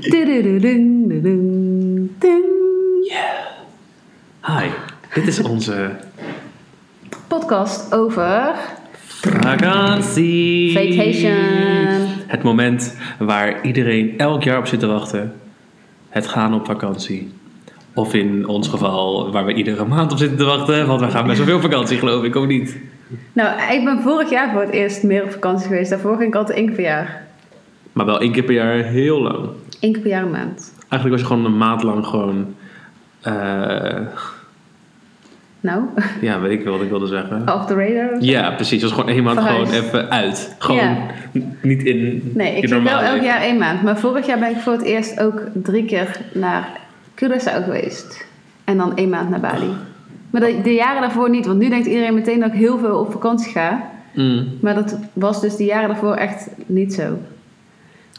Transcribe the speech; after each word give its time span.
Ding. 0.00 1.10
Hi, 4.46 4.68
dit 5.14 5.26
is 5.26 5.42
onze 5.42 5.90
Podcast 7.28 7.94
over 7.94 8.54
vakantie. 9.06 10.72
vacation. 10.72 12.06
Het 12.26 12.42
moment 12.42 12.96
waar 13.18 13.64
iedereen 13.64 14.18
elk 14.18 14.42
jaar 14.42 14.58
op 14.58 14.66
zit 14.66 14.80
te 14.80 14.86
wachten. 14.86 15.32
Het 16.08 16.26
gaan 16.26 16.54
op 16.54 16.66
vakantie. 16.66 17.32
Of 17.94 18.14
in 18.14 18.46
ons 18.46 18.68
geval, 18.68 19.32
waar 19.32 19.44
we 19.44 19.54
iedere 19.54 19.84
maand 19.84 20.12
op 20.12 20.18
zitten 20.18 20.38
te 20.38 20.44
wachten. 20.44 20.86
Want 20.86 21.00
we 21.00 21.10
gaan 21.10 21.26
best 21.26 21.38
wel 21.38 21.46
veel 21.46 21.60
vakantie, 21.60 21.98
geloof 21.98 22.24
ik, 22.24 22.34
of 22.34 22.46
niet? 22.46 22.76
Nou, 23.32 23.72
ik 23.72 23.84
ben 23.84 24.02
vorig 24.02 24.30
jaar 24.30 24.52
voor 24.52 24.60
het 24.60 24.70
eerst 24.70 25.02
meer 25.02 25.22
op 25.24 25.30
vakantie 25.30 25.66
geweest. 25.66 25.90
Daarvoor 25.90 26.16
ging 26.16 26.28
ik 26.28 26.34
altijd 26.34 26.56
één 26.58 26.66
keer 26.66 26.74
per 26.74 26.84
jaar. 26.84 27.26
Maar 27.92 28.06
wel 28.06 28.20
één 28.20 28.32
keer 28.32 28.42
per 28.42 28.54
jaar 28.54 28.84
heel 28.84 29.22
lang. 29.22 29.48
Eén 29.80 29.92
keer 29.92 30.00
per 30.02 30.10
jaar 30.10 30.22
een 30.22 30.30
maand. 30.30 30.72
Eigenlijk 30.88 31.10
was 31.10 31.20
je 31.20 31.26
gewoon 31.26 31.44
een 31.44 31.58
maand 31.58 31.82
lang 31.82 32.06
gewoon... 32.06 32.54
eh, 33.20 34.00
Nou, 35.60 35.82
ja, 36.20 36.40
weet 36.40 36.58
ik 36.58 36.64
wel 36.64 36.72
wat 36.72 36.82
ik 36.82 36.88
wilde 36.88 37.06
zeggen. 37.06 37.54
off 37.54 37.66
the 37.66 37.74
radar. 37.74 38.20
Ja, 38.22 38.50
precies. 38.50 38.82
Het 38.82 38.90
was 38.90 39.00
gewoon 39.00 39.14
één 39.14 39.22
maand 39.24 39.38
gewoon 39.40 39.70
even 39.70 40.10
uit. 40.10 40.54
Gewoon 40.58 40.80
Ja. 40.80 40.96
niet 41.62 41.82
in 41.82 42.30
Nee, 42.34 42.56
ik 42.56 42.68
ging 42.68 42.82
wel 42.84 42.98
elk 42.98 43.10
leven. 43.12 43.24
jaar 43.24 43.40
één 43.40 43.58
maand. 43.58 43.82
Maar 43.82 43.98
vorig 43.98 44.26
jaar 44.26 44.38
ben 44.38 44.50
ik 44.50 44.56
voor 44.56 44.72
het 44.72 44.82
eerst 44.82 45.20
ook 45.20 45.42
drie 45.54 45.84
keer 45.84 46.20
naar 46.34 46.68
Curaçao 47.14 47.64
geweest. 47.64 48.26
En 48.64 48.76
dan 48.76 48.96
één 48.96 49.08
maand 49.08 49.30
naar 49.30 49.40
Bali. 49.40 49.70
Maar 50.30 50.40
de, 50.40 50.60
de 50.62 50.72
jaren 50.74 51.00
daarvoor 51.00 51.30
niet. 51.30 51.46
Want 51.46 51.58
nu 51.58 51.68
denkt 51.68 51.86
iedereen 51.86 52.14
meteen 52.14 52.40
dat 52.40 52.48
ik 52.52 52.58
heel 52.58 52.78
veel 52.78 52.98
op 52.98 53.12
vakantie 53.12 53.52
ga. 53.52 53.90
Mm. 54.14 54.46
Maar 54.60 54.74
dat 54.74 54.98
was 55.12 55.40
dus 55.40 55.56
de 55.56 55.64
jaren 55.64 55.88
daarvoor 55.88 56.14
echt 56.14 56.48
niet 56.66 56.94
zo. 56.94 57.18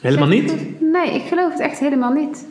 Helemaal 0.01 0.27
niet? 0.27 0.81
Nee, 0.81 1.11
ik 1.15 1.21
geloof 1.27 1.51
het 1.51 1.59
echt 1.61 1.79
helemaal 1.79 2.11
niet. 2.13 2.47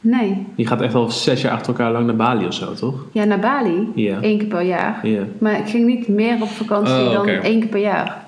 Nee. 0.00 0.46
Je 0.54 0.66
gaat 0.66 0.80
echt 0.80 0.94
al 0.94 1.10
zes 1.10 1.40
jaar 1.42 1.52
achter 1.52 1.66
elkaar 1.72 1.92
lang 1.92 2.06
naar 2.06 2.16
Bali 2.16 2.46
of 2.46 2.54
zo, 2.54 2.74
toch? 2.74 3.04
Ja, 3.12 3.24
naar 3.24 3.38
Bali. 3.40 3.88
Ja. 3.94 4.18
Eén 4.20 4.38
keer 4.38 4.46
per 4.48 4.60
jaar. 4.62 5.06
Ja. 5.06 5.22
Maar 5.38 5.58
ik 5.58 5.66
ging 5.68 5.86
niet 5.86 6.08
meer 6.08 6.42
op 6.42 6.48
vakantie 6.48 6.94
Oh, 6.94 7.12
dan 7.12 7.26
één 7.28 7.60
keer 7.60 7.68
per 7.68 7.80
jaar. 7.80 8.24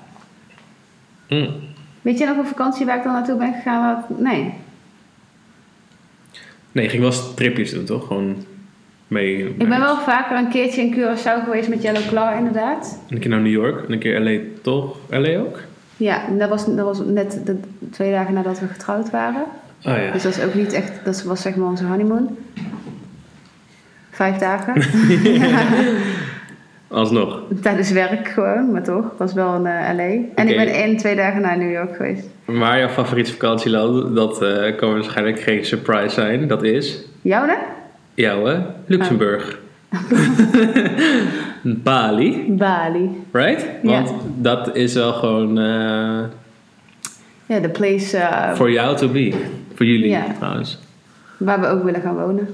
Mm. 1.29 1.49
Weet 2.01 2.17
je 2.17 2.25
nog 2.25 2.37
een 2.37 2.45
vakantie 2.47 2.85
waar 2.85 2.97
ik 2.97 3.03
dan 3.03 3.13
naartoe 3.13 3.37
ben 3.37 3.53
gegaan? 3.53 3.81
Waar 3.81 4.03
ik- 4.09 4.17
Nee. 4.19 4.53
Nee, 6.71 6.83
je 6.83 6.89
ging 6.89 7.01
wel 7.01 7.11
eens 7.11 7.33
tripjes 7.35 7.71
doen, 7.71 7.85
toch? 7.85 8.07
Gewoon 8.07 8.35
mee. 9.07 9.37
Ik 9.57 9.57
ben 9.69 9.79
wel 9.79 9.97
vaker 9.97 10.37
een 10.37 10.49
keertje 10.49 10.81
in 10.81 10.93
Curaçao 10.95 11.43
geweest 11.43 11.69
met 11.69 11.81
Yellow 11.81 12.07
Claw, 12.07 12.37
inderdaad. 12.37 12.99
Een 13.09 13.19
keer 13.19 13.29
naar 13.29 13.41
New 13.41 13.51
York 13.51 13.85
en 13.87 13.93
een 13.93 13.99
keer 13.99 14.19
LA, 14.21 14.39
toch? 14.61 14.97
LA 15.09 15.37
ook? 15.39 15.59
Ja, 15.97 16.27
en 16.27 16.37
dat 16.37 16.49
was, 16.49 16.65
dat 16.65 16.85
was 16.85 16.99
net 17.05 17.41
de 17.45 17.59
twee 17.91 18.11
dagen 18.11 18.33
nadat 18.33 18.59
we 18.59 18.67
getrouwd 18.67 19.09
waren. 19.09 19.43
Oh 19.85 19.97
ja. 19.97 20.11
Dus 20.11 20.23
dat 20.23 20.37
is 20.37 20.43
ook 20.43 20.53
niet 20.53 20.73
echt, 20.73 20.91
dat 21.05 21.23
was 21.23 21.41
zeg 21.41 21.55
maar 21.55 21.67
onze 21.67 21.85
honeymoon. 21.85 22.37
Vijf 24.09 24.37
dagen. 24.37 24.73
Alsnog. 26.87 27.41
Tijdens 27.61 27.91
werk 27.91 28.27
gewoon, 28.27 28.71
maar 28.71 28.83
toch. 28.83 29.03
Het 29.09 29.17
was 29.17 29.33
wel 29.33 29.53
een 29.53 29.65
eh, 29.65 29.95
LA. 29.95 30.03
En 30.35 30.47
ik 30.47 30.55
ben 30.55 30.67
één, 30.67 30.97
twee 30.97 31.15
dagen 31.15 31.41
naar 31.41 31.57
New 31.57 31.71
York 31.71 31.95
geweest. 31.95 32.25
Maar 32.45 32.79
jouw 32.79 32.89
favoriete 32.89 33.31
vakantieland, 33.31 34.15
dat 34.15 34.41
eh, 34.41 34.75
kan 34.75 34.93
waarschijnlijk 34.93 35.39
geen 35.39 35.65
surprise 35.65 36.13
zijn. 36.13 36.47
Dat 36.47 36.63
is 36.63 37.05
Jou 37.21 37.47
hè? 37.47 37.55
jouw 38.13 38.45
hè? 38.45 38.59
Luxemburg. 38.85 39.59
Bali, 41.63 42.45
Bali. 42.49 43.09
right? 43.31 43.65
Ja. 43.83 44.03
Want 44.03 44.11
dat 44.37 44.75
is 44.75 44.93
wel 44.93 45.13
gewoon 45.13 45.57
eh 45.59 46.19
Ja, 47.45 47.59
de 47.59 47.69
place 47.69 48.17
eh, 48.17 48.53
voor 48.53 48.71
jou 48.71 48.97
to 48.97 49.07
be. 49.07 49.33
Voor 49.75 49.85
jullie 49.85 50.09
Ja. 50.09 50.23
trouwens. 50.37 50.79
waar 51.37 51.59
we 51.61 51.67
ook 51.67 51.83
willen 51.83 52.01
gaan 52.01 52.15
wonen. 52.15 52.47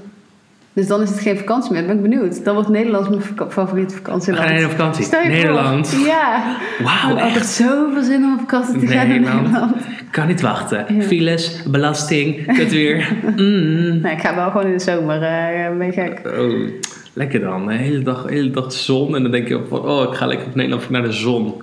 Dus 0.72 0.86
dan 0.86 1.02
is 1.02 1.08
het 1.10 1.20
geen 1.20 1.36
vakantie 1.38 1.72
meer. 1.72 1.86
Ben 1.86 1.96
ik 1.96 2.02
benieuwd. 2.02 2.44
Dan 2.44 2.54
wordt 2.54 2.68
Nederland 2.68 3.08
mijn 3.10 3.22
favoriete 3.50 3.94
vakantieland. 3.94 4.48
heen 4.48 4.64
op 4.64 4.70
vakantie. 4.70 5.04
Stel 5.04 5.20
je 5.20 5.26
voor. 5.26 5.34
Nederland. 5.34 5.96
Ja. 6.06 6.56
Ik 6.78 6.84
Wauw, 6.84 7.08
heb 7.08 7.18
altijd 7.18 7.36
echt. 7.36 7.46
zoveel 7.48 8.02
zin 8.02 8.24
om 8.24 8.32
op 8.32 8.38
vakantie 8.38 8.78
te 8.78 8.86
gaan 8.86 9.06
in 9.10 9.20
Nederland. 9.20 9.74
Kan 10.10 10.26
niet 10.26 10.40
wachten. 10.40 10.94
Ja. 10.94 11.02
Files, 11.02 11.62
belasting, 11.66 12.54
kut 12.56 12.70
weer. 12.72 13.12
Mm. 13.36 14.00
Nee, 14.00 14.12
ik 14.12 14.20
ga 14.20 14.34
wel 14.34 14.50
gewoon 14.50 14.66
in 14.66 14.72
de 14.72 14.78
zomer. 14.82 15.22
eh 15.22 15.76
ben 15.76 15.86
je 15.86 15.92
gek. 15.92 16.20
Oh, 16.38 16.68
lekker 17.12 17.40
dan. 17.40 17.66
De 17.66 17.74
hele 17.74 18.02
dag, 18.02 18.26
de 18.26 18.32
hele 18.32 18.50
dag 18.50 18.72
zon. 18.72 19.16
En 19.16 19.22
dan 19.22 19.32
denk 19.32 19.48
je, 19.48 19.60
van, 19.68 19.80
oh, 19.80 20.10
ik 20.10 20.16
ga 20.16 20.26
lekker 20.26 20.46
op 20.46 20.54
Nederland 20.54 20.90
naar 20.90 21.02
de 21.02 21.12
zon. 21.12 21.54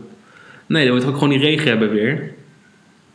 Nee, 0.65 0.85
dan 0.85 0.93
moet 0.93 1.03
je 1.03 1.09
ook 1.09 1.13
gewoon 1.13 1.29
die 1.29 1.39
regen 1.39 1.67
hebben 1.67 1.89
weer. 1.89 2.31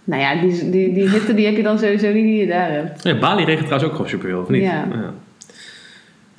Nou 0.05 0.23
ja, 0.23 0.41
die, 0.41 0.71
die, 0.71 0.93
die 0.93 1.09
hitte 1.09 1.35
die 1.35 1.47
heb 1.47 1.57
je 1.57 1.63
dan 1.63 1.79
sowieso 1.79 2.13
niet 2.13 2.25
die 2.25 2.37
je 2.37 2.47
daar 2.47 2.71
hebt. 2.71 3.03
Ja, 3.03 3.19
Bali 3.19 3.45
regent 3.45 3.67
trouwens 3.67 3.91
ook 3.91 3.97
gewoon 3.97 4.11
superveel, 4.11 4.41
of 4.41 4.49
niet? 4.49 4.63
Ja. 4.63 5.15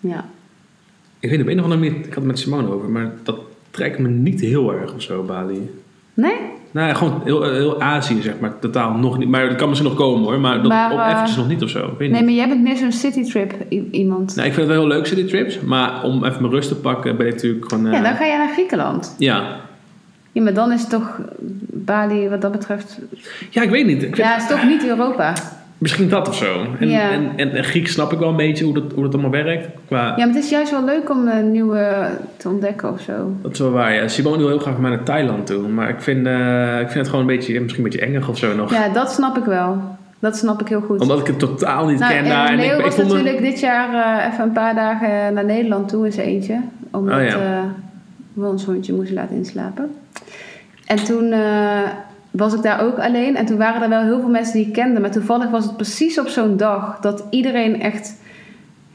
Ja. 0.02 0.26
Ik 1.20 1.30
weet 1.30 1.42
op 1.42 1.48
een 1.48 1.58
of 1.58 1.64
andere 1.64 1.82
manier, 1.82 2.00
ik 2.00 2.06
had 2.06 2.16
het 2.16 2.24
met 2.24 2.40
Simone 2.40 2.72
over, 2.72 2.90
maar 2.90 3.12
dat 3.24 3.40
trekt 3.72 4.00
me 4.00 4.10
niet 4.10 4.42
heel 4.42 4.74
erg 4.74 4.94
of 4.94 5.02
zo, 5.02 5.24
Bali. 5.24 5.70
Nee? 6.14 6.34
Nou 6.72 6.88
ja, 6.88 6.94
gewoon 6.94 7.22
heel, 7.24 7.44
heel 7.44 7.82
Azië, 7.82 8.22
zeg 8.22 8.34
maar. 8.40 8.60
Totaal 8.60 8.92
nog 8.94 9.18
niet. 9.18 9.30
Maar 9.30 9.48
dat 9.48 9.58
kan 9.58 9.70
misschien 9.70 9.90
nog 9.90 9.98
komen 10.00 10.24
hoor. 10.24 10.40
Maar, 10.40 10.56
dat 10.62 10.68
Maar, 10.68 10.92
op 10.92 11.00
eh, 11.00 11.08
eventjes 11.12 11.38
nog 11.38 11.48
niet 11.48 11.64
of 11.64 11.70
zo. 11.70 11.80
Ik 11.80 11.98
weet 11.98 12.00
Nee, 12.00 12.10
niet. 12.10 12.22
maar 12.24 12.34
jij 12.34 12.48
bent 12.48 12.62
meer 12.62 12.78
zo'n 12.78 12.92
citytrip 12.92 13.54
iemand. 13.92 14.36
Nou, 14.36 14.48
ik 14.48 14.54
vind 14.54 14.68
het 14.68 14.76
wel 14.78 14.86
heel 14.88 14.96
leuk, 14.96 15.06
city 15.06 15.26
trips. 15.28 15.60
Maar 15.60 16.04
om 16.04 16.26
even 16.26 16.42
mijn 16.42 16.54
rust 16.54 16.68
te 16.68 16.76
pakken, 16.76 17.18
ben 17.18 17.28
ik 17.28 17.34
natuurlijk 17.34 17.70
gewoon... 17.72 17.86
eh, 17.88 17.94
Ja, 17.94 18.02
dan 18.02 18.16
ga 18.16 18.26
jij 18.26 18.38
naar 18.38 18.52
Griekenland. 18.54 19.16
ja. 19.18 19.62
Ja, 20.32 20.42
maar 20.42 20.54
dan 20.54 20.72
is 20.72 20.82
het 20.82 20.90
toch 20.90 21.20
Bali 21.74 22.30
wat 22.30 22.42
dat 22.42 22.52
betreft... 22.52 23.00
ja, 23.50 23.62
ik 23.62 23.70
weet 23.70 23.86
niet. 23.86 23.96
Ik 24.04 24.16
vind- 24.16 24.18
Ja, 24.18 24.34
het 24.34 24.42
is 24.42 24.48
toch 24.48 24.66
niet 24.66 24.86
Europa. 24.88 25.34
Misschien 25.84 26.10
dat 26.10 26.28
of 26.28 26.36
zo. 26.36 26.66
En, 26.80 26.90
Ja. 26.90 27.12
en, 27.12 27.32
en, 27.36 27.52
en 27.56 27.64
Grieks 27.64 27.92
snap 27.92 28.12
ik 28.14 28.20
wel 28.20 28.30
een 28.30 28.36
beetje 28.36 28.66
hoe 28.66 28.74
dat, 28.74 28.84
hoe 28.94 29.04
dat 29.04 29.14
allemaal 29.14 29.32
werkt. 29.32 29.68
Qua, 29.88 29.98
Ja, 30.06 30.16
maar 30.18 30.28
het 30.28 30.36
is 30.36 30.50
juist 30.50 30.72
wel 30.72 30.84
leuk 30.86 31.10
om 31.10 31.28
een 31.28 31.52
nieuwe 31.52 32.08
te 32.38 32.50
ontdekken 32.50 32.92
of 32.92 33.00
zo. 33.02 33.32
Dat 33.42 33.52
is 33.52 33.60
wel 33.60 33.72
waar, 33.72 33.94
ja. 33.94 34.08
Simone 34.08 34.38
wil 34.38 34.48
heel 34.48 34.60
graag 34.60 34.74
met 34.74 34.82
mij 34.82 34.90
naar 34.92 35.04
Thailand 35.04 35.46
toe. 35.48 35.68
Maar 35.68 35.90
ik 35.90 36.02
vind, 36.02 36.26
eh, 36.28 36.74
ik 36.80 36.86
vind 36.88 36.94
het 36.94 37.08
gewoon 37.08 37.22
een 37.22 37.36
beetje, 37.36 37.62
misschien 37.62 37.84
een 37.84 37.90
beetje 37.90 38.06
engig 38.06 38.30
of 38.30 38.38
zo 38.38 38.56
nog. 38.56 38.72
Ja, 38.72 38.90
dat 38.90 39.12
snap 39.12 39.38
ik 39.38 39.44
wel. 39.46 39.78
Dat 40.20 40.38
snap 40.38 40.62
ik 40.62 40.68
heel 40.68 40.82
goed. 40.82 41.02
Omdat 41.02 41.20
ik 41.20 41.28
het 41.28 41.40
totaal 41.40 41.88
niet 41.88 42.00
nou, 42.00 42.14
ken 42.14 42.24
en 42.24 42.30
daar. 42.30 42.50
En 42.50 42.56
Leo 42.56 42.72
ik, 42.72 42.78
ik 42.78 42.84
was 42.86 42.98
me- 42.98 43.04
natuurlijk 43.04 43.42
dit 43.42 43.60
jaar 43.60 44.18
eh, 44.24 44.32
even 44.32 44.44
een 44.44 44.52
paar 44.52 44.76
dagen 44.76 45.34
naar 45.34 45.46
Nederland 45.46 45.90
toe 45.90 46.06
in 46.06 46.12
zijn 46.12 46.28
eentje. 46.28 46.60
Omdat 46.92 47.16
Oh, 47.20 47.26
ja. 47.26 47.36
eh, 47.36 47.60
we 48.34 48.46
ons 48.46 48.66
hondje 48.66 48.94
moesten 48.94 49.16
laten 49.16 49.36
inslapen. 49.36 49.92
En 50.86 51.04
toen 51.04 51.32
eh, 51.32 51.40
was 52.34 52.54
ik 52.54 52.62
daar 52.62 52.82
ook 52.82 53.00
alleen. 53.00 53.36
En 53.36 53.46
toen 53.46 53.58
waren 53.58 53.82
er 53.82 53.90
wel 53.90 54.02
heel 54.02 54.20
veel 54.20 54.30
mensen 54.30 54.54
die 54.54 54.68
ik 54.68 54.74
kende. 54.74 55.00
Maar 55.00 55.12
toevallig 55.12 55.50
was 55.50 55.66
het 55.66 55.76
precies 55.76 56.20
op 56.20 56.28
zo'n 56.28 56.58
dag 56.58 57.00
dat 57.00 57.28
iedereen 57.30 57.82
echt... 57.82 58.22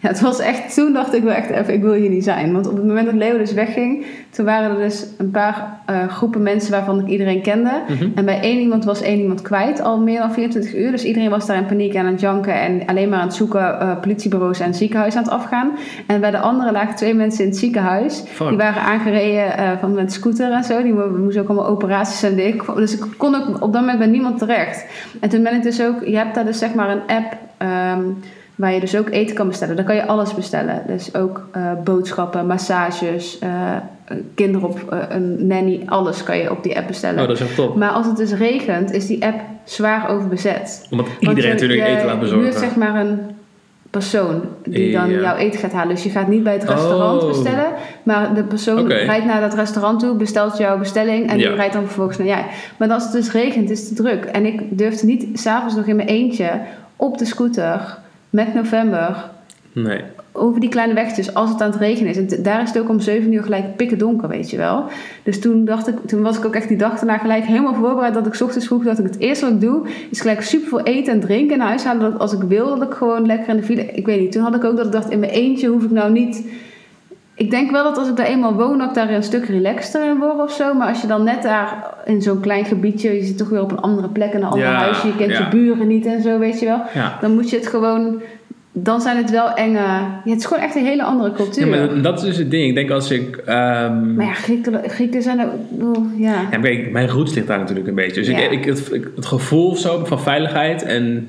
Ja, 0.00 0.08
het 0.08 0.20
was 0.20 0.38
echt... 0.40 0.74
Toen 0.74 0.92
dacht 0.92 1.14
ik 1.14 1.22
wel 1.22 1.32
echt 1.32 1.50
even, 1.50 1.74
ik 1.74 1.82
wil 1.82 1.92
hier 1.92 2.10
niet 2.10 2.24
zijn. 2.24 2.52
Want 2.52 2.68
op 2.68 2.76
het 2.76 2.84
moment 2.86 3.06
dat 3.06 3.14
Leo 3.14 3.38
dus 3.38 3.52
wegging... 3.52 4.04
Toen 4.30 4.44
waren 4.44 4.70
er 4.70 4.76
dus 4.82 5.06
een 5.18 5.30
paar 5.30 5.78
eh, 5.86 6.08
groepen 6.08 6.42
mensen 6.42 6.70
waarvan 6.70 7.00
ik 7.00 7.06
iedereen 7.06 7.42
kende. 7.42 7.70
Mhm. 7.88 8.08
En 8.14 8.24
bij 8.24 8.40
één 8.40 8.58
iemand 8.60 8.84
was 8.84 9.02
één 9.02 9.18
iemand 9.20 9.42
kwijt, 9.42 9.80
al 9.82 10.00
meer 10.00 10.18
dan 10.18 10.32
24 10.32 10.74
uur. 10.74 10.90
Dus 10.90 11.04
iedereen 11.04 11.30
was 11.30 11.46
daar 11.46 11.56
in 11.56 11.66
paniek 11.66 11.96
aan 11.96 12.06
het 12.06 12.20
janken 12.20 12.54
en 12.60 12.82
alleen 12.86 13.08
maar 13.08 13.18
aan 13.18 13.26
het 13.26 13.34
zoeken, 13.34 13.80
eh, 13.80 14.00
politiebureaus 14.00 14.60
en 14.60 14.74
ziekenhuizen 14.74 15.18
aan 15.20 15.24
het 15.26 15.34
afgaan. 15.34 15.70
En 16.06 16.20
bij 16.20 16.30
de 16.30 16.38
andere 16.38 16.72
lagen 16.72 16.94
twee 16.94 17.14
mensen 17.14 17.44
in 17.44 17.50
het 17.50 17.58
ziekenhuis. 17.58 18.22
Fuck. 18.26 18.48
Die 18.48 18.56
waren 18.56 18.82
aangereden 18.82 19.56
eh, 19.58 19.70
van 19.80 19.92
met 19.94 20.12
scooter 20.12 20.52
en 20.52 20.64
zo. 20.64 20.82
Die 20.82 20.92
mo- 20.94 21.16
moesten 21.18 21.42
ook 21.42 21.48
allemaal 21.48 21.66
operaties 21.68 22.22
en 22.22 22.34
dingen. 22.36 22.64
Dus 22.76 22.94
ik 22.94 23.04
kon 23.16 23.34
ook 23.34 23.62
op 23.62 23.72
dat 23.72 23.80
moment 23.80 23.98
bij 23.98 24.06
niemand 24.08 24.38
terecht. 24.38 24.84
En 25.20 25.28
toen 25.28 25.42
ben 25.42 25.54
ik 25.54 25.62
dus 25.62 25.82
ook, 25.82 26.04
je 26.04 26.16
hebt 26.16 26.34
daar 26.34 26.44
dus 26.44 26.58
zeg 26.58 26.74
maar 26.74 26.90
een 26.90 27.02
app. 27.16 27.36
ehm, 27.58 28.02
Waar 28.58 28.72
je 28.72 28.80
dus 28.80 28.96
ook 28.96 29.10
eten 29.10 29.34
kan 29.36 29.48
bestellen. 29.48 29.76
Daar 29.76 29.84
kan 29.84 29.94
je 29.94 30.06
alles 30.06 30.34
bestellen. 30.34 30.82
Dus 30.86 31.14
ook 31.14 31.48
eh, 31.52 31.62
boodschappen, 31.84 32.46
massages, 32.46 33.38
eh, 33.38 33.72
kinderop, 34.34 34.78
eh, 34.92 34.98
een 35.08 35.46
nanny. 35.46 35.82
Alles 35.86 36.22
kan 36.22 36.38
je 36.38 36.50
op 36.50 36.62
die 36.62 36.76
app 36.76 36.86
bestellen. 36.86 37.20
Oh, 37.22 37.28
dat 37.28 37.36
is 37.40 37.42
echt 37.46 37.54
top. 37.54 37.76
Maar 37.76 37.90
als 37.90 38.06
het 38.06 38.16
dus 38.16 38.32
regent, 38.32 38.92
is 38.92 39.06
die 39.06 39.24
app 39.24 39.40
zwaar 39.64 40.08
overbezet. 40.10 40.86
Omdat 40.90 41.06
Want 41.06 41.20
iedereen 41.20 41.42
je- 41.46 41.52
natuurlijk 41.54 41.80
je 41.80 41.86
eten 41.94 42.06
laat 42.06 42.20
bezorgen. 42.20 42.44
huurt 42.46 42.58
zeg 42.58 42.76
maar 42.76 42.94
een 43.00 43.18
persoon 43.90 44.40
die 44.64 44.92
dan 44.92 45.10
jouw 45.10 45.36
eten 45.36 45.60
gaat 45.60 45.72
halen. 45.72 45.94
Dus 45.94 46.04
je 46.04 46.10
gaat 46.10 46.28
niet 46.28 46.42
bij 46.42 46.52
het 46.52 46.64
restaurant 46.64 47.22
Oh. 47.22 47.28
bestellen. 47.28 47.66
Maar 48.02 48.34
de 48.34 48.42
persoon 48.42 48.86
rijdt 48.88 49.24
naar 49.24 49.40
dat 49.40 49.54
restaurant 49.54 50.00
toe, 50.00 50.16
bestelt 50.16 50.56
jouw 50.56 50.78
bestelling. 50.78 51.30
En 51.30 51.36
die 51.36 51.54
rijdt 51.54 51.72
dan 51.72 51.84
vervolgens 51.84 52.18
naar 52.18 52.26
jij. 52.26 52.44
Maar 52.76 52.90
als 52.90 53.02
het 53.02 53.12
dus 53.12 53.32
regent, 53.32 53.70
is 53.70 53.78
het 53.78 53.96
te 53.96 54.02
druk. 54.02 54.24
En 54.24 54.46
ik 54.46 54.78
durfde 54.78 55.06
niet 55.06 55.38
s'avonds 55.40 55.74
nog 55.76 55.86
in 55.86 55.96
mijn 55.96 56.08
eentje 56.08 56.50
op 56.96 57.18
de 57.18 57.24
scooter 57.24 57.98
met 58.30 58.54
november 58.54 59.30
Nee. 59.72 60.02
over 60.32 60.60
die 60.60 60.68
kleine 60.68 60.94
wegjes 60.94 61.34
als 61.34 61.50
het 61.50 61.60
aan 61.60 61.70
het 61.70 61.80
regenen 61.80 62.10
is. 62.10 62.16
En 62.16 62.42
daar 62.42 62.62
is 62.62 62.68
het 62.68 62.78
ook 62.78 62.88
om 62.88 63.00
7 63.00 63.32
uur 63.32 63.42
gelijk 63.42 63.76
pikken 63.76 63.98
donker, 63.98 64.28
weet 64.28 64.50
je 64.50 64.56
wel. 64.56 64.84
Dus 65.22 65.40
toen, 65.40 65.64
dacht 65.64 65.88
ik, 65.88 65.94
toen 66.06 66.22
was 66.22 66.38
ik 66.38 66.44
ook 66.44 66.54
echt 66.54 66.68
die 66.68 66.76
dag 66.76 66.94
daarna 66.98 67.18
gelijk 67.18 67.44
helemaal 67.44 67.74
voorbereid 67.74 68.14
dat 68.14 68.26
ik 68.26 68.34
's 68.34 68.40
ochtends 68.40 68.66
vroeg 68.66 68.84
dat 68.84 68.98
ik 68.98 69.04
het 69.04 69.18
eerste 69.18 69.44
wat 69.44 69.54
ik 69.54 69.60
doe 69.60 69.86
is 70.10 70.20
gelijk 70.20 70.42
super 70.42 70.68
veel 70.68 70.82
eten 70.82 71.12
en 71.12 71.20
drinken 71.20 71.54
in 71.54 71.60
huis 71.62 71.84
halen. 71.84 72.10
Dat 72.10 72.20
als 72.20 72.32
ik 72.32 72.42
wil 72.42 72.78
dat 72.78 72.88
ik 72.88 72.94
gewoon 72.94 73.26
lekker 73.26 73.48
in 73.48 73.56
de 73.56 73.62
file. 73.62 73.84
Ik 73.84 74.06
weet 74.06 74.20
niet. 74.20 74.32
Toen 74.32 74.42
had 74.42 74.54
ik 74.54 74.64
ook 74.64 74.76
dat 74.76 74.86
ik 74.86 74.92
dacht 74.92 75.10
in 75.10 75.18
mijn 75.18 75.32
eentje 75.32 75.68
hoef 75.68 75.82
ik 75.82 75.90
nou 75.90 76.12
niet 76.12 76.44
Ik 77.38 77.50
denk 77.50 77.70
wel 77.70 77.84
dat 77.84 77.96
als 77.98 78.08
ik 78.08 78.16
daar 78.16 78.26
eenmaal 78.26 78.54
woon, 78.54 78.78
dat 78.78 78.88
ik 78.88 78.94
daar 78.94 79.10
een 79.10 79.22
stuk 79.22 79.44
relaxter 79.46 80.04
in 80.10 80.18
word 80.18 80.38
of 80.40 80.52
zo. 80.52 80.74
Maar 80.74 80.88
als 80.88 81.00
je 81.00 81.06
dan 81.06 81.24
net 81.24 81.42
daar 81.42 81.86
in 82.04 82.22
zo'n 82.22 82.40
klein 82.40 82.64
gebiedje, 82.64 83.10
je 83.14 83.24
zit 83.24 83.38
toch 83.38 83.48
weer 83.48 83.62
op 83.62 83.70
een 83.70 83.80
andere 83.80 84.08
plek, 84.08 84.32
in 84.32 84.38
een 84.40 84.44
ander 84.44 84.66
Ja, 84.68 84.72
huisje, 84.74 85.06
je 85.06 85.16
kent 85.16 85.30
ja. 85.32 85.38
je 85.38 85.48
buren 85.48 85.86
niet 85.86 86.06
en 86.06 86.22
zo, 86.22 86.38
weet 86.38 86.60
je 86.60 86.66
wel. 86.66 86.80
Ja. 86.94 87.18
Dan 87.20 87.34
moet 87.34 87.50
je 87.50 87.56
het 87.56 87.66
gewoon, 87.66 88.20
dan 88.72 89.00
zijn 89.00 89.16
het 89.16 89.30
wel 89.30 89.52
enge, 89.54 89.78
het 90.24 90.38
is 90.38 90.44
gewoon 90.46 90.62
echt 90.62 90.74
een 90.76 90.84
hele 90.84 91.02
andere 91.02 91.32
cultuur. 91.32 91.66
Ja, 91.68 91.86
maar 91.86 92.02
dat 92.02 92.18
is 92.18 92.24
dus 92.24 92.36
het 92.36 92.50
ding. 92.50 92.68
Ik 92.68 92.74
denk 92.74 92.90
als 92.90 93.10
ik... 93.10 93.36
ehm, 93.36 94.14
Maar 94.14 94.26
ja, 94.26 94.32
Grieken, 94.32 94.90
Grieken 94.90 95.22
zijn 95.22 95.40
ook, 95.40 95.52
ik 95.52 95.78
bedoel, 95.78 96.06
ja. 96.16 96.34
Ja, 96.50 96.58
kijk, 96.58 96.90
mijn 96.92 97.08
roots 97.08 97.34
ligt 97.34 97.46
daar 97.46 97.58
natuurlijk 97.58 97.88
een 97.88 97.94
beetje. 97.94 98.20
Dus 98.20 98.28
ik, 98.28 98.50
ik, 98.50 98.64
het, 98.64 98.92
ik- 98.92 99.08
het 99.16 99.26
gevoel 99.26 99.68
of 99.70 99.78
zo 99.78 100.04
van 100.04 100.20
veiligheid 100.20 100.82
en 100.82 101.28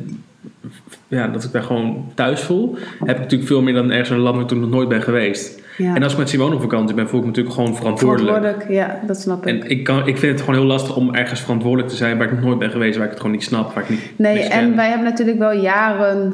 ja, 1.07 1.27
dat 1.27 1.43
ik 1.43 1.51
daar 1.51 1.63
gewoon 1.63 2.05
thuis 2.15 2.41
voel, 2.41 2.77
heb 2.99 3.15
ik 3.15 3.21
natuurlijk 3.21 3.49
veel 3.49 3.61
meer 3.61 3.73
dan 3.73 3.91
ergens 3.91 4.09
in 4.09 4.15
een 4.15 4.21
land 4.21 4.33
waar 4.35 4.43
ik 4.43 4.49
toen 4.49 4.59
nog 4.59 4.69
nooit 4.69 4.89
ben 4.89 5.01
geweest. 5.01 5.67
Ja. 5.79 5.95
En 5.95 6.03
als 6.03 6.11
ik 6.11 6.17
met 6.17 6.29
Simone 6.29 6.55
op 6.55 6.61
vakantie 6.61 6.95
ben, 6.95 7.07
voel 7.07 7.19
ik 7.19 7.25
me 7.25 7.31
natuurlijk 7.31 7.55
gewoon 7.55 7.75
verantwoordelijk. 7.75 8.35
Verantwoordelijk, 8.35 8.71
ja, 8.71 8.99
dat 9.07 9.19
snap 9.19 9.47
ik. 9.47 9.63
En 9.63 9.69
ik, 9.69 9.83
kan, 9.83 10.07
ik 10.07 10.17
vind 10.17 10.31
het 10.31 10.41
gewoon 10.41 10.59
heel 10.59 10.69
lastig 10.69 10.95
om 10.95 11.15
ergens 11.15 11.41
verantwoordelijk 11.41 11.89
te 11.89 11.95
zijn 11.95 12.17
waar 12.17 12.27
ik 12.27 12.33
nog 12.33 12.43
nooit 12.43 12.59
ben 12.59 12.71
geweest, 12.71 12.95
waar 12.95 13.05
ik 13.05 13.11
het 13.11 13.19
gewoon 13.19 13.35
niet 13.35 13.43
snap, 13.43 13.73
waar 13.73 13.83
ik 13.83 13.89
niet 13.89 13.99
Nee, 14.15 14.39
en 14.39 14.49
ken. 14.49 14.75
wij 14.75 14.87
hebben 14.87 15.07
natuurlijk 15.07 15.39
wel 15.39 15.53
jaren. 15.53 16.33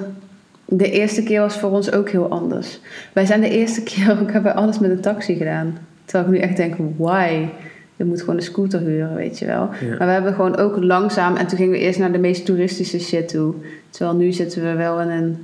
De 0.65 0.91
eerste 0.91 1.23
keer 1.23 1.39
was 1.39 1.57
voor 1.57 1.69
ons 1.69 1.91
ook 1.91 2.09
heel 2.09 2.29
anders. 2.29 2.79
Wij 3.13 3.25
zijn 3.25 3.41
de 3.41 3.49
eerste 3.49 3.83
keer 3.83 4.17
ook 4.21 4.31
hebben 4.37 4.55
alles 4.55 4.79
met 4.79 4.89
een 4.89 5.01
taxi 5.01 5.35
gedaan. 5.35 5.77
Terwijl 6.05 6.33
ik 6.33 6.39
nu 6.39 6.47
echt 6.47 6.57
denk, 6.57 6.75
why? 6.97 7.47
Je 7.95 8.03
moet 8.03 8.19
gewoon 8.19 8.35
een 8.35 8.41
scooter 8.41 8.79
huren, 8.79 9.15
weet 9.15 9.39
je 9.39 9.45
wel. 9.45 9.69
Ja. 9.81 9.97
Maar 9.97 10.07
we 10.07 10.13
hebben 10.13 10.33
gewoon 10.33 10.57
ook 10.57 10.83
langzaam... 10.83 11.35
En 11.35 11.47
toen 11.47 11.57
gingen 11.57 11.71
we 11.71 11.79
eerst 11.79 11.99
naar 11.99 12.11
de 12.11 12.17
meest 12.17 12.45
toeristische 12.45 12.99
shit 12.99 13.27
toe. 13.27 13.53
Terwijl 13.89 14.17
nu 14.17 14.31
zitten 14.31 14.63
we 14.63 14.73
wel 14.73 15.01
in 15.01 15.09
een... 15.09 15.37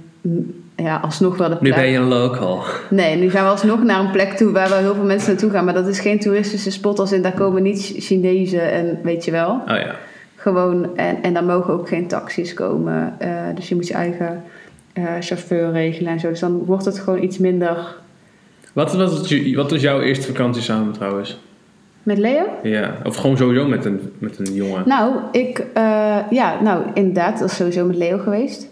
Ja, 0.81 0.97
alsnog 0.97 1.37
wel 1.37 1.49
de 1.49 1.57
Nu 1.59 1.73
ben 1.73 1.87
je 1.87 1.97
een 1.97 2.07
local. 2.07 2.63
Nee, 2.89 3.15
nu 3.15 3.29
gaan 3.29 3.43
we 3.43 3.49
alsnog 3.49 3.83
naar 3.83 3.99
een 3.99 4.11
plek 4.11 4.31
toe 4.31 4.51
waar 4.51 4.69
wel 4.69 4.77
heel 4.77 4.95
veel 4.95 5.03
mensen 5.03 5.29
naartoe 5.29 5.49
gaan. 5.49 5.65
Maar 5.65 5.73
dat 5.73 5.87
is 5.87 5.99
geen 5.99 6.19
toeristische 6.19 6.71
spot 6.71 6.99
als 6.99 7.11
in 7.11 7.21
daar 7.21 7.33
komen 7.33 7.63
niet 7.63 7.93
Chinezen 7.97 8.71
en 8.71 8.99
weet 9.03 9.25
je 9.25 9.31
wel. 9.31 9.49
Oh 9.49 9.77
ja. 9.77 9.95
Gewoon, 10.35 10.97
en, 10.97 11.17
en 11.21 11.33
daar 11.33 11.43
mogen 11.43 11.73
ook 11.73 11.87
geen 11.87 12.07
taxis 12.07 12.53
komen. 12.53 13.15
Eh, 13.19 13.29
dus 13.55 13.69
je 13.69 13.75
moet 13.75 13.87
je 13.87 13.93
eigen 13.93 14.43
eh, 14.93 15.03
chauffeur 15.19 15.71
regelen 15.71 16.11
en 16.11 16.19
zo. 16.19 16.29
Dus 16.29 16.39
dan 16.39 16.65
wordt 16.65 16.85
het 16.85 16.99
gewoon 16.99 17.23
iets 17.23 17.37
minder. 17.37 17.95
Wat 18.73 18.93
was, 18.93 19.29
het, 19.29 19.55
wat 19.55 19.71
was 19.71 19.81
jouw 19.81 20.01
eerste 20.01 20.27
vakantie 20.27 20.61
samen 20.61 20.93
trouwens? 20.93 21.39
Met 22.03 22.17
Leo? 22.17 22.43
Ja, 22.63 22.95
of 23.03 23.15
gewoon 23.15 23.37
sowieso 23.37 23.67
met 23.67 23.85
een, 23.85 24.13
met 24.17 24.39
een 24.39 24.53
jongen. 24.53 24.83
Nou, 24.85 25.13
ik, 25.31 25.65
eh, 25.73 26.17
ja, 26.29 26.61
nou 26.61 26.83
inderdaad, 26.93 27.39
dat 27.39 27.49
is 27.49 27.55
sowieso 27.55 27.85
met 27.85 27.95
Leo 27.95 28.17
geweest. 28.17 28.70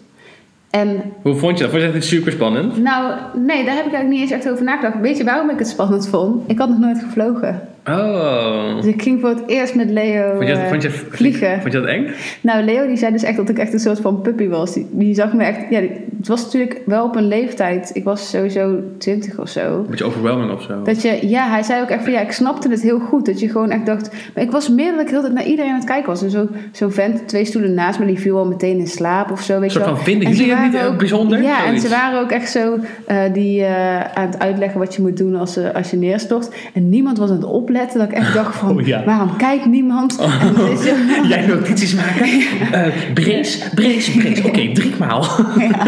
En 0.70 1.02
Hoe 1.22 1.34
vond 1.34 1.58
je 1.58 1.62
dat? 1.64 1.72
Vond 1.72 1.82
je 1.84 1.92
dat 1.92 2.04
super 2.04 2.32
spannend? 2.32 2.76
nou, 2.78 3.14
nee, 3.34 3.64
daar 3.64 3.74
heb 3.74 3.86
ik 3.86 3.92
eigenlijk 3.92 4.08
niet 4.08 4.20
eens 4.20 4.30
echt 4.30 4.50
over 4.50 4.64
nagedacht. 4.64 5.00
Weet 5.00 5.16
je 5.16 5.24
waarom 5.24 5.50
ik 5.50 5.58
het 5.58 5.68
spannend 5.68 6.08
vond? 6.08 6.50
Ik 6.50 6.58
had 6.58 6.68
nog 6.68 6.78
nooit 6.78 6.98
gevlogen. 6.98 7.68
Oh. 7.86 8.76
Dus 8.76 8.86
ik 8.86 9.02
ging 9.02 9.20
voor 9.20 9.28
het 9.28 9.42
eerst 9.46 9.74
met 9.74 9.90
Leo 9.90 10.30
Vond 10.36 10.48
je, 10.48 10.54
dat- 10.54 10.62
eh, 10.62 10.68
vond 10.68 10.82
je, 10.82 10.90
vliegen. 10.90 11.60
Vond 11.60 11.72
je 11.72 11.80
dat 11.80 11.88
eng? 11.88 12.06
Nou, 12.40 12.64
Leo 12.64 12.86
die 12.86 12.96
zei 12.96 13.12
dus 13.12 13.22
echt 13.22 13.36
dat 13.36 13.48
ik 13.48 13.58
echt 13.58 13.72
een 13.72 13.78
soort 13.78 14.00
van 14.00 14.20
puppy 14.20 14.48
was. 14.48 14.72
Die, 14.74 14.86
die 14.90 15.14
zag 15.14 15.32
me 15.32 15.44
echt... 15.44 15.58
Ja, 15.70 15.80
die- 15.80 15.90
het 16.18 16.28
was 16.28 16.42
natuurlijk 16.44 16.80
wel 16.86 17.04
op 17.04 17.16
een 17.16 17.28
leeftijd. 17.28 17.90
Ik 17.92 18.04
was 18.04 18.30
sowieso 18.30 18.78
twintig 18.98 19.38
of 19.38 19.48
zo. 19.48 19.60
Een 19.78 19.86
beetje 19.90 20.04
overwhelming 20.04 20.52
of 20.52 20.62
zo. 20.62 20.82
Dat 20.82 21.02
je, 21.02 21.28
ja, 21.28 21.48
hij 21.50 21.62
zei 21.62 21.82
ook 21.82 21.88
echt 21.88 22.02
van 22.04 22.12
ja, 22.12 22.20
ik 22.20 22.32
snapte 22.32 22.68
het 22.68 22.82
heel 22.82 22.98
goed. 22.98 23.26
Dat 23.26 23.40
je 23.40 23.48
gewoon 23.48 23.70
echt 23.70 23.86
dacht. 23.86 24.10
Maar 24.34 24.44
ik 24.44 24.50
was 24.50 24.68
meer 24.68 24.92
dat 24.92 25.00
ik 25.00 25.08
heel 25.08 25.20
tijd 25.20 25.32
naar 25.32 25.44
iedereen 25.46 25.70
aan 25.70 25.76
het 25.78 25.84
kijken 25.88 26.08
was. 26.08 26.22
En 26.22 26.30
zo- 26.30 26.48
zo'n 26.72 26.90
vent, 26.92 27.28
twee 27.28 27.44
stoelen 27.44 27.74
naast 27.74 27.98
me, 27.98 28.06
die 28.06 28.18
viel 28.18 28.36
al 28.38 28.46
meteen 28.46 28.78
in 28.78 28.86
slaap 28.86 29.30
of 29.30 29.40
zo. 29.40 29.54
Weet 29.54 29.62
Een 29.62 29.70
soort 29.70 29.84
je 29.84 29.90
wel. 29.90 29.96
van 29.96 30.04
vind 30.06 30.22
ik 30.22 30.28
En 30.28 30.34
ze 30.34 30.42
die 30.42 30.52
het 30.54 30.62
niet 30.62 30.72
waren 30.72 30.88
ook 30.92 30.98
bijzonder? 30.98 31.42
Ja, 31.42 31.64
en 31.66 31.80
ze 31.80 31.88
waren 31.88 32.20
ook 32.20 32.30
echt 32.30 32.50
zo 32.50 32.78
eh, 33.06 33.16
die 33.32 33.62
eh, 33.64 34.00
aan 34.00 34.26
het 34.26 34.38
uitleggen 34.38 34.78
wat 34.78 34.94
je 34.94 35.02
moet 35.02 35.16
doen 35.16 35.34
als, 35.36 35.56
eh, 35.56 35.74
als 35.74 35.90
je 35.90 35.96
neerstort. 35.96 36.48
En 36.74 36.88
niemand 36.88 37.18
was 37.18 37.28
aan 37.30 37.36
het 37.36 37.44
opletten. 37.70 37.98
Dat 37.98 38.08
ik 38.08 38.14
echt 38.14 38.34
dacht 38.34 38.56
van, 38.56 38.70
Oh, 38.70 38.86
ja. 38.86 39.04
waarom 39.04 39.36
kijkt 39.36 39.66
niemand? 39.66 40.18
En 40.18 40.30
het 40.30 40.80
is 40.80 40.90
Jij 41.34 41.46
notities 41.46 41.94
maken? 41.94 42.26
Eh 42.72 42.86
brace, 43.14 43.74
brace, 43.74 44.18
brace. 44.18 44.42
Oké, 44.46 44.72
drie 44.72 44.92
maal. 44.98 45.24
Ja. 45.58 45.86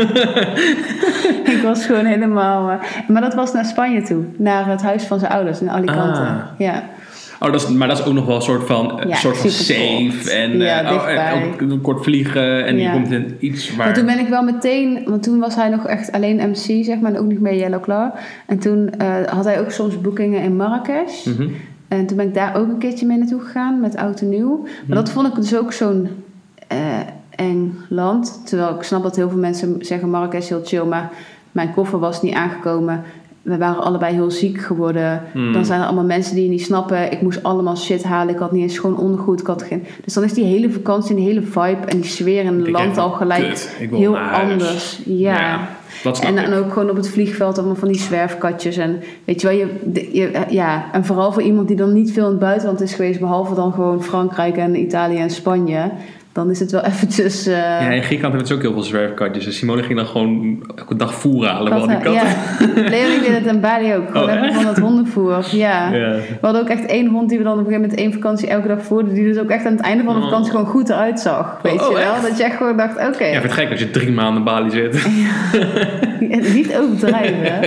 ik 1.55 1.61
was 1.63 1.87
gewoon 1.87 2.05
helemaal. 2.05 2.71
eh, 2.71 2.77
maar 3.09 3.21
dat 3.23 3.35
was 3.35 3.53
naar 3.53 3.65
Spanje 3.65 4.03
toe, 4.03 4.25
naar 4.37 4.67
het 4.67 4.83
huis 4.83 5.05
van 5.05 5.19
zijn 5.19 5.33
ouders 5.33 5.61
in 5.61 5.71
Alicante. 5.71 6.21
Ah. 6.21 6.37
Ja. 6.59 6.83
Oh, 7.41 7.53
dat 7.53 7.63
is, 7.63 7.69
maar 7.69 7.89
dat 7.89 7.99
is 7.99 8.05
ook 8.05 8.13
nog 8.15 8.27
wel 8.27 8.37
een 8.37 8.43
soort 8.43 8.67
van, 8.67 9.01
Ja, 9.09 9.17
soort 9.17 9.37
van 9.39 9.51
safe. 9.51 10.31
En, 10.33 10.57
Ja, 10.59 10.83
eh, 10.83 10.93
oh, 10.93 11.09
en 11.09 11.15
dichtbij. 11.15 11.45
ook 11.53 11.61
een 11.71 11.81
kort 11.81 12.03
vliegen. 12.05 12.67
En 12.67 12.79
Ja. 12.79 12.83
je 12.93 12.93
komt 12.93 13.11
in 13.11 13.37
iets 13.41 13.77
waar... 13.77 13.87
Maar 13.87 13.95
toen 13.95 14.07
ben 14.07 14.19
ik 14.19 14.29
wel 14.29 14.43
meteen, 14.43 15.03
want 15.07 15.23
toen 15.23 15.39
was 15.39 15.55
hij 15.55 15.69
nog 15.69 15.87
echt 15.87 16.13
alleen 16.13 16.37
MC, 16.51 16.85
zeg 16.85 16.99
maar, 17.01 17.13
en 17.13 17.19
ook 17.19 17.27
niet 17.27 17.41
meer 17.41 17.55
Yellow 17.57 17.83
Claw. 17.83 18.11
En 18.47 18.59
toen 18.59 18.91
eh, 18.99 19.09
had 19.27 19.45
hij 19.45 19.61
ook 19.61 19.71
soms 19.71 20.01
boekingen 20.01 20.43
in 20.43 20.57
Marrakesh. 20.57 21.25
Mhm. 21.25 21.49
En 21.99 22.07
toen 22.07 22.17
ben 22.17 22.27
ik 22.27 22.35
daar 22.35 22.57
ook 22.57 22.69
een 22.69 22.79
keertje 22.79 23.07
mee 23.07 23.19
naartoe 23.19 23.41
gegaan 23.41 23.81
met 23.81 23.97
oud 23.97 24.21
en 24.21 24.29
nieuw. 24.29 24.63
Maar 24.87 24.97
dat 24.97 25.11
vond 25.11 25.27
ik 25.27 25.35
dus 25.35 25.57
ook 25.57 25.73
zo'n 25.73 26.09
eh, 26.69 26.99
eng 27.31 27.79
land. 27.89 28.41
Terwijl 28.45 28.75
ik 28.75 28.83
snap 28.83 29.03
dat 29.03 29.17
heel 29.17 29.29
veel 29.29 29.39
mensen 29.39 29.77
zeggen 29.81 30.11
Marrakesh 30.11 30.43
is 30.43 30.49
heel 30.49 30.65
chill, 30.65 30.85
maar 30.85 31.11
mijn 31.53 31.73
koffer 31.73 31.99
was 31.99 32.23
niet 32.23 32.35
aangekomen. 32.35 33.03
We 33.43 33.57
waren 33.59 33.83
allebei 33.83 34.15
heel 34.15 34.31
ziek 34.31 34.61
geworden. 34.61 35.23
Hmm. 35.33 35.53
Dan 35.53 35.65
zijn 35.65 35.81
er 35.81 35.87
allemaal 35.87 36.05
mensen 36.05 36.35
die 36.35 36.45
je 36.45 36.51
niet 36.51 36.63
snappen. 36.63 37.13
Ik 37.13 37.23
moest 37.23 37.43
allemaal 37.43 37.77
shit 37.77 38.03
halen. 38.03 38.35
Ik 38.35 38.41
had 38.41 38.53
niet 38.53 38.63
eens 38.63 38.75
schoon 38.75 38.97
ondergoed. 38.97 39.41
Ik 39.41 39.47
had 39.47 39.63
geen... 39.63 39.85
Dus 40.05 40.15
dan 40.15 40.25
is 40.25 40.33
die 40.33 40.45
hele 40.45 40.71
vakantie, 40.71 41.15
die 41.17 41.25
hele 41.25 41.43
vibe 41.43 41.87
en 41.87 42.01
die 42.01 42.11
sfeer 42.11 42.45
in 42.45 42.59
het 42.59 42.67
Ik 42.67 42.73
land 42.73 42.99
al 42.99 43.11
gelijk 43.11 43.77
heel 43.91 44.19
anders. 44.19 45.01
Ja. 45.05 45.69
dat 46.03 46.19
En, 46.21 46.39
en 46.39 46.53
ook 46.53 46.73
gewoon 46.73 46.91
op 46.91 46.97
het 46.97 47.09
vliegveld 47.09 47.59
allemaal 47.59 47.77
van 47.77 47.89
die 47.89 48.01
zwerfkatjes. 48.01 48.77
En 48.77 49.03
weet 49.25 49.41
je 49.41 49.47
wel, 49.47 49.57
je, 49.57 49.69
je, 50.13 50.45
ja, 50.49 50.85
en 50.93 51.05
vooral 51.05 51.33
voor 51.33 51.43
iemand 51.43 51.69
die 51.69 51.77
dan 51.77 51.93
niet 51.93 52.13
veel 52.13 52.25
in 52.25 52.31
het 52.31 52.41
buitenland 52.41 52.81
is 52.81 52.95
geweest, 52.95 53.21
behalve 53.21 53.55
dan 53.55 53.73
gewoon 53.73 54.03
Frankrijk 54.03 54.57
en 54.57 54.81
Italië 54.81 55.19
en 55.19 55.31
Spanje, 55.31 55.91
dan 56.33 56.51
is 56.51 56.61
het 56.61 56.71
wel 56.71 56.85
eventjes. 56.93 57.47
eh, 57.47 57.57
Ja, 57.57 57.79
in 57.91 58.03
Griekenland 58.03 58.35
hebben 58.35 58.47
ze 58.47 58.55
ook 58.55 58.63
heel 58.63 58.73
veel 58.73 58.83
zwerfkatjes. 58.83 59.47
En 59.47 59.53
Simone 59.53 59.83
ging 59.83 59.97
dan 59.99 60.07
gewoon 60.07 60.63
elke 60.77 60.97
dag 60.97 61.15
voer 61.15 61.47
halen. 61.47 61.73
Wel 61.73 61.87
die 61.87 61.97
katten. 61.99 62.13
katten. 62.15 62.83
Ja, 62.85 62.91
Leonie 62.97 63.21
deed 63.21 63.35
het 63.35 63.47
in 63.47 63.61
Bali 63.61 63.95
ook. 63.95 64.11
Gewoon 64.11 64.31
Oh, 64.49 64.55
van 64.55 64.65
dat 64.65 64.79
hondenvoer. 64.79 65.45
Ja. 65.51 65.93
Ja. 65.93 66.11
We 66.13 66.39
hadden 66.41 66.61
ook 66.63 66.69
echt 66.69 66.87
één 66.87 67.07
hond 67.09 67.29
die 67.29 67.39
we 67.39 67.45
dan 67.45 67.53
op 67.53 67.59
een 67.59 67.65
gegeven 67.65 67.83
moment 67.89 68.01
één 68.01 68.13
vakantie 68.13 68.49
elke 68.49 68.69
dag 68.69 68.83
voerden. 68.83 69.15
Die 69.15 69.25
dus 69.25 69.39
ook 69.39 69.51
echt 69.51 69.65
aan 69.67 69.73
het 69.73 69.81
einde 69.81 70.05
van 70.05 70.15
de 70.15 70.21
Oh. 70.21 70.27
vakantie 70.29 70.51
gewoon 70.51 70.67
goed 70.67 70.89
eruit 70.89 71.21
zag. 71.21 71.59
Weet 71.63 71.81
Oh, 71.83 71.89
je 71.89 71.95
wel? 71.95 72.13
echt? 72.15 72.23
Dat 72.29 72.39
je 72.39 72.45
echt 72.45 72.57
gewoon 72.57 72.77
dacht, 72.77 72.97
oké, 72.97 73.25
Ja, 73.25 73.31
vind 73.31 73.43
het 73.43 73.53
gek 73.53 73.71
als 73.71 73.81
je 73.81 73.91
drie 73.91 74.11
maanden 74.13 74.37
in 74.37 74.45
Bali 74.45 74.71
zit. 74.71 75.07
niet 76.55 76.77
overdrijven. 76.77 77.63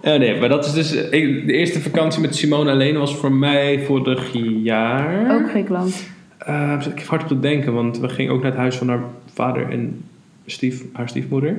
Eh, 0.00 0.18
nee, 0.18 0.40
maar 0.40 0.48
dat 0.48 0.64
is 0.66 0.72
dus... 0.72 0.92
ik- 0.94 1.46
de 1.46 1.52
eerste 1.52 1.80
vakantie 1.80 2.20
met 2.20 2.36
Simone 2.36 2.70
alleen 2.70 2.98
was 2.98 3.16
voor 3.16 3.32
mij 3.32 3.80
vorig 3.86 4.30
jaar. 4.62 5.34
Ook 5.34 5.50
Griekenland. 5.50 6.06
Eh, 6.46 6.80
zit 6.80 6.92
ik 6.92 6.98
even 6.98 7.08
hard 7.10 7.22
op 7.22 7.28
te 7.28 7.38
denken, 7.40 7.72
want 7.74 7.98
we 7.98 8.08
gingen 8.08 8.32
ook 8.32 8.42
naar 8.42 8.50
het 8.50 8.60
huis 8.60 8.76
van 8.76 8.88
haar 8.88 9.00
vader 9.32 9.70
en 9.70 10.04
stief, 10.46 10.82
haar 10.92 11.08
stiefmoeder. 11.08 11.56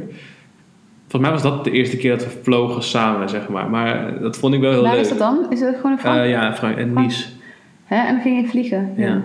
Volgens 1.08 1.22
mij 1.22 1.32
was 1.32 1.42
dat 1.56 1.64
de 1.64 1.72
eerste 1.72 1.98
keer 1.98 2.12
dat 2.12 2.24
we 2.24 2.40
vlogen 2.44 2.84
samen, 2.84 3.30
zeg 3.30 3.48
maar. 3.50 3.70
Maar 3.70 4.08
eh, 4.16 4.22
dat 4.22 4.38
vond 4.38 4.54
ik 4.54 4.60
wel 4.62 4.72
heel 4.72 4.82
Waar 4.84 4.92
leuk. 4.92 5.02
is 5.02 5.10
dat 5.10 5.18
dan? 5.18 5.46
Is 5.50 5.60
het 5.60 5.76
gewoon 5.76 5.92
een 5.92 6.00
Frank? 6.00 6.20
Eh, 6.20 6.30
ja, 6.30 6.56
Frank 6.56 6.78
en 6.78 6.94
Nice. 6.94 7.26
Hè? 7.84 7.96
En 8.08 8.14
dan 8.14 8.22
ging 8.22 8.42
je 8.42 8.48
vliegen. 8.48 8.94
Ja. 8.98 9.22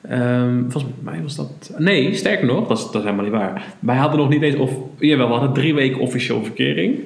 Ehm, 0.00 0.70
volgens 0.70 0.92
mij 1.00 1.22
was 1.22 1.36
dat... 1.36 1.74
Nee, 1.78 2.14
sterker 2.14 2.46
nog, 2.46 2.68
dat 2.68 2.78
is, 2.78 2.84
dat 2.84 2.94
is 2.94 3.00
helemaal 3.02 3.24
niet 3.24 3.32
waar. 3.34 3.62
Wij 3.78 3.96
hadden 3.96 4.18
nog 4.18 4.28
niet 4.28 4.42
eens... 4.42 4.56
Of, 4.56 4.70
jawel, 4.98 5.26
we 5.26 5.32
hadden 5.32 5.52
drie 5.52 5.74
weken 5.74 6.00
officieel 6.00 6.42
verkering. 6.44 6.98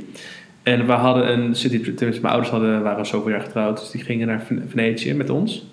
En 0.62 0.86
we 0.86 0.92
hadden 0.92 1.32
een 1.32 1.54
city... 1.54 1.92
Mijn 2.00 2.22
ouders 2.22 2.50
hadden, 2.50 2.82
waren 2.82 3.06
zoveel 3.06 3.30
jaar 3.30 3.40
getrouwd. 3.40 3.78
Dus 3.80 3.90
die 3.90 4.00
gingen 4.02 4.26
naar 4.26 4.40
Ven- 4.42 4.64
Venetië 4.68 5.14
met 5.14 5.30
ons. 5.30 5.66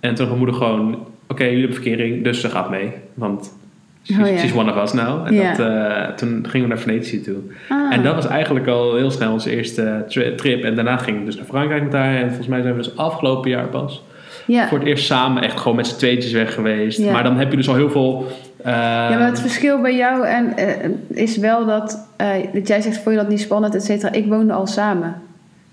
En 0.00 0.14
toen 0.14 0.26
had 0.26 0.36
mijn 0.36 0.38
moeder 0.38 0.54
gewoon... 0.66 1.06
Oké, 1.28 1.44
jullie 1.44 1.58
hebben 1.60 1.82
verkering, 1.82 2.24
dus 2.24 2.40
ze 2.40 2.48
gaat 2.48 2.70
mee. 2.70 2.92
Want 3.14 3.54
she's, 4.02 4.18
Oh 4.18 4.26
ja. 4.28 4.36
she's 4.38 4.52
one 4.52 4.70
of 4.74 4.82
us 4.82 4.92
now. 4.92 5.26
En 5.26 5.36
dat, 5.36 5.66
eh, 5.66 6.14
toen 6.14 6.44
gingen 6.48 6.68
we 6.68 6.74
naar 6.74 6.82
Venetië 6.82 7.20
toe. 7.20 7.36
Ah. 7.68 7.94
En 7.94 8.02
dat 8.02 8.14
was 8.14 8.26
eigenlijk 8.26 8.66
al 8.66 8.96
heel 8.96 9.10
snel 9.10 9.32
onze 9.32 9.50
eerste 9.50 10.04
tri- 10.08 10.34
trip. 10.34 10.64
En 10.64 10.74
daarna 10.74 10.96
gingen 10.96 11.20
we 11.20 11.26
dus 11.26 11.36
naar 11.36 11.44
Frankrijk 11.44 11.82
met 11.82 11.92
haar. 11.92 12.14
En 12.16 12.26
volgens 12.26 12.48
mij 12.48 12.62
zijn 12.62 12.76
we 12.76 12.82
dus 12.82 12.96
afgelopen 12.96 13.50
jaar 13.50 13.66
pas 13.66 14.02
ja. 14.46 14.68
voor 14.68 14.78
het 14.78 14.86
eerst 14.86 15.06
samen 15.06 15.42
echt 15.42 15.60
gewoon 15.60 15.76
met 15.76 15.86
z'n 15.86 15.96
tweetjes 15.96 16.32
weg 16.32 16.54
geweest. 16.54 16.98
Ja. 16.98 17.12
Maar 17.12 17.22
dan 17.22 17.36
heb 17.38 17.50
je 17.50 17.56
dus 17.56 17.68
al 17.68 17.74
heel 17.74 17.90
veel... 17.90 18.26
eh, 18.62 18.72
ja, 18.72 19.08
maar 19.18 19.26
het 19.26 19.40
verschil 19.40 19.80
bij 19.80 19.96
jou 19.96 20.26
en, 20.26 20.56
eh, 20.56 20.90
is 21.08 21.36
wel 21.36 21.66
dat, 21.66 22.08
eh, 22.16 22.28
dat 22.52 22.68
jij 22.68 22.80
zegt, 22.80 22.96
vond 22.96 23.14
je 23.14 23.20
dat 23.20 23.30
niet 23.30 23.40
spannend, 23.40 23.74
et 23.74 23.84
cetera. 23.84 24.12
Ik 24.12 24.26
woonde 24.26 24.52
al 24.52 24.66
samen. 24.66 25.14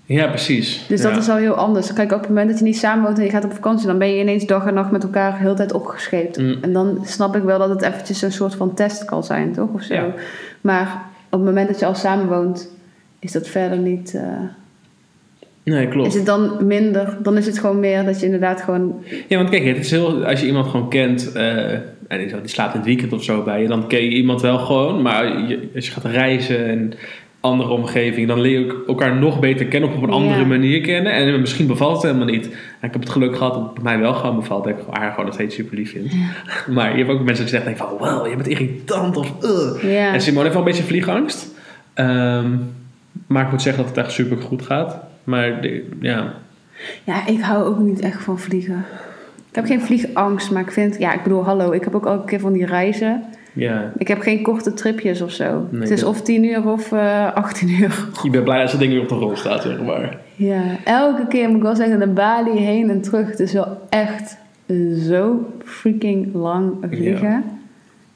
Ja, 0.06 0.26
precies. 0.26 0.86
Dus 0.88 1.02
ja. 1.02 1.08
dat 1.10 1.18
is 1.18 1.28
al 1.28 1.36
heel 1.36 1.54
anders. 1.54 1.92
Kijk, 1.92 2.12
op 2.12 2.20
het 2.20 2.28
moment 2.28 2.48
dat 2.48 2.58
je 2.58 2.64
niet 2.64 2.76
samen 2.76 3.04
woont 3.04 3.18
en 3.18 3.24
je 3.24 3.30
gaat 3.30 3.44
op 3.44 3.52
vakantie, 3.52 3.86
dan 3.86 3.98
ben 3.98 4.14
je 4.14 4.20
ineens 4.20 4.46
dag 4.46 4.66
en 4.66 4.74
nacht 4.74 4.90
met 4.90 5.02
elkaar 5.02 5.32
de 5.32 5.38
hele 5.38 5.54
tijd 5.54 5.72
opgescheept. 5.72 6.38
Mm. 6.38 6.56
En 6.60 6.72
dan 6.72 6.98
snap 7.04 7.36
ik 7.36 7.42
wel 7.42 7.58
dat 7.58 7.68
het 7.68 7.82
eventjes 7.82 8.22
een 8.22 8.32
soort 8.32 8.54
van 8.54 8.74
test 8.74 9.04
kan 9.04 9.24
zijn, 9.24 9.52
toch? 9.52 9.68
Of 9.72 9.82
zo. 9.82 9.94
Ja. 9.94 10.14
Maar 10.60 11.02
op 11.30 11.38
het 11.38 11.48
moment 11.48 11.68
dat 11.68 11.78
je 11.78 11.86
al 11.86 11.94
samen 11.94 12.26
woont, 12.26 12.70
is 13.18 13.32
dat 13.32 13.48
verder 13.48 13.78
niet... 13.78 14.14
eh, 14.14 14.22
Nee, 15.62 15.88
klopt. 15.88 16.08
is 16.08 16.14
het 16.14 16.26
dan 16.26 16.66
minder, 16.66 17.16
dan 17.22 17.36
is 17.36 17.46
het 17.46 17.58
gewoon 17.58 17.80
meer 17.80 18.04
dat 18.04 18.20
je 18.20 18.24
inderdaad 18.26 18.62
gewoon... 18.62 19.04
Ja, 19.28 19.36
want 19.36 19.50
kijk, 19.50 19.64
het 19.64 19.76
is 19.76 19.90
heel, 19.90 20.24
als 20.24 20.40
je 20.40 20.46
iemand 20.46 20.66
gewoon 20.66 20.88
kent... 20.88 21.32
eh, 21.32 21.72
en 22.08 22.18
die, 22.18 22.26
die 22.26 22.48
slaapt 22.48 22.72
in 22.72 22.80
het 22.80 22.88
weekend 22.88 23.12
of 23.12 23.22
zo 23.24 23.42
bij 23.42 23.62
je... 23.62 23.68
dan 23.68 23.86
ken 23.86 24.02
je 24.02 24.10
iemand 24.10 24.40
wel 24.40 24.58
gewoon. 24.58 25.02
Maar 25.02 25.48
je, 25.48 25.68
als 25.74 25.86
je 25.86 25.92
gaat 25.92 26.04
reizen 26.04 26.66
en 26.66 26.92
andere 27.44 27.70
omgeving. 27.70 28.28
Dan 28.28 28.40
leer 28.40 28.60
je 28.60 28.66
ook 28.72 28.88
elkaar 28.88 29.16
nog 29.16 29.40
beter 29.40 29.66
kennen, 29.66 29.92
op 29.94 30.02
een 30.02 30.10
andere 30.10 30.40
Ja. 30.40 30.46
manier 30.46 30.80
kennen. 30.80 31.12
En 31.12 31.40
misschien 31.40 31.66
bevalt 31.66 31.92
het 31.92 32.02
helemaal 32.02 32.34
niet. 32.34 32.44
En 32.80 32.86
ik 32.86 32.92
heb 32.92 33.00
het 33.00 33.10
geluk 33.10 33.36
gehad 33.36 33.54
dat 33.54 33.62
het 33.62 33.74
bij 33.74 33.82
mij 33.82 33.98
wel 33.98 34.14
gewoon 34.14 34.36
bevalt. 34.36 34.64
Dat 34.64 34.72
ik 34.78 34.84
haar 34.90 35.10
gewoon 35.10 35.24
nog 35.24 35.34
steeds 35.34 35.54
super 35.54 35.76
lief 35.76 35.90
vind. 35.90 36.12
Maar 36.68 36.90
je 36.90 37.04
hebt 37.04 37.10
ook 37.18 37.24
mensen 37.24 37.44
die 37.44 37.54
zeggen 37.54 37.76
van, 37.76 37.88
wow, 37.98 38.26
je 38.28 38.36
bent 38.36 38.48
irritant 38.48 39.16
of 39.16 39.32
uh. 39.42 39.92
Ja. 39.94 40.12
En 40.12 40.20
Simone 40.20 40.42
heeft 40.42 40.54
wel 40.54 40.64
een 40.64 40.70
beetje 40.70 40.86
vliegangst. 40.86 41.46
Ehm, 41.94 42.50
maar 43.26 43.44
ik 43.44 43.50
moet 43.50 43.62
zeggen 43.62 43.82
dat 43.84 43.96
het 43.96 44.04
echt 44.04 44.14
super 44.14 44.36
goed 44.36 44.62
gaat. 44.62 44.96
Maar 45.24 45.60
de- 45.60 45.88
ja, 46.00 46.34
Ja, 47.04 47.26
ik 47.26 47.40
hou 47.40 47.64
ook 47.64 47.78
niet 47.78 48.00
echt 48.00 48.22
van 48.22 48.38
vliegen. 48.38 48.84
Ik 49.48 49.54
heb 49.54 49.64
geen 49.66 49.80
vliegangst, 49.80 50.50
maar 50.50 50.62
ik 50.62 50.70
vind... 50.70 50.96
Ja, 50.98 51.14
ik 51.14 51.22
bedoel, 51.22 51.44
hallo, 51.44 51.70
ik 51.72 51.84
heb 51.84 51.94
ook 51.94 52.06
elke 52.06 52.24
keer 52.26 52.40
van 52.40 52.52
die 52.52 52.66
reizen. 52.66 53.24
Ja, 53.54 53.92
Ik 53.98 54.08
heb 54.08 54.20
geen 54.20 54.42
korte 54.42 54.74
tripjes 54.74 55.20
of 55.20 55.30
zo. 55.30 55.68
Nee, 55.70 55.80
het 55.80 55.90
is 55.90 56.04
of 56.04 56.22
10 56.22 56.44
uur 56.44 56.68
of 56.68 56.92
eh 56.92 57.34
18 57.34 57.68
uur. 57.68 58.08
ik 58.22 58.30
ben 58.30 58.44
blij 58.44 58.60
dat 58.60 58.70
dat 58.70 58.80
ding 58.80 58.92
weer 58.92 59.02
op 59.02 59.08
de 59.08 59.14
rol 59.14 59.36
staat, 59.36 59.62
zeg 59.62 59.82
maar. 59.82 60.18
Ja, 60.36 60.62
elke 60.84 61.26
keer 61.26 61.48
moet 61.48 61.56
ik 61.56 61.62
wel 61.62 61.76
zeggen, 61.76 61.98
naar 61.98 62.12
Bali 62.12 62.58
heen 62.58 62.90
en 62.90 63.00
terug. 63.00 63.30
Het 63.30 63.40
is 63.40 63.52
wel 63.52 63.78
echt 63.88 64.36
zo 65.08 65.46
freaking 65.64 66.34
lang 66.34 66.72
vliegen. 66.90 67.44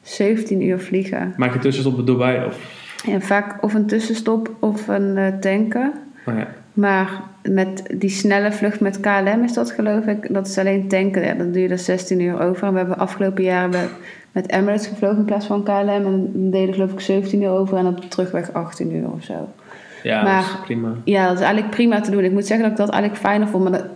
17 0.02 0.62
uur 0.62 0.78
vliegen. 0.78 1.34
Maak 1.36 1.52
je 1.52 1.58
tussenstop 1.58 1.96
bij 1.96 2.04
Dubai 2.04 2.46
of... 2.46 2.76
En 3.06 3.22
vaak 3.22 3.64
of 3.64 3.74
een 3.74 3.86
tussenstop 3.86 4.50
of 4.58 4.88
een 4.88 5.16
eh, 5.16 5.26
tanken. 5.40 5.92
Oh 6.26 6.34
ja. 6.34 6.48
Maar 6.80 7.20
met 7.42 7.82
die 7.94 8.10
snelle 8.10 8.52
vlucht 8.52 8.80
met 8.80 9.00
KLM 9.00 9.42
is 9.44 9.52
dat 9.52 9.70
geloof 9.70 10.04
ik. 10.04 10.34
Dat 10.34 10.46
is 10.46 10.58
alleen 10.58 10.88
tanken. 10.88 11.24
Ja, 11.24 11.34
dan 11.34 11.52
doe 11.52 11.62
je 11.62 11.68
er 11.68 11.78
16 11.78 12.20
uur 12.20 12.40
over. 12.40 12.66
En 12.66 12.72
we 12.72 12.78
hebben 12.78 12.98
afgelopen 12.98 13.44
jaar 13.44 13.70
we- 13.70 13.88
met 14.32 14.50
Emirates 14.52 14.86
gevlogen 14.86 15.18
in 15.18 15.24
plaats 15.24 15.46
van 15.46 15.62
KLM. 15.62 15.88
En 15.88 16.02
dan 16.02 16.26
deden 16.32 16.74
geloof 16.74 16.92
ik 16.92 17.00
17 17.00 17.42
uur 17.42 17.50
over 17.50 17.76
en 17.78 17.86
op 17.86 18.00
de 18.02 18.08
terugweg 18.08 18.52
18 18.52 18.94
uur 18.94 19.10
of 19.10 19.22
zo. 19.22 19.48
Ja, 20.02 20.22
Maar- 20.22 20.34
dat 20.42 20.44
is 20.54 20.60
prima. 20.64 20.88
Ja, 21.04 21.24
dat 21.26 21.34
is 21.34 21.40
eigenlijk 21.42 21.70
prima 21.74 22.00
te 22.00 22.10
doen. 22.10 22.24
Ik 22.24 22.32
moet 22.32 22.46
zeggen 22.46 22.68
dat 22.68 22.78
ik 22.78 22.84
dat 22.84 22.90
eigenlijk 22.94 23.22
fijner 23.22 23.48
vond. 23.48 23.62
Maar 23.62 23.72
dat- 23.72 23.86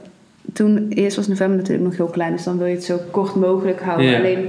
toen, 0.53 0.87
eerst 0.89 1.17
was 1.17 1.29
november 1.29 1.57
natuurlijk 1.57 1.85
nog 1.85 1.97
heel 1.97 2.07
klein. 2.07 2.33
Dus 2.33 2.45
dan 2.45 2.59
wil 2.59 2.67
je 2.67 2.75
het 2.75 2.85
zo 2.85 2.99
kort 3.11 3.35
mogelijk 3.35 3.81
houden. 3.81 4.07
Ja. 4.07 4.19
Alleen, 4.19 4.49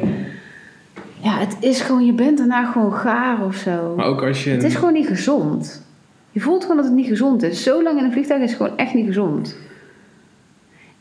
ja, 1.19 1.37
het 1.39 1.55
is 1.59 1.81
gewoon, 1.81 2.05
je 2.05 2.13
bent 2.13 2.37
daarna 2.37 2.71
gewoon 2.71 2.93
gaar 2.93 3.45
of 3.45 3.55
zo. 3.55 3.93
Maar 3.95 4.05
ook 4.05 4.23
als 4.23 4.43
je... 4.43 4.49
Het 4.49 4.63
is 4.63 4.75
gewoon 4.75 4.93
niet 4.93 5.07
gezond. 5.07 5.85
Je 6.33 6.39
voelt 6.39 6.61
gewoon 6.61 6.77
dat 6.77 6.85
het 6.85 6.95
niet 6.95 7.07
gezond 7.07 7.43
is. 7.43 7.63
Zo 7.63 7.83
lang 7.83 7.97
in 7.99 8.05
een 8.05 8.11
vliegtuig 8.11 8.41
is 8.41 8.53
gewoon 8.53 8.77
echt 8.77 8.93
niet 8.93 9.05
gezond. 9.05 9.57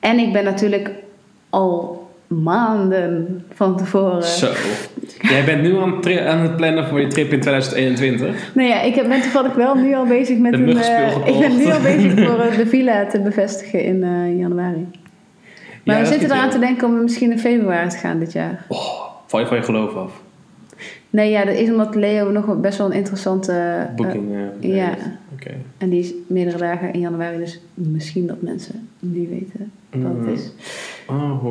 En 0.01 0.19
ik 0.19 0.33
ben 0.33 0.45
natuurlijk 0.45 0.91
al 1.51 2.01
maanden 2.27 3.45
van 3.55 3.77
tevoren. 3.77 4.23
Zo. 4.23 4.51
Jij 5.21 5.45
bent 5.45 5.63
nu 5.63 5.77
aan 5.77 5.95
aan 6.29 6.39
het 6.41 6.57
plannen 6.57 6.89
voor 6.89 7.01
je 7.01 7.07
trip 7.07 7.33
in 7.33 7.41
2021. 7.41 8.51
Nou 8.55 8.69
ja, 8.69 8.81
ik 8.81 8.95
heb- 8.95 9.09
ben 9.09 9.21
toevallig 9.21 9.55
wel 9.55 9.75
nu 9.75 9.95
al 9.95 10.07
bezig 10.07 10.39
met 10.39 10.53
De 10.53 10.59
een. 10.59 10.77
eh, 10.79 11.17
ik 11.27 11.39
ben 11.39 11.57
nu 11.57 11.65
al 11.73 11.81
bezig 11.81 12.13
voor 12.27 12.41
eh, 12.47 12.57
de 12.57 12.67
villa 12.67 13.07
te 13.07 13.21
bevestigen 13.21 13.85
in 13.85 14.03
eh, 14.03 14.39
januari. 14.39 14.87
Maar 15.85 15.97
Ja, 15.97 16.03
we 16.03 16.07
zitten 16.09 16.31
eraan 16.31 16.51
te 16.51 16.59
denken 16.59 16.89
om 16.89 17.03
misschien 17.03 17.31
in 17.31 17.39
februari 17.39 17.89
te 17.89 17.97
gaan 17.97 18.19
dit 18.19 18.33
jaar. 18.33 18.65
Oh, 18.69 19.01
val 19.27 19.41
je 19.41 19.47
van 19.47 19.57
je 19.57 19.63
geloof 19.63 19.95
af. 19.95 20.23
Nee, 21.11 21.31
ja, 21.31 21.45
dat 21.45 21.55
is 21.55 21.71
omdat 21.71 21.95
Leo 21.95 22.31
nog 22.31 22.57
best 22.61 22.79
wel 22.79 22.87
een 22.87 22.93
interessante. 22.97 23.87
Booking. 23.97 24.33
eh, 24.61 24.75
ja. 24.77 24.91
En 25.79 25.89
die 25.89 26.01
is 26.01 26.13
meerdere 26.27 26.59
dagen 26.59 26.93
in 26.93 27.01
januari, 27.01 27.37
dus 27.39 27.61
misschien 27.75 28.27
dat 28.27 28.43
mensen 28.43 28.89
die 29.01 29.29
weten 29.29 29.71
wat 29.91 30.13
Mm. 30.13 30.27
het 30.27 30.39
is. 30.39 30.53
Oh. 31.07 31.45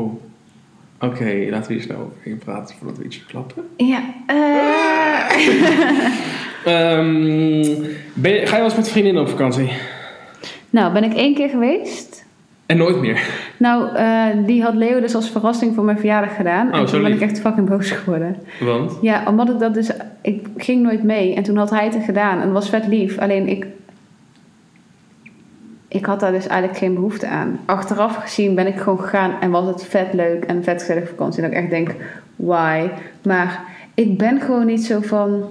Oké, 0.99 1.47
laten 1.49 1.67
we 1.67 1.73
hier 1.73 1.83
snel 1.83 1.97
overheen 2.11 2.37
praten 2.37 2.75
voordat 2.75 2.97
we 2.97 3.03
iets 3.03 3.17
verklappen. 3.17 3.63
Ja, 3.77 4.01
eh, 4.27 5.37
Ehm, 6.65 7.75
ben 8.13 8.31
je, 8.33 8.39
ga 8.45 8.55
je 8.55 8.61
wel 8.61 8.63
eens 8.63 8.75
met 8.75 8.89
vriendinnen 8.89 9.21
op 9.21 9.29
vakantie? 9.29 9.69
nou, 10.69 10.93
ben 10.93 11.03
ik 11.03 11.13
één 11.13 11.33
keer 11.35 11.49
geweest. 11.49 12.25
En 12.65 12.77
nooit 12.77 12.99
meer. 13.01 13.29
Nou, 13.57 13.95
eh, 13.95 14.25
die 14.45 14.61
had 14.63 14.75
Leo 14.75 14.99
dus 14.99 15.15
als 15.15 15.29
verrassing 15.29 15.75
voor 15.75 15.83
mijn 15.83 15.97
verjaardag 15.97 16.35
gedaan. 16.35 16.73
Oh, 16.73 16.79
en 16.79 16.85
toen 16.85 17.01
ben 17.01 17.11
ik 17.13 17.21
echt 17.21 17.39
fucking 17.39 17.69
boos 17.69 17.91
geworden. 17.91 18.35
Want? 18.59 18.97
Ja, 19.01 19.23
omdat 19.27 19.49
ik 19.49 19.59
dat 19.59 19.73
dus... 19.73 19.89
Ik 20.21 20.47
ging 20.57 20.81
nooit 20.83 21.03
mee. 21.03 21.33
En 21.35 21.43
toen 21.43 21.57
had 21.57 21.69
hij 21.69 21.85
het 21.85 22.03
gedaan. 22.05 22.41
En 22.41 22.51
was 22.51 22.69
vet 22.69 22.87
lief. 22.87 23.17
Alleen 23.17 23.47
ik... 23.47 23.65
Ik 25.93 26.05
had 26.05 26.19
daar 26.19 26.31
dus 26.31 26.47
eigenlijk 26.47 26.79
geen 26.79 26.93
behoefte 26.93 27.27
aan. 27.27 27.59
Achteraf 27.65 28.15
gezien 28.15 28.55
ben 28.55 28.67
ik 28.67 28.79
gewoon 28.79 28.99
gegaan 28.99 29.31
en 29.41 29.51
was 29.51 29.67
het 29.67 29.85
vet 29.85 30.13
leuk 30.13 30.43
en 30.43 30.63
vet 30.63 30.79
gezellig 30.79 31.09
vakantie. 31.09 31.43
En 31.43 31.49
dat 31.49 31.57
ik 31.57 31.63
echt 31.63 31.73
denk, 31.73 31.95
why? 32.35 32.89
Maar 33.23 33.63
ik 33.93 34.17
ben 34.17 34.41
gewoon 34.41 34.65
niet 34.65 34.85
zo 34.85 34.99
van... 35.01 35.43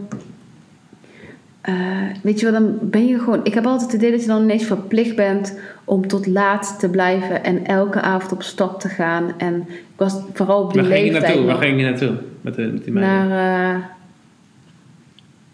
eh, 1.61 1.75
weet 2.23 2.41
je 2.41 2.51
wel, 2.51 2.61
dan 2.61 2.79
ben 2.81 3.07
je 3.07 3.19
gewoon... 3.19 3.41
Ik 3.45 3.55
heb 3.55 3.67
altijd 3.67 3.93
het 3.93 4.01
idee 4.01 4.11
dat 4.11 4.21
je 4.21 4.27
dan 4.27 4.43
ineens 4.43 4.65
verplicht 4.65 5.17
bent 5.17 5.59
om 5.85 6.09
tot 6.09 6.27
laat 6.27 6.77
te 6.79 6.89
blijven 6.89 7.45
en 7.45 7.67
elke 7.67 8.01
avond 8.01 8.33
op 8.33 8.43
stap 8.43 8.81
te 8.81 8.89
gaan. 8.89 9.33
En 9.39 9.67
ik 9.69 9.97
was 9.97 10.19
vooral 10.33 10.63
op 10.63 10.73
die 10.73 10.83
Waar 10.83 10.91
ging 10.91 11.05
je 11.07 11.13
leeftijd 11.13 11.35
naartoe? 11.35 11.53
Waar 11.53 11.63
ging 11.63 11.81
je 11.81 11.85
naartoe? 11.85 12.15
Met, 12.41 12.55
de, 12.55 12.63
met 12.63 12.85
die 12.85 12.93
meiden? 12.93 13.29
naar. 13.29 13.75
eh, 13.75 13.81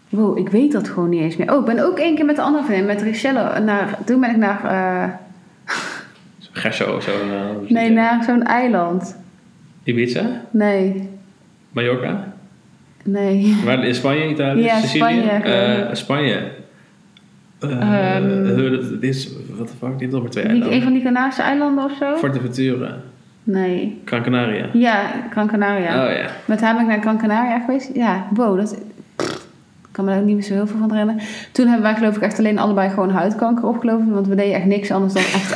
Wow, 0.09 0.37
ik 0.37 0.49
weet 0.49 0.71
dat 0.71 0.89
gewoon 0.89 1.09
niet 1.09 1.21
eens 1.21 1.37
meer. 1.37 1.53
Oh, 1.53 1.59
ik 1.59 1.65
ben 1.75 1.85
ook 1.85 1.97
één 1.99 2.15
keer 2.15 2.25
met 2.25 2.35
de 2.35 2.41
andere 2.41 2.63
vriendin, 2.63 2.85
met 2.85 3.01
Richelle. 3.01 3.59
Naar, 3.59 3.97
toen 4.05 4.19
ben 4.19 4.29
ik 4.29 4.37
naar. 4.37 4.63
eh, 4.63 5.09
Gerso, 6.51 6.99
zo. 6.99 7.11
eh, 7.11 7.69
nee, 7.69 7.89
naar 7.89 8.23
zo'n 8.23 8.43
eiland. 8.43 9.17
Ibiza? 9.83 10.21
Nee, 10.51 11.09
Mallorca? 11.71 12.33
nee. 13.03 13.55
Waar, 13.65 13.83
in 13.85 13.95
Spanje, 13.95 14.29
Italië, 14.29 14.63
Ja, 14.63 14.75
Sicilië? 14.79 14.97
Spanje, 14.97 15.87
ik. 15.89 15.95
Spanje. 15.95 16.51
Ehm. 17.59 18.45
eh, 18.45 18.69
dit 18.99 19.03
is, 19.15 19.29
wat 19.57 19.67
de 19.67 19.73
fuck, 19.79 19.99
dit 19.99 20.07
is 20.07 20.13
nog 20.13 20.21
maar 20.21 20.31
twee 20.31 20.43
Niet 20.43 20.53
een 20.53 20.59
eilanden. 20.61 20.83
van 20.83 20.93
die 20.93 21.03
Canarische 21.03 21.41
eilanden 21.41 21.83
of 21.83 21.91
zo? 21.99 22.15
Forteventura. 22.15 22.97
Nee. 23.43 24.01
Gran 24.05 24.21
Canaria. 24.23 24.65
Ja, 24.73 25.01
Gran 25.31 25.47
Canaria. 25.47 26.05
Oh 26.05 26.11
ja. 26.15 26.25
Met 26.45 26.61
haar 26.61 26.73
ben 26.73 26.81
ik 26.83 26.87
naar 26.89 27.01
Gran 27.01 27.17
Canaria 27.17 27.59
geweest. 27.59 27.89
Ja, 27.95 28.27
wow, 28.33 28.57
dat... 28.57 28.77
Ik 29.97 30.03
kan 30.03 30.11
me 30.11 30.17
daar 30.17 30.25
ook 30.27 30.33
niet 30.33 30.39
meer 30.39 30.45
zo 30.45 30.53
heel 30.53 30.67
veel 30.67 30.79
van 30.79 30.91
herinneren. 30.91 31.21
Toen 31.51 31.65
hebben 31.65 31.83
wij 31.83 31.95
geloof 31.95 32.15
ik 32.15 32.21
echt 32.21 32.39
alleen 32.39 32.59
allebei 32.59 32.89
gewoon 32.89 33.09
huidkanker 33.09 33.67
opgelopen. 33.67 34.13
Want 34.13 34.27
we 34.27 34.35
deden 34.35 34.55
echt 34.55 34.65
niks 34.65 34.91
anders 34.91 35.13
dan 35.13 35.23
echt... 35.23 35.55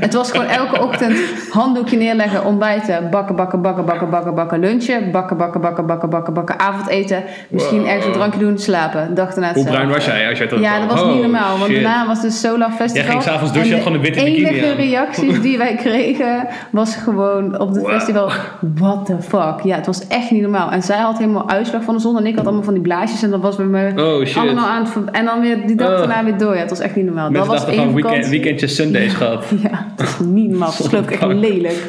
het 0.00 0.14
was 0.14 0.30
gewoon 0.30 0.46
elke 0.46 0.80
ochtend 0.82 1.18
handdoekje 1.50 1.96
neerleggen, 1.96 2.44
ontbijten, 2.44 3.10
bakken, 3.10 3.36
bakken, 3.36 3.62
bakken, 3.62 3.84
bakken, 3.84 4.10
bakken, 4.10 4.34
bakken, 4.34 4.60
lunchen, 4.60 5.10
bakken, 5.10 5.36
bakken, 5.36 5.60
bakken, 5.60 5.86
bakken, 5.86 6.10
bakken, 6.10 6.34
bakken, 6.34 6.58
avondeten. 6.58 7.22
Misschien 7.48 7.78
Wow. 7.80 7.88
ergens 7.88 8.06
een 8.06 8.12
drankje 8.12 8.38
doen, 8.40 8.58
slapen. 8.58 9.14
Dag 9.14 9.34
erna 9.34 9.52
Hoe 9.52 9.64
bruin 9.64 9.88
was 9.88 10.04
jij 10.04 10.28
als 10.28 10.38
jij 10.38 10.46
terugkwam? 10.46 10.74
Ja, 10.80 10.86
dat 10.86 10.90
was 10.92 11.02
Oh, 11.02 11.12
niet 11.12 11.22
normaal. 11.22 11.58
Want 11.58 11.70
shit. 11.70 11.82
daarna 11.82 12.06
was 12.06 12.20
de 12.20 12.30
Solar 12.30 12.70
Festival. 12.70 13.02
Jij 13.02 13.10
ging 13.10 13.22
s'avonds 13.22 13.52
douchen, 13.52 13.72
had 13.72 13.82
gewoon 13.82 13.96
een 13.96 14.02
witte 14.04 14.18
de 14.18 14.24
bikini 14.24 14.48
enige 14.48 14.70
aan. 14.70 14.76
reacties 14.76 15.40
die 15.40 15.58
wij 15.58 15.74
kregen 15.74 16.46
was 16.70 16.96
gewoon 16.96 17.58
op 17.60 17.68
het 17.68 17.78
Wow. 17.78 17.90
festival... 17.90 18.30
What 18.74 19.06
the 19.06 19.16
fuck? 19.20 19.60
Ja, 19.62 19.76
het 19.76 19.86
was 19.86 20.06
echt 20.06 20.30
niet 20.30 20.42
normaal. 20.42 20.70
En 20.70 20.82
zij 20.82 20.98
had 20.98 21.18
helemaal 21.18 21.48
uitslag 21.48 21.82
van 21.82 21.94
de 21.94 22.00
zon 22.00 22.18
en 22.18 22.26
ik 22.26 22.36
had 22.36 22.44
allemaal 22.44 22.62
van 22.64 22.74
die 22.74 22.82
blaasjes. 22.82 23.22
En 23.22 23.30
dat 23.30 23.40
was 23.40 23.56
me 23.66 23.92
Oh 23.96 24.24
shit. 24.24 24.36
allemaal 24.36 24.66
aan 24.68 24.84
het... 24.84 25.10
En 25.10 25.24
dan 25.24 25.40
weer 25.40 25.66
die 25.66 25.76
dag 25.76 25.90
Oh. 25.92 25.98
daarna 25.98 26.24
weer 26.24 26.38
door. 26.38 26.54
Ja, 26.54 26.60
het 26.60 26.70
was 26.70 26.80
echt 26.80 26.96
niet 26.96 27.04
normaal. 27.04 27.30
Mensen 27.30 27.50
dat 27.50 27.64
was 27.64 27.74
één 27.76 27.94
weekend, 27.94 28.28
weekendje 28.28 28.66
Sundays 28.66 29.12
gehad. 29.14 29.44
Ja, 29.62 29.86
dat 29.96 30.06
is 30.08 30.18
niet 30.18 30.50
normaal. 30.50 30.72
Dat 30.78 30.88
geloof 30.88 31.04
ik 31.04 31.10
echt 31.10 31.20
Fuck. 31.30 31.32
lelijk. 31.32 31.86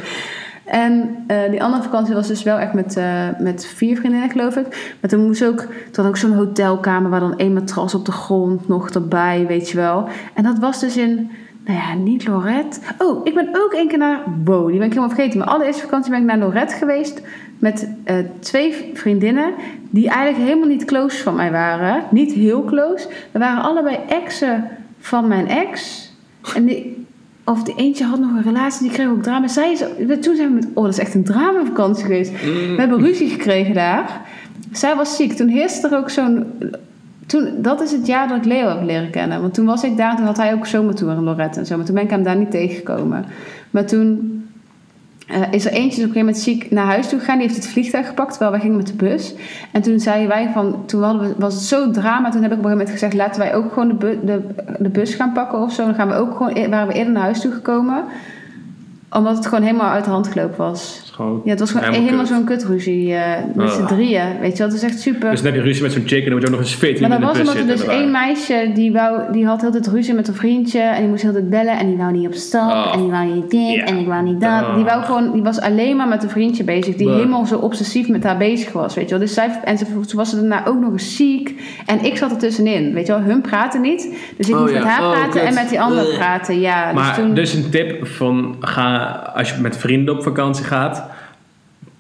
En 0.65 1.15
eh, 1.27 1.37
die 1.51 1.63
andere 1.63 1.83
vakantie 1.83 2.13
was 2.13 2.27
dus 2.27 2.43
wel 2.43 2.57
echt 2.57 2.73
met, 2.73 2.97
eh, 2.97 3.27
met 3.39 3.65
vier 3.75 3.97
vriendinnen, 3.97 4.29
geloof 4.29 4.55
ik. 4.55 4.95
Maar 5.01 5.09
toen 5.09 5.25
moest 5.25 5.45
ook, 5.45 5.67
toen 5.91 6.07
ook 6.07 6.17
zo'n 6.17 6.33
hotelkamer 6.33 7.09
waar 7.09 7.19
dan 7.19 7.37
één 7.37 7.53
matras 7.53 7.95
op 7.95 8.05
de 8.05 8.11
grond 8.11 8.67
nog 8.67 8.89
erbij, 8.89 9.45
weet 9.47 9.69
je 9.69 9.77
wel. 9.77 10.07
En 10.33 10.43
dat 10.43 10.59
was 10.59 10.79
dus 10.79 10.97
in, 10.97 11.29
nou 11.65 11.77
ja, 11.79 11.93
niet 11.93 12.27
Lorette. 12.27 12.79
Oh, 12.97 13.25
ik 13.25 13.33
ben 13.33 13.47
ook 13.53 13.73
één 13.73 13.87
keer 13.87 13.97
naar, 13.97 14.19
wow, 14.43 14.67
die 14.67 14.77
ben 14.77 14.87
ik 14.87 14.93
helemaal 14.93 15.15
vergeten. 15.15 15.37
Mijn 15.37 15.49
allereerste 15.51 15.81
vakantie 15.83 16.11
ben 16.11 16.19
ik 16.19 16.25
naar 16.25 16.37
Lorette 16.37 16.75
geweest 16.75 17.21
met 17.63 17.87
eh, 18.03 18.15
twee 18.39 18.91
vriendinnen 18.93 19.53
die 19.89 20.09
eigenlijk 20.09 20.43
helemaal 20.43 20.67
niet 20.67 20.85
close 20.85 21.23
van 21.23 21.35
mij 21.35 21.51
waren. 21.51 22.03
Niet 22.11 22.33
heel 22.33 22.63
close. 22.63 23.07
We 23.31 23.39
waren 23.39 23.63
allebei 23.63 23.97
exen 24.09 24.67
van 24.99 25.27
mijn 25.27 25.47
ex. 25.47 26.09
En 26.55 26.65
die, 26.65 27.05
of 27.43 27.63
de 27.63 27.73
eentje 27.75 28.05
had 28.05 28.19
nog 28.19 28.31
een 28.31 28.43
relatie, 28.43 28.81
die 28.81 28.91
kreeg 28.91 29.07
ook 29.07 29.23
drama. 29.23 29.47
Zij 29.47 29.71
is, 29.71 29.79
toen 30.21 30.35
zijn 30.35 30.47
we 30.47 30.53
met, 30.53 30.67
oh 30.73 30.83
dat 30.83 30.93
is 30.93 30.99
echt 30.99 31.13
een 31.13 31.23
dramavakantie 31.23 32.03
geweest. 32.03 32.31
We 32.31 32.75
hebben 32.77 32.99
ruzie 32.99 33.29
gekregen 33.29 33.73
daar. 33.73 34.21
Zij 34.71 34.95
was 34.95 35.15
ziek. 35.15 35.33
Toen 35.33 35.47
heerste 35.47 35.87
er 35.87 35.97
ook 35.97 36.09
zo'n... 36.09 36.45
Toen, 37.25 37.49
dat 37.57 37.81
is 37.81 37.91
het 37.91 38.07
jaar 38.07 38.27
dat 38.27 38.37
ik 38.37 38.45
Leo 38.45 38.67
heb 38.67 38.83
leren 38.83 39.09
kennen. 39.09 39.41
Want 39.41 39.53
toen 39.53 39.65
was 39.65 39.83
ik 39.83 39.97
daar, 39.97 40.15
toen 40.15 40.25
had 40.25 40.37
hij 40.37 40.53
ook 40.53 40.65
zomertour 40.65 41.15
in 41.15 41.23
Lorette 41.23 41.59
en 41.59 41.65
zo. 41.65 41.75
Maar 41.75 41.85
toen 41.85 41.95
ben 41.95 42.03
ik 42.03 42.09
hem 42.09 42.23
daar 42.23 42.37
niet 42.37 42.51
tegengekomen. 42.51 43.25
Maar 43.71 43.85
toen 43.85 44.41
eh, 45.27 45.41
is 45.51 45.65
er 45.65 45.71
eentje 45.71 46.01
op 46.01 46.07
een 46.07 46.13
gegeven 46.13 46.19
moment 46.19 46.37
ziek 46.37 46.71
naar 46.71 46.85
huis 46.85 47.09
toe 47.09 47.19
gegaan. 47.19 47.37
Die 47.37 47.47
heeft 47.47 47.63
het 47.63 47.71
vliegtuig 47.71 48.07
gepakt, 48.07 48.29
terwijl 48.29 48.51
wij 48.51 48.59
gingen 48.59 48.77
met 48.77 48.87
de 48.87 48.93
bus. 48.93 49.33
En 49.71 49.81
toen 49.81 49.99
zeiden 49.99 50.27
wij 50.27 50.49
van, 50.53 50.85
toen 50.85 51.19
we, 51.19 51.33
was 51.37 51.53
het 51.53 51.63
zo 51.63 51.91
drama. 51.91 52.29
Toen 52.29 52.41
heb 52.41 52.51
ik 52.51 52.57
op 52.57 52.63
een 52.63 52.69
gegeven 52.69 52.69
moment 52.69 52.89
gezegd, 52.89 53.13
laten 53.13 53.41
wij 53.41 53.55
ook 53.55 53.73
gewoon 53.73 53.97
de, 53.97 54.19
de, 54.23 54.41
de 54.79 54.89
bus 54.89 55.13
gaan 55.13 55.31
pakken 55.33 55.59
of 55.59 55.73
zo. 55.73 55.85
Dan 55.85 55.95
gaan 55.95 56.07
we 56.07 56.13
ook 56.13 56.35
gewoon, 56.37 56.55
e- 56.55 56.69
waren 56.69 56.87
we 56.87 56.93
eerder 56.93 57.13
naar 57.13 57.23
huis 57.23 57.41
toe 57.41 57.51
gekomen. 57.51 58.03
Omdat 59.13 59.35
het 59.35 59.45
gewoon 59.47 59.63
helemaal 59.63 59.89
uit 59.91 60.03
de 60.03 60.09
hand 60.09 60.27
gelopen 60.27 60.57
was. 60.57 61.01
Gewoon 61.13 61.41
Ja, 61.43 61.49
het 61.49 61.59
was 61.59 61.71
gewoon 61.71 61.83
helemaal 61.85 62.03
helemaal, 62.05 62.25
kut. 62.25 62.35
zo'n 62.35 62.43
kutruzie 62.45 63.13
eh, 63.13 63.43
met 63.55 63.71
z'n 63.71 63.81
Ah. 63.81 63.87
drieën. 63.87 64.39
Weet 64.41 64.51
je 64.51 64.57
wel, 64.57 64.67
het 64.67 64.75
is 64.75 64.83
echt 64.83 64.99
super. 64.99 65.29
Dus 65.31 65.41
heb 65.41 65.53
je 65.55 65.61
ruzie 65.61 65.83
met 65.83 65.91
zo'n 65.91 66.03
chick 66.05 66.23
en 66.23 66.23
dan 66.23 66.31
moet 66.33 66.41
je 66.41 66.47
ook 66.47 66.53
nog 66.53 66.61
eens 66.63 66.75
14 66.75 67.07
maar 67.09 67.19
dat 67.19 67.29
was 67.29 67.39
omdat 67.39 67.55
er 67.55 67.67
dus 67.67 67.85
één 67.85 68.11
meisje 68.11 68.71
die, 68.73 68.91
wou, 68.91 69.31
die 69.31 69.45
had 69.45 69.61
heel 69.61 69.71
ruzie 69.91 70.13
met 70.13 70.27
een 70.27 70.33
vriendje. 70.33 70.79
En 70.79 70.99
die 71.01 71.09
moest 71.09 71.21
heel 71.23 71.31
tijd 71.31 71.49
bellen. 71.49 71.77
En 71.79 71.87
die 71.87 71.97
wou 71.97 72.11
niet 72.11 72.27
op 72.27 72.33
stap. 72.33 72.71
Oh. 72.71 72.91
En 72.93 72.99
die 73.01 73.11
wou 73.11 73.33
niet 73.33 73.49
dit. 73.51 73.83
En 73.89 73.95
die 73.97 74.05
wou 74.05 74.23
niet 74.23 74.41
dat. 74.41 74.61
Oh. 74.61 74.75
Die, 74.75 74.83
wou 74.83 75.03
gewoon, 75.03 75.31
die 75.31 75.43
was 75.43 75.59
alleen 75.61 75.95
maar 75.95 76.07
met 76.07 76.23
een 76.23 76.29
vriendje 76.29 76.63
bezig. 76.63 76.95
Die 76.95 77.09
helemaal 77.09 77.45
zo 77.45 77.57
obsessief 77.57 78.07
met 78.07 78.23
haar 78.23 78.37
bezig 78.37 78.71
was. 78.71 78.95
Weet 78.95 79.03
je 79.09 79.09
wel. 79.09 79.19
Dus 79.19 79.33
zij, 79.33 79.59
en 79.63 79.77
ze, 79.77 79.85
toen 79.85 80.05
was 80.17 80.29
ze 80.29 80.35
daarna 80.35 80.65
ook 80.65 80.79
nog 80.79 80.91
eens 80.91 81.15
ziek. 81.15 81.61
En 81.85 82.05
ik 82.05 82.17
zat 82.17 82.31
er 82.31 82.37
tussenin. 82.37 82.93
Weet 82.93 83.07
je 83.07 83.13
wel. 83.13 83.21
Hun 83.21 83.41
praten 83.41 83.81
niet. 83.81 84.15
Dus 84.37 84.49
ik 84.49 84.55
Oh, 84.55 84.61
moest 84.61 84.73
ja. 84.73 84.79
met 84.79 84.87
haar 84.87 85.03
Oh, 85.03 85.11
praten 85.11 85.41
en 85.45 85.53
met 85.53 85.69
die 85.69 85.81
andere 85.81 86.07
Ugh. 86.07 86.17
praten. 86.17 86.59
Ja, 86.59 86.91
Maar 86.93 87.15
dus 87.15 87.23
toen... 87.25 87.33
dus 87.33 87.53
een 87.53 87.69
tip 87.69 88.07
van 88.07 88.55
ga 88.59 89.02
als 89.35 89.51
je 89.53 89.61
met 89.61 89.77
vrienden 89.77 90.15
op 90.15 90.23
vakantie 90.23 90.65
gaat, 90.65 91.03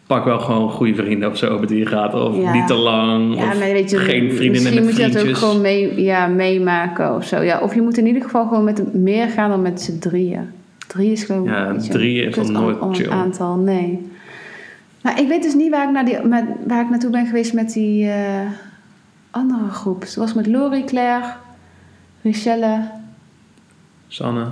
pak 0.07 0.25
wel 0.25 0.39
gewoon 0.39 0.69
goede 0.69 0.95
vrienden 0.95 1.29
of 1.29 1.37
zo 1.37 1.59
met 1.59 1.69
wie 1.69 1.79
je 1.79 1.85
gaat. 1.85 2.13
Of 2.13 2.37
Ja. 2.37 2.53
niet 2.53 2.67
te 2.67 2.73
lang. 2.73 3.35
Ja, 3.35 3.41
of 3.41 3.59
maar 3.59 3.71
weet 3.71 3.89
je, 3.89 3.97
geen 3.97 4.31
vriendinnen 4.31 4.51
misschien 4.51 4.75
met 4.75 4.83
moet 4.83 4.95
je 4.97 5.09
dat 5.09 5.27
ook 5.27 5.35
gewoon 5.37 5.61
mee, 5.61 6.01
ja, 6.01 6.27
meemaken 6.27 7.15
of 7.15 7.25
zo. 7.25 7.41
Ja, 7.41 7.59
of 7.59 7.73
je 7.75 7.81
moet 7.81 7.97
in 7.97 8.07
ieder 8.07 8.21
geval 8.21 8.47
gewoon 8.47 8.63
met 8.63 8.93
meer 8.93 9.27
gaan 9.29 9.49
dan 9.49 9.61
met 9.61 9.81
z'n 9.81 9.99
drieën. 9.99 10.49
Drie 10.87 11.11
is 11.11 11.23
gewoon 11.23 11.43
Ja, 11.43 11.71
weet 11.71 11.85
je, 11.85 11.91
drie 11.91 12.23
is 12.23 12.37
al 12.37 12.45
nooit 12.45 12.77
chill. 12.91 13.09
aantal, 13.09 13.55
nee. 13.55 14.11
Maar 15.01 15.19
ik 15.19 15.27
weet 15.27 15.43
dus 15.43 15.53
niet 15.53 15.69
waar 15.71 15.83
ik, 15.87 15.91
naar 15.93 16.05
die, 16.05 16.21
met, 16.23 16.43
waar 16.67 16.81
ik 16.83 16.89
naartoe 16.89 17.09
ben 17.09 17.25
geweest 17.25 17.53
met 17.53 17.73
die 17.73 18.09
eh, 18.09 18.39
andere 19.31 19.69
groep. 19.69 20.01
Het 20.01 20.15
was 20.15 20.33
met 20.33 20.47
Lori, 20.47 20.83
Claire, 20.83 21.25
Richelle, 22.21 22.79
Sanne. 24.07 24.45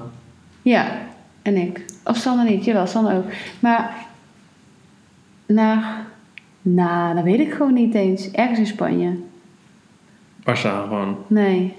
ja, 0.62 0.86
en 1.42 1.56
ik. 1.56 1.86
Of 2.04 2.18
Sanne 2.18 2.44
niet, 2.50 2.66
jawel, 2.66 2.88
Sanne 2.88 3.16
ook. 3.18 3.26
Maar 3.60 3.96
naar, 5.46 6.06
nou, 6.62 7.16
dat 7.16 7.24
weet 7.24 7.40
ik 7.40 7.54
gewoon 7.54 7.74
niet 7.74 7.96
eens. 7.96 8.32
Ergens 8.32 8.60
in 8.60 8.66
Spanje. 8.66 9.16
Barça 10.42 10.82
gewoon. 10.88 11.18
Nee, 11.28 11.76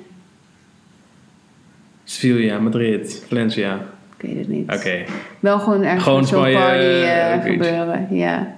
Sevilla, 2.04 2.58
Madrid, 2.58 3.24
Valencia. 3.28 3.80
ik 4.16 4.26
weet 4.28 4.38
het 4.38 4.48
niet. 4.48 4.72
Oké. 4.72 5.04
Wel 5.40 5.58
gewoon 5.58 5.82
ergens 5.82 6.02
Gewoon 6.02 6.26
zo'n 6.26 6.52
party 6.52 6.84
iets. 6.84 7.46
gebeuren. 7.46 8.06
Ja. 8.16 8.54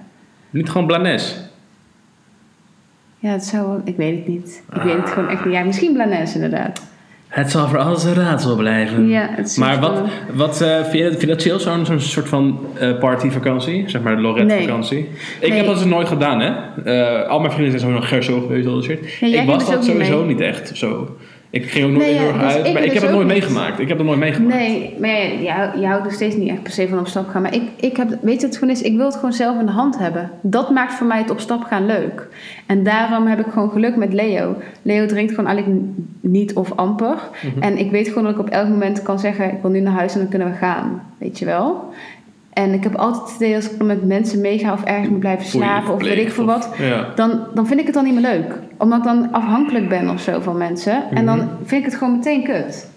Niet 0.49 0.69
gewoon 0.69 0.87
Blanes. 0.87 1.37
ja, 3.19 3.29
het 3.31 3.45
zou. 3.45 3.81
Ik 3.83 3.95
weet 3.97 4.17
het 4.17 4.27
niet. 4.27 4.63
Ik 4.71 4.77
Ah. 4.77 4.83
weet 4.83 4.97
het 4.97 5.09
gewoon 5.09 5.29
echt 5.29 5.45
niet. 5.45 5.53
Ja, 5.53 5.63
misschien 5.63 5.93
Blanes 5.93 6.33
inderdaad. 6.35 6.81
Het 7.35 7.51
zal 7.51 7.67
voor 7.67 7.77
alles 7.77 8.03
een 8.03 8.13
raadsel 8.13 8.55
blijven. 8.55 9.07
Ja, 9.07 9.27
het 9.31 9.47
is 9.47 9.57
maar 9.57 9.79
wat, 9.79 10.01
wat 10.33 10.61
eh, 10.61 10.75
vind, 10.83 10.93
je, 10.93 11.07
vind 11.09 11.21
je 11.21 11.27
dat 11.27 11.41
chill, 11.41 11.59
zo'n 11.59 11.85
zo'n 11.85 11.99
soort 11.99 12.27
van 12.29 12.59
eh, 12.73 12.97
partyvakantie? 12.99 13.83
Zeg 13.89 14.01
maar 14.01 14.15
de 14.15 14.21
Lorette-vakantie? 14.21 14.99
Ik 15.39 15.49
Nee. 15.49 15.57
heb 15.57 15.65
dat 15.65 15.75
dus 15.77 15.85
nooit 15.85 16.07
gedaan, 16.07 16.39
hè. 16.39 16.51
Eh, 16.83 17.29
al 17.29 17.39
mijn 17.39 17.51
vrienden 17.51 17.79
zijn 17.79 17.91
zo 17.91 17.97
nog 17.97 18.07
gerso 18.07 18.41
geweest, 18.41 18.67
al 18.67 18.73
dat 18.73 18.83
shit. 18.83 19.17
jij 19.19 19.29
ik 19.41 19.47
was 19.47 19.65
dus 19.65 19.73
dat 19.75 19.85
sowieso 19.85 20.17
mee. 20.17 20.27
niet 20.27 20.41
echt 20.41 20.71
zo. 20.77 21.15
Ik 21.55 21.71
ging 21.71 21.85
ook 21.85 21.91
nooit 21.91 22.05
Nee, 22.05 22.15
heel 22.17 22.27
erg 22.27 22.39
dus 22.41 22.53
uit, 22.53 22.65
ik 22.65 22.73
maar 22.73 22.83
ik 22.83 22.91
dus 22.91 22.99
heb 22.99 23.09
het 23.09 23.11
nooit 23.11 23.27
niet. 23.27 23.37
meegemaakt. 23.37 23.79
Ik 23.79 23.87
heb 23.87 23.97
het 23.97 24.07
nooit 24.07 24.19
meegemaakt. 24.19 24.55
Nee, 24.55 24.95
maar 24.99 25.41
ja, 25.41 25.73
je 25.79 25.85
houdt 25.85 26.03
nog 26.03 26.13
steeds 26.13 26.35
niet 26.35 26.49
echt 26.49 26.63
per 26.63 26.71
se 26.71 26.87
van 26.87 26.99
op 26.99 27.07
stap 27.07 27.27
gaan. 27.27 27.41
Maar 27.41 27.53
ik, 27.53 27.61
ik 27.75 27.97
heb, 27.97 28.17
weet 28.21 28.41
je, 28.41 28.47
het 28.47 28.57
gewoon 28.57 28.73
is, 28.73 28.81
ik 28.81 28.95
wil 28.95 29.05
het 29.05 29.15
gewoon 29.15 29.33
zelf 29.33 29.59
in 29.59 29.65
de 29.65 29.71
hand 29.71 29.97
hebben. 29.97 30.31
Dat 30.41 30.69
maakt 30.69 30.93
voor 30.93 31.07
mij 31.07 31.17
het 31.17 31.29
op 31.29 31.39
stap 31.39 31.63
gaan 31.63 31.85
leuk. 31.85 32.27
En 32.65 32.83
daarom 32.83 33.27
heb 33.27 33.39
ik 33.39 33.45
gewoon 33.53 33.69
geluk 33.69 33.95
met 33.95 34.13
Leo. 34.13 34.55
Leo 34.81 35.05
drinkt 35.05 35.33
gewoon 35.35 35.49
eigenlijk 35.49 35.81
niet 36.19 36.53
of 36.53 36.71
amper. 36.75 37.17
Mhm. 37.53 37.61
En 37.63 37.77
ik 37.77 37.91
weet 37.91 38.07
gewoon 38.07 38.23
dat 38.23 38.33
ik 38.33 38.39
op 38.39 38.49
elk 38.49 38.67
moment 38.67 39.01
kan 39.01 39.19
zeggen, 39.19 39.45
ik 39.51 39.61
wil 39.61 39.71
nu 39.71 39.79
naar 39.79 39.93
huis 39.93 40.13
en 40.13 40.19
dan 40.19 40.29
kunnen 40.29 40.51
we 40.51 40.55
gaan. 40.57 41.01
Weet 41.17 41.39
je 41.39 41.45
wel? 41.45 41.93
En 42.55 42.73
ik 42.73 42.83
heb 42.83 42.95
altijd 42.95 43.23
het 43.25 43.35
idee 43.35 43.55
als 43.55 43.69
ik 43.71 43.83
met 43.83 44.05
mensen 44.07 44.41
meega 44.41 44.73
of 44.73 44.83
ergens 44.83 45.09
moet 45.09 45.19
blijven 45.19 45.45
slapen 45.45 45.93
of 45.93 46.01
weet 46.01 46.17
ik 46.17 46.31
veel 46.31 46.45
wat. 46.45 46.69
Ja. 46.77 47.07
Dan, 47.15 47.39
dan 47.53 47.67
vind 47.67 47.79
ik 47.79 47.85
het 47.85 47.95
dan 47.95 48.03
niet 48.03 48.13
meer 48.13 48.21
leuk. 48.31 48.59
Omdat 48.77 48.97
ik 48.97 49.03
dan 49.03 49.27
afhankelijk 49.31 49.89
ben 49.89 50.09
of 50.09 50.21
zo 50.21 50.39
van 50.39 50.57
mensen. 50.57 51.03
En 51.13 51.25
dan 51.25 51.37
Mhm. 51.37 51.47
vind 51.63 51.85
ik 51.85 51.91
het 51.91 51.95
gewoon 51.99 52.15
meteen 52.15 52.43
kut. 52.43 52.89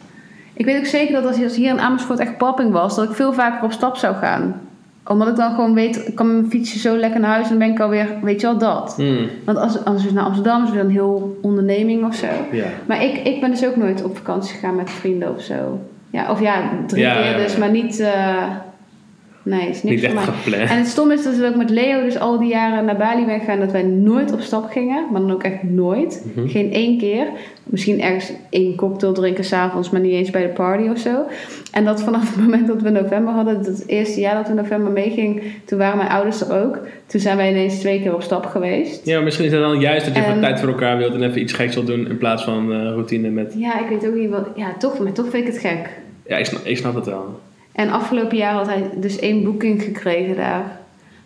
Ik 0.54 0.64
weet 0.64 0.78
ook 0.78 0.84
zeker 0.86 1.14
dat 1.14 1.26
als 1.26 1.42
als 1.42 1.56
hier 1.56 1.68
in 1.70 1.80
Amersfoort 1.80 2.18
echt 2.18 2.36
popping 2.36 2.72
was, 2.72 2.96
dat 2.96 3.04
ik 3.08 3.14
veel 3.14 3.32
vaker 3.32 3.64
op 3.64 3.72
stap 3.72 3.96
zou 3.96 4.14
gaan. 4.14 4.60
Omdat 5.06 5.28
ik 5.28 5.36
dan 5.36 5.54
gewoon 5.54 5.74
weet, 5.74 6.08
ik 6.08 6.14
kan 6.14 6.32
mijn 6.32 6.50
fietsje 6.50 6.78
zo 6.78 6.96
lekker 6.96 7.20
naar 7.20 7.30
huis 7.30 7.42
en 7.44 7.48
dan 7.50 7.58
ben 7.58 7.70
ik 7.70 7.80
alweer, 7.80 8.08
weet 8.22 8.40
je 8.40 8.46
wel, 8.46 8.58
dat. 8.58 8.94
Hmm, 8.96 9.26
Want 9.44 9.58
als, 9.58 9.84
als 9.84 10.04
we 10.04 10.12
naar 10.12 10.24
Amsterdam 10.24 10.62
is 10.64 10.70
het 10.70 10.78
een 10.78 10.90
heel 10.90 11.38
onderneming 11.42 12.04
of 12.06 12.14
zo. 12.14 12.26
ja. 12.52 12.64
Maar 12.86 13.04
ik, 13.04 13.16
ik 13.18 13.40
ben 13.40 13.50
dus 13.50 13.66
ook 13.66 13.76
nooit 13.76 14.04
op 14.04 14.16
vakantie 14.16 14.54
gegaan 14.54 14.76
met 14.76 14.90
vrienden 14.90 15.34
of 15.34 15.40
zo. 15.42 15.80
Ja, 16.10 16.30
of 16.30 16.40
ja, 16.40 16.62
drie 16.86 17.02
Ja, 17.02 17.14
keer 17.22 17.36
dus, 17.36 17.56
maar 17.56 17.70
niet... 17.70 18.00
eh, 18.00 18.44
nee, 19.48 19.68
is 19.68 19.82
niks 19.82 20.02
Niet 20.02 20.10
voor 20.10 20.20
echt 20.20 20.28
gepland. 20.28 20.70
En 20.70 20.76
het 20.78 20.86
stom 20.86 21.10
is 21.10 21.22
dat 21.24 21.36
we 21.36 21.46
ook 21.46 21.56
met 21.56 21.70
Leo 21.70 22.02
dus 22.02 22.18
al 22.18 22.38
die 22.38 22.48
jaren 22.48 22.84
naar 22.84 22.96
Bali 22.96 23.24
ben 23.24 23.38
gegaan 23.38 23.60
dat 23.60 23.72
wij 23.72 23.82
nooit 23.82 24.32
op 24.32 24.40
stap 24.40 24.70
gingen. 24.70 25.04
Maar 25.12 25.20
dan 25.20 25.32
ook 25.32 25.42
echt 25.42 25.62
nooit. 25.62 26.26
Mhm. 26.34 26.48
Geen 26.48 26.72
één 26.72 26.98
keer. 26.98 27.26
Misschien 27.64 28.00
ergens 28.02 28.32
één 28.50 28.74
cocktail 28.74 29.12
drinken 29.12 29.44
s'avonds, 29.44 29.90
maar 29.90 30.00
niet 30.00 30.12
eens 30.12 30.30
bij 30.30 30.42
de 30.42 30.48
party 30.48 30.88
of 30.88 30.98
zo. 30.98 31.22
En 31.72 31.84
dat 31.84 32.02
vanaf 32.02 32.34
het 32.34 32.44
moment 32.44 32.66
dat 32.66 32.82
we 32.82 32.90
november 32.90 33.34
hadden, 33.34 33.58
het 33.58 33.84
eerste 33.86 34.20
jaar 34.20 34.34
dat 34.34 34.48
we 34.48 34.54
november 34.54 34.92
meegingen, 34.92 35.42
toen 35.64 35.78
waren 35.78 35.96
mijn 35.96 36.10
ouders 36.10 36.40
er 36.40 36.64
ook. 36.64 36.78
Toen 37.06 37.20
zijn 37.20 37.36
wij 37.36 37.50
ineens 37.50 37.78
twee 37.78 38.00
keer 38.02 38.14
op 38.14 38.22
stap 38.22 38.46
geweest. 38.46 39.06
Ja, 39.06 39.14
maar 39.14 39.24
misschien 39.24 39.44
is 39.46 39.52
het 39.52 39.60
dan 39.60 39.80
juist 39.80 40.06
dat 40.06 40.16
je 40.16 40.22
En- 40.22 40.40
tijd 40.40 40.60
voor 40.60 40.68
elkaar 40.68 40.96
wilt 40.96 41.14
en 41.14 41.22
even 41.22 41.40
iets 41.40 41.52
geks 41.52 41.74
wilt 41.74 41.86
doen 41.86 42.08
in 42.08 42.18
plaats 42.18 42.44
van 42.44 42.72
eh, 42.72 42.78
routine 42.82 43.28
met... 43.28 43.54
Ja, 43.56 43.80
ik 43.80 43.88
weet 43.88 44.06
ook 44.06 44.14
niet 44.14 44.30
wat. 44.30 44.48
Ja, 44.54 44.74
toch, 44.78 44.98
maar 44.98 45.12
toch 45.12 45.30
vind 45.30 45.46
ik 45.46 45.52
het 45.52 45.62
gek. 45.62 45.88
Ja, 46.26 46.36
ik 46.36 46.44
snap, 46.44 46.64
ik 46.64 46.76
snap 46.76 46.94
het 46.94 47.06
wel. 47.06 47.40
En 47.78 47.90
afgelopen 47.90 48.36
jaar 48.36 48.54
had 48.54 48.66
hij 48.66 48.90
dus 48.96 49.18
één 49.18 49.44
boeking 49.44 49.82
gekregen 49.82 50.36
daar. 50.36 50.78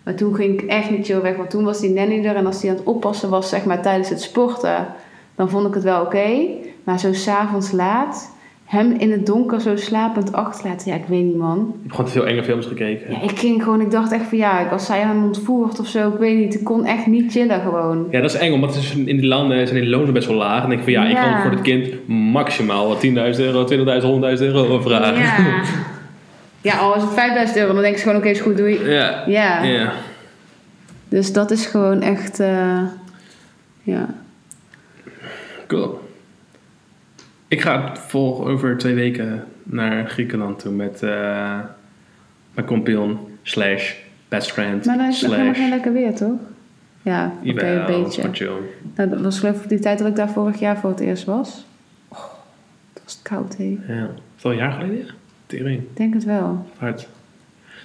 Maar 0.03 0.15
toen 0.15 0.35
ging 0.35 0.61
ik 0.61 0.69
echt 0.69 0.91
niet 0.91 1.07
chill 1.07 1.21
weg. 1.21 1.37
Want 1.37 1.51
toen 1.51 1.65
was 1.65 1.81
die 1.81 1.91
nanny 1.91 2.25
er. 2.25 2.37
En 2.37 2.47
als 2.47 2.61
die 2.61 2.71
aan 2.71 2.77
het 2.77 2.85
oppassen 2.85 3.31
was, 3.31 3.49
zeg 3.49 3.65
maar, 3.65 3.83
tijdens 3.83 4.09
het 4.09 4.21
sporten... 4.21 4.87
dan 5.35 5.51
vond 5.51 5.67
ik 5.67 5.75
het 5.75 5.83
wel 5.83 6.01
oké. 6.01 6.29
Maar 6.85 6.99
zo 6.99 7.13
s'avonds 7.13 7.71
laat... 7.71 8.35
hem 8.65 8.93
in 8.99 9.11
het 9.11 9.27
donker 9.27 9.61
zo 9.61 9.77
slapend 9.77 10.33
achterlaten... 10.33 10.91
ja, 10.91 10.97
ik 10.97 11.05
weet 11.07 11.25
niet, 11.25 11.37
man. 11.37 11.59
Ik 11.59 11.83
heb 11.83 11.91
gewoon 11.91 12.07
te 12.07 12.13
veel 12.13 12.27
enge 12.27 12.45
films 12.45 12.67
gekeken. 12.67 13.11
Ja, 13.11 13.23
ik 13.23 13.39
ging 13.39 13.63
gewoon... 13.63 13.81
Ik 13.81 13.91
dacht 13.91 14.13
echt 14.13 14.27
van, 14.27 14.39
ja, 14.39 14.69
als 14.69 14.87
zij 14.87 15.01
hem 15.01 15.25
ontvoert 15.25 15.81
of 15.81 15.87
zo... 15.87 16.09
ik 16.09 16.19
weet 16.19 16.39
niet, 16.39 16.55
ik 16.55 16.65
kon 16.65 16.85
echt 16.85 17.07
niet 17.07 17.33
chillen 17.33 17.61
gewoon. 17.61 18.07
Ja, 18.11 18.21
dat 18.21 18.35
is 18.35 18.41
eng, 18.41 18.53
omdat 18.53 18.75
het 18.75 18.85
is 18.85 18.95
in 18.95 19.05
die 19.05 19.27
landen 19.27 19.67
zijn 19.67 19.81
die 19.81 19.91
lonen 19.91 20.13
best 20.13 20.27
wel 20.27 20.37
laag. 20.37 20.65
En 20.65 20.73
ik 20.73 20.83
van 20.83 20.93
ja, 20.93 21.05
ik 21.07 21.17
kan 21.17 21.41
voor 21.41 21.51
dit 21.51 21.61
kind 21.61 22.09
maximaal 22.09 22.89
wat 22.89 23.07
10.000 23.07 23.11
euro, 23.37 23.67
20.000, 23.71 24.39
100.000 24.39 24.45
euro 24.45 24.81
vragen. 24.81 25.19
Ja. 25.19 25.63
ja, 26.63 26.79
al 26.79 26.97
is 26.97 27.03
het 27.03 27.13
5000 27.13 27.59
euro... 27.59 27.73
dan 27.73 27.83
denk 27.83 27.97
ik 27.97 28.03
gewoon, 28.03 28.17
oké, 28.17 28.29
is 28.29 28.41
goed, 28.41 28.57
doei. 28.57 28.89
Ja. 28.91 29.25
Ja. 29.27 29.63
ja. 29.63 29.93
Dus 31.09 31.33
dat 31.33 31.51
is 31.51 31.67
gewoon 31.67 32.01
echt... 32.01 32.41
eh, 32.41 32.83
ja... 33.83 34.09
Cool. 35.67 36.11
Ik 37.49 37.61
ga 37.61 37.97
vol 37.97 38.49
over 38.49 38.79
twee 38.79 38.95
weken 38.95 39.45
naar 39.63 40.09
Griekenland 40.09 40.59
toe 40.59 40.73
met 40.73 41.03
eh, 41.03 41.59
mijn 42.55 42.67
compagnon 42.67 43.19
slash 43.43 43.95
best 44.29 44.53
friend 44.53 44.85
Maar 44.85 44.97
dan 44.97 45.09
is 45.09 45.21
het 45.21 45.31
helemaal 45.31 45.55
geen 45.55 45.69
lekker 45.69 45.93
weer, 45.93 46.15
toch? 46.15 46.39
Ja, 47.03 47.33
oké, 47.45 47.67
een 47.67 47.87
beetje. 47.87 48.29
chill. 48.33 48.53
Nou, 48.95 49.09
dat 49.09 49.21
was 49.21 49.39
geloof 49.39 49.63
ik 49.63 49.69
die 49.69 49.79
tijd 49.79 49.99
dat 49.99 50.09
ik 50.09 50.17
daar 50.17 50.31
vorig 50.31 50.59
jaar 50.59 50.79
voor 50.79 50.91
het 50.91 51.01
eerst 51.01 51.25
was. 51.25 51.67
Oh, 52.09 52.25
het 52.93 53.03
was 53.05 53.21
koud, 53.23 53.57
hé. 53.57 53.79
Ja. 53.89 54.03
Is 54.37 54.43
dat 54.43 54.45
al 54.45 54.51
een 54.51 54.57
jaar 54.57 54.73
geleden? 54.73 54.97
Ja. 54.97 55.13
Tering. 55.57 55.81
Ik 55.81 55.97
denk 55.97 56.15
het 56.15 56.25
wel. 56.25 56.67
Hard. 56.79 57.09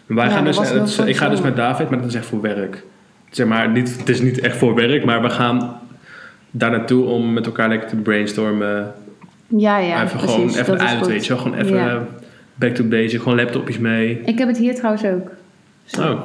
Maar 0.06 0.17
wij 0.17 0.25
Ja, 0.27 0.32
gaan 0.32 0.43
dus, 0.43 0.60
is- 0.60 0.97
ik 0.99 1.17
ga 1.17 1.30
dus 1.30 1.41
met 1.41 1.56
David, 1.56 1.89
maar 1.89 1.99
dat 1.99 2.08
is 2.08 2.15
echt 2.15 2.25
voor 2.25 2.41
werk. 2.41 2.84
Zeg 3.30 3.47
maar, 3.47 3.69
niet, 3.69 3.97
het 3.97 4.10
is 4.10 4.21
niet 4.21 4.39
echt 4.39 4.58
voor 4.58 4.75
werk, 4.75 5.06
maar 5.06 5.21
we 5.21 5.30
gaan 5.30 5.80
daar 6.51 6.71
naartoe 6.71 7.06
om 7.06 7.34
met 7.34 7.45
elkaar 7.45 7.69
lekker 7.69 7.89
te 7.89 7.95
brainstormen. 7.95 8.93
Ja, 9.47 9.77
ja, 9.77 10.03
even 10.03 10.17
precies. 10.17 10.36
gewoon 10.36 10.49
even 10.49 10.80
uit, 10.80 10.97
goed. 10.97 11.08
weet 11.08 11.25
je 11.25 11.34
wel. 11.34 11.41
Gewoon 11.43 11.58
even 11.58 11.75
Ja. 11.77 12.06
back 12.56 12.75
to 12.75 12.84
basic, 12.84 13.21
gewoon 13.21 13.38
laptopjes 13.38 13.77
mee. 13.77 14.21
Ik 14.25 14.38
heb 14.38 14.47
het 14.47 14.58
hier 14.58 14.75
trouwens 14.75 15.06
ook. 15.06 15.30
Zo. 15.86 16.12
Oh, 16.12 16.21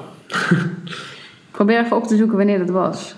probeer 1.51 1.81
even 1.85 1.97
op 1.97 2.07
te 2.07 2.17
zoeken 2.17 2.37
wanneer 2.37 2.59
dat 2.59 2.71
was. 2.71 3.15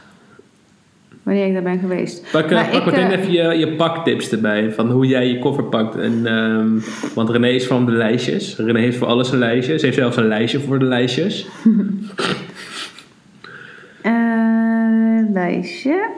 Wanneer 1.24 1.46
ik 1.46 1.52
daar 1.52 1.62
ben 1.62 1.78
geweest. 1.78 2.26
Pak, 2.32 2.44
eh, 2.44 2.50
Maar 2.50 2.68
pak 2.68 2.80
ik, 2.80 2.84
meteen 2.84 3.10
eh, 3.10 3.18
even 3.18 3.32
je, 3.32 3.58
je 3.58 3.72
paktips 3.72 4.30
erbij. 4.30 4.72
Van 4.72 4.90
hoe 4.90 5.06
jij 5.06 5.28
je 5.28 5.38
koffer 5.38 5.64
pakt. 5.64 5.96
En, 5.96 6.26
ehm, 6.26 6.68
want 7.14 7.30
René 7.30 7.48
is 7.48 7.66
van 7.66 7.87
de 7.87 7.92
lijstjes. 7.92 8.56
René 8.56 8.78
heeft 8.78 8.96
voor 8.96 9.06
alles 9.06 9.32
een 9.32 9.38
lijstje. 9.38 9.78
Ze 9.78 9.84
heeft 9.84 9.98
zelfs 9.98 10.16
een 10.16 10.28
lijstje 10.28 10.60
voor 10.60 10.78
de 10.78 10.84
lijstjes. 10.84 11.46
Eh, 14.02 15.32
lijstje. 15.32 16.10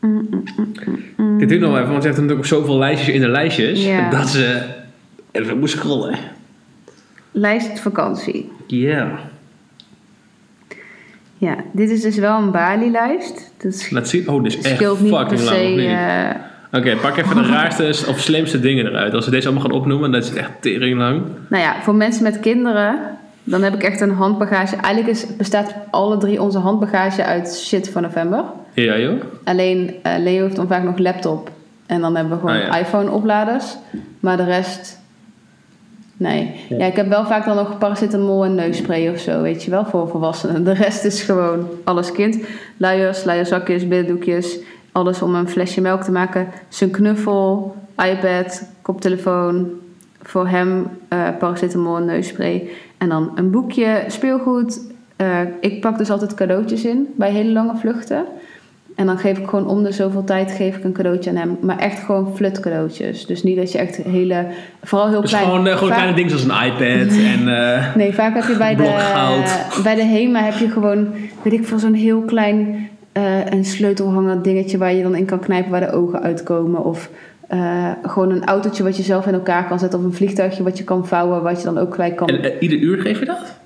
Mm, 0.00 0.10
mm, 0.10 0.42
mm, 0.56 0.72
mm, 0.86 0.98
mm. 1.16 1.38
Dit 1.38 1.48
duurt 1.48 1.60
nog 1.60 1.76
even, 1.76 1.88
want 1.88 2.02
ze 2.02 2.08
heeft 2.08 2.20
natuurlijk 2.20 2.38
ook 2.38 2.58
zoveel 2.58 2.78
lijstjes 2.78 3.14
in 3.14 3.20
de 3.20 3.28
lijstjes. 3.28 3.88
Dat 4.10 4.28
ze 4.28 4.62
even 5.32 5.58
moest 5.58 5.76
scrollen. 5.76 6.18
Lijst 7.30 7.80
vakantie. 7.80 8.50
Ja. 8.66 9.27
Ja, 11.38 11.54
dit 11.72 11.90
is 11.90 12.00
dus 12.02 12.16
wel 12.16 12.38
een 12.38 12.50
Bali-lijst. 12.50 13.52
Dat 13.56 13.72
is- 13.72 13.90
Laat 13.90 14.08
zien. 14.08 14.28
Oh, 14.28 14.42
dit 14.42 14.52
is 14.58 14.64
echt 14.70 14.84
fucking 14.84 15.40
lang, 15.42 15.78
eh, 15.78 16.30
Oké, 16.72 16.96
pak 16.96 17.16
even 17.16 17.36
de 17.36 17.46
raarste 17.56 17.82
of 18.08 18.18
slimste 18.20 18.60
dingen 18.60 18.86
eruit. 18.86 19.14
Als 19.14 19.24
we 19.24 19.30
deze 19.30 19.46
allemaal 19.48 19.64
gaan 19.66 19.74
opnoemen, 19.76 20.10
dan 20.10 20.20
is 20.20 20.28
het 20.28 20.36
echt 20.38 20.50
tering 20.60 20.98
lang. 20.98 21.22
Nou 21.48 21.62
ja, 21.62 21.74
voor 21.82 21.94
mensen 21.94 22.22
met 22.22 22.40
kinderen 22.40 22.98
Dan 23.44 23.62
heb 23.62 23.74
ik 23.74 23.82
echt 23.82 24.00
een 24.00 24.10
handbagage. 24.10 24.76
Eigenlijk 24.76 25.06
is, 25.16 25.36
bestaat 25.36 25.74
alle 25.90 26.16
drie 26.18 26.42
onze 26.42 26.58
handbagage 26.58 27.24
uit 27.24 27.56
shit 27.64 27.88
van 27.90 28.02
november. 28.02 28.44
Ja, 28.72 28.98
joh. 28.98 29.20
Alleen 29.44 29.94
eh, 30.02 30.12
Leo 30.18 30.42
heeft 30.42 30.56
dan 30.56 30.66
vaak 30.66 30.82
nog 30.82 30.98
laptop. 30.98 31.50
En 31.86 32.00
dan 32.00 32.14
hebben 32.16 32.32
we 32.32 32.46
gewoon 32.46 32.60
Ah, 32.62 32.66
ja. 32.66 32.78
iPhone-opladers. 32.78 33.76
Maar 34.20 34.36
de 34.36 34.44
rest... 34.44 34.97
Nee. 36.18 36.54
Ja. 36.68 36.76
Ja. 36.76 36.86
ik 36.86 36.96
heb 36.96 37.08
wel 37.08 37.26
vaak 37.26 37.44
dan 37.44 37.56
nog 37.56 37.78
paracetamol 37.78 38.44
en 38.44 38.54
neusspray 38.54 39.08
of 39.08 39.18
zo, 39.18 39.42
weet 39.42 39.64
je 39.64 39.70
wel, 39.70 39.84
voor 39.84 40.08
volwassenen. 40.08 40.64
De 40.64 40.72
rest 40.72 41.04
is 41.04 41.22
gewoon 41.22 41.68
alles 41.84 42.12
kind. 42.12 42.38
Luiers, 42.76 43.24
luierzakjes, 43.24 43.88
biddendoekjes. 43.88 44.58
Alles 44.92 45.22
om 45.22 45.34
een 45.34 45.48
flesje 45.48 45.80
melk 45.80 46.02
te 46.02 46.10
maken. 46.10 46.48
Zijn 46.68 46.90
knuffel, 46.90 47.76
iPad, 47.96 48.70
koptelefoon. 48.82 49.70
Voor 50.22 50.48
hem 50.48 50.86
eh 51.08 51.28
paracetamol 51.38 51.96
en 51.96 52.04
neusspray. 52.04 52.68
En 52.98 53.08
dan 53.08 53.32
een 53.34 53.50
boekje, 53.50 54.04
speelgoed. 54.06 54.80
Eh, 55.16 55.40
ik 55.60 55.80
pak 55.80 55.98
dus 55.98 56.10
altijd 56.10 56.34
cadeautjes 56.34 56.84
in 56.84 57.08
bij 57.16 57.30
hele 57.30 57.52
lange 57.52 57.76
vluchten. 57.76 58.24
En 58.98 59.06
dan 59.06 59.18
geef 59.18 59.38
ik 59.38 59.48
gewoon 59.48 59.66
om 59.66 59.82
de 59.82 59.92
zoveel 59.92 60.24
tijd 60.24 60.50
geef 60.52 60.76
ik 60.76 60.84
een 60.84 60.92
cadeautje 60.92 61.30
aan 61.30 61.36
hem. 61.36 61.58
Maar 61.60 61.78
echt 61.78 61.98
gewoon 61.98 62.32
flut 62.36 62.60
cadeautjes. 62.60 63.26
Dus 63.26 63.42
niet 63.42 63.56
dat 63.56 63.72
je 63.72 63.78
echt 63.78 63.96
hele... 63.96 64.46
Vooral 64.82 65.08
heel 65.08 65.20
Dus 65.20 65.30
klein. 65.30 65.44
gewoon, 65.44 65.66
eh, 65.66 65.72
gewoon 65.72 65.88
vaak- 65.88 65.98
kleine 65.98 66.16
dingen 66.16 66.30
zoals 66.38 66.44
een 66.44 66.66
iPad 66.66 67.16
en... 67.34 67.48
eh, 67.48 67.94
Nee, 67.94 68.14
vaak 68.14 68.34
heb 68.34 68.44
je 68.44 68.56
bij 68.56 68.74
de, 68.76 68.82
bij 69.82 69.94
de 69.94 70.02
HEMA 70.04 70.42
heb 70.42 70.54
je 70.54 70.68
gewoon, 70.70 71.08
weet 71.42 71.52
ik 71.52 71.66
veel, 71.66 71.78
zo'n 71.78 71.94
heel 71.94 72.20
klein 72.20 72.88
eh, 73.12 73.46
een 73.50 73.64
sleutelhanger 73.64 74.42
dingetje 74.42 74.78
waar 74.78 74.92
je 74.94 75.02
dan 75.02 75.14
in 75.16 75.24
kan 75.24 75.38
knijpen 75.40 75.70
waar 75.70 75.80
de 75.80 75.92
ogen 75.92 76.22
uitkomen. 76.22 76.84
Of 76.84 77.10
gewoon 78.02 78.30
een 78.30 78.44
autootje 78.44 78.82
wat 78.82 78.96
je 78.96 79.02
zelf 79.02 79.26
in 79.26 79.32
elkaar 79.34 79.66
kan 79.68 79.78
zetten. 79.78 79.98
Of 79.98 80.04
een 80.04 80.12
vliegtuigje 80.14 80.62
wat 80.62 80.78
je 80.78 80.84
kan 80.84 81.06
vouwen, 81.06 81.42
wat 81.42 81.58
je 81.58 81.64
dan 81.64 81.78
ook 81.78 81.94
gelijk 81.94 82.16
kan. 82.16 82.28
en 82.28 82.52
ieder 82.60 82.78
uur 82.78 83.00
geef 83.00 83.18
je 83.18 83.24
dat? 83.24 83.57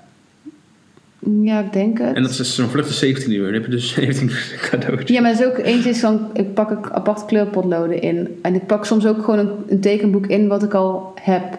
Ja, 1.42 1.61
ik 1.61 1.72
denk 1.72 1.98
het. 1.98 2.16
En 2.16 2.22
dat 2.22 2.30
is 2.30 2.54
zo'n 2.54 2.68
vlucht 2.68 2.88
is 2.88 2.98
17 2.98 3.32
uur. 3.32 3.44
Dan 3.44 3.52
heb 3.52 3.64
je 3.64 3.70
dus 3.70 3.92
17 3.94 4.30
cadeautjes. 4.61 5.16
Ja, 5.16 5.20
maar 5.20 5.30
er 5.30 5.40
is 5.40 5.46
ook 5.46 5.58
eentje 5.58 5.90
is 5.90 6.00
dan, 6.00 6.30
ik 6.32 6.54
pak 6.54 6.70
ik 6.70 6.90
apart 6.90 7.24
kleurpotloden 7.24 8.02
in. 8.02 8.38
En 8.42 8.54
ik 8.54 8.66
pak 8.66 8.85
soms 8.85 9.06
ook 9.06 9.24
gewoon 9.24 9.38
een, 9.38 9.50
een 9.68 9.80
tekenboek 9.80 10.26
in 10.26 10.48
wat 10.48 10.62
ik 10.62 10.74
al 10.74 11.14
heb. 11.20 11.58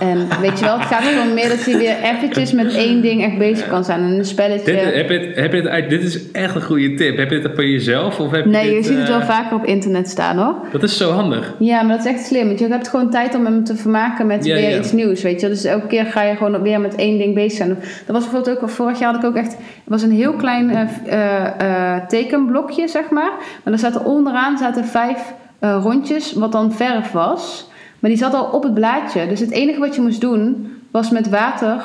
En 0.00 0.28
weet 0.40 0.58
je 0.58 0.64
wel, 0.64 0.78
het 0.78 0.86
gaat 0.86 1.02
gewoon 1.02 1.34
meer 1.34 1.48
dat 1.48 1.64
je 1.64 1.76
weer 1.76 1.96
eventjes 2.02 2.52
met 2.52 2.74
één 2.74 3.00
ding 3.00 3.24
echt 3.24 3.38
bezig 3.38 3.68
kan 3.68 3.84
zijn. 3.84 4.00
En 4.00 4.18
een 4.18 4.24
spelletje. 4.24 4.72
Dit, 4.72 4.94
heb 4.94 5.10
je, 5.10 5.32
heb 5.34 5.52
je 5.52 5.58
het 5.58 5.68
uit, 5.68 5.90
dit 5.90 6.02
is 6.02 6.30
echt 6.30 6.54
een 6.54 6.62
goede 6.62 6.94
tip. 6.94 7.16
Heb 7.16 7.30
je 7.30 7.38
het 7.38 7.50
voor 7.54 7.66
jezelf? 7.66 8.20
Of 8.20 8.30
heb 8.30 8.44
je 8.44 8.50
nee, 8.50 8.68
je 8.68 8.74
dit, 8.74 8.86
ziet 8.86 8.96
het 8.96 9.08
eh, 9.08 9.16
wel 9.16 9.26
vaker 9.26 9.56
op 9.56 9.64
internet 9.64 10.08
staan 10.08 10.36
hoor. 10.36 10.54
Dat 10.72 10.82
is 10.82 10.96
zo 10.96 11.10
handig. 11.10 11.54
Ja, 11.58 11.82
maar 11.82 11.96
dat 11.96 12.06
is 12.06 12.12
echt 12.12 12.26
slim. 12.26 12.46
Want 12.46 12.58
je 12.58 12.66
hebt 12.66 12.88
gewoon 12.88 13.10
tijd 13.10 13.34
om 13.34 13.44
hem 13.44 13.64
te 13.64 13.76
vermaken 13.76 14.26
met 14.26 14.44
Ja, 14.44 14.54
weer 14.54 14.70
ja. 14.70 14.78
iets 14.78 14.92
nieuws, 14.92 15.22
weet 15.22 15.40
je. 15.40 15.48
Dus 15.48 15.64
elke 15.64 15.86
keer 15.86 16.04
ga 16.04 16.22
je 16.22 16.36
gewoon 16.36 16.62
weer 16.62 16.80
met 16.80 16.94
één 16.94 17.18
ding 17.18 17.34
bezig 17.34 17.52
zijn. 17.52 17.68
Dat 17.68 18.16
was 18.16 18.22
bijvoorbeeld 18.22 18.62
ook, 18.62 18.68
vorig 18.68 18.98
jaar 18.98 19.12
had 19.12 19.22
ik 19.22 19.28
ook 19.28 19.36
echt... 19.36 19.56
Was 19.84 20.02
een 20.02 20.10
heel 20.10 20.32
klein 20.32 20.70
eh, 20.70 21.94
eh, 21.94 22.06
tekenblokje, 22.06 22.88
zeg 22.88 23.10
maar. 23.10 23.32
Maar 23.64 23.72
er 23.72 23.78
zaten 23.78 24.04
onderaan 24.04 24.58
zaten 24.58 24.84
vijf 24.84 25.34
rondjes, 25.60 26.32
wat 26.32 26.52
dan 26.52 26.72
verf 26.72 27.10
was. 27.10 27.70
Maar 28.02 28.10
die 28.10 28.18
zat 28.20 28.34
al 28.34 28.44
op 28.44 28.62
het 28.62 28.74
blaadje. 28.74 29.26
Dus 29.28 29.40
het 29.40 29.50
enige 29.50 29.78
wat 29.80 29.94
je 29.94 30.00
moest 30.00 30.20
doen, 30.20 30.72
was 30.90 31.10
met 31.10 31.28
water... 31.28 31.82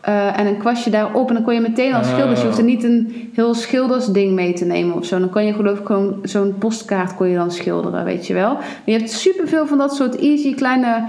eh, 0.00 0.38
en 0.38 0.46
een 0.46 0.58
kwastje 0.58 0.90
daarop. 0.90 1.28
En 1.28 1.34
dan 1.34 1.44
kon 1.44 1.54
je 1.54 1.60
meteen 1.60 1.94
al 1.94 2.04
schilderen. 2.04 2.30
Dus 2.30 2.40
je 2.40 2.46
hoefde 2.46 2.62
niet 2.62 2.84
een 2.84 3.30
heel 3.34 3.54
schildersding 3.54 4.32
mee 4.34 4.52
te 4.52 4.64
nemen 4.64 4.96
of 4.96 5.04
zo. 5.04 5.18
Dan 5.18 5.30
kon 5.30 5.44
je 5.44 5.52
geloof 5.52 5.78
ik 5.78 5.86
gewoon 5.86 6.18
zo'n 6.22 6.54
postkaart 6.58 7.14
kon 7.14 7.28
je 7.28 7.36
dan 7.36 7.50
schilderen, 7.50 8.04
weet 8.04 8.26
je 8.26 8.34
wel. 8.34 8.52
Maar 8.52 8.64
je 8.84 8.92
hebt 8.92 9.10
superveel 9.10 9.66
van 9.66 9.78
dat 9.78 9.94
soort 9.94 10.16
easy 10.16 10.54
kleine 10.54 11.02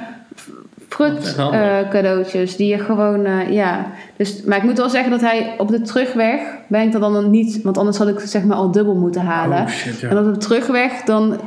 frut 0.89 1.35
handig. 1.37 1.59
eh, 1.61 1.89
cadeautjes 1.89 2.55
die 2.55 2.67
je 2.67 2.79
gewoon, 2.79 3.25
eh, 3.25 3.51
ja. 3.51 3.85
Dus, 4.15 4.43
maar 4.43 4.57
ik 4.57 4.63
moet 4.63 4.77
wel 4.77 4.89
zeggen 4.89 5.11
dat 5.11 5.21
hij 5.21 5.53
op 5.57 5.67
de 5.67 5.81
terugweg 5.81 6.39
ben 6.67 6.81
ik 6.81 6.93
er 6.93 6.99
dan 6.99 7.29
niet, 7.29 7.61
want 7.63 7.77
anders 7.77 7.97
had 7.97 8.07
ik 8.07 8.19
zeg 8.19 8.43
maar 8.43 8.57
al 8.57 8.71
dubbel 8.71 8.95
moeten 8.95 9.21
halen. 9.21 9.61
Oh 9.61 9.67
shit, 9.67 9.99
ja. 9.99 10.09
En 10.09 10.17
op 10.17 10.33
de 10.33 10.37
terugweg 10.39 11.01
dan. 11.01 11.39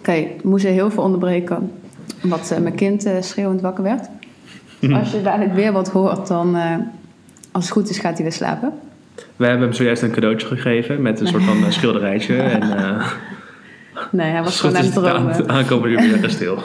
Oké, 0.00 0.12
ik 0.12 0.42
moest 0.44 0.64
er 0.64 0.70
heel 0.70 0.90
veel 0.90 1.02
onderbreken. 1.02 1.72
Omdat 2.22 2.50
eh, 2.50 2.58
mijn 2.58 2.74
kind 2.74 3.04
eh, 3.04 3.12
schreeuwend 3.20 3.60
wakker 3.60 3.84
werd. 3.84 4.08
Dus 4.78 4.92
als 4.92 5.10
je 5.10 5.22
dadelijk 5.22 5.54
weer 5.54 5.72
wat 5.72 5.88
hoort, 5.88 6.26
dan. 6.26 6.56
eh, 6.56 6.74
als 7.52 7.64
het 7.64 7.72
goed 7.72 7.90
is, 7.90 7.98
gaat 7.98 8.14
hij 8.14 8.22
weer 8.22 8.32
slapen. 8.32 8.72
We 9.36 9.44
hebben 9.46 9.62
hem 9.62 9.72
zojuist 9.72 10.02
een 10.02 10.10
cadeautje 10.10 10.46
gegeven 10.46 11.02
met 11.02 11.20
een 11.20 11.26
soort 11.26 11.42
van 11.42 11.72
schilderijtje. 11.72 12.36
En 12.42 12.62
eh 12.76 13.10
Nee, 14.10 14.30
hij 14.30 14.42
was 14.42 14.60
gewoon 14.60 14.76
aan 14.76 14.84
het 14.84 14.92
dromen. 14.92 15.48
aankomende 15.48 16.02
uur 16.02 16.20
weer. 16.38 16.64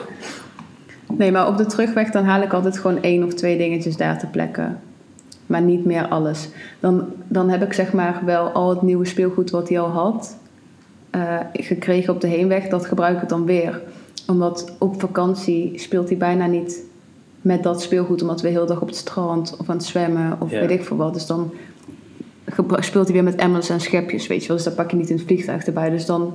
Nee, 1.18 1.32
maar 1.32 1.46
op 1.46 1.56
de 1.56 1.66
terugweg 1.66 2.10
dan 2.10 2.24
haal 2.24 2.42
ik 2.42 2.52
altijd 2.52 2.78
gewoon 2.78 3.02
één 3.02 3.24
of 3.24 3.34
twee 3.34 3.58
dingetjes 3.58 3.96
daar 3.96 4.18
te 4.18 4.26
plekken. 4.26 4.80
Maar 5.46 5.62
niet 5.62 5.84
meer 5.84 6.06
alles. 6.08 6.48
Dan, 6.80 7.04
dan 7.28 7.48
heb 7.50 7.62
ik 7.62 7.72
zeg 7.72 7.92
maar 7.92 8.20
wel 8.24 8.48
al 8.48 8.68
het 8.70 8.82
nieuwe 8.82 9.04
speelgoed 9.04 9.50
wat 9.50 9.68
hij 9.68 9.80
al 9.80 9.88
had 9.88 10.36
eh, 11.16 11.38
gekregen 11.52 12.14
op 12.14 12.20
de 12.20 12.26
heenweg. 12.26 12.68
Dat 12.68 12.86
gebruik 12.86 13.22
ik 13.22 13.28
dan 13.28 13.44
weer. 13.44 13.80
Omdat 14.26 14.74
op 14.78 15.00
vakantie 15.00 15.72
speelt 15.78 16.08
hij 16.08 16.18
bijna 16.18 16.46
niet 16.46 16.84
met 17.40 17.62
dat 17.62 17.82
speelgoed. 17.82 18.22
Omdat 18.22 18.40
we 18.40 18.48
heel 18.48 18.66
dag 18.66 18.80
op 18.80 18.86
het 18.86 18.96
strand 18.96 19.56
of 19.58 19.68
aan 19.68 19.76
het 19.76 19.84
zwemmen 19.84 20.36
of 20.40 20.50
Ja. 20.50 20.60
weet 20.60 20.70
ik 20.70 20.84
veel 20.84 20.96
wat. 20.96 21.14
Dus 21.14 21.26
dan 21.26 21.52
speelt 22.78 23.04
hij 23.04 23.14
weer 23.14 23.24
met 23.24 23.34
emmers 23.34 23.68
en 23.68 23.80
schepjes, 23.80 24.26
weet 24.26 24.40
je 24.42 24.46
wel. 24.48 24.56
Dus 24.56 24.66
daar 24.66 24.74
pak 24.74 24.90
je 24.90 24.96
niet 24.96 25.10
in 25.10 25.16
het 25.16 25.24
vliegtuig 25.26 25.64
erbij. 25.64 25.90
Dus 25.90 26.06
dan 26.06 26.34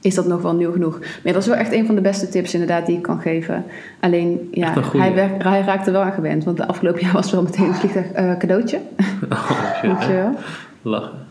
is 0.00 0.14
dat 0.14 0.26
nog 0.26 0.42
wel 0.42 0.54
nieuw 0.54 0.72
genoeg. 0.72 0.98
Maar 0.98 1.32
dat 1.32 1.42
is 1.42 1.48
wel 1.48 1.56
echt 1.56 1.72
een 1.72 1.86
van 1.86 1.94
de 1.94 2.00
beste 2.00 2.28
tips 2.28 2.52
inderdaad 2.52 2.86
die 2.86 2.96
ik 2.96 3.02
kan 3.02 3.20
geven. 3.20 3.64
Alleen, 4.00 4.48
ja, 4.52 4.74
hij, 4.96 5.12
hij 5.38 5.60
raakte 5.60 5.90
wel 5.90 6.02
aan 6.02 6.12
gewend. 6.12 6.44
Want 6.44 6.56
de 6.56 6.66
afgelopen 6.66 7.00
jaar 7.00 7.12
was 7.12 7.30
wel 7.30 7.42
meteen 7.42 7.66
een 7.66 7.74
vliegtuig 7.74 8.12
eh, 8.12 8.36
cadeautje. 8.36 8.78
Oh 9.84 10.00
shit. 10.00 10.38
Lachen. 10.82 11.27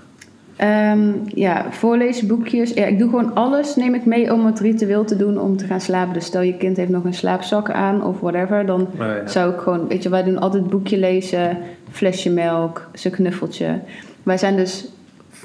Ehm, 0.57 1.11
ja, 1.25 1.65
voorleesboekjes. 1.69 2.73
Ja, 2.73 2.85
ik 2.85 2.99
doe 2.99 3.09
gewoon 3.09 3.33
alles, 3.35 3.75
neem 3.75 3.93
ik 3.93 4.05
mee 4.05 4.33
om 4.33 4.45
het 4.45 4.59
ritueel 4.59 5.05
te 5.05 5.15
doen 5.15 5.39
om 5.39 5.57
te 5.57 5.65
gaan 5.65 5.81
slapen. 5.81 6.13
Dus 6.13 6.25
stel 6.25 6.41
je 6.41 6.57
kind 6.57 6.77
heeft 6.77 6.89
nog 6.89 7.03
een 7.03 7.13
slaapzak 7.13 7.71
aan 7.71 8.03
of 8.03 8.19
whatever, 8.19 8.65
dan 8.65 8.81
Oh, 8.81 8.97
ja. 8.97 9.27
zou 9.27 9.53
ik 9.53 9.59
gewoon, 9.59 9.87
weet 9.87 10.03
je, 10.03 10.09
wij 10.09 10.23
doen 10.23 10.39
altijd 10.39 10.69
boekje 10.69 10.97
lezen, 10.97 11.57
flesje 11.91 12.29
melk, 12.29 12.89
zijn 12.93 13.13
knuffeltje. 13.13 13.79
Wij 14.23 14.37
zijn 14.37 14.55
dus 14.55 14.87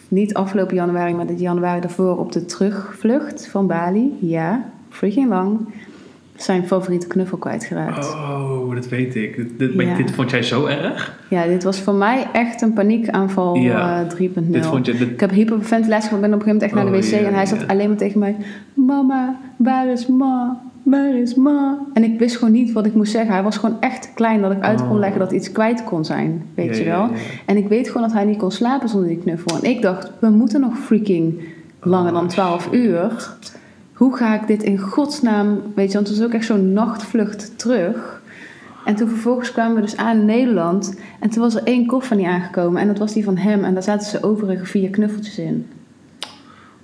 niet 0.08 0.34
afgelopen 0.34 0.74
januari, 0.74 1.14
maar 1.14 1.26
dit 1.26 1.40
januari 1.40 1.80
daarvoor 1.80 2.18
op 2.18 2.32
de 2.32 2.44
terugvlucht 2.44 3.48
van 3.48 3.66
Bali. 3.66 4.16
Ja, 4.20 4.64
freaking 4.88 5.28
lang. 5.28 5.58
Zijn 6.36 6.66
favoriete 6.66 7.06
knuffel 7.06 7.38
kwijtgeraakt. 7.38 8.12
Oh, 8.12 8.74
dat 8.74 8.88
weet 8.88 9.14
ik. 9.16 9.36
Dit, 9.36 9.58
dit, 9.58 9.74
maar 9.74 9.96
vond 10.14 10.30
jij 10.30 10.42
zo 10.42 10.66
erg? 10.66 11.18
Ja, 11.28 11.46
dit 11.46 11.62
was 11.64 11.80
voor 11.80 11.94
mij 11.94 12.26
echt 12.32 12.62
een 12.62 12.72
paniekaanval 12.72 13.54
Ja. 13.56 14.00
eh 14.00 14.08
3.0. 14.08 14.50
Dit 14.52 14.66
vond 14.66 14.86
je... 14.86 14.96
Dit, 14.96 15.08
Ik 15.10 15.20
heb 15.20 15.30
hyperventilatie 15.30 16.08
gehad, 16.08 16.20
ben 16.20 16.34
op 16.34 16.40
een 16.46 16.46
gegeven 16.46 16.46
moment 16.52 16.62
echt 16.62 16.74
naar 16.74 16.84
de 16.84 17.16
Oh, 17.16 17.20
wc 17.22 17.26
en 17.28 17.34
hij 17.34 17.46
zat 17.46 17.68
alleen 17.68 17.88
maar 17.88 17.96
tegen 17.96 18.18
mij: 18.18 18.36
Mama, 18.74 19.36
waar 19.56 19.88
is 19.88 20.06
ma? 20.06 20.60
Waar 20.82 21.14
is 21.18 21.34
ma? 21.34 21.78
En 21.92 22.04
ik 22.04 22.18
wist 22.18 22.36
gewoon 22.36 22.52
niet 22.52 22.72
wat 22.72 22.86
ik 22.86 22.94
moest 22.94 23.12
zeggen. 23.12 23.32
Hij 23.32 23.42
was 23.42 23.56
gewoon 23.56 23.76
echt 23.80 24.10
klein 24.14 24.40
dat 24.40 24.52
ik 24.52 24.60
uit 24.62 24.80
kon 24.82 24.90
Oh. 24.92 24.98
leggen 24.98 25.18
dat 25.18 25.32
iets 25.32 25.52
kwijt 25.52 25.84
kon 25.84 26.04
zijn, 26.04 26.42
weet 26.54 26.76
Ja, 26.76 26.82
je 26.82 26.88
wel. 26.90 27.08
En 27.46 27.56
ik 27.56 27.68
weet 27.68 27.86
gewoon 27.86 28.02
dat 28.02 28.12
hij 28.16 28.24
niet 28.24 28.38
kon 28.38 28.50
slapen 28.50 28.88
zonder 28.88 29.08
die 29.08 29.18
knuffel. 29.18 29.56
En 29.62 29.70
ik 29.70 29.82
dacht: 29.82 30.10
we 30.18 30.28
moeten 30.28 30.60
nog 30.60 30.78
freaking 30.78 31.40
langer 31.80 32.12
Oh, 32.12 32.18
dan 32.18 32.28
12 32.28 32.62
shit. 32.62 32.72
uur. 32.74 33.28
Hoe 34.02 34.16
ga 34.16 34.34
ik 34.40 34.46
dit 34.46 34.62
in 34.62 34.78
godsnaam, 34.78 35.60
weet 35.74 35.88
je, 35.88 35.94
want 35.94 36.08
het 36.08 36.18
was 36.18 36.26
ook 36.26 36.32
echt 36.32 36.44
zo'n 36.44 36.72
nachtvlucht 36.72 37.58
terug. 37.58 38.22
En 38.84 38.94
toen 38.94 39.08
vervolgens 39.08 39.52
kwamen 39.52 39.74
we 39.74 39.80
dus 39.80 39.96
aan 39.96 40.18
in 40.18 40.24
Nederland. 40.24 41.00
En 41.20 41.30
toen 41.30 41.42
was 41.42 41.54
er 41.54 41.62
één 41.62 41.86
koffer 41.86 42.16
niet 42.16 42.26
aangekomen. 42.26 42.80
En 42.80 42.86
dat 42.86 42.98
was 42.98 43.12
die 43.12 43.24
van 43.24 43.36
hem. 43.36 43.64
En 43.64 43.74
daar 43.74 43.82
zaten 43.82 44.08
ze 44.08 44.22
overige 44.22 44.66
vier 44.66 44.90
knuffeltjes 44.90 45.38
in. 45.38 45.66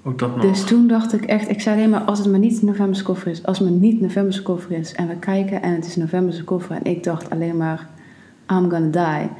Ook 0.05 0.19
dat 0.19 0.37
nog. 0.37 0.45
Dus 0.45 0.65
toen 0.65 0.87
dacht 0.87 1.13
ik 1.13 1.25
echt, 1.25 1.51
ik 1.51 1.61
zei 1.61 1.77
alleen 1.77 1.91
maar 1.91 2.01
als 2.01 2.19
het 2.19 2.31
maar 2.31 2.39
niet 2.39 2.63
November's 2.63 3.03
koffer 3.03 3.31
is. 3.31 3.45
Als 3.45 3.59
het 3.59 3.69
maar 3.71 3.79
niet 3.79 4.01
November's 4.01 4.43
koffer 4.43 4.73
is. 4.73 4.93
En 4.93 5.09
we 5.09 5.17
kijken 5.17 5.63
en 5.63 5.73
het 5.73 5.87
is 5.87 5.97
November's 5.97 6.45
koffer. 6.45 6.77
En 6.77 6.85
ik 6.85 7.05
dacht 7.05 7.31
alleen 7.31 7.57
maar, 7.57 7.89
I'm 8.51 8.71
gonna 8.71 9.19
die. 9.19 9.31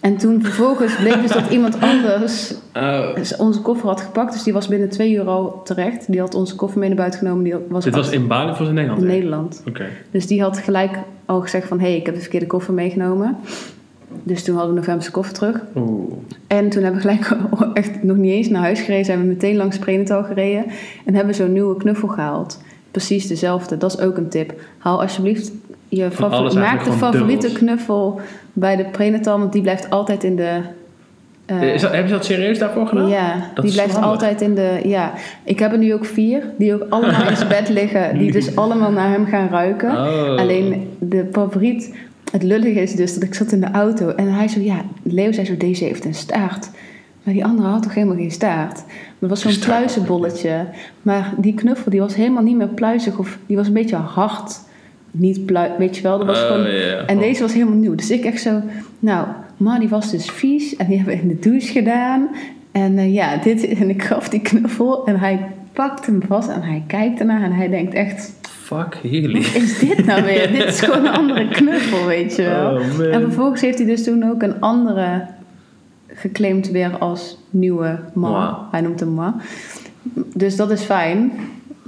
En 0.00 0.16
toen 0.16 0.42
vervolgens 0.42 0.96
bleek 0.96 1.20
dus 1.22 1.30
dat 1.32 1.50
iemand 1.50 1.80
anders 1.80 2.54
Oh. 2.74 3.08
onze 3.38 3.60
koffer 3.60 3.88
had 3.88 4.00
gepakt. 4.00 4.32
Dus 4.32 4.42
die 4.42 4.52
was 4.52 4.68
binnen 4.68 4.88
twee 4.88 5.12
uur 5.12 5.24
al 5.28 5.60
terecht. 5.64 6.12
Die 6.12 6.20
had 6.20 6.34
onze 6.34 6.54
koffer 6.56 6.78
mee 6.78 6.88
naar 6.88 6.98
buiten 6.98 7.18
genomen. 7.18 7.44
Die 7.44 7.54
was, 7.68 7.84
Dit 7.84 7.94
was 7.94 8.10
in 8.10 8.26
Bali 8.26 8.50
of 8.50 8.58
was 8.58 8.68
in 8.68 8.74
Nederland? 8.74 9.02
in? 9.02 9.06
Nederland. 9.08 9.62
Oké. 9.68 9.86
Dus 10.10 10.26
die 10.26 10.42
had 10.42 10.58
gelijk 10.58 10.98
al 11.24 11.40
gezegd 11.40 11.68
van... 11.68 11.80
hé, 11.80 11.86
hey, 11.88 11.96
ik 11.96 12.06
heb 12.06 12.14
de 12.14 12.20
verkeerde 12.20 12.46
koffer 12.46 12.74
meegenomen. 12.74 13.36
Dus 14.22 14.44
toen 14.44 14.54
hadden 14.56 14.74
we 14.74 14.78
November's 14.80 15.10
koffer 15.10 15.34
terug. 15.34 15.60
Oeh. 15.76 16.12
En 16.46 16.68
toen 16.68 16.82
hebben 16.82 17.02
we 17.02 17.08
gelijk 17.08 17.36
echt 17.74 18.02
nog 18.02 18.16
niet 18.16 18.32
eens 18.32 18.48
naar 18.48 18.62
huis 18.62 18.80
gereden. 18.80 19.04
Zijn 19.04 19.20
we 19.20 19.26
meteen 19.26 19.56
langs 19.56 19.78
Prenatal 19.78 20.24
gereden. 20.24 20.64
En 21.04 21.14
hebben 21.14 21.34
zo'n 21.34 21.52
nieuwe 21.52 21.76
knuffel 21.76 22.08
gehaald. 22.08 22.58
Precies 22.90 23.26
dezelfde. 23.26 23.76
Dat 23.76 23.92
is 23.92 24.00
ook 24.00 24.16
een 24.16 24.28
tip. 24.28 24.60
Haal 24.78 25.00
alsjeblieft 25.02 25.52
je 25.88 26.08
Maak 26.54 26.84
de 26.84 26.92
favoriete 26.92 27.46
dubbels. 27.46 27.52
knuffel 27.52 28.20
bij 28.52 28.76
de 28.76 28.84
Prenatal. 28.84 29.38
Want 29.38 29.52
die 29.52 29.62
blijft 29.62 29.90
altijd 29.90 30.24
in 30.24 30.36
de 30.36 30.60
Is 31.46 31.80
dat, 31.80 31.90
hebben 31.90 32.08
ze 32.08 32.14
dat 32.14 32.24
serieus 32.24 32.58
daarvoor 32.58 32.86
gedaan? 32.86 33.08
ja, 33.08 33.50
Dat 33.54 33.64
die 33.64 33.72
blijft 33.72 33.92
handig. 33.92 34.10
altijd 34.10 34.40
in 34.40 34.54
de. 34.54 34.80
Ja, 34.84 35.12
ik 35.44 35.58
heb 35.58 35.72
er 35.72 35.78
nu 35.78 35.94
ook 35.94 36.04
vier, 36.04 36.42
die 36.58 36.74
ook 36.74 36.86
allemaal 36.88 37.28
in 37.28 37.36
zijn 37.36 37.48
bed 37.48 37.68
liggen, 37.68 38.12
die 38.18 38.32
dus 38.32 38.56
allemaal 38.56 38.90
naar 38.92 39.10
hem 39.10 39.26
gaan 39.26 39.48
ruiken. 39.48 39.90
Oh. 39.90 40.36
Alleen 40.38 40.90
de 40.98 41.28
favoriet, 41.32 41.94
het 42.32 42.42
lullige 42.42 42.80
is 42.82 42.94
dus 42.94 43.14
dat 43.14 43.22
ik 43.22 43.34
zat 43.34 43.52
in 43.52 43.60
de 43.60 43.70
auto 43.70 44.08
en 44.08 44.32
hij 44.32 44.48
zo, 44.48 44.60
ja, 44.60 44.80
Leo 45.02 45.32
zei 45.32 45.46
zo, 45.46 45.56
deze 45.56 45.84
heeft 45.84 46.04
een 46.04 46.14
staart. 46.14 46.70
Maar 47.22 47.34
die 47.34 47.44
andere 47.44 47.68
had 47.68 47.82
toch 47.82 47.94
helemaal 47.94 48.16
geen 48.16 48.30
staart. 48.30 48.82
Het 49.18 49.28
was 49.30 49.40
zo'n 49.40 49.58
pluizenbolletje. 49.58 50.66
Maar 51.02 51.32
die 51.36 51.54
knuffel, 51.54 51.90
die 51.90 52.00
was 52.00 52.14
helemaal 52.14 52.42
niet 52.42 52.56
meer 52.56 52.66
pluizig 52.68 53.18
of 53.18 53.38
die 53.46 53.56
was 53.56 53.66
een 53.66 53.72
beetje 53.72 53.96
hard. 53.96 54.60
Niet 55.10 55.46
pluis, 55.46 55.70
weet 55.78 55.96
je 55.96 56.02
wel, 56.02 56.18
dat 56.18 56.26
was 56.26 56.40
Oh, 56.42 56.46
gewoon... 56.46 56.66
En 57.06 57.18
deze 57.18 57.42
was 57.42 57.52
helemaal 57.52 57.74
nieuw. 57.78 57.94
Dus 57.94 58.10
ik 58.10 58.24
echt 58.24 58.40
zo, 58.42 58.60
nou, 58.98 59.26
maar 59.56 59.78
die 59.80 59.88
was 59.88 60.10
dus 60.10 60.30
vies 60.30 60.76
en 60.76 60.86
die 60.86 60.96
hebben 60.96 61.14
we 61.14 61.20
in 61.22 61.28
de 61.28 61.38
douche 61.38 61.72
gedaan. 61.72 62.28
En 62.72 62.98
eh, 62.98 63.14
ja, 63.14 63.36
dit, 63.36 63.68
en 63.68 63.88
ik 63.90 64.02
gaf 64.02 64.28
die 64.28 64.40
knuffel 64.40 65.06
en 65.06 65.18
hij 65.18 65.46
pakt 65.72 66.06
hem 66.06 66.20
vast 66.26 66.48
en 66.48 66.62
hij 66.62 66.82
kijkt 66.86 67.20
ernaar 67.20 67.42
en 67.42 67.52
hij 67.52 67.68
denkt 67.68 67.94
echt, 67.94 68.36
Fuck 68.48 68.98
jullie. 69.02 69.42
wat 69.42 69.54
is 69.54 69.78
dit 69.78 70.06
nou 70.06 70.22
weer? 70.24 70.52
dit 70.52 70.64
is 70.64 70.80
gewoon 70.80 71.06
een 71.06 71.12
andere 71.12 71.48
knuffel, 71.48 72.06
weet 72.06 72.36
je 72.36 72.42
wel. 72.42 72.70
Oh, 72.74 73.14
en 73.14 73.20
vervolgens 73.20 73.60
heeft 73.60 73.78
hij 73.78 73.86
dus 73.86 74.04
toen 74.04 74.30
ook 74.30 74.42
een 74.42 74.60
andere 74.60 75.26
geclaimd 76.06 76.70
weer 76.70 76.98
als 76.98 77.38
nieuwe 77.50 77.98
ma. 78.14 78.68
Hij 78.70 78.80
noemt 78.80 79.00
hem 79.00 79.14
ma. 79.14 79.36
Dus 80.34 80.56
dat 80.56 80.70
is 80.70 80.82
fijn. 80.82 81.32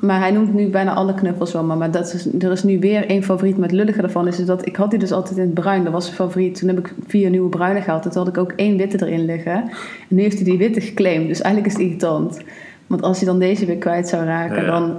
Maar 0.00 0.18
hij 0.20 0.30
noemt 0.30 0.54
nu 0.54 0.68
bijna 0.68 0.94
alle 0.94 1.14
knuffels 1.14 1.52
wel 1.52 1.64
ma. 1.64 1.74
Maar 1.74 1.90
dat 1.90 2.14
is, 2.14 2.42
er 2.42 2.52
is 2.52 2.62
nu 2.62 2.78
weer 2.78 3.06
één 3.06 3.22
favoriet 3.22 3.56
met 3.56 3.72
lullige 3.72 4.02
ervan. 4.02 4.26
Is 4.26 4.36
dat, 4.44 4.66
ik 4.66 4.76
had 4.76 4.90
die 4.90 4.98
dus 4.98 5.12
altijd 5.12 5.36
in 5.38 5.44
het 5.44 5.54
bruin. 5.54 5.84
Dat 5.84 5.92
was 5.92 6.04
zijn 6.04 6.16
favoriet. 6.16 6.58
Toen 6.58 6.68
heb 6.68 6.78
ik 6.78 6.94
vier 7.06 7.30
nieuwe 7.30 7.48
bruine 7.48 7.80
gehaald. 7.80 8.04
En 8.04 8.10
toen 8.10 8.22
had 8.24 8.36
ik 8.36 8.38
ook 8.38 8.52
één 8.56 8.76
witte 8.76 9.06
erin 9.06 9.24
liggen. 9.24 9.52
En 9.52 9.70
nu 10.08 10.22
heeft 10.22 10.34
hij 10.36 10.44
die 10.44 10.58
witte 10.58 10.80
geclaimd. 10.80 11.28
Dus 11.28 11.40
eigenlijk 11.40 11.74
is 11.74 11.78
het 11.80 11.88
irritant. 11.88 12.40
Want 12.86 13.02
als 13.02 13.16
hij 13.18 13.26
dan 13.26 13.38
deze 13.38 13.66
weer 13.66 13.76
kwijt 13.76 14.08
zou 14.08 14.24
raken, 14.24 14.64
Ja. 14.64 14.70
dan 14.70 14.96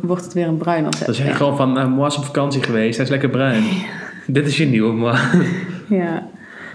wordt 0.00 0.24
het 0.24 0.32
weer 0.32 0.46
een 0.48 0.56
bruin. 0.56 0.86
Of 0.86 0.98
Dan 0.98 1.14
zeg 1.14 1.26
je 1.26 1.32
gewoon 1.34 1.56
van, 1.56 1.72
nou, 1.72 1.88
Moas 1.88 2.16
op 2.16 2.24
vakantie 2.24 2.62
geweest, 2.62 2.96
hij 2.96 3.04
is 3.04 3.10
lekker 3.10 3.28
bruin. 3.28 3.62
Dit 4.26 4.46
is 4.46 4.56
je 4.56 4.66
nieuwe 4.66 4.92
Moa. 4.92 5.18
Ja. 5.88 6.26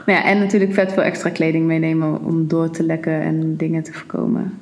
Nou 0.06 0.20
ja, 0.20 0.26
en 0.26 0.40
natuurlijk 0.40 0.74
vet 0.74 0.94
veel 0.94 1.04
extra 1.04 1.30
kleding 1.30 1.66
meenemen 1.66 2.20
om 2.24 2.48
door 2.48 2.70
te 2.70 2.84
lekken 2.84 3.22
en 3.22 3.58
dingen 3.58 3.84
te 3.84 3.94
voorkomen. 3.94 4.54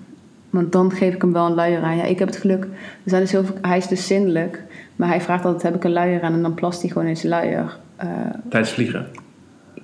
Want 0.51 0.71
dan 0.71 0.91
geef 0.91 1.13
ik 1.13 1.21
hem 1.21 1.33
wel 1.33 1.45
een 1.45 1.53
luier 1.53 1.81
aan. 1.81 1.97
Ja, 1.97 2.03
ik 2.03 2.19
heb 2.19 2.27
het 2.27 2.37
geluk, 2.37 2.63
er 2.63 2.69
zijn 3.09 3.21
dus 3.21 3.31
heel 3.31 3.43
veel, 3.45 3.55
hij 3.61 3.77
is 3.77 3.87
dus 3.87 4.07
zindelijk. 4.07 4.63
Maar 4.95 5.07
hij 5.09 5.21
vraagt 5.21 5.45
altijd, 5.45 5.63
heb 5.63 5.75
ik 5.75 5.83
een 5.83 5.91
luier 5.91 6.21
aan? 6.21 6.33
En 6.33 6.41
dan 6.41 6.53
plast 6.53 6.81
hij 6.81 6.89
gewoon 6.89 7.07
in 7.07 7.17
zijn 7.17 7.31
luier. 7.31 7.77
Eh, 7.95 8.07
Tijdens 8.49 8.71
vliegen. 8.73 9.05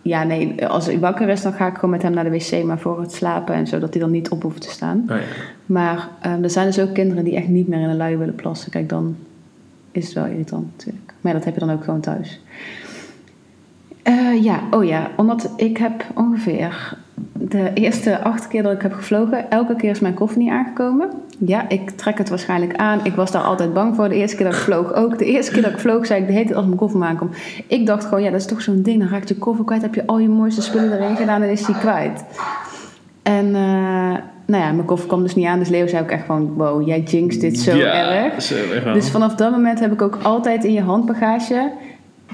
ja, 0.02 0.24
nee, 0.24 0.68
als 0.68 0.86
hij 0.86 1.00
wakker 1.00 1.30
is, 1.30 1.42
dan 1.42 1.54
ga 1.54 1.68
ik 1.68 1.76
gewoon 1.76 1.90
met 1.90 2.02
hem 2.02 2.14
naar 2.14 2.24
de 2.24 2.30
wc. 2.30 2.64
Maar 2.64 2.80
voor 2.80 3.02
het 3.02 3.12
slapen 3.14 3.56
en 3.56 3.68
zo, 3.68 3.80
dat 3.80 3.94
hij 3.94 4.02
dan 4.02 4.12
niet 4.12 4.30
op 4.30 4.42
hoeft 4.44 4.62
te 4.62 4.70
staan. 4.70 5.04
Oh, 5.10 5.16
ja. 5.16 5.24
Maar 5.66 6.08
eh, 6.22 6.44
er 6.44 6.50
zijn 6.50 6.66
dus 6.66 6.80
ook 6.80 6.94
kinderen 6.94 7.24
die 7.24 7.36
echt 7.36 7.48
niet 7.48 7.68
meer 7.68 7.80
in 7.80 7.90
een 7.90 7.98
luier 7.98 8.20
willen 8.20 8.36
plassen. 8.36 8.72
Kijk, 8.72 8.90
dan 8.90 9.16
is 9.92 10.06
het 10.06 10.14
wel 10.14 10.26
irritant 10.26 10.66
natuurlijk. 10.72 11.14
Maar 11.22 11.32
ja, 11.32 11.38
dat 11.38 11.46
heb 11.46 11.54
je 11.54 11.66
dan 11.66 11.72
ook 11.76 11.84
gewoon 11.84 12.00
thuis. 12.00 12.42
Eh, 14.04 14.44
ja, 14.44 14.60
oh 14.72 14.86
ja, 14.86 15.12
omdat 15.16 15.54
ik 15.56 15.78
heb 15.78 16.06
ongeveer 16.16 16.98
de 17.40 17.72
eerste 17.74 18.20
acht 18.24 18.48
keer 18.48 18.64
dat 18.64 18.74
ik 18.74 18.82
heb 18.82 18.94
gevlogen, 18.94 19.52
elke 19.52 19.76
keer 19.76 19.90
is 19.90 20.00
mijn 20.00 20.14
koffer 20.14 20.38
niet 20.38 20.50
aangekomen. 20.50 21.10
Ja, 21.40 21.70
ik 21.70 21.90
trek 21.90 22.18
het 22.18 22.30
waarschijnlijk 22.30 22.76
aan. 22.76 23.00
Ik 23.04 23.14
was 23.14 23.32
daar 23.32 23.42
altijd 23.42 23.74
bang 23.74 23.96
voor. 23.96 24.10
De 24.10 24.16
eerste 24.16 24.36
keer 24.36 24.46
dat 24.46 24.56
ik 24.56 24.60
vloog 24.60 24.94
ook. 24.94 25.18
De 25.18 25.26
eerste 25.26 25.52
keer 25.52 25.62
dat 25.62 25.72
ik 25.72 25.80
vloog, 25.80 26.06
zei 26.06 26.22
ik 26.22 26.28
de 26.28 26.34
hele 26.34 26.46
tijd 26.46 26.58
als 26.58 26.66
mijn 26.66 26.78
koffer 26.78 27.04
aankomt. 27.04 27.36
Ik 27.68 27.86
dacht 27.86 28.04
gewoon, 28.06 28.24
ja, 28.24 28.32
dat 28.32 28.40
is 28.40 28.46
toch 28.46 28.62
zo'n 28.62 28.82
ding. 28.82 29.00
Dan 29.00 29.10
raakt 29.10 29.30
je 29.30 29.36
koffer 29.36 29.66
kwijt, 29.66 29.82
heb 29.82 29.96
je 29.96 30.08
al 30.08 30.20
je 30.20 30.30
mooiste 30.30 30.62
spullen 30.62 31.00
erin 31.00 31.16
gedaan 31.16 31.42
en 31.42 31.50
is 31.50 31.66
die 31.66 31.78
kwijt. 31.78 32.24
En 33.24 33.46
eh, 33.46 34.16
nou 34.46 34.64
ja, 34.64 34.72
mijn 34.72 34.86
koffer 34.86 35.08
kwam 35.08 35.22
dus 35.22 35.36
niet 35.36 35.46
aan. 35.46 35.60
Dus 35.60 35.70
Leo 35.70 35.88
zei 35.88 36.04
ook 36.04 36.10
echt 36.10 36.26
gewoon, 36.26 36.54
wow, 36.54 36.88
jij 36.88 37.02
jinxt 37.02 37.42
dit 37.42 37.60
zo 37.60 37.76
ja, 37.76 38.24
erg. 38.24 38.42
Zo 38.42 38.56
erg 38.56 38.84
wel. 38.84 38.94
Dus 38.94 39.10
vanaf 39.10 39.36
dat 39.36 39.52
moment 39.52 39.80
heb 39.80 39.92
ik 39.92 40.02
ook 40.02 40.18
altijd 40.22 40.64
in 40.64 40.74
je 40.74 40.82
handbagage. 40.82 41.72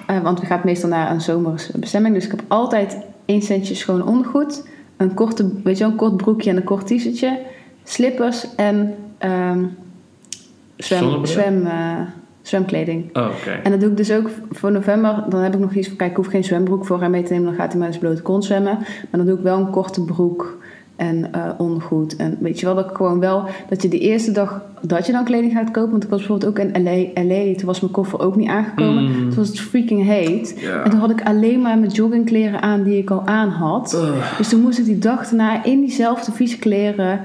eh, 0.08 0.20
want 0.22 0.40
we 0.40 0.46
gaan 0.46 0.62
meestal 0.64 0.90
naar 0.90 1.12
een 1.12 1.22
zomersbestemming. 1.22 2.14
Dus 2.16 2.26
ik 2.26 2.32
heb 2.32 2.44
altijd 2.48 2.98
één 3.26 3.42
centje 3.42 3.76
schoon 3.76 4.08
ondergoed. 4.08 4.64
Een 5.04 5.14
korte, 5.14 5.50
weet 5.64 5.78
je 5.78 5.84
een 5.84 5.96
kort 5.96 6.18
broekje 6.18 6.50
en 6.50 6.56
een 6.56 6.64
kort 6.64 6.88
t-shirtje. 6.88 7.40
Slippers 7.84 8.56
en 8.56 8.96
ehm, 9.18 9.64
zwem, 10.78 11.26
zwem, 11.26 11.66
eh, 11.66 12.00
zwemkleding. 12.42 13.18
Oh, 13.18 13.28
oké. 13.40 13.52
En 13.64 13.72
dat 13.72 13.80
doe 13.80 13.90
ik 13.90 13.98
dus 13.98 14.12
ook 14.12 14.30
voor 14.52 14.72
november. 14.72 15.26
Dan 15.30 15.40
heb 15.42 15.54
ik 15.54 15.60
nog 15.60 15.74
iets 15.74 15.88
van, 15.88 15.98
kijk, 15.98 16.10
ik 16.10 16.18
hoef 16.18 16.28
geen 16.28 16.44
zwembroek 16.44 16.86
voor 16.86 17.02
hem 17.02 17.12
mee 17.12 17.24
te 17.24 17.34
nemen. 17.34 17.48
Dan 17.48 17.56
gaat 17.56 17.72
hij 17.72 17.80
maar 17.80 17.88
eens 17.88 17.98
blote 17.98 18.22
kont 18.22 18.46
zwemmen. 18.46 18.78
Maar 18.80 19.08
dan 19.12 19.26
doe 19.26 19.38
ik 19.38 19.44
wel 19.44 19.58
een 19.58 19.70
korte 19.70 20.04
broek 20.04 20.58
en 21.04 21.32
eh 21.32 21.50
ondergoed. 21.58 22.16
En 22.16 22.38
weet 22.40 22.60
je 22.60 22.66
wel, 22.66 22.76
dat 22.76 22.90
ik 22.90 22.96
gewoon 22.96 23.20
wel... 23.20 23.44
Dat 23.70 23.82
je 23.82 23.88
de 23.88 24.00
eerste 24.00 24.32
dag 24.32 24.62
dat 24.88 25.06
je 25.06 25.12
dan 25.12 25.24
kleding 25.24 25.52
gaat 25.54 25.72
kopen. 25.72 25.92
Want 25.92 26.04
ik 26.04 26.10
was 26.10 26.20
bijvoorbeeld 26.20 26.50
ook 26.50 26.66
in 26.66 26.84
LA. 26.84 27.24
LA 27.24 27.56
toen 27.56 27.66
was 27.66 27.80
mijn 27.80 27.94
koffer 27.94 28.20
ook 28.20 28.36
niet 28.36 28.50
aangekomen. 28.50 29.04
Mm. 29.04 29.30
Toen 29.30 29.36
was 29.36 29.48
het 29.48 29.60
freaking 29.60 30.06
heet. 30.06 30.60
En 30.84 30.90
toen 30.90 31.00
had 31.00 31.12
ik 31.12 31.22
alleen 31.24 31.62
maar 31.62 31.78
mijn 31.78 31.92
joggingkleren 31.92 32.62
aan 32.62 32.84
die 32.84 32.98
ik 32.98 33.10
al 33.10 33.26
aan 33.26 33.50
had. 33.50 33.98
Dus 34.38 34.50
toen 34.50 34.62
moest 34.62 34.80
ik 34.80 34.86
die 34.86 35.00
dag 35.00 35.30
daarna 35.30 35.64
in 35.64 35.80
diezelfde 35.80 36.32
vieze 36.32 36.58
kleren 36.58 37.22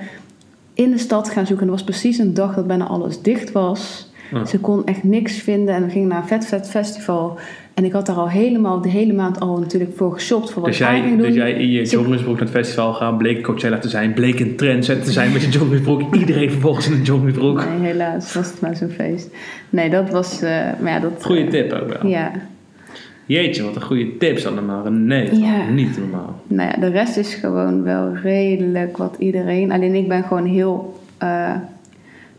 in 0.75 0.91
de 0.91 0.99
stad 0.99 1.31
gaan 1.31 1.47
zoeken. 1.47 1.67
En 1.67 1.73
dat 1.73 1.85
was 1.85 1.91
precies 1.95 2.19
een 2.19 2.35
dag 2.35 2.55
dat 2.55 2.67
bijna 2.67 2.87
alles 2.87 3.23
dicht 3.23 3.53
was. 3.53 4.11
Ze 4.47 4.59
kon 4.59 4.87
echt 4.87 5.03
niks 5.03 5.37
vinden. 5.37 5.75
En 5.75 5.85
we 5.85 5.91
gingen 5.91 6.09
naar 6.09 6.23
een 6.23 6.29
vet, 6.29 6.47
vet 6.47 6.69
festival. 6.69 7.39
En 7.79 7.85
ik 7.85 7.93
had 7.93 8.07
daar 8.07 8.17
al 8.17 8.29
helemaal, 8.29 8.81
de 8.81 8.89
hele 8.89 9.13
maand 9.13 9.41
al 9.41 9.59
natuurlijk 9.59 9.97
voor 9.97 10.13
geshopt. 10.13 10.51
Voor 10.51 10.63
wat 10.63 10.71
Dus 10.71 10.79
jij, 10.79 11.03
doen. 11.03 11.17
dus 11.17 11.35
jij 11.35 11.53
in 11.53 11.71
je 11.71 11.85
Ze- 11.85 11.97
joggingsbroek 11.97 12.35
naar 12.35 12.43
het 12.45 12.55
festival 12.55 12.93
gaan, 12.95 13.17
bleek 13.17 13.43
Coachella 13.43 13.79
te 13.79 13.89
zijn, 13.89 14.13
bleek 14.13 14.41
een 14.41 14.57
trendset 14.57 15.05
te 15.05 15.13
zijn 15.13 15.33
met 15.33 15.43
je 15.43 15.49
joggingsbroek. 15.49 16.15
Iedereen 16.21 16.51
vervolgens 16.51 16.87
in 16.87 16.93
een 16.93 17.03
joggingsbroek. 17.03 17.65
Nee, 17.65 17.91
helaas 17.91 18.35
was 18.35 18.47
het 18.51 18.61
maar 18.61 18.77
zo'n 18.77 18.89
feest. 18.89 19.29
Nee, 19.71 19.91
dat 19.91 20.11
was... 20.11 20.43
eh, 20.43 20.51
maar 20.81 20.93
ja, 20.93 20.99
dat... 21.01 21.25
Goeie 21.25 21.49
tip 21.49 21.73
ook 21.73 21.93
wel. 22.03 22.11
Ja. 22.11 22.31
Jeetje, 23.27 23.63
wat 23.63 23.77
een 23.77 23.83
goede 23.83 24.17
tips 24.17 24.47
allemaal. 24.47 24.91
Nee, 24.91 25.39
Ja. 25.41 25.69
niet 25.71 25.99
normaal. 25.99 26.41
Nou 26.47 26.71
ja, 26.71 26.81
de 26.81 26.89
rest 26.91 27.17
is 27.17 27.35
gewoon 27.35 27.83
wel 27.83 28.15
redelijk 28.23 28.97
wat 28.97 29.17
iedereen. 29.19 29.73
Alleen 29.73 29.95
ik 29.95 30.09
ben 30.09 30.23
gewoon 30.23 30.45
heel 30.47 31.01
eh, 31.19 31.55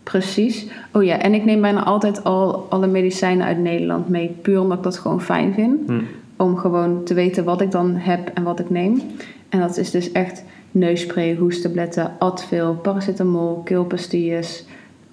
precies. 0.09 0.67
Oh 0.93 1.03
ja, 1.03 1.19
en 1.19 1.33
ik 1.33 1.45
neem 1.45 1.61
bijna 1.61 1.83
altijd 1.83 2.23
al 2.23 2.65
alle 2.69 2.87
medicijnen 2.87 3.45
uit 3.45 3.57
Nederland 3.57 4.09
mee. 4.09 4.35
Puur 4.41 4.59
omdat 4.59 4.77
ik 4.77 4.83
dat 4.83 4.97
gewoon 4.97 5.21
fijn 5.21 5.53
vind. 5.53 5.89
Hm. 5.89 6.01
Om 6.37 6.57
gewoon 6.57 7.03
te 7.03 7.13
weten 7.13 7.43
wat 7.43 7.61
ik 7.61 7.71
dan 7.71 7.95
heb 7.95 8.31
en 8.33 8.43
wat 8.43 8.59
ik 8.59 8.69
neem. 8.69 9.01
En 9.49 9.59
dat 9.59 9.77
is 9.77 9.91
dus 9.91 10.11
echt 10.11 10.43
neusspray, 10.71 11.35
hoestabletten, 11.35 12.11
Advil, 12.19 12.75
paracetamol, 12.75 13.61
keelpastilles. 13.63 14.65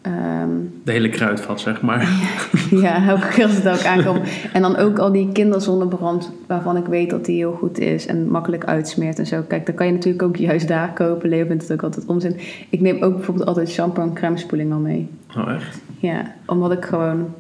Ehm, 0.07 0.51
De 0.85 0.93
hele 0.93 1.09
kruidvat, 1.09 1.61
zeg 1.61 1.83
maar. 1.83 2.09
ja, 2.85 3.07
elke 3.09 3.29
keer 3.29 3.45
als 3.45 3.55
het 3.55 3.69
ook 3.69 3.85
aankomt. 3.85 4.29
En 4.53 4.63
dan 4.63 4.77
ook 4.77 4.99
al 4.99 5.13
die 5.13 5.33
kinderzonnebrand 5.33 6.33
waarvan 6.47 6.77
ik 6.77 6.87
weet 6.87 7.11
dat 7.11 7.25
die 7.25 7.37
heel 7.37 7.53
goed 7.53 7.79
is 7.79 8.07
en 8.07 8.29
makkelijk 8.31 8.65
uitsmeert 8.65 9.19
en 9.19 9.27
zo. 9.27 9.43
Kijk, 9.49 9.67
dan 9.67 9.75
kan 9.75 9.87
je 9.87 9.93
natuurlijk 9.93 10.23
ook 10.23 10.37
juist 10.37 10.69
daar 10.69 10.93
kopen. 10.93 11.29
Leo 11.29 11.47
vindt 11.47 11.63
het 11.63 11.73
ook 11.73 11.83
altijd 11.83 12.07
onzin. 12.07 12.37
Ik 12.71 12.81
neem 12.81 13.03
ook 13.03 13.15
bijvoorbeeld 13.15 13.47
altijd 13.47 13.71
shampoo 13.71 14.03
en 14.03 14.15
crème 14.15 14.39
spoeling 14.39 14.73
al 14.73 14.79
mee. 14.79 15.09
Oh, 15.37 15.53
echt? 15.53 15.81
Ja, 15.99 16.35
omdat 16.47 16.73
ik 16.73 16.85
gewoon 16.85 17.35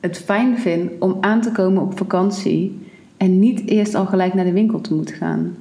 het 0.00 0.18
fijn 0.18 0.58
vind 0.58 0.90
om 0.98 1.16
aan 1.20 1.40
te 1.40 1.52
komen 1.52 1.82
op 1.82 1.98
vakantie 1.98 2.86
en 3.16 3.38
niet 3.38 3.68
eerst 3.68 3.94
al 3.94 4.06
gelijk 4.06 4.34
naar 4.34 4.44
de 4.44 4.52
winkel 4.52 4.80
te 4.80 4.94
moeten 4.94 5.14
gaan. 5.14 5.56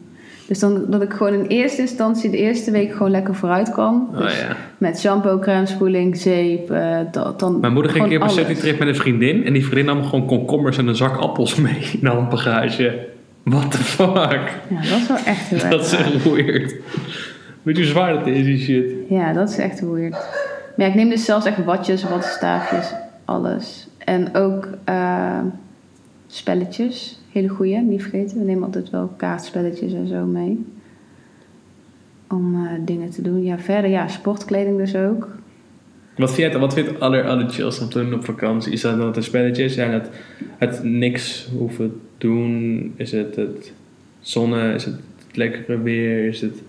Dus 0.48 0.60
dan 0.60 0.86
dat 0.88 1.02
ik 1.02 1.14
gewoon 1.14 1.34
in 1.34 1.46
eerste 1.46 1.82
instantie 1.82 2.30
de 2.30 2.38
eerste 2.38 2.72
week 2.72 2.92
gewoon 2.92 3.12
lekker 3.12 3.36
vooruit 3.36 3.72
kan. 3.72 4.08
Oh 4.12 4.18
Dus 4.18 4.40
ja. 4.40 4.56
Met 4.78 5.00
shampoo, 5.00 5.40
crème 5.40 5.66
spoeling, 5.66 6.18
zeep, 6.18 6.72
eh, 6.72 6.98
dat, 7.12 7.40
dan 7.40 7.60
Mijn 7.60 7.74
moeder 7.74 7.92
ging 7.92 8.04
een 8.04 8.10
keer 8.10 8.22
op 8.22 8.50
een 8.50 8.56
trip 8.56 8.80
met 8.80 8.88
een 8.88 8.96
vriendin. 8.96 9.46
En 9.46 9.54
die 9.54 9.66
vriendin 9.66 9.86
nam 9.86 10.04
gewoon 10.04 10.26
komkommers 10.26 10.78
en 10.78 10.88
een 10.88 10.96
zak 10.96 11.18
appels 11.18 11.56
mee 11.56 11.90
in 11.94 12.00
de 12.02 12.10
handbagage. 12.10 13.08
What 13.44 13.72
the 13.72 13.78
fuck? 13.78 14.42
Ja, 14.70 14.82
dat 14.90 15.00
is 15.00 15.08
wel 15.08 15.18
echt 15.18 15.48
heel 15.48 15.60
erg. 15.60 15.70
Dat 15.78 15.86
is 15.86 15.94
echt 15.94 16.24
weird. 16.24 16.76
Weet 17.64 17.78
je 17.78 17.84
hoe 17.84 17.92
zwaar 17.92 18.14
dat 18.14 18.28
is, 18.28 18.44
die 18.44 18.60
shit? 18.60 18.86
Ja, 19.10 19.34
dat 19.34 19.50
is 19.50 19.58
echt 19.58 19.80
weird. 19.80 20.12
Maar 20.12 20.86
ja, 20.86 20.86
ik 20.86 20.96
neem 20.96 21.10
dus 21.10 21.26
zelfs 21.26 21.46
echt 21.46 21.64
watjes, 21.64 22.04
wattenstaafjes, 22.04 22.94
alles. 23.26 23.88
En 23.98 24.36
ook 24.36 24.68
eh, 24.84 25.40
spelletjes, 26.28 27.17
hele 27.32 27.48
goeie, 27.48 27.82
niet 27.82 28.02
vergeten. 28.02 28.38
We 28.38 28.44
nemen 28.44 28.64
altijd 28.64 28.90
wel 28.90 29.08
kaartspelletjes 29.18 29.94
en 29.94 30.08
zo 30.08 30.26
mee. 30.26 30.66
Om 32.30 32.66
eh, 32.66 32.72
dingen 32.86 33.10
te 33.10 33.22
doen. 33.22 33.44
Ja, 33.44 33.60
verder, 33.60 33.90
ja, 33.90 34.08
sportkleding 34.08 34.78
dus 34.78 34.96
ook. 34.96 35.28
Wat 36.18 36.34
vind 36.34 36.54
je, 36.54 36.60
wat 36.60 36.74
vind 36.74 36.86
je 36.86 36.92
het 36.92 37.02
aller, 37.02 37.28
aller 37.28 37.50
chillst 37.50 37.82
om 37.82 37.90
te 37.90 38.00
doen 38.00 38.14
op 38.14 38.26
vakantie? 38.26 38.72
Is 38.72 38.82
dat 38.82 38.98
dan 38.98 39.12
de 39.12 39.22
spelletjes? 39.22 39.74
Zijn 39.74 39.92
het, 39.92 40.10
het 40.58 40.84
niks 40.84 41.50
hoeven 41.58 42.02
doen? 42.18 42.94
Is 42.96 43.12
het 43.12 43.36
het 43.36 43.74
zonne? 44.20 44.74
Is 44.74 44.86
het 44.86 44.94
het 44.94 45.38
lekkere 45.38 45.82
weer? 45.82 46.28
Is 46.28 46.42
het 46.42 46.62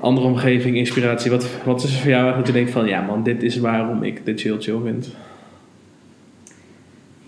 andere 0.00 0.26
omgeving, 0.26 0.76
inspiratie? 0.76 1.30
Wat, 1.30 1.48
wat 1.64 1.82
is 1.82 1.98
voor 1.98 2.10
jou 2.10 2.22
eigenlijk 2.22 2.46
dat 2.46 2.46
je 2.46 2.52
denkt 2.52 2.70
van... 2.70 2.86
Ja 2.86 3.00
man, 3.00 3.22
dit 3.22 3.42
is 3.42 3.56
waarom 3.58 4.02
ik 4.02 4.24
dit 4.24 4.40
chill 4.40 4.56
chill 4.58 4.80
vind. 4.84 5.14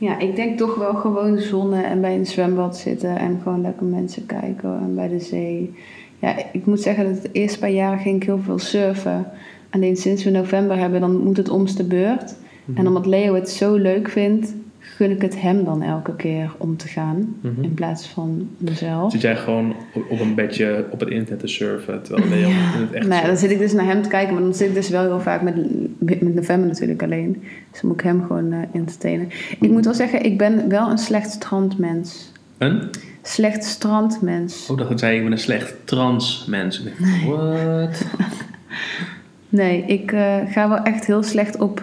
Ja, 0.03 0.19
ik 0.19 0.37
denk 0.37 0.59
toch 0.59 0.75
wel 0.75 0.95
gewoon 0.95 1.39
zonnen 1.39 1.85
en 1.85 2.01
bij 2.01 2.15
een 2.15 2.27
zwembad 2.27 2.77
zitten 2.77 3.17
en 3.19 3.41
gewoon 3.43 3.61
lekker 3.61 3.87
mensen 3.87 4.27
kijken 4.27 4.79
en 4.81 4.95
bij 4.95 5.09
de 5.09 5.21
zee. 5.21 5.75
Ja, 6.19 6.37
ik 6.53 6.67
moet 6.67 6.81
zeggen 6.81 7.15
dat 7.15 7.23
de 7.23 7.29
eerste 7.33 7.59
paar 7.59 7.71
jaren 7.71 7.99
ging 7.99 8.17
ik 8.17 8.23
heel 8.23 8.39
veel 8.39 8.59
surfen. 8.59 9.27
Alleen 9.71 9.97
sinds 9.97 10.25
we 10.25 10.31
november 10.31 10.79
hebben, 10.79 11.01
dan 11.01 11.23
moet 11.23 11.37
het 11.37 11.49
omste 11.49 11.85
beurt. 11.85 12.35
Mhm. 12.65 12.79
En 12.79 12.87
omdat 12.87 13.07
Leo 13.07 13.35
het 13.35 13.51
zo 13.51 13.75
leuk 13.75 14.09
vindt, 14.09 14.55
gun 15.03 15.11
ik 15.11 15.23
het 15.23 15.41
hem 15.41 15.65
dan 15.65 15.83
elke 15.83 16.17
keer 16.17 16.51
om 16.59 16.77
te 16.77 16.89
gaan. 16.89 17.37
Mhm. 17.41 17.63
In 17.63 17.75
plaats 17.75 18.07
van 18.07 18.49
mezelf. 18.59 19.13
Zit 19.13 19.21
jij 19.21 19.37
gewoon 19.37 19.75
op, 19.95 20.11
op 20.11 20.21
een 20.21 20.35
bedje 20.35 20.87
op 20.91 21.01
het 21.01 21.09
internet 21.09 21.41
te 21.41 21.47
surfen, 21.47 22.03
terwijl 22.03 22.31
in 22.45 22.53
het 22.53 22.93
echt 22.93 23.07
Nou 23.07 23.21
ja, 23.21 23.27
dan 23.27 23.37
zit 23.37 23.51
ik 23.51 23.59
dus 23.59 23.73
naar 23.73 23.85
hem 23.85 24.03
te 24.03 24.09
kijken, 24.09 24.35
maar 24.35 24.43
dan 24.43 24.55
zit 24.55 24.69
ik 24.69 24.75
dus 24.75 24.89
wel 24.89 25.03
heel 25.03 25.21
vaak 25.21 25.43
met, 25.43 25.55
met 25.99 26.35
november 26.35 26.69
natuurlijk 26.69 27.03
alleen. 27.03 27.43
Dus 27.71 27.81
dan 27.81 27.91
moet 27.91 28.01
ik 28.01 28.07
hem 28.07 28.23
gewoon 28.27 28.53
eh 28.53 28.63
entertainen. 28.73 29.29
Ik 29.61 29.71
moet 29.71 29.85
wel 29.85 29.95
zeggen, 29.95 30.25
ik 30.25 30.39
ben 30.39 30.69
wel 30.69 30.91
een 30.91 30.99
slecht 30.99 31.31
strandmens. 31.31 32.33
Een? 32.59 32.91
Slecht 33.23 33.65
strandmens. 33.65 34.71
Oh, 34.71 34.79
dat 34.79 35.01
zei 35.01 35.17
ik 35.17 35.23
ben 35.23 35.33
een 35.33 35.39
slecht 35.39 35.75
trans 35.85 36.45
mens. 36.49 36.83
Ik 36.83 36.93
dacht, 36.99 37.25
What? 37.25 38.05
Nee, 39.49 39.85
ik 39.87 40.13
eh, 40.13 40.37
ga 40.49 40.69
wel 40.69 40.79
echt 40.79 41.07
heel 41.07 41.23
slecht 41.23 41.61
op. 41.61 41.83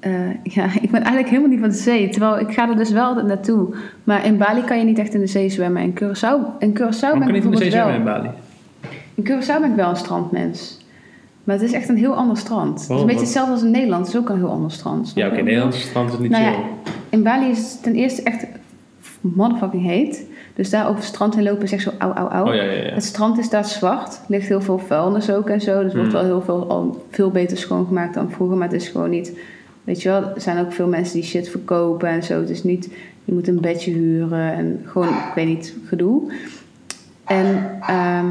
eh, 0.00 0.12
ja, 0.42 0.64
ik 0.80 0.90
ben 0.90 1.00
eigenlijk 1.00 1.28
helemaal 1.28 1.50
niet 1.50 1.60
van 1.60 1.68
de 1.68 1.74
zee. 1.74 2.08
Terwijl 2.08 2.38
ik 2.38 2.52
ga 2.52 2.68
er 2.68 2.76
dus 2.76 2.90
wel 2.90 3.04
altijd 3.04 3.26
naartoe. 3.26 3.74
Maar 4.04 4.24
in 4.26 4.36
Bali 4.36 4.62
kan 4.64 4.78
je 4.78 4.84
niet 4.84 4.98
echt 4.98 5.14
in 5.14 5.20
de 5.20 5.26
zee 5.26 5.48
zwemmen. 5.48 5.82
In 5.82 5.92
Curaçao, 5.94 6.58
in 6.58 6.70
Curaçao 6.78 7.00
ben 7.00 7.18
kan 7.20 7.20
ik 7.20 7.26
je 7.26 7.32
niet 7.32 7.44
in 7.44 7.50
de 7.50 7.56
zee 7.56 7.70
bijvoorbeeld 7.70 7.72
wel. 7.72 7.82
zwemmen 7.88 7.94
in 7.96 8.04
Bali? 8.04 8.28
In 9.14 9.24
Curaçao 9.24 9.60
ben 9.60 9.70
ik 9.70 9.76
wel 9.76 9.88
een 9.90 9.96
strandmens. 9.96 10.86
Maar 11.44 11.56
het 11.56 11.64
is 11.64 11.72
echt 11.72 11.88
een 11.88 11.96
heel 11.96 12.14
ander 12.14 12.36
strand. 12.36 12.80
Het 12.80 12.80
is 12.82 12.88
een 12.88 12.96
beetje 12.96 13.12
Wat- 13.12 13.20
hetzelfde 13.20 13.52
als 13.52 13.62
in 13.62 13.70
Nederland. 13.70 14.06
Het 14.06 14.14
is 14.14 14.20
ook 14.20 14.28
een 14.28 14.36
heel 14.36 14.50
ander 14.50 14.70
strand. 14.70 15.12
Ja, 15.14 15.26
oké, 15.26 15.36
je? 15.36 15.42
Nederlandse 15.42 15.80
strand 15.80 16.12
is 16.12 16.18
niet 16.18 16.30
Nou 16.30 16.44
ja, 16.44 16.50
chill. 16.50 16.60
in 17.08 17.22
Bali 17.22 17.50
is 17.50 17.58
het 17.72 17.82
ten 17.82 17.94
eerste 17.94 18.22
echt 18.22 18.46
motherfucking 19.20 19.82
heet. 19.82 20.26
Dus 20.54 20.70
daar 20.70 20.84
over 20.84 20.94
het 20.96 21.04
strand 21.04 21.34
heen 21.34 21.44
lopen 21.44 21.62
is 21.62 21.72
echt 21.72 21.82
zo 21.82 21.90
auw, 21.98 22.12
auw, 22.12 22.28
auw. 22.28 22.46
Oh 22.48 22.54
ja, 22.54 22.62
ja, 22.62 22.72
ja. 22.72 22.92
Het 22.94 23.04
strand 23.04 23.38
is 23.38 23.50
daar 23.50 23.64
zwart. 23.64 24.08
Er 24.14 24.20
ligt 24.26 24.48
heel 24.48 24.60
veel 24.60 24.78
vuilnis 24.78 25.30
ook 25.30 25.48
en 25.48 25.60
zo. 25.60 25.82
Dus 25.82 25.92
wordt 25.94 26.08
Hmm. 26.12 26.16
wel 26.18 26.24
heel 26.24 26.42
veel, 26.42 26.68
al 26.70 27.04
veel 27.10 27.30
beter 27.30 27.56
schoongemaakt 27.58 28.14
dan 28.14 28.30
vroeger. 28.30 28.56
Maar 28.56 28.68
het 28.68 28.76
is 28.82 28.88
gewoon 28.88 29.10
niet... 29.10 29.38
Weet 29.88 30.02
je 30.02 30.08
wel, 30.08 30.22
er 30.34 30.40
zijn 30.40 30.58
ook 30.58 30.72
veel 30.72 30.88
mensen 30.88 31.14
die 31.14 31.28
shit 31.28 31.48
verkopen 31.48 32.08
en 32.08 32.22
zo. 32.22 32.40
Het 32.40 32.50
is 32.50 32.62
niet... 32.62 32.88
Je 33.24 33.32
moet 33.32 33.48
een 33.48 33.60
bedje 33.60 33.90
huren 33.90 34.52
en 34.52 34.82
gewoon, 34.84 35.08
ik 35.08 35.32
weet 35.34 35.46
niet, 35.46 35.74
gedoe. 35.84 36.32
En 37.24 37.78
ehm, 37.80 38.26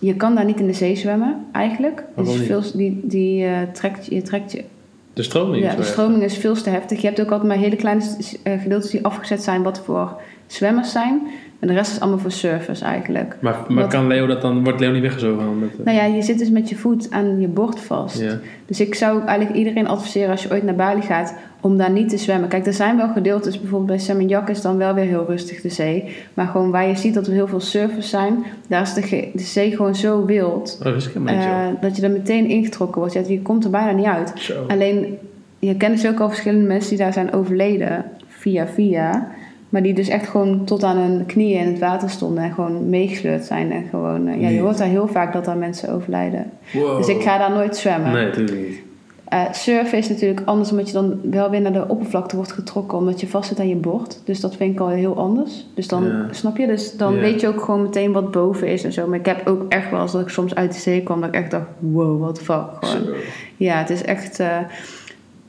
je 0.00 0.14
kan 0.14 0.34
daar 0.34 0.44
niet 0.44 0.60
in 0.60 0.66
de 0.66 0.72
zee 0.72 0.96
zwemmen, 0.96 1.44
eigenlijk. 1.52 1.96
Het 1.96 2.06
Waarom 2.14 2.34
is 2.34 2.38
niet? 2.38 2.48
veel, 2.48 2.62
die 2.74 3.00
die 3.02 3.44
eh, 3.44 3.62
trekt, 3.72 4.06
je 4.06 4.22
trekt 4.22 4.52
je 4.52 4.64
De 5.12 5.22
stroming 5.22 5.62
ja, 5.62 5.68
is 5.68 5.76
de 5.76 5.82
wel 5.82 5.90
stroming 5.90 6.22
is 6.22 6.36
veel 6.36 6.54
te 6.54 6.70
heftig. 6.70 7.00
Je 7.00 7.06
hebt 7.06 7.20
ook 7.20 7.30
altijd 7.30 7.48
maar 7.48 7.58
hele 7.58 7.76
kleine 7.76 8.04
eh, 8.42 8.60
gedeeltes 8.60 8.90
die 8.90 9.04
afgezet 9.04 9.42
zijn 9.42 9.62
wat 9.62 9.78
voor 9.78 10.20
zwemmers 10.46 10.92
zijn. 10.92 11.22
En 11.64 11.70
de 11.70 11.76
rest 11.76 11.92
is 11.92 12.00
allemaal 12.00 12.18
voor 12.18 12.30
surfers 12.30 12.80
eigenlijk. 12.80 13.36
Maar, 13.40 13.56
maar 13.68 13.88
kan 13.88 14.06
Leo 14.06 14.26
dat 14.26 14.40
dan, 14.40 14.64
wordt 14.64 14.80
Leo 14.80 14.92
niet 14.92 15.02
weggezogen? 15.02 15.58
Met, 15.58 15.70
eh, 15.78 15.84
Nou 15.84 15.96
ja, 15.96 16.04
je 16.04 16.22
zit 16.22 16.38
dus 16.38 16.50
met 16.50 16.68
je 16.68 16.76
voet 16.76 17.10
aan 17.10 17.40
je 17.40 17.48
bord 17.48 17.80
vast. 17.80 18.22
Dus 18.66 18.80
ik 18.80 18.94
zou 18.94 19.24
eigenlijk 19.26 19.58
iedereen 19.58 19.88
adviseren 19.88 20.30
als 20.30 20.42
je 20.42 20.50
ooit 20.50 20.62
naar 20.62 20.74
Bali 20.74 21.00
gaat 21.02 21.34
om 21.60 21.76
daar 21.76 21.90
niet 21.90 22.08
te 22.08 22.18
zwemmen. 22.18 22.48
Kijk, 22.48 22.66
er 22.66 22.72
zijn 22.72 22.96
wel 22.96 23.08
gedeeltes, 23.08 23.60
bijvoorbeeld 23.60 23.90
bij 23.90 23.98
Seminyak 23.98 24.48
is 24.48 24.60
dan 24.60 24.76
wel 24.76 24.94
weer 24.94 25.04
heel 25.04 25.24
rustig 25.28 25.60
de 25.60 25.68
zee. 25.68 26.16
Maar 26.34 26.46
gewoon 26.46 26.70
waar 26.70 26.88
je 26.88 26.96
ziet 26.96 27.14
dat 27.14 27.26
er 27.26 27.32
heel 27.32 27.48
veel 27.48 27.60
surfers 27.60 28.10
zijn, 28.10 28.44
daar 28.68 28.82
is 28.82 28.94
de, 28.94 29.30
de 29.34 29.42
zee 29.42 29.76
gewoon 29.76 29.94
zo 29.94 30.24
wild. 30.24 30.76
Oh, 30.78 30.84
dat 30.84 30.96
is 30.96 31.06
chill. 31.06 31.76
dat 31.80 31.96
je 31.96 32.02
er 32.02 32.10
meteen 32.10 32.46
ingetrokken 32.46 33.00
wordt. 33.00 33.14
Ja, 33.14 33.22
je 33.26 33.42
komt 33.42 33.64
er 33.64 33.70
bijna 33.70 33.90
niet 33.90 34.06
uit. 34.06 34.32
Zo. 34.34 34.64
Alleen, 34.68 35.18
je 35.58 35.76
kent 35.76 36.00
dus 36.00 36.10
ook 36.10 36.20
al 36.20 36.28
verschillende 36.28 36.66
mensen 36.66 36.90
die 36.90 36.98
daar 36.98 37.12
zijn 37.12 37.32
overleden 37.32 38.04
via 38.26 38.66
via. 38.66 39.28
Maar 39.74 39.82
die 39.82 39.94
dus 39.94 40.08
echt 40.08 40.28
gewoon 40.28 40.64
tot 40.64 40.84
aan 40.84 40.96
hun 40.96 41.26
knieën 41.26 41.60
in 41.60 41.66
het 41.66 41.78
water 41.78 42.10
stonden 42.10 42.44
en 42.44 42.52
gewoon 42.52 42.88
meegesleurd 42.88 43.44
zijn. 43.44 43.72
En 43.72 43.84
gewoon, 43.90 44.28
eh, 44.28 44.40
ja, 44.40 44.48
je 44.48 44.60
hoort 44.60 44.78
daar 44.78 44.88
heel 44.88 45.08
vaak 45.08 45.32
dat 45.32 45.44
daar 45.44 45.56
mensen 45.56 45.92
overlijden. 45.92 46.50
Wow. 46.72 46.96
Dus 46.96 47.08
ik 47.08 47.22
ga 47.22 47.38
daar 47.38 47.50
nooit 47.50 47.76
zwemmen. 47.76 48.12
Nee, 48.12 48.24
natuurlijk 48.24 48.58
niet. 48.58 48.78
Eh, 49.24 49.52
surfen 49.52 49.98
is 49.98 50.08
natuurlijk 50.08 50.42
anders 50.44 50.70
omdat 50.70 50.86
je 50.86 50.92
dan 50.92 51.20
wel 51.30 51.50
weer 51.50 51.60
naar 51.60 51.72
de 51.72 51.88
oppervlakte 51.88 52.36
wordt 52.36 52.52
getrokken 52.52 52.98
omdat 52.98 53.20
je 53.20 53.26
vast 53.26 53.48
zit 53.48 53.60
aan 53.60 53.68
je 53.68 53.76
bord. 53.76 54.20
Dus 54.24 54.40
dat 54.40 54.56
vind 54.56 54.72
ik 54.74 54.80
al 54.80 54.88
heel 54.88 55.16
anders. 55.16 55.66
Dus 55.74 55.88
dan, 55.88 56.04
Ja. 56.04 56.26
snap 56.30 56.56
je? 56.56 56.66
Dus 56.66 56.96
dan 56.96 57.14
Ja. 57.14 57.20
weet 57.20 57.40
je 57.40 57.48
ook 57.48 57.60
gewoon 57.60 57.82
meteen 57.82 58.12
wat 58.12 58.30
boven 58.30 58.68
is 58.68 58.84
en 58.84 58.92
zo. 58.92 59.06
Maar 59.06 59.18
ik 59.18 59.26
heb 59.26 59.48
ook 59.48 59.64
echt 59.68 59.90
wel 59.90 60.00
eens 60.00 60.12
dat 60.12 60.20
ik 60.20 60.28
soms 60.28 60.54
uit 60.54 60.72
de 60.72 60.80
zee 60.80 61.02
kwam 61.02 61.20
dat 61.20 61.28
ik 61.28 61.34
echt 61.34 61.50
dacht, 61.50 61.66
wow, 61.78 62.20
what 62.20 62.34
the 62.34 62.44
fuck. 62.44 62.64
Gewoon. 62.80 63.14
Ja, 63.56 63.78
het 63.78 63.90
is 63.90 64.02
echt... 64.04 64.40
eh, 64.40 64.56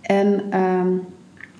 en 0.02 0.42
ehm, 0.50 0.88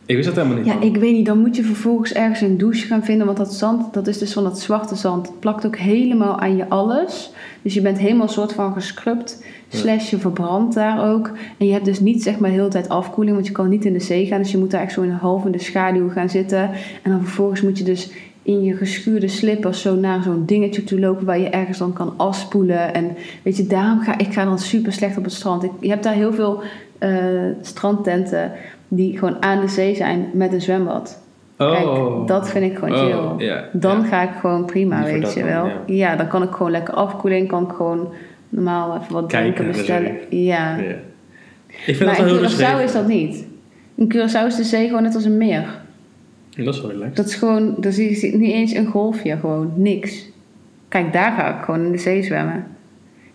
Ik 0.06 0.16
wist 0.16 0.28
dat 0.28 0.36
helemaal 0.36 0.58
niet. 0.58 0.66
ja, 0.66 0.82
ik 0.82 0.98
weet 0.98 1.14
niet, 1.14 1.26
dan 1.26 1.40
moet 1.40 1.56
je 1.56 1.64
vervolgens 1.64 2.14
ergens 2.14 2.42
een 2.42 2.58
douche 2.58 2.88
gaan 2.88 3.04
vinden. 3.04 3.26
Want 3.26 3.38
dat 3.38 3.54
zand, 3.54 3.94
dat 3.94 4.08
is 4.08 4.18
dus 4.18 4.34
van 4.34 4.44
dat 4.44 4.60
zwarte 4.60 4.96
zand. 4.96 5.28
Het 5.28 5.40
plakt 5.40 5.66
ook 5.66 5.78
helemaal 5.78 6.40
aan 6.40 6.56
je 6.56 6.70
alles. 6.70 7.32
Dus 7.62 7.74
je 7.74 7.82
bent 7.82 7.98
helemaal 7.98 8.28
een 8.28 8.34
soort 8.34 8.54
van 8.54 8.74
gescrubt. 8.74 9.44
Slash 9.68 10.10
je 10.10 10.18
verbrandt 10.18 10.76
daar 10.76 11.12
ook. 11.12 11.32
En 11.58 11.66
je 11.66 11.72
hebt 11.72 11.86
dus 11.86 12.00
niet 12.00 12.24
zeg 12.24 12.40
maar 12.40 12.50
de 12.50 12.56
hele 12.56 12.68
tijd 12.68 12.90
afkoeling. 12.90 13.36
Want 13.36 13.48
je 13.48 13.54
kan 13.54 13.70
niet 13.70 13.86
in 13.86 13.94
de 13.94 14.00
zee 14.00 14.26
gaan. 14.26 14.42
Dus 14.42 14.52
je 14.52 14.58
moet 14.58 14.72
daar 14.72 14.82
echt 14.82 14.94
zo 14.94 15.02
in 15.02 15.10
een 15.10 15.16
half 15.16 15.46
in 15.46 15.52
de 15.52 15.60
schaduw 15.60 16.10
gaan 16.10 16.30
zitten. 16.30 16.70
En 17.02 17.12
dan 17.12 17.22
vervolgens 17.22 17.62
moet 17.62 17.78
je 17.78 17.84
dus 17.84 18.12
in 18.42 18.64
je 18.64 18.76
geschuurde 18.76 19.28
slippers 19.28 19.82
zo 19.82 19.96
naar 19.96 20.24
zo'n 20.24 20.46
dingetje 20.46 20.84
toe 20.84 21.00
lopen 21.00 21.26
waar 21.26 21.40
je 21.40 21.50
ergens 21.50 21.78
dan 21.78 21.94
kan 21.94 22.14
afspoelen. 22.18 22.94
En 22.94 23.16
weet 23.42 23.58
je, 23.58 23.68
daarom 23.68 24.00
ga 24.00 24.18
ik 24.18 24.34
ga 24.34 24.46
dan 24.46 24.60
super 24.60 24.94
slecht 24.94 25.18
op 25.18 25.24
het 25.24 25.34
strand. 25.34 25.64
Ik, 25.64 25.72
je 25.80 25.90
hebt 25.90 26.04
daar 26.04 26.14
heel 26.14 26.34
veel 26.34 26.62
eh, 26.98 27.12
strandtenten 27.62 28.52
die 28.96 29.18
gewoon 29.18 29.44
aan 29.44 29.60
de 29.62 29.68
zee 29.68 29.96
zijn 29.96 30.30
met 30.34 30.54
een 30.54 30.62
zwembad. 30.62 31.22
oh. 31.58 31.72
Kijk, 31.72 32.28
dat 32.28 32.50
vind 32.50 32.72
ik 32.72 32.78
gewoon 32.78 32.98
chill. 32.98 33.14
Oh, 33.18 33.34
ja, 33.38 33.64
Dan 33.74 34.04
ga 34.06 34.22
ik 34.22 34.30
gewoon 34.40 34.66
prima, 34.66 34.96
Liever 35.00 35.20
weet 35.20 35.34
je 35.34 35.40
dan, 35.40 35.50
wel. 35.50 35.66
ja. 35.66 35.74
Ja. 35.86 36.16
dan 36.16 36.28
kan 36.28 36.44
ik 36.44 36.52
gewoon 36.52 36.72
lekker 36.72 36.94
afkoelen. 36.94 37.48
Kan 37.48 37.64
ik 37.64 37.72
gewoon 37.72 38.08
normaal 38.50 38.98
even 39.02 39.14
wat 39.14 39.26
Kijken 39.28 39.54
drinken 39.54 39.78
bestellen. 39.78 40.16
Ja. 40.30 40.78
Ja. 40.78 40.84
Ik 41.86 41.96
vind 41.96 42.00
Maar 42.00 42.08
dat 42.08 42.18
wel 42.26 42.36
in 42.36 42.46
heel 42.46 42.50
Curaçao 42.80 42.84
is 42.84 42.92
dat 42.92 43.08
niet. 43.08 43.46
In 43.96 44.14
Curaçao 44.14 44.46
is 44.48 44.56
de 44.56 44.64
zee 44.64 44.88
gewoon 44.88 45.04
net 45.04 45.16
als 45.16 45.26
een 45.26 45.38
meer. 45.38 45.66
Dat 46.58 46.74
is 46.74 46.82
wel 46.82 46.92
relaxed. 46.92 47.16
Dat 47.16 47.26
is 47.26 47.36
gewoon, 47.36 47.76
daar 47.78 47.92
zie 47.92 48.28
je 48.32 48.38
niet 48.38 48.52
eens 48.52 48.74
een 48.74 48.86
golfje, 48.86 49.38
gewoon 49.38 49.72
niks. 49.76 50.30
Kijk, 50.88 51.14
daar 51.14 51.32
ga 51.32 51.58
ik 51.58 51.64
gewoon 51.64 51.86
in 51.86 51.92
de 51.92 51.98
zee 51.98 52.24
zwemmen. 52.24 52.66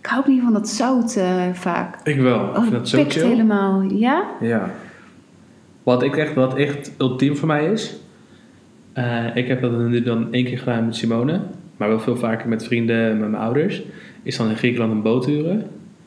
Ik 0.01 0.07
hou 0.07 0.21
ook 0.21 0.29
niet 0.29 0.43
van 0.43 0.53
dat 0.53 0.69
zout 0.69 1.17
eh, 1.17 1.27
vaak. 1.53 1.97
Ik 2.05 2.21
wel. 2.21 2.41
Ik 2.51 2.57
Oh, 2.57 2.61
vind 2.61 2.73
dat 2.73 2.89
zo 2.89 2.99
pikt 2.99 3.13
chill. 3.13 3.27
helemaal. 3.29 3.83
Ja? 3.83 4.25
Ja. 4.41 4.71
Wat, 5.83 6.03
ik 6.03 6.17
echt, 6.17 6.35
wat 6.35 6.55
echt 6.57 6.93
ultiem 6.99 7.37
voor 7.37 7.49
mij 7.49 7.65
is. 7.73 7.97
eh, 8.93 9.25
ik 9.37 9.49
heb 9.49 9.61
dat 9.63 9.79
nu 9.79 10.03
dan 10.03 10.33
één 10.33 10.45
keer 10.45 10.59
gedaan 10.59 10.85
met 10.85 10.97
Simone. 10.97 11.41
Maar 11.77 11.89
wel 11.89 12.01
veel 12.01 12.17
vaker 12.17 12.49
met 12.49 12.65
vrienden 12.65 13.11
en 13.11 13.19
met 13.19 13.31
mijn 13.31 13.43
ouders. 13.43 13.83
Is 14.23 14.37
dan 14.37 14.49
in 14.49 14.57
Griekenland 14.57 14.93
een 14.93 15.03
boot 15.03 15.27
huren. 15.27 15.67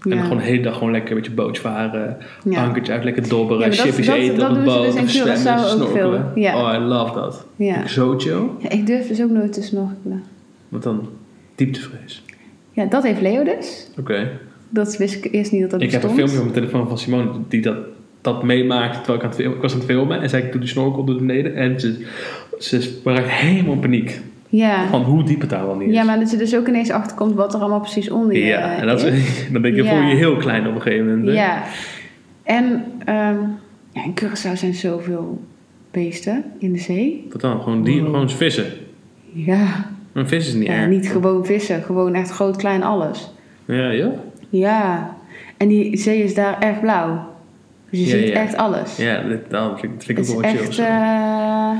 En 0.09 0.19
gewoon 0.21 0.37
de 0.37 0.43
hele 0.43 0.61
dag 0.61 0.73
gewoon 0.77 0.91
lekker 0.91 1.15
met 1.15 1.25
je 1.25 1.31
bootje 1.31 1.61
varen. 1.61 2.17
Ja. 2.49 2.63
Ankertje 2.65 2.93
uit, 2.93 3.03
lekker 3.03 3.29
dobberen. 3.29 3.61
Ja, 3.61 3.67
dat- 3.69 3.77
chipjes 3.85 4.05
dat- 4.05 4.15
eten 4.15 4.37
dat 4.37 4.49
op 4.49 4.55
ze 4.57 4.63
boot. 4.63 4.93
dus 4.99 5.13
zwemmen, 5.13 5.59
snorkelen. 5.69 6.31
Oh, 6.35 6.73
I 6.75 6.77
love 6.77 7.13
dat. 7.13 7.47
Ja. 7.55 7.81
Ik 7.81 7.87
Zo 7.87 8.17
chill. 8.17 8.41
ja. 8.59 8.69
Ik 8.69 8.85
durf 8.85 9.07
dus 9.07 9.21
ook 9.21 9.29
nooit 9.29 9.53
te 9.53 9.61
snorkelen. 9.61 10.23
Wat 10.69 10.83
dan? 10.83 11.09
Dieptevrees. 11.55 12.23
Ja, 12.71 12.85
dat 12.85 13.03
heeft 13.03 13.21
Leo 13.21 13.43
dus. 13.43 13.87
Oké. 13.99 14.29
Dat 14.69 14.97
wist 14.97 15.25
ik 15.25 15.33
eerst 15.33 15.51
niet 15.51 15.61
dat 15.61 15.69
dat 15.69 15.81
Ik 15.81 15.91
heb 15.91 16.01
bestond. 16.01 16.21
een 16.21 16.27
filmpje 16.27 16.47
op 16.47 16.53
mijn 16.53 16.65
telefoon 16.65 16.87
van 16.87 16.97
Simone 16.97 17.29
die 17.47 17.61
dat, 17.61 17.77
dat 18.23 18.43
meemaakte 18.43 18.97
terwijl 18.97 19.17
ik 19.17 19.23
aan 19.23 19.29
het 19.29 19.37
filmen. 19.39 19.55
Ik 19.55 19.61
was 19.61 19.71
aan 19.73 19.77
het 19.79 19.87
filmen 19.87 20.21
en 20.21 20.29
zei 20.29 20.43
ik 20.43 20.51
doe 20.51 20.61
die 20.61 20.69
snorkel 20.69 21.03
door 21.03 21.15
beneden. 21.15 21.55
En 21.55 21.79
ze, 21.79 22.05
ze 22.59 22.99
raakt 23.03 23.29
helemaal 23.29 23.73
in 23.73 23.79
paniek. 23.79 24.19
Ja. 24.49 24.87
Van 24.87 25.01
hoe 25.01 25.23
diep 25.23 25.41
het 25.41 25.49
daar 25.49 25.65
wel 25.65 25.75
niet 25.75 25.87
is. 25.89 25.93
ja, 25.95 26.03
maar 26.03 26.19
dat 26.19 26.31
je 26.31 26.37
dus 26.37 26.55
ook 26.55 26.67
ineens 26.67 26.89
achterkomt 26.91 27.35
wat 27.35 27.53
er 27.53 27.59
allemaal 27.59 27.79
precies 27.79 28.09
onder 28.09 28.35
je 28.37 28.45
Ja, 28.45 28.75
en 28.75 28.87
dat 28.87 29.03
is, 29.03 29.23
dan 29.53 29.61
denk 29.61 29.75
je, 29.75 29.83
Ja. 29.83 29.89
voel 29.89 30.01
je 30.01 30.07
je 30.09 30.15
heel 30.15 30.35
klein 30.35 30.67
op 30.67 30.75
een 30.75 30.81
gegeven 30.81 31.05
moment. 31.07 31.27
hè? 31.27 31.33
Ja. 31.33 31.63
En 32.43 32.83
ehm, 33.05 33.37
ja, 33.91 34.03
in 34.03 34.13
Curaçao 34.23 34.53
zijn 34.53 34.73
zoveel 34.73 35.41
beesten 35.91 36.43
in 36.59 36.73
de 36.73 36.79
zee. 36.79 37.27
Wat 37.31 37.41
dan? 37.41 37.61
Gewoon, 37.61 37.83
die, 37.83 37.99
Wow. 38.01 38.09
gewoon 38.09 38.29
vissen. 38.29 38.65
Ja. 39.33 39.91
Een 40.13 40.27
vis 40.27 40.47
is 40.47 40.53
niet 40.53 40.67
ja 40.67 40.73
erg. 40.73 40.89
niet 40.89 41.07
gewoon 41.09 41.45
vissen. 41.45 41.81
Gewoon 41.83 42.13
echt 42.15 42.29
groot, 42.29 42.55
klein, 42.55 42.83
alles. 42.83 43.33
Ja, 43.65 43.89
ja? 43.89 44.11
Ja. 44.49 45.15
En 45.57 45.67
die 45.67 45.97
zee 45.97 46.23
is 46.23 46.33
daar 46.33 46.59
echt 46.59 46.81
blauw. 46.81 47.31
Dus 47.93 48.01
je 48.11 48.17
Ja, 48.17 48.23
ziet 48.25 48.33
ja. 48.33 48.41
echt 48.41 48.55
alles. 48.57 48.97
Ja, 48.97 49.21
dat, 49.21 49.39
dat 49.49 49.79
vind, 49.79 49.83
ik- 49.93 49.97
dat 49.97 50.05
vind 50.05 50.19
ik 50.19 50.25
Het 50.25 50.35
ook 50.35 50.41
is 50.41 50.51
wel 50.51 50.51
chill. 50.51 50.61
echt... 50.65 50.73
zo. 50.73 50.81
eh, 50.81 51.71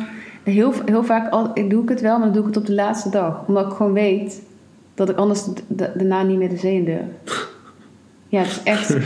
heel, 0.43 0.73
heel 0.86 1.04
vaak 1.04 1.32
al, 1.32 1.52
ik 1.54 1.69
doe 1.69 1.84
ik 1.84 1.89
het 1.89 2.02
wel, 2.02 2.17
maar 2.17 2.26
dan 2.26 2.34
doe 2.34 2.41
ik 2.41 2.47
het 2.47 2.58
op 2.58 2.65
de 2.65 2.73
laatste 2.73 3.10
dag. 3.10 3.43
Omdat 3.47 3.65
ik 3.65 3.71
gewoon 3.73 3.93
weet 3.93 4.41
dat 4.95 5.10
ik 5.10 5.17
anders 5.17 5.43
daarna 5.67 6.23
niet 6.23 6.38
meer 6.38 6.49
de 6.49 6.58
zee 6.58 6.76
in 6.76 6.86
durf. 6.86 7.02
Ja, 8.28 8.39
het 8.39 8.47
is 8.49 8.62
echt, 8.63 8.97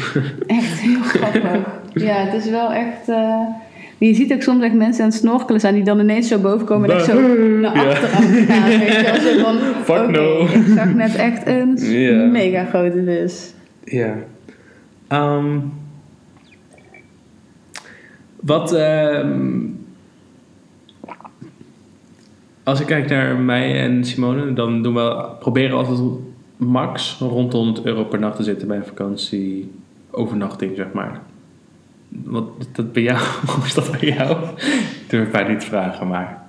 echt 0.47 0.79
heel 0.79 1.01
grappig. 1.01 1.59
Ja, 1.93 2.13
het 2.15 2.33
is 2.45 2.49
wel 2.49 2.71
echt... 2.73 3.07
eh, 3.09 3.15
maar 3.99 4.09
je 4.09 4.13
ziet 4.13 4.33
ook 4.33 4.41
soms 4.41 4.63
echt 4.63 4.73
mensen 4.73 5.03
aan 5.03 5.09
het 5.09 5.17
snorkelen 5.19 5.59
zijn 5.61 5.73
die 5.73 5.83
dan 5.83 5.99
ineens 5.99 6.27
zo 6.27 6.37
boven 6.39 6.65
komen 6.65 6.89
en 6.89 6.95
echt 6.95 7.05
zo 7.05 7.13
naar 7.37 7.75
Ja. 7.75 7.83
achteren 7.89 8.45
gaan. 8.45 8.69
Weet 8.69 8.87
je 8.87 9.39
van, 9.43 9.55
Fuck 9.95 10.09
no. 10.09 10.39
ik 10.41 10.63
zag 10.75 10.93
net 10.93 11.15
echt 11.15 11.47
een 11.47 11.77
Ja. 11.77 12.25
mega 12.25 12.65
grote 12.65 13.03
vis. 13.05 13.53
Ja. 13.83 14.13
Ehm, 15.07 15.45
wat... 18.47 18.73
ehm, 18.73 19.59
als 22.63 22.79
ik 22.79 22.85
kijk 22.85 23.09
naar 23.09 23.37
mij 23.37 23.81
en 23.81 24.05
Simone, 24.05 24.53
dan 24.53 24.81
doen 24.81 24.93
we, 24.93 25.25
proberen 25.39 25.69
we 25.69 25.75
altijd 25.85 25.99
max 26.57 27.17
rond 27.19 27.51
de 27.51 27.57
100 27.57 27.85
euro 27.85 28.03
per 28.03 28.19
nacht 28.19 28.35
te 28.35 28.43
zitten 28.43 28.67
bij 28.67 28.77
een 28.77 28.85
vakantie 28.85 29.71
overnachting, 30.11 30.75
zeg 30.75 30.91
maar. 30.93 31.21
Wat 32.09 32.67
dat 32.71 32.91
bij 32.91 33.03
jou? 33.03 33.19
Hoe 33.55 33.65
is 33.65 33.73
dat 33.73 33.91
bij 33.99 34.09
jou? 34.09 34.43
Ik 34.55 35.05
durf 35.07 35.31
mij 35.31 35.47
niet 35.47 35.59
te 35.59 35.65
vragen, 35.65 36.07
maar... 36.07 36.45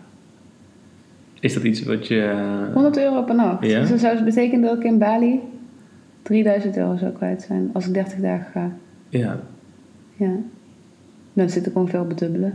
Is 1.41 1.55
dat 1.55 1.63
iets 1.63 1.83
wat 1.83 2.07
je... 2.07 2.71
100 2.73 2.99
euro 2.99 3.23
per 3.23 3.35
nacht. 3.35 3.65
Ja. 3.67 3.81
Dus 3.81 3.89
dat 3.89 4.01
zou 4.01 4.25
betekenen 4.25 4.69
dat 4.69 4.77
ik 4.77 4.85
in 4.85 4.99
Bali 4.99 5.41
3000 6.23 6.77
euro 6.77 6.97
zou 6.97 7.13
kwijt 7.13 7.43
zijn 7.43 7.71
als 7.73 7.87
ik 7.87 7.95
30 7.95 8.19
dagen 8.19 8.51
ga. 8.53 8.73
Ja, 9.09 9.41
Ja. 10.17 10.33
Dan 11.39 11.51
zit 11.51 11.66
ik 11.66 11.76
op 11.76 11.93
het 12.09 12.18
dubbele. 12.18 12.53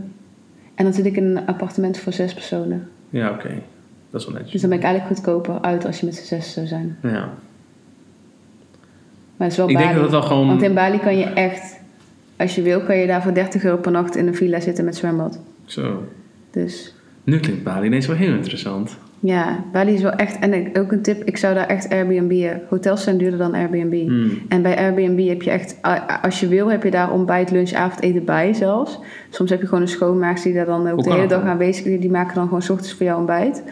En 0.74 0.84
dan 0.84 0.92
zit 0.92 1.06
ik 1.06 1.16
in 1.16 1.24
een 1.24 1.46
appartement 1.46 1.98
voor 1.98 2.12
zes 2.12 2.34
personen. 2.34 2.88
ja 3.10 3.30
oké. 3.30 3.48
Dat 4.10 4.20
is 4.20 4.26
wel 4.26 4.34
netjes. 4.36 4.52
Dus 4.52 4.60
dan 4.60 4.70
ben 4.70 4.78
ik 4.78 4.84
eigenlijk 4.84 5.14
goedkoper 5.14 5.60
uit 5.60 5.84
als 5.86 6.00
je 6.00 6.06
met 6.06 6.14
z'n 6.14 6.24
zes 6.24 6.52
zou 6.52 6.66
zijn. 6.66 6.96
Ja. 7.02 7.10
Maar 9.36 9.48
het 9.48 9.50
is 9.50 9.56
wel 9.56 9.68
Ik 9.68 9.74
Bali. 9.74 9.84
denk 9.86 9.94
dat 9.94 10.02
het 10.10 10.12
wel 10.20 10.22
gewoon... 10.22 10.46
Want 10.46 10.62
in 10.62 10.74
Bali 10.74 10.98
kan 10.98 11.16
je 11.18 11.24
echt, 11.24 11.80
als 12.36 12.54
je 12.54 12.62
wil, 12.62 12.80
kan 12.80 12.96
je 12.96 13.06
daar 13.06 13.22
voor 13.22 13.34
30 13.34 13.64
euro 13.64 13.76
per 13.76 13.92
nacht 13.92 14.16
in 14.16 14.26
een 14.26 14.34
villa 14.34 14.60
zitten 14.60 14.84
met 14.84 14.96
zwembad. 14.96 15.40
Zo. 15.64 16.08
Dus 16.50 16.94
Nu 17.24 17.38
klinkt 17.40 17.62
Bali 17.64 17.86
ineens 17.86 18.06
wel 18.06 18.16
heel 18.16 18.34
interessant. 18.34 18.96
Ja, 19.24 19.64
Bali 19.72 19.94
is 19.94 20.02
wel 20.02 20.12
echt. 20.12 20.38
En 20.38 20.76
ook 20.78 20.92
een 20.92 21.02
tip: 21.02 21.22
ik 21.24 21.36
zou 21.36 21.54
daar 21.54 21.66
echt 21.66 21.90
Airbnb'en. 21.90 22.60
Hotels 22.68 23.02
zijn 23.02 23.18
duurder 23.18 23.38
dan 23.38 23.54
Airbnb. 23.54 24.08
Hmm. 24.08 24.30
En 24.48 24.62
bij 24.62 24.76
Airbnb 24.76 25.28
heb 25.28 25.42
je 25.42 25.50
echt, 25.50 25.76
als 26.22 26.40
je 26.40 26.48
wil, 26.48 26.70
heb 26.70 26.82
je 26.82 26.90
daar 26.90 27.12
ontbijt, 27.12 27.50
lunch, 27.50 27.72
avondeten 27.72 28.24
bij 28.24 28.52
zelfs. 28.52 29.00
Soms 29.30 29.50
heb 29.50 29.60
je 29.60 29.66
gewoon 29.66 29.82
een 29.82 29.88
schoonmaakster 29.88 30.50
die 30.50 30.58
daar 30.58 30.78
dan 30.78 30.90
ook 30.90 31.04
de 31.04 31.12
hele 31.12 31.26
dag 31.26 31.40
dan? 31.40 31.48
aanwezig 31.48 31.84
is. 31.84 32.00
Die 32.00 32.10
maken 32.10 32.34
dan 32.34 32.44
gewoon 32.44 32.62
's 32.62 32.70
ochtends 32.70 32.94
voor 32.94 33.06
jou 33.06 33.18
ontbijt. 33.18 33.62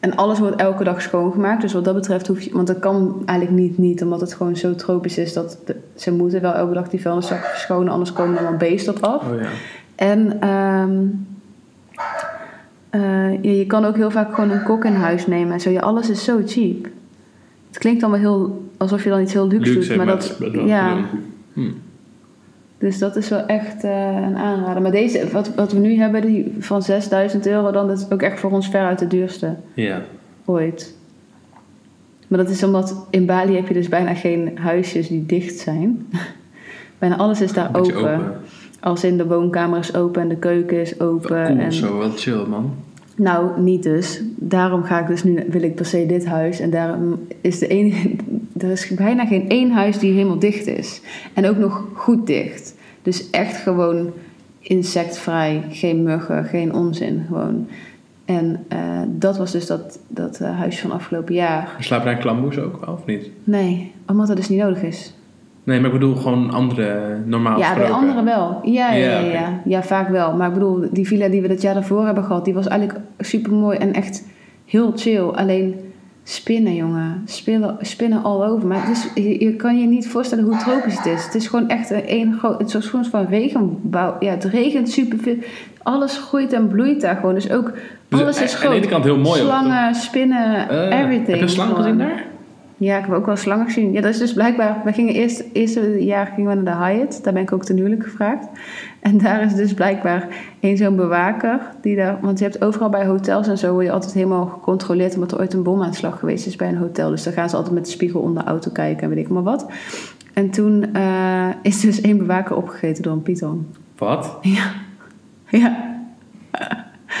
En 0.00 0.16
alles 0.16 0.38
wordt 0.38 0.56
elke 0.56 0.84
dag 0.84 1.02
schoongemaakt. 1.02 1.60
Dus 1.60 1.72
wat 1.72 1.84
dat 1.84 1.94
betreft 1.94 2.26
hoef 2.26 2.40
je... 2.40 2.50
Want 2.52 2.66
dat 2.66 2.78
kan 2.78 3.22
eigenlijk 3.24 3.60
niet, 3.60 3.78
niet. 3.78 4.02
Omdat 4.02 4.20
het 4.20 4.34
gewoon 4.34 4.56
zo 4.56 4.74
tropisch 4.74 5.18
is 5.18 5.32
dat... 5.32 5.58
De, 5.64 5.76
ze 5.94 6.12
moeten 6.12 6.40
wel 6.40 6.54
elke 6.54 6.74
dag 6.74 6.88
die 6.88 7.00
vuilniszakken 7.00 7.48
verschonen. 7.48 7.92
Anders 7.92 8.12
komen 8.12 8.34
er 8.34 8.40
allemaal 8.40 8.58
beesten 8.58 8.96
op 8.96 9.02
af. 9.02 9.22
Oh 9.30 9.40
ja. 9.40 9.48
En 9.94 10.40
ehm, 10.40 11.06
eh, 12.98 13.42
ja, 13.42 13.50
je 13.50 13.66
kan 13.66 13.84
ook 13.84 13.96
heel 13.96 14.10
vaak 14.10 14.34
gewoon 14.34 14.50
een 14.50 14.62
kok 14.62 14.84
in 14.84 14.94
huis 14.94 15.26
nemen. 15.26 15.52
En 15.52 15.60
zo. 15.60 15.70
Ja, 15.70 15.80
alles 15.80 16.10
is 16.10 16.24
zo 16.24 16.40
cheap. 16.46 16.86
Het 17.68 17.78
klinkt 17.78 18.00
dan 18.00 18.10
wel 18.10 18.20
heel... 18.20 18.66
Alsof 18.76 19.04
je 19.04 19.10
dan 19.10 19.20
iets 19.20 19.32
heel 19.32 19.48
luxe, 19.48 19.72
Luxe, 19.72 19.88
doet. 19.88 19.96
Maar 19.96 20.06
dat... 20.06 20.38
wel 20.38 20.66
ja, 20.66 20.94
te 20.94 21.02
doen. 21.12 21.22
Hm. 21.52 21.72
dus 22.78 22.98
dat 22.98 23.16
is 23.16 23.28
wel 23.28 23.46
echt 23.46 23.84
eh, 23.84 24.14
een 24.14 24.36
aanrader. 24.36 24.82
Maar 24.82 24.90
deze, 24.90 25.28
wat, 25.32 25.54
wat 25.54 25.72
we 25.72 25.78
nu 25.78 25.94
hebben, 25.94 26.22
die 26.22 26.54
van 26.58 26.82
6000 26.82 27.46
euro, 27.46 27.70
dan 27.70 27.86
dat 27.86 27.98
is 27.98 28.10
ook 28.10 28.22
echt 28.22 28.40
voor 28.40 28.50
ons 28.50 28.68
veruit 28.68 28.98
de 28.98 29.06
duurste 29.06 29.56
Ja. 29.74 30.02
ooit. 30.44 30.96
Maar 32.28 32.38
dat 32.38 32.48
is 32.48 32.62
omdat 32.62 33.06
in 33.10 33.26
Bali 33.26 33.54
heb 33.54 33.68
je 33.68 33.74
dus 33.74 33.88
bijna 33.88 34.14
geen 34.14 34.58
huisjes 34.58 35.08
die 35.08 35.26
dicht 35.26 35.58
zijn. 35.58 36.06
bijna 36.98 37.16
alles 37.16 37.40
is 37.40 37.52
daar 37.52 37.68
open. 37.72 37.96
open. 37.96 38.32
Als 38.80 39.04
in 39.04 39.16
de 39.16 39.26
woonkamer 39.26 39.78
is 39.78 39.94
open 39.94 40.22
en 40.22 40.28
de 40.28 40.36
keuken 40.36 40.80
is 40.80 41.00
open. 41.00 41.46
Cool 41.46 41.58
en, 41.58 41.72
zo, 41.72 41.98
wat 41.98 42.20
chill 42.20 42.44
man. 42.48 42.74
Nou, 43.18 43.60
niet 43.60 43.82
dus. 43.82 44.22
Daarom 44.36 44.82
ga 44.82 45.00
ik 45.00 45.06
dus 45.06 45.24
nu, 45.24 45.44
wil 45.48 45.62
ik 45.62 45.74
per 45.74 45.86
se 45.86 46.06
dit 46.06 46.26
huis. 46.26 46.60
En 46.60 46.70
daarom 46.70 47.26
is 47.40 47.58
de 47.58 47.66
enige, 47.66 48.10
er 48.58 48.70
is 48.70 48.94
bijna 48.94 49.26
geen 49.26 49.48
één 49.48 49.70
huis 49.70 49.98
die 49.98 50.12
helemaal 50.12 50.38
dicht 50.38 50.66
is. 50.66 51.00
En 51.34 51.46
ook 51.46 51.56
nog 51.56 51.84
goed 51.94 52.26
dicht. 52.26 52.74
Dus 53.02 53.30
echt 53.30 53.56
gewoon 53.56 54.12
insectvrij, 54.60 55.62
geen 55.70 56.02
muggen, 56.02 56.44
geen 56.44 56.74
onzin 56.74 57.24
gewoon. 57.26 57.68
En 58.24 58.64
eh, 58.68 59.00
dat 59.06 59.36
was 59.36 59.52
dus 59.52 59.66
dat, 59.66 59.98
dat 60.08 60.40
eh, 60.40 60.58
huis 60.58 60.80
van 60.80 60.92
afgelopen 60.92 61.34
jaar. 61.34 61.76
Slaap 61.78 62.04
jij 62.04 62.16
klamboes 62.16 62.58
ook 62.58 62.84
wel, 62.84 62.94
of 62.94 63.06
niet? 63.06 63.30
Nee, 63.44 63.92
omdat 64.06 64.26
dat 64.26 64.36
dus 64.36 64.48
niet 64.48 64.58
nodig 64.58 64.82
is. 64.82 65.14
Nee, 65.68 65.80
maar 65.80 65.86
ik 65.92 65.98
bedoel 65.98 66.14
gewoon 66.14 66.50
andere, 66.50 67.16
normaal 67.24 67.58
ja, 67.58 67.74
bij 67.74 67.90
anderen 67.90 68.24
wel. 68.24 68.60
Ja, 68.62 68.92
ja, 68.92 69.18
Ja, 69.18 69.60
ja, 69.64 69.82
vaak 69.82 70.08
wel. 70.08 70.32
Maar 70.36 70.48
ik 70.48 70.54
bedoel, 70.54 70.84
die 70.90 71.06
villa 71.06 71.28
die 71.28 71.42
we 71.42 71.48
dat 71.48 71.62
jaar 71.62 71.74
daarvoor 71.74 72.04
hebben 72.04 72.24
gehad, 72.24 72.44
die 72.44 72.54
was 72.54 72.66
eigenlijk 72.66 73.00
super 73.18 73.52
mooi 73.52 73.78
en 73.78 73.92
echt 73.92 74.24
heel 74.64 74.92
chill. 74.96 75.22
Alleen 75.22 75.74
spinnen, 76.22 76.74
jongen. 76.74 77.22
Spinnen, 77.24 77.76
spinnen 77.80 78.22
all 78.22 78.42
over. 78.46 78.66
Maar 78.68 78.86
het 78.86 78.96
is, 78.96 79.24
je, 79.24 79.44
je 79.44 79.52
kan 79.56 79.80
je 79.80 79.86
niet 79.86 80.08
voorstellen 80.08 80.44
hoe 80.44 80.56
tropisch 80.56 80.96
het 80.96 81.06
is. 81.06 81.24
Het 81.24 81.34
is 81.34 81.46
gewoon 81.46 81.68
echt 81.68 81.90
een, 81.90 82.02
een 82.06 82.34
groot. 82.38 82.58
Het 82.58 82.74
is 82.74 82.86
gewoon 82.86 83.04
van 83.04 83.26
regenbouw. 83.26 84.16
Ja, 84.20 84.30
het 84.30 84.44
regent 84.44 84.90
super 84.90 85.18
veel. 85.18 85.36
Alles 85.82 86.18
groeit 86.18 86.52
en 86.52 86.68
bloeit 86.68 87.00
daar 87.00 87.16
gewoon. 87.16 87.34
Dus 87.34 87.50
ook 87.50 87.72
Dus 88.08 88.20
alles 88.20 88.42
is 88.42 88.54
aan 88.54 88.60
de 88.60 88.66
groot. 88.66 88.72
ene 88.76 88.86
kant 88.86 89.04
heel 89.04 89.18
mooi 89.18 89.40
ook, 89.40 89.46
Slangen, 89.46 89.94
spinnen, 89.94 90.68
Eh, 90.68 90.98
everything. 91.00 91.26
Heb 91.26 91.38
je 91.40 91.48
slangen 91.48 91.76
gezien 91.76 91.98
daar? 91.98 92.24
Ja, 92.80 92.98
ik 92.98 93.04
heb 93.04 93.14
ook 93.14 93.26
wel 93.26 93.36
slangen 93.36 93.66
gezien. 93.66 93.92
Ja, 93.92 94.00
dat 94.00 94.10
is 94.10 94.18
dus 94.18 94.32
blijkbaar... 94.32 94.80
We 94.84 94.92
gingen 94.92 95.14
eerst... 95.14 95.44
eerste 95.52 96.04
jaar 96.04 96.26
gingen 96.26 96.56
we 96.56 96.62
naar 96.62 96.78
de 96.78 96.84
Hyatt. 96.84 97.24
Daar 97.24 97.32
ben 97.32 97.42
ik 97.42 97.52
ook 97.52 97.64
ten 97.64 97.76
huwelijk 97.76 98.02
gevraagd. 98.02 98.46
En 99.00 99.18
daar 99.18 99.42
is 99.42 99.54
dus 99.54 99.74
blijkbaar 99.74 100.28
één 100.60 100.76
zo'n 100.76 100.96
bewaker. 100.96 101.60
Die 101.80 101.96
daar, 101.96 102.18
want 102.20 102.38
je 102.38 102.44
hebt 102.44 102.64
overal 102.64 102.88
bij 102.88 103.06
hotels 103.06 103.48
en 103.48 103.58
zo... 103.58 103.72
word 103.72 103.84
je 103.84 103.92
altijd 103.92 104.12
helemaal 104.12 104.46
gecontroleerd... 104.46 105.14
omdat 105.14 105.32
er 105.32 105.38
ooit 105.38 105.52
een 105.52 105.62
bomaanslag 105.62 106.18
geweest 106.18 106.46
is 106.46 106.56
bij 106.56 106.68
een 106.68 106.76
hotel. 106.76 107.10
Dus 107.10 107.22
dan 107.22 107.32
gaan 107.32 107.48
ze 107.48 107.56
altijd 107.56 107.74
met 107.74 107.84
de 107.84 107.90
spiegel 107.90 108.20
onder 108.20 108.42
de 108.42 108.48
auto 108.48 108.70
kijken... 108.70 109.02
en 109.02 109.08
weet 109.08 109.24
ik 109.24 109.28
maar 109.28 109.42
wat. 109.42 109.66
En 110.32 110.50
toen 110.50 110.94
eh, 110.94 111.48
is 111.62 111.80
dus 111.80 112.00
één 112.00 112.18
bewaker 112.18 112.56
opgegeten 112.56 113.02
door 113.02 113.12
een 113.12 113.22
python. 113.22 113.66
Wat? 113.96 114.38
Ja. 114.40 114.72
Ja. 115.48 115.96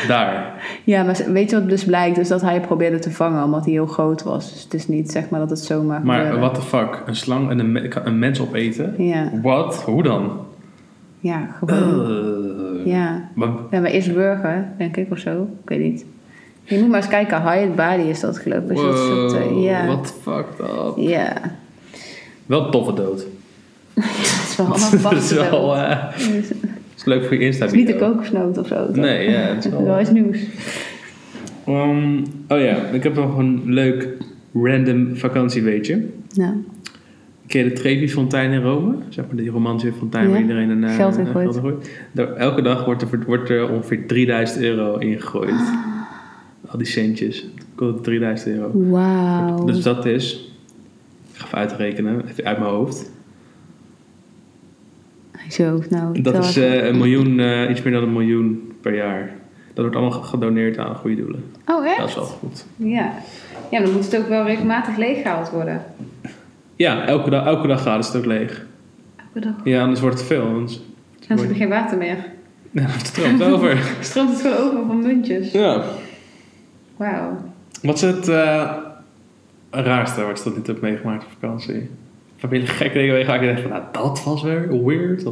Daar. 0.08 0.52
Ja, 0.84 1.02
maar 1.02 1.20
weet 1.32 1.50
je 1.50 1.56
wat 1.60 1.68
dus 1.68 1.84
blijkt? 1.84 2.16
Dus 2.16 2.28
dat 2.28 2.40
hij 2.40 2.60
probeerde 2.60 2.98
te 2.98 3.10
vangen 3.10 3.44
omdat 3.44 3.64
hij 3.64 3.72
heel 3.72 3.86
groot 3.86 4.22
was. 4.22 4.52
Dus 4.52 4.62
het 4.62 4.74
is 4.74 4.88
niet 4.88 5.10
zeg 5.10 5.28
maar 5.30 5.40
dat 5.40 5.50
het 5.50 5.58
zomaar 5.58 6.00
Maar 6.04 6.38
what 6.38 6.54
the 6.54 6.62
fuck? 6.62 7.02
Een 7.06 7.16
slang 7.16 7.50
en 7.50 7.58
een, 7.58 8.06
een 8.06 8.18
mens 8.18 8.40
opeten? 8.40 8.94
Ja, 8.98 9.30
Wat? 9.42 9.82
Hoe 9.82 10.02
dan? 10.02 10.30
ja 11.20 11.48
gewoon. 11.58 12.10
Uh, 12.10 12.86
Ja. 12.92 13.28
maar- 13.34 13.48
Ja, 13.70 13.80
maar 13.80 13.90
eerst 13.90 14.14
burger, 14.14 14.68
denk 14.78 14.96
ik, 14.96 15.10
of 15.10 15.18
zo. 15.18 15.48
Ik 15.62 15.68
weet 15.68 15.80
niet. 15.80 16.04
Je 16.62 16.78
moet 16.78 16.88
maar 16.88 17.00
eens 17.00 17.08
kijken. 17.08 17.42
Hyatt 17.42 17.74
Bali 17.74 18.08
is 18.08 18.20
dat 18.20 18.38
geloof 18.38 18.58
ik. 18.62 18.68
Dus 18.68 18.80
dat 18.80 18.94
is 18.94 19.32
het, 19.32 19.42
eh, 19.42 19.48
wow, 19.48 19.62
ja. 19.64 19.86
what 19.86 20.14
fucked 20.22 20.58
up. 20.60 20.92
Ja. 20.96 21.32
Wel 22.46 22.70
toffe 22.70 22.92
dood. 22.94 23.26
Het 23.94 24.48
is 24.48 24.56
wel 24.56 24.66
allemaal 24.66 24.90
dat 25.00 25.00
vast. 25.00 25.30
is 25.30 25.48
wel... 25.48 25.76
eh, 25.76 25.88
Het 26.14 26.54
is 26.98 27.04
leuk 27.04 27.24
voor 27.24 27.36
je 27.36 27.40
insta 27.44 27.64
is 27.64 27.72
niet 27.72 27.86
de 27.86 27.96
kokosnoot 27.96 28.58
of 28.58 28.66
zo. 28.66 28.86
toch? 28.86 28.96
Nee, 28.96 29.30
ja, 29.30 29.38
het 29.38 29.64
is 29.64 29.70
Het 29.72 29.82
wel... 29.82 30.00
iets 30.00 30.10
nieuws. 30.10 30.38
Um, 31.68 32.22
oh 32.48 32.60
ja, 32.60 32.76
ik 32.76 33.02
heb 33.02 33.14
nog 33.14 33.38
een 33.38 33.62
leuk 33.64 34.08
random 34.52 35.16
vakantieweetje. 35.16 36.04
Ja. 36.28 36.54
Ken 37.46 37.64
je 37.64 37.68
de 37.68 37.74
Trevi-fontein 37.74 38.52
in 38.52 38.62
Rome? 38.62 38.94
Zeg 39.08 39.26
maar 39.26 39.36
die 39.36 39.50
romantische 39.50 39.92
fontein 39.98 40.24
Ja, 40.24 40.30
waar 40.30 40.40
iedereen 40.40 40.70
een 40.70 40.84
eh, 40.84 40.94
geld 40.94 41.16
in 41.18 41.26
gooit. 41.26 41.90
elke 42.36 42.62
dag 42.62 42.84
wordt 42.84 43.02
er, 43.02 43.08
wordt 43.26 43.50
er 43.50 43.70
ongeveer 43.70 44.06
3000 44.06 44.62
euro 44.62 44.96
ingegooid. 44.96 45.54
Al 46.66 46.78
die 46.78 46.86
centjes. 46.86 47.42
Dat 47.56 47.66
kost 47.74 48.04
3000 48.04 48.54
euro. 48.56 48.70
Wauw. 48.90 49.64
Dus 49.64 49.82
dat 49.82 50.06
is... 50.06 50.52
Ik 51.32 51.38
ga 51.38 51.46
even 51.46 51.58
uitrekenen, 51.58 52.22
even 52.28 52.44
uit 52.44 52.58
mijn 52.58 52.70
hoofd. 52.70 53.10
Zo, 55.48 55.82
nou. 55.90 56.22
Dat 56.22 56.44
is 56.44 56.56
eh, 56.56 56.86
een 56.86 56.96
miljoen, 56.96 57.40
eh, 57.40 57.70
iets 57.70 57.82
meer 57.82 57.92
dan 57.92 58.02
een 58.02 58.12
miljoen 58.12 58.72
per 58.80 58.94
jaar. 58.94 59.30
Dat 59.74 59.84
wordt 59.84 59.96
allemaal 59.96 60.20
gedoneerd 60.22 60.78
aan 60.78 60.94
goede 60.94 61.16
doelen. 61.16 61.44
oh, 61.66 61.86
echt? 61.86 61.98
Dat 61.98 62.08
is 62.08 62.14
wel 62.14 62.24
goed. 62.24 62.66
Ja. 62.76 63.12
Ja, 63.70 63.78
maar 63.78 63.82
dan 63.82 63.92
moet 63.92 64.12
het 64.12 64.20
ook 64.20 64.28
wel 64.28 64.44
regelmatig 64.44 64.96
leeggehaald 64.96 65.50
worden. 65.50 65.82
Ja, 66.76 67.06
elke 67.06 67.30
dag, 67.30 67.46
elke 67.46 67.66
dag 67.66 67.82
gaat 67.82 68.06
het 68.06 68.16
ook 68.16 68.24
leeg. 68.24 68.66
Elke 69.16 69.40
dag. 69.40 69.54
Ja, 69.64 69.82
anders 69.82 70.00
wordt 70.00 70.18
het 70.18 70.26
veel. 70.26 70.42
Anders 70.42 70.80
Dan 71.28 71.38
heb 71.38 71.48
je 71.48 71.54
geen 71.54 71.68
water 71.68 71.98
meer. 71.98 72.16
Ja, 72.70 72.82
het 72.82 73.06
stroomt 73.06 73.42
over. 73.42 73.78
Stroomt 74.00 74.30
het 74.30 74.40
gewoon 74.40 74.56
over 74.56 74.86
van 74.86 75.02
muntjes. 75.02 75.52
Ja. 75.52 75.84
Wauw. 76.96 77.36
Wat 77.82 77.94
is 77.94 78.00
het 78.00 78.28
eh, 78.28 78.72
raarste 79.70 80.24
wat 80.24 80.38
je 80.38 80.44
tot 80.44 80.56
nu 80.56 80.62
toe 80.62 80.74
hebt 80.74 80.86
meegemaakt 80.86 81.24
op 81.24 81.30
vakantie? 81.40 81.90
Heb 82.38 82.52
je 82.52 82.66
gekke 82.66 82.98
dingen 82.98 83.14
meegemaakt 83.14 83.40
en 83.40 83.46
je 83.46 83.54
denkt 83.54 83.68
van, 83.68 83.80
nou, 83.80 83.92
dat 83.92 84.24
was 84.24 84.42
weer 84.42 84.84
weird? 84.84 85.24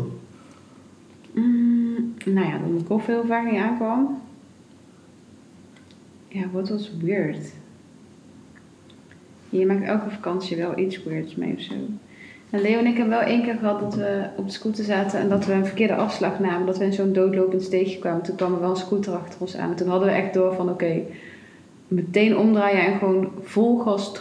Mm, 1.33 2.15
nou 2.25 2.47
ja, 2.47 2.59
dat 2.59 2.71
mijn 2.71 2.87
koffer 2.87 3.15
heel 3.15 3.27
vaak 3.27 3.51
niet 3.51 3.61
aankwam. 3.61 4.23
Ja, 6.29 6.45
wat 6.53 6.69
was 6.69 6.91
weird? 7.03 7.53
Je 9.49 9.67
maakt 9.67 9.85
elke 9.85 10.11
vakantie 10.11 10.57
wel 10.57 10.79
iets 10.79 11.03
weirds 11.05 11.35
mee 11.35 11.55
of 11.55 11.61
zo. 11.61 11.75
En 12.51 12.61
Leo 12.61 12.79
en 12.79 12.87
ik 12.87 12.97
hebben 12.97 13.19
wel 13.19 13.29
één 13.29 13.43
keer 13.43 13.57
gehad 13.59 13.81
dat 13.81 13.95
we 13.95 14.29
op 14.37 14.47
de 14.47 14.53
scooter 14.53 14.85
zaten 14.85 15.21
en 15.21 15.29
dat 15.29 15.47
we 15.47 15.53
een 15.53 15.67
verkeerde 15.67 15.95
afslag 15.95 16.41
namen. 16.41 16.67
Dat 16.67 16.79
we 16.79 16.85
in 16.85 16.93
zo'n 16.93 17.13
doodlopend 17.13 17.63
steegje 17.63 17.99
kwamen. 17.99 18.23
Toen 18.23 18.37
kwam 18.37 18.55
er 18.55 18.61
wel 18.61 18.71
een 18.71 18.77
scooter 18.77 19.15
achter 19.15 19.41
ons 19.41 19.57
aan. 19.57 19.71
En 19.71 19.77
toen 19.77 19.89
hadden 19.89 20.09
we 20.09 20.15
echt 20.15 20.35
door 20.35 20.55
van 20.55 20.71
oké, 20.71 21.01
meteen 21.89 22.37
omdraaien 22.37 22.87
en 22.87 22.99
gewoon 22.99 23.31
vol 23.43 23.79
gas 23.79 24.13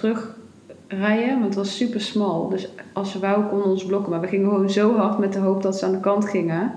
terugrijden. 0.88 1.34
Want 1.34 1.46
het 1.46 1.56
was 1.56 1.76
super 1.78 2.02
smal. 2.02 2.50
Dus 2.50 2.70
als 2.94 3.12
ze 3.12 3.20
wou 3.20 3.44
konden 3.46 3.68
ons 3.68 3.86
blokken. 3.86 4.12
Maar 4.12 4.22
we 4.22 4.28
gingen 4.28 4.50
gewoon 4.50 4.70
zo 4.70 4.96
hard 4.96 5.18
met 5.20 5.34
de 5.34 5.40
hoop 5.40 5.62
dat 5.62 5.78
ze 5.78 5.86
aan 5.86 5.92
de 5.92 6.00
kant 6.00 6.30
gingen. 6.30 6.72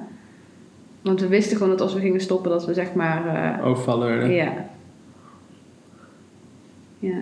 Want 1.02 1.20
we 1.20 1.26
wisten 1.28 1.56
gewoon 1.56 1.72
dat 1.72 1.80
als 1.80 1.94
we 1.94 2.00
gingen 2.00 2.20
stoppen 2.20 2.50
dat 2.50 2.66
we 2.66 2.74
zeg 2.74 2.94
maar... 2.94 3.26
eh, 3.58 3.66
Overvallen. 3.66 4.30
ja. 4.30 4.52
Ja. 6.98 7.20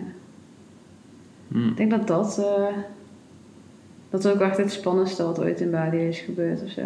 Hmm. 1.49 1.69
Ik 1.69 1.77
denk 1.77 1.91
dat 1.91 2.07
dat... 2.07 2.39
eh, 2.39 2.77
dat 4.11 4.25
is 4.25 4.31
ook 4.33 4.41
echt 4.41 4.57
het 4.57 4.73
spannendste 4.73 5.25
wat 5.25 5.41
ooit 5.41 5.61
in 5.61 5.71
Bali 5.71 6.09
is 6.09 6.19
gebeurd 6.21 6.63
of 6.63 6.71
zo. 6.71 6.83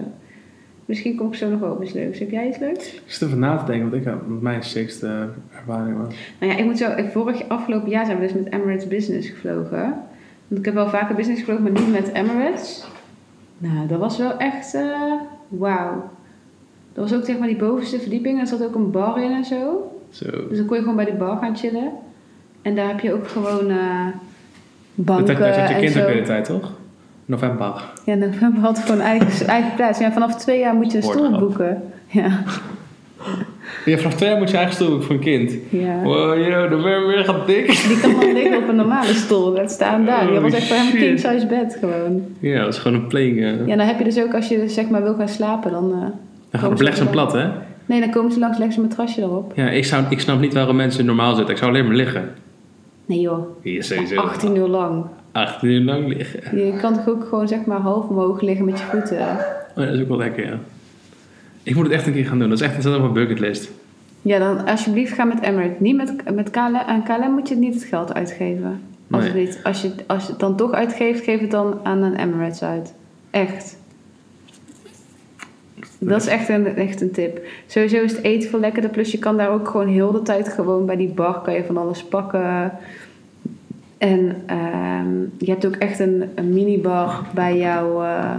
Misschien 0.91 1.17
kom 1.17 1.27
ik 1.27 1.35
zo 1.35 1.49
nog 1.51 1.61
wel 1.61 1.73
op 1.73 1.83
iets 1.83 1.93
leuks. 1.93 2.19
Heb 2.19 2.31
jij 2.31 2.49
iets 2.49 2.59
leuks? 2.59 2.95
Ik 2.95 3.03
zit 3.07 3.29
even 3.29 3.39
na 3.39 3.57
te 3.57 3.65
denken 3.65 3.91
wat, 3.91 3.99
ik, 3.99 4.05
wat 4.05 4.41
mijn 4.41 4.63
sixte 4.63 5.29
ervaring 5.57 5.97
was. 5.99 6.15
Nou 6.41 6.53
ja, 6.53 6.59
ik 6.59 6.65
moet 6.65 6.79
zo... 6.79 6.89
Vorig 7.13 7.49
afgelopen 7.49 7.91
jaar 7.91 8.07
zijn 8.07 8.19
we 8.19 8.23
dus 8.23 8.35
met 8.35 8.53
Emirates 8.53 8.89
Business 8.89 9.29
gevlogen. 9.29 9.83
Want 10.49 10.61
ik 10.61 10.65
heb 10.65 10.75
wel 10.75 10.89
vaker 10.89 11.15
business 11.15 11.41
gevlogen, 11.41 11.63
maar 11.63 11.83
niet 11.83 11.93
met 11.93 12.13
Emirates. 12.13 12.87
Nou, 13.59 13.87
dat 13.87 13.99
was 13.99 14.19
wel 14.19 14.37
echt... 14.37 14.75
eh 14.75 15.13
Wauw. 15.49 16.11
Dat 16.93 17.11
was 17.11 17.19
ook 17.19 17.25
zeg 17.25 17.39
maar 17.39 17.49
die 17.49 17.57
bovenste 17.57 18.01
verdieping. 18.01 18.41
Er 18.41 18.47
zat 18.47 18.65
ook 18.65 18.75
een 18.75 18.91
bar 18.91 19.23
in 19.23 19.31
en 19.31 19.45
zo. 19.45 19.93
Zo. 20.09 20.31
Dus 20.49 20.59
dan 20.59 20.67
kon 20.67 20.77
je 20.77 20.83
gewoon 20.83 20.97
bij 20.97 21.05
die 21.05 21.15
bar 21.15 21.37
gaan 21.37 21.57
chillen. 21.57 21.93
En 22.63 22.75
daar 22.75 22.89
heb 22.89 23.01
je 23.01 23.13
ook 23.13 23.29
gewoon 23.29 23.71
eh 23.71 24.07
Dat 24.95 25.05
banken 25.07 25.37
had, 25.37 25.45
dat 25.45 25.57
had 25.57 25.69
je 25.69 25.75
en 25.75 25.81
kind 25.81 26.01
ook 26.01 26.13
de 26.13 26.23
tijd, 26.23 26.45
toch? 26.45 26.79
November. 27.31 27.83
Ja, 28.05 28.15
november 28.15 28.61
had 28.63 28.79
gewoon 28.79 29.01
eigen, 29.01 29.47
eigen 29.47 29.75
plaats. 29.77 29.99
Ja, 29.99 30.13
vanaf 30.13 30.35
twee 30.37 30.59
jaar 30.59 30.75
moet 30.75 30.91
je 30.93 30.97
een 30.97 31.03
stoel 31.03 31.39
boeken. 31.39 31.83
Ja, 32.07 32.43
Ja, 33.85 33.97
vanaf 33.97 34.15
twee 34.15 34.29
jaar 34.29 34.39
moet 34.39 34.51
je 34.51 34.57
eigen 34.57 34.75
stoel 34.75 34.89
boeken 34.89 35.07
voor 35.07 35.15
een 35.15 35.21
kind. 35.21 35.53
ja. 35.69 36.03
Wow, 36.03 36.39
yo, 36.49 36.69
dan 36.69 36.83
ben 36.83 37.01
je 37.01 37.07
weer 37.07 37.25
gaat 37.25 37.47
dik. 37.47 37.67
Die 37.89 38.01
kan 38.01 38.21
dan 38.21 38.33
liggen 38.33 38.63
op 38.63 38.69
een 38.69 38.77
normale 38.77 39.13
stoel. 39.15 39.55
Dat 39.55 39.71
staan 39.71 40.05
daar. 40.05 40.27
Die 40.27 40.37
Oh, 40.37 40.43
was 40.43 40.53
echt 40.53 40.67
voor 40.67 40.77
hem 40.77 40.93
king 40.93 41.19
size 41.19 41.47
bed 41.47 41.77
gewoon. 41.81 42.23
Ja, 42.41 42.61
dat 42.65 42.75
is 42.75 42.79
gewoon 42.81 43.01
een 43.01 43.07
playing. 43.07 43.39
eh. 43.39 43.67
Ja, 43.67 43.77
dan 43.77 43.87
heb 43.87 43.99
je 43.99 44.05
dus 44.05 44.19
ook 44.23 44.35
als 44.35 44.49
je 44.49 44.69
zeg 44.69 44.89
maar 44.89 45.03
wil 45.03 45.15
gaan 45.15 45.29
slapen, 45.29 45.71
dan... 45.71 45.93
eh, 45.93 45.99
Dan 46.51 46.61
gaat 46.61 46.79
het 46.79 46.97
dan- 46.99 47.11
plat, 47.11 47.33
hè? 47.33 47.49
Nee, 47.87 48.01
dan 48.01 48.11
komen 48.11 48.33
ze 48.33 48.39
langs, 48.39 48.59
leggen 48.59 48.75
ze 48.77 48.81
een 48.83 48.89
matrasje 48.89 49.21
erop. 49.23 49.53
Ja, 49.57 49.69
ik, 49.71 49.85
zou, 49.85 50.05
ik 50.09 50.21
snap 50.21 50.41
niet 50.41 50.55
waarom 50.55 50.77
mensen 50.77 51.05
normaal 51.05 51.35
zitten. 51.35 51.53
Ik 51.55 51.61
zou 51.61 51.71
alleen 51.71 51.87
maar 51.87 51.97
liggen. 51.97 52.31
Nee 53.07 53.21
joh, 53.21 53.39
Hier 53.63 53.85
sowieso. 53.85 54.17
18 54.21 54.57
uur 54.57 54.67
lang. 54.67 55.05
18 55.33 55.69
uur 55.69 55.81
lang 55.81 56.09
liggen. 56.09 56.59
Je 56.65 56.77
kan 56.77 56.95
toch 56.95 57.09
ook 57.09 57.25
gewoon 57.29 57.49
zeg 57.49 57.65
maar 57.65 57.79
half 57.79 58.09
omhoog 58.09 58.41
liggen 58.41 58.65
met 58.65 58.79
je 58.79 58.85
voeten. 58.85 59.19
Oh, 59.19 59.37
ja, 59.77 59.85
dat 59.85 59.95
is 59.95 60.01
ook 60.01 60.09
wel 60.09 60.17
lekker, 60.17 60.47
ja. 60.47 60.59
Ik 61.63 61.75
moet 61.75 61.85
het 61.85 61.93
echt 61.93 62.07
een 62.07 62.13
keer 62.13 62.27
gaan 62.27 62.39
doen. 62.39 62.49
Dat 62.49 62.61
is 62.61 62.67
echt 62.67 62.85
mijn 62.85 63.13
bucketlist. 63.13 63.71
Ja, 64.23 64.39
dan 64.39 64.67
alsjeblieft 64.67 65.13
ga 65.13 65.25
met 65.25 65.41
Emirates. 65.43 65.79
Niet 65.79 65.97
met, 65.97 66.35
met 66.35 66.51
KLM. 66.51 66.77
Aan 66.77 67.03
KLM 67.03 67.33
moet 67.33 67.49
je 67.49 67.57
niet 67.57 67.75
het 67.75 67.85
geld 67.85 68.15
uitgeven. 68.15 68.81
Als, 69.11 69.21
Nee. 69.23 69.31
het 69.31 69.41
niet, 69.41 69.61
als, 69.63 69.83
je, 69.83 69.91
als 70.07 70.25
je 70.25 70.31
het 70.31 70.41
dan 70.41 70.57
toch 70.57 70.73
uitgeeft, 70.73 71.25
geef 71.25 71.41
het 71.41 71.51
dan 71.51 71.81
aan 71.83 72.03
een 72.03 72.17
Emirates 72.17 72.63
uit. 72.63 72.95
Echt. 73.31 73.79
Dat 75.99 76.21
is 76.21 76.27
echt 76.27 76.49
een, 76.49 76.67
echt 76.77 77.01
een 77.01 77.11
tip. 77.11 77.41
Sowieso 77.67 77.97
is 78.03 78.13
het 78.13 78.23
eten 78.23 78.51
veel 78.51 78.61
lekkerder. 78.61 78.91
Plus 78.91 79.11
je 79.13 79.19
kan 79.19 79.37
daar 79.37 79.51
ook 79.51 79.69
gewoon 79.69 79.89
heel 79.89 80.13
de 80.13 80.23
tijd 80.23 80.49
gewoon 80.49 80.87
bij 80.87 80.97
die 80.97 81.09
bar 81.09 81.41
kan 81.41 81.55
je 81.55 81.65
van 81.65 81.77
alles 81.77 82.05
pakken. 82.05 82.73
En 84.01 84.37
ehm, 84.47 85.21
je 85.39 85.51
hebt 85.51 85.67
ook 85.67 85.75
echt 85.77 85.99
een, 85.99 86.23
een 86.35 86.53
minibar 86.53 87.25
bij 87.35 87.59
jouw 87.59 88.03
eh, 88.03 88.35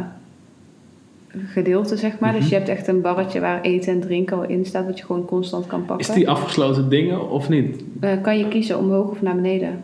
gedeelte, 1.45 1.97
zeg 1.97 2.19
maar. 2.19 2.31
Dus 2.31 2.41
Mhm. 2.41 2.49
je 2.49 2.55
hebt 2.55 2.69
echt 2.69 2.87
een 2.87 3.01
barretje 3.01 3.39
waar 3.39 3.61
eten 3.61 3.93
en 3.93 3.99
drinken 3.99 4.37
al 4.37 4.43
in 4.43 4.65
staat, 4.65 4.85
wat 4.85 4.97
je 4.99 5.05
gewoon 5.05 5.25
constant 5.25 5.67
kan 5.67 5.85
pakken. 5.85 6.07
Is 6.07 6.13
die 6.13 6.29
afgesloten 6.29 6.89
dingen 6.89 7.29
of 7.29 7.49
niet? 7.49 7.83
Eh, 7.99 8.11
kan 8.21 8.37
je 8.37 8.47
kiezen 8.47 8.77
omhoog 8.79 9.09
of 9.09 9.21
naar 9.21 9.35
beneden. 9.35 9.81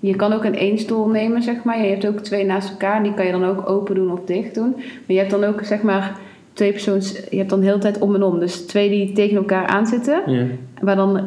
Je 0.00 0.16
kan 0.16 0.32
ook 0.32 0.44
een 0.44 0.54
één 0.56 0.78
stoel 0.78 1.08
nemen, 1.08 1.42
zeg 1.42 1.62
maar. 1.64 1.82
Je 1.82 1.88
hebt 1.90 2.06
ook 2.06 2.18
twee 2.20 2.44
naast 2.44 2.70
elkaar. 2.70 3.02
Die 3.02 3.14
kan 3.14 3.26
je 3.26 3.32
dan 3.32 3.44
ook 3.44 3.68
open 3.68 3.94
doen 3.94 4.12
of 4.12 4.20
dicht 4.24 4.54
doen. 4.54 4.70
Maar 4.76 4.84
je 5.06 5.18
hebt 5.18 5.30
dan 5.30 5.44
ook, 5.44 5.60
zeg 5.64 5.82
maar, 5.82 6.18
twee 6.52 6.70
persoons... 6.72 7.12
Je 7.30 7.36
hebt 7.36 7.50
dan 7.50 7.60
de 7.60 7.66
hele 7.66 7.78
tijd 7.78 7.98
om 7.98 8.14
en 8.14 8.22
om. 8.22 8.38
Dus 8.38 8.66
twee 8.66 8.88
die 8.88 9.12
tegen 9.12 9.36
elkaar 9.36 9.66
aanzitten. 9.66 10.22
Ja. 10.26 10.44
Waar 10.80 10.96
dan 10.96 11.20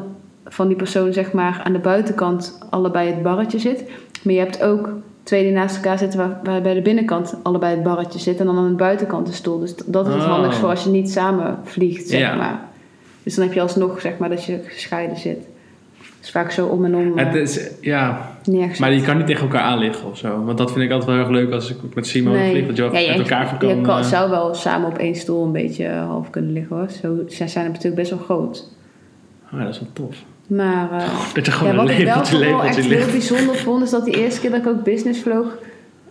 van 0.50 0.68
die 0.68 0.78
persoon, 0.78 1.14
zeg 1.14 1.32
maar, 1.32 1.62
aan 1.64 1.74
de 1.74 1.80
buitenkant 1.80 2.60
allebei 2.70 3.08
het 3.12 3.24
barretje 3.24 3.60
zit. 3.60 3.84
Maar 4.22 4.34
je 4.34 4.40
hebt 4.40 4.64
ook 4.64 4.90
twee 5.24 5.44
die 5.44 5.52
naast 5.52 5.76
elkaar 5.76 5.98
zitten... 5.98 6.20
Waar, 6.20 6.40
waar 6.44 6.62
bij 6.62 6.74
de 6.74 6.82
binnenkant 6.82 7.38
allebei 7.44 7.74
het 7.76 7.84
barretje 7.84 8.20
zit. 8.20 8.40
En 8.40 8.46
dan 8.46 8.58
aan 8.58 8.68
de 8.70 8.74
buitenkant 8.76 9.26
de 9.28 9.34
stoel. 9.34 9.60
Dus 9.60 9.76
dat 9.86 10.08
is 10.08 10.14
het 10.14 10.24
Oh. 10.24 10.30
handigst 10.30 10.60
voor 10.60 10.70
als 10.70 10.84
je 10.84 10.90
niet 10.90 11.12
samen 11.12 11.58
vliegt, 11.64 12.08
zeg 12.08 12.20
Ja. 12.20 12.36
maar. 12.36 12.60
Dus 13.24 13.36
dan 13.36 13.46
heb 13.46 13.54
je 13.54 13.62
alsnog, 13.62 14.02
zeg 14.02 14.18
maar, 14.18 14.30
dat 14.30 14.44
je 14.46 14.60
gescheiden 14.66 15.18
zit. 15.18 15.38
Dus 16.20 16.32
vaak 16.32 16.52
zo 16.52 16.66
om 16.68 16.86
en 16.86 16.96
om 16.96 17.18
eh, 17.18 17.26
Het 17.26 17.36
is, 17.36 17.70
ja, 17.82 18.32
neergezet. 18.46 18.80
maar 18.80 18.94
je 18.94 19.02
kan 19.02 19.18
niet 19.18 19.26
tegen 19.28 19.42
elkaar 19.42 19.62
aanliggen 19.62 20.10
of 20.10 20.18
zo. 20.18 20.44
Want 20.44 20.58
dat 20.58 20.72
vind 20.72 20.84
ik 20.84 20.92
altijd 20.92 21.10
wel 21.10 21.20
erg 21.20 21.30
leuk 21.30 21.52
als 21.52 21.70
ik 21.70 21.78
met 21.94 22.08
Simon 22.08 22.34
Nee. 22.34 22.52
vlieg. 22.52 22.68
Dat 22.68 22.76
je 22.76 22.82
wel 22.82 22.96
Ja, 23.02 23.10
met 23.10 23.20
elkaar 23.20 23.58
kan... 23.58 23.70
Je 23.70 23.82
kan, 23.82 23.98
eh, 23.98 24.04
zou 24.04 24.30
wel 24.30 24.54
samen 24.54 24.90
op 24.90 24.98
één 24.98 25.16
stoel 25.16 25.46
een 25.46 25.52
beetje 25.52 25.86
eh, 25.86 26.06
half 26.08 26.30
kunnen 26.30 26.52
liggen 26.52 26.76
hoor. 26.78 26.90
Zo, 26.90 27.16
zij 27.28 27.48
zijn 27.48 27.66
natuurlijk 27.66 27.96
best 27.96 28.10
wel 28.10 28.20
groot. 28.20 28.68
ah, 29.52 29.60
dat 29.64 29.70
is 29.74 29.80
wel 29.80 29.90
tof. 29.94 30.16
Maar 30.50 30.92
eh, 30.92 31.34
Dat 31.34 31.46
ja, 31.46 31.76
wat 31.76 31.90
een 31.90 32.00
ik 32.00 32.06
wel 32.06 32.64
echt 32.64 32.76
heel 32.76 33.12
bijzonder 33.12 33.56
vond, 33.56 33.84
is 33.84 33.90
dat 33.90 34.06
die 34.06 34.18
eerste 34.18 34.42
keer 34.42 34.50
dat 34.52 34.60
ik 34.60 34.68
ook 34.68 34.84
business 34.84 35.22
vloog, 35.22 35.58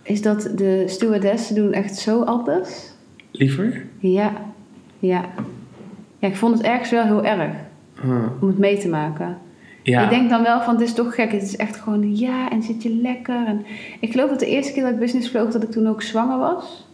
is 0.03 0.21
dat 0.21 0.51
de 0.55 0.83
stewardessen 0.87 1.55
doen 1.55 1.73
echt 1.73 1.95
zo 1.95 2.21
anders. 2.23 2.69
Liever? 3.31 3.85
Ja, 3.99 4.31
ja. 4.99 5.25
Ja, 6.19 6.27
ik 6.27 6.35
vond 6.35 6.57
het 6.57 6.65
ergens 6.65 6.89
wel 6.89 7.03
heel 7.03 7.25
erg 7.25 7.51
Ah. 8.03 8.41
om 8.41 8.47
het 8.47 8.57
mee 8.57 8.77
te 8.77 8.87
maken. 8.89 9.37
Ja. 9.83 10.03
Ik 10.03 10.09
denk 10.09 10.29
dan 10.29 10.43
wel 10.43 10.61
van, 10.61 10.73
het 10.73 10.83
is 10.83 10.93
toch 10.93 11.15
gek. 11.15 11.31
Het 11.31 11.41
is 11.41 11.55
echt 11.55 11.75
gewoon, 11.75 12.17
ja, 12.17 12.49
en 12.51 12.63
zit 12.63 12.83
je 12.83 12.95
lekker. 12.95 13.45
En 13.47 13.65
ik 13.99 14.11
geloof 14.11 14.29
dat 14.29 14.39
de 14.39 14.45
eerste 14.45 14.73
keer 14.73 14.83
dat 14.83 14.91
ik 14.91 14.99
business 14.99 15.29
vloog, 15.29 15.51
dat 15.51 15.63
ik 15.63 15.71
toen 15.71 15.87
ook 15.87 16.01
zwanger 16.01 16.37
was. 16.37 16.87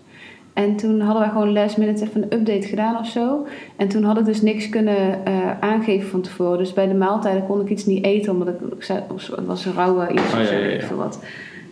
En 0.55 0.75
toen 0.75 1.01
hadden 1.01 1.21
wij 1.21 1.31
gewoon 1.31 1.53
last 1.53 1.77
minute 1.77 2.03
even 2.03 2.23
een 2.23 2.39
update 2.39 2.67
gedaan 2.67 2.97
of 2.97 3.07
zo. 3.07 3.47
En 3.75 3.87
toen 3.87 4.03
had 4.03 4.17
ik 4.17 4.25
dus 4.25 4.41
niks 4.41 4.69
kunnen 4.69 5.25
eh, 5.25 5.59
aangeven 5.59 6.09
van 6.09 6.21
tevoren. 6.21 6.57
Dus 6.57 6.73
bij 6.73 6.87
de 6.87 6.93
maaltijden 6.93 7.45
kon 7.45 7.61
ik 7.61 7.69
iets 7.69 7.85
niet 7.85 8.03
eten, 8.05 8.31
omdat 8.31 8.47
ik, 8.47 8.59
ik 8.73 8.83
zei, 8.83 9.03
of 9.13 9.27
het 9.27 9.45
was 9.45 9.65
een 9.65 9.73
rauwe 9.73 10.11
iets 10.11 10.33
Oh, 10.33 10.39
of 10.39 10.45
zo, 10.45 10.55
ja, 10.55 10.95
wat. 10.95 11.19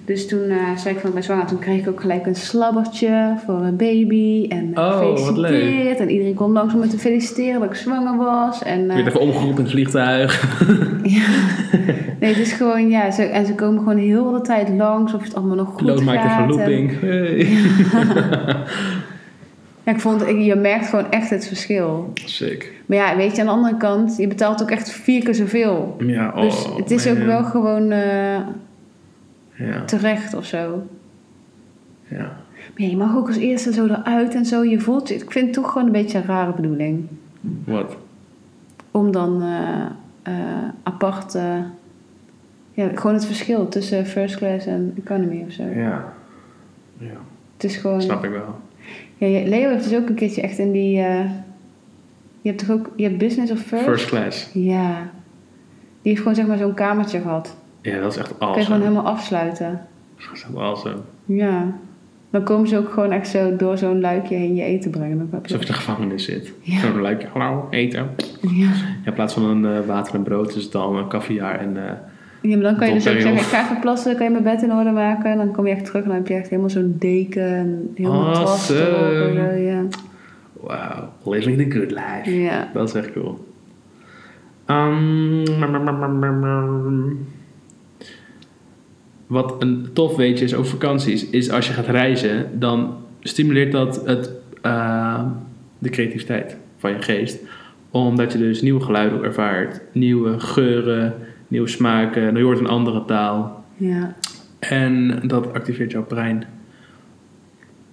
Dus 0.05 0.27
toen 0.27 0.49
eh, 0.49 0.77
zei 0.77 0.95
ik 0.95 0.99
van, 0.99 1.09
ik 1.09 1.15
ben 1.15 1.23
zwanger. 1.23 1.45
Toen 1.45 1.59
kreeg 1.59 1.79
ik 1.79 1.87
ook 1.89 2.01
gelijk 2.01 2.25
een 2.25 2.35
slabbertje 2.35 3.35
voor 3.45 3.61
een 3.61 3.75
baby. 3.75 4.45
En 4.49 4.71
Oh, 4.77 4.97
gefeliciteerd. 4.97 5.99
En 5.99 6.09
iedereen 6.09 6.33
kon 6.33 6.51
langs 6.51 6.73
om 6.73 6.79
me 6.79 6.87
te 6.87 6.97
feliciteren 6.97 7.59
dat 7.59 7.69
ik 7.69 7.75
zwanger 7.75 8.17
was. 8.17 8.63
En, 8.63 8.81
Je 8.83 8.89
eh, 8.89 8.95
werd 8.95 9.07
even 9.07 9.19
omgeroepen 9.19 9.57
in 9.57 9.63
het 9.63 9.71
vliegtuig. 9.71 10.57
ja. 11.03 11.25
Nee, 12.19 12.33
het 12.33 12.41
is 12.41 12.51
gewoon, 12.53 12.89
ja, 12.89 13.11
ze, 13.11 13.23
en 13.23 13.45
ze 13.45 13.55
komen 13.55 13.79
gewoon 13.83 13.97
heel 13.97 14.31
de 14.31 14.41
tijd 14.41 14.69
langs 14.69 15.13
of 15.13 15.23
het 15.23 15.35
allemaal 15.35 15.55
nog 15.55 15.69
goed 15.73 16.03
maakt 16.03 16.21
gaat. 16.21 16.57
en-. 16.57 16.89
Hey. 17.01 17.37
ja, 19.83 19.91
ik 19.91 19.99
vond, 19.99 20.21
je 20.27 20.55
merkt 20.55 20.87
gewoon 20.87 21.11
echt 21.11 21.29
het 21.29 21.47
verschil. 21.47 22.11
Sick. 22.13 22.71
Maar 22.85 22.97
ja, 22.97 23.15
weet 23.15 23.35
je, 23.35 23.41
aan 23.41 23.47
de 23.47 23.53
andere 23.53 23.77
kant, 23.77 24.17
je 24.17 24.27
betaalt 24.27 24.61
ook 24.61 24.71
echt 24.71 24.91
vier 24.91 25.23
keer 25.23 25.35
zoveel. 25.35 25.95
Ja, 25.99 26.31
oh, 26.35 26.41
dus 26.41 26.67
het 26.77 26.91
is 26.91 27.07
ook 27.07 27.17
wel 27.17 27.43
gewoon 27.43 27.91
eh, 27.91 28.37
Ja, 29.55 29.85
terecht 29.85 30.33
of 30.33 30.45
zo. 30.45 30.87
ja. 32.07 32.41
Maar 32.77 32.87
je 32.87 32.97
mag 32.97 33.15
ook 33.15 33.27
als 33.27 33.37
eerste 33.37 33.73
zo 33.73 33.85
eruit 33.85 34.35
en 34.35 34.45
zo. 34.45 34.63
Je 34.63 34.79
voelt 34.79 35.07
je, 35.09 35.15
ik 35.15 35.31
vind 35.31 35.45
het 35.45 35.53
toch 35.53 35.71
gewoon 35.71 35.87
een 35.87 35.93
beetje 35.93 36.17
een 36.17 36.25
rare 36.25 36.53
bedoeling. 36.53 37.07
Wat? 37.65 37.97
Om 38.91 39.11
dan 39.11 39.41
eh, 39.41 39.85
eh, 40.23 40.67
apart, 40.83 41.33
ja, 42.73 42.87
gewoon 42.95 43.13
het 43.13 43.25
verschil 43.25 43.67
tussen 43.69 44.05
first 44.05 44.37
class 44.37 44.65
en 44.65 44.93
economy 44.97 45.43
of 45.47 45.51
zo. 45.53 45.63
Ja. 45.63 46.13
Ja, 46.97 47.17
Het 47.53 47.63
is 47.63 47.75
gewoon... 47.75 48.01
snap 48.01 48.23
ik 48.23 48.31
wel. 48.31 48.55
Ja, 49.17 49.47
Leo 49.49 49.69
heeft 49.69 49.89
dus 49.89 49.97
ook 49.99 50.09
een 50.09 50.15
keertje 50.15 50.41
echt 50.41 50.57
in 50.57 50.71
die. 50.71 50.99
eh, 50.99 51.29
je 52.41 52.49
hebt 52.49 52.59
toch 52.67 52.77
ook. 52.77 52.89
Je 52.95 53.03
hebt 53.03 53.17
business 53.17 53.51
of 53.51 53.59
first? 53.59 53.83
First 53.83 54.05
class. 54.05 54.49
Ja. 54.53 54.93
Die 56.01 56.11
heeft 56.11 56.17
gewoon 56.19 56.35
zeg 56.35 56.47
maar 56.47 56.57
zo'n 56.57 56.73
kamertje 56.73 57.19
gehad. 57.21 57.55
Ja, 57.83 57.99
dat 58.01 58.11
is 58.11 58.17
echt 58.17 58.27
Kun 58.27 58.35
je 58.37 58.45
gewoon 58.45 58.57
awesome. 58.57 58.81
helemaal 58.83 59.05
afsluiten. 59.05 59.81
Dat 60.15 60.29
is 60.33 60.45
awesome. 60.57 60.95
Ja. 61.25 61.73
Dan 62.29 62.43
komen 62.43 62.67
ze 62.67 62.77
ook 62.77 62.89
gewoon 62.89 63.11
echt 63.11 63.27
zo 63.27 63.55
door 63.55 63.77
zo'n 63.77 63.99
luikje 64.01 64.35
heen 64.35 64.55
je 64.55 64.63
eten 64.63 64.91
brengen. 64.91 65.17
Dan 65.17 65.27
heb 65.31 65.43
Alsof 65.43 65.49
je 65.59 65.65
je... 65.65 65.71
in 65.71 65.71
de 65.73 65.79
gevangenis 65.79 66.25
zit. 66.25 66.53
Ja. 66.61 66.79
Zo'n 66.79 67.01
luikje, 67.01 67.27
hallo, 67.33 67.67
eten. 67.69 68.09
Ja. 68.41 68.69
In 69.05 69.13
plaats 69.13 69.33
van 69.33 69.43
een 69.43 69.65
eh, 69.65 69.85
water 69.87 70.15
en 70.15 70.23
brood 70.23 70.55
is 70.55 70.63
het 70.63 70.71
dan 70.71 70.95
een 70.95 71.07
caviar 71.07 71.59
en... 71.59 71.77
eh, 71.87 71.93
ja, 72.41 72.55
maar 72.55 72.63
dan 72.63 72.75
kan 72.77 72.87
je 72.87 72.93
dus 72.93 73.07
ook 73.07 73.13
zeggen: 73.13 73.33
ik 73.33 73.39
ga 73.41 73.63
even 73.63 73.79
plassen, 73.79 74.15
kan 74.15 74.25
je 74.25 74.31
mijn 74.31 74.43
bed 74.43 74.61
in 74.63 74.71
orde 74.73 74.91
maken. 74.91 75.31
En 75.31 75.37
dan 75.37 75.51
kom 75.51 75.67
je 75.67 75.73
echt 75.73 75.85
terug 75.85 76.01
en 76.03 76.07
dan 76.07 76.17
heb 76.17 76.27
je 76.27 76.33
echt 76.33 76.49
helemaal 76.49 76.69
zo'n 76.69 76.95
deken 76.99 77.47
en 77.55 77.91
erop. 77.95 78.13
en 78.13 78.19
Awesome. 78.33 78.77
zo, 78.79 79.55
Ja. 79.61 79.83
wow, 80.53 81.33
living 81.33 81.57
the 81.57 81.77
good 81.79 81.91
life. 81.91 82.39
ja. 82.41 82.69
Dat 82.73 82.87
is 82.87 82.93
echt 82.95 83.11
cool. 83.13 83.47
Ehm, 84.65 85.43
wat 89.27 89.55
een 89.59 89.87
tof 89.93 90.15
weetje 90.15 90.45
is 90.45 90.53
over 90.55 90.71
vakanties, 90.71 91.29
is 91.29 91.51
als 91.51 91.67
je 91.67 91.73
gaat 91.73 91.87
reizen, 91.87 92.45
dan 92.59 92.93
stimuleert 93.21 93.71
dat 93.71 94.05
het, 94.05 94.31
eh, 94.61 95.23
de 95.79 95.89
creativiteit 95.89 96.57
van 96.77 96.91
je 96.91 97.01
geest. 97.01 97.39
Omdat 97.91 98.31
je 98.31 98.37
dus 98.37 98.61
nieuwe 98.61 98.81
geluiden 98.81 99.23
ervaart, 99.23 99.81
nieuwe 99.91 100.39
geuren, 100.39 101.13
nieuwe 101.47 101.67
smaken, 101.67 102.35
je 102.37 102.43
hoort 102.43 102.59
een 102.59 102.67
andere 102.67 103.05
taal. 103.05 103.63
ja. 103.77 104.15
En 104.59 105.21
dat 105.27 105.53
activeert 105.53 105.91
jouw 105.91 106.03
brein. 106.05 106.43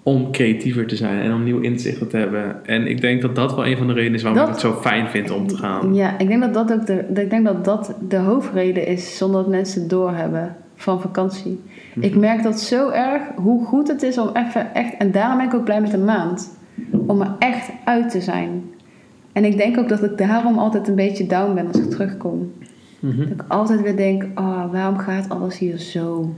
om 0.03 0.33
creatiever 0.33 0.87
te 0.87 0.97
zijn 0.97 1.20
en 1.20 1.33
om 1.35 1.45
nieuw 1.45 1.61
inzichten 1.61 2.09
te 2.09 2.16
hebben. 2.16 2.66
En 2.66 2.87
ik 2.87 3.01
denk 3.01 3.22
dat 3.22 3.35
dat 3.35 3.55
wel 3.55 3.66
een 3.66 3.76
van 3.76 3.87
de 3.87 3.93
redenen 3.93 4.14
is 4.14 4.22
waarom 4.22 4.41
Dat- 4.41 4.49
ik 4.49 4.55
het 4.62 4.62
zo 4.72 4.81
fijn 4.81 5.09
vind 5.09 5.31
om 5.31 5.47
te 5.47 5.57
gaan. 5.57 5.95
Ja, 5.95 6.18
ik 6.18 6.28
denk 6.28 6.41
dat 6.41 6.55
dat 6.55 6.72
ook 6.72 6.87
de, 6.87 7.20
ik 7.22 7.31
denk 7.31 7.45
dat 7.45 7.64
dat 7.64 7.95
de 8.09 8.16
hoofdreden 8.16 8.87
is 8.87 9.16
zonder 9.16 9.41
dat 9.43 9.51
mensen 9.51 9.81
het 9.81 9.91
doorhebben 9.91 10.57
van 10.81 11.01
vakantie. 11.01 11.61
Mhm. 11.95 12.05
Ik 12.05 12.16
merk 12.16 12.43
dat 12.43 12.61
zo 12.61 12.89
erg 12.89 13.22
hoe 13.37 13.64
goed 13.64 13.89
het 13.89 14.03
is 14.03 14.18
om 14.18 14.31
even 14.33 14.74
echt, 14.74 14.97
en 14.97 15.11
daarom 15.11 15.37
ben 15.37 15.47
ik 15.47 15.55
ook 15.55 15.64
blij 15.64 15.81
met 15.81 15.93
een 15.93 16.05
maand, 16.05 16.59
om 17.07 17.20
er 17.20 17.35
echt 17.39 17.70
uit 17.85 18.11
te 18.11 18.20
zijn. 18.20 18.62
En 19.33 19.45
ik 19.45 19.57
denk 19.57 19.78
ook 19.78 19.89
dat 19.89 20.03
ik 20.03 20.18
daarom 20.18 20.59
altijd 20.59 20.89
een 20.89 20.95
beetje 20.95 21.26
down 21.26 21.55
ben 21.55 21.66
als 21.66 21.78
ik 21.78 21.91
terugkom. 21.91 22.53
Mhm. 23.01 23.18
Dat 23.18 23.28
ik 23.28 23.45
altijd 23.49 23.83
weer 23.83 23.97
denk, 23.97 24.22
oh, 24.35 24.72
waarom 24.72 24.99
gaat 24.99 25.28
alles 25.28 25.59
hier 25.59 25.78
zo? 25.78 26.35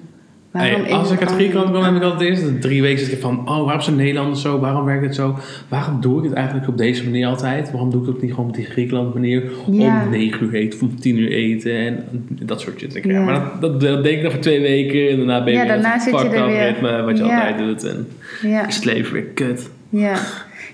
Waarom 0.53 0.83
Hey, 0.83 0.93
als 0.93 1.11
ik 1.11 1.19
het 1.19 1.29
uit 1.29 1.37
Griekenland 1.39 1.71
kwam, 1.71 1.83
heb 1.83 1.95
ik 1.95 2.03
altijd 2.03 2.31
eerst 2.31 2.43
de 2.43 2.59
drie 2.59 2.83
weken 2.83 2.99
zitten 2.99 3.21
van... 3.21 3.39
Oh, 3.49 3.65
waarom 3.65 3.81
zijn 3.81 3.97
Nederlanders 3.97 4.43
zo? 4.43 4.59
Waarom 4.59 4.85
werkt 4.85 5.05
het 5.05 5.15
zo? 5.15 5.39
Waarom 5.69 6.01
doe 6.01 6.19
ik 6.19 6.25
het 6.25 6.33
eigenlijk 6.33 6.69
op 6.69 6.79
deze 6.79 7.05
manier 7.05 7.27
altijd? 7.27 7.71
Waarom 7.71 7.91
doe 7.91 8.01
ik 8.01 8.07
het 8.07 8.23
niet 8.23 8.31
gewoon 8.35 8.49
op 8.49 8.55
die 8.55 8.65
Griekenland 8.65 9.15
manier? 9.15 9.43
Ja. 9.71 10.03
Om 10.05 10.11
negen 10.11 10.47
uur 10.47 10.55
eten 10.55 10.81
om 10.81 11.01
tien 11.01 11.19
uur 11.19 11.31
eten 11.31 11.77
en 11.77 12.05
dat 12.29 12.61
soort 12.61 12.79
shit. 12.79 12.95
Ik, 12.95 13.05
ja. 13.05 13.21
Maar 13.23 13.35
dat, 13.35 13.61
dat, 13.61 13.81
dat 13.81 14.03
denk 14.05 14.17
ik 14.17 14.23
dan 14.23 14.31
voor 14.31 14.41
twee 14.41 14.61
weken 14.61 15.11
en 15.11 15.17
daarna 15.17 15.45
ben 15.45 15.53
je 15.53 15.59
Ja, 15.59 15.65
weer 15.65 15.73
daarna 15.73 15.99
zit 16.01 16.21
je 16.21 16.29
er 16.29 16.47
weer. 16.47 16.67
ritme 16.67 17.03
wat 17.03 17.19
je 17.19 17.25
Ja. 17.25 17.37
altijd 17.41 17.59
doet. 17.59 17.85
En 17.85 18.09
Ja. 18.43 18.67
is 18.67 18.75
het 18.75 18.85
leven 18.85 19.13
weer 19.13 19.25
kut. 19.25 19.71
Ja. 19.89 20.15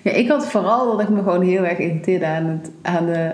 ja, 0.03 0.11
ik 0.11 0.29
had 0.29 0.47
vooral 0.51 0.91
dat 0.97 1.01
ik 1.01 1.09
me 1.09 1.22
gewoon 1.22 1.43
heel 1.43 1.64
erg 1.64 1.79
irriteerde 1.79 2.26
aan, 2.26 2.45
het, 2.47 2.70
aan 2.83 3.07
de... 3.07 3.31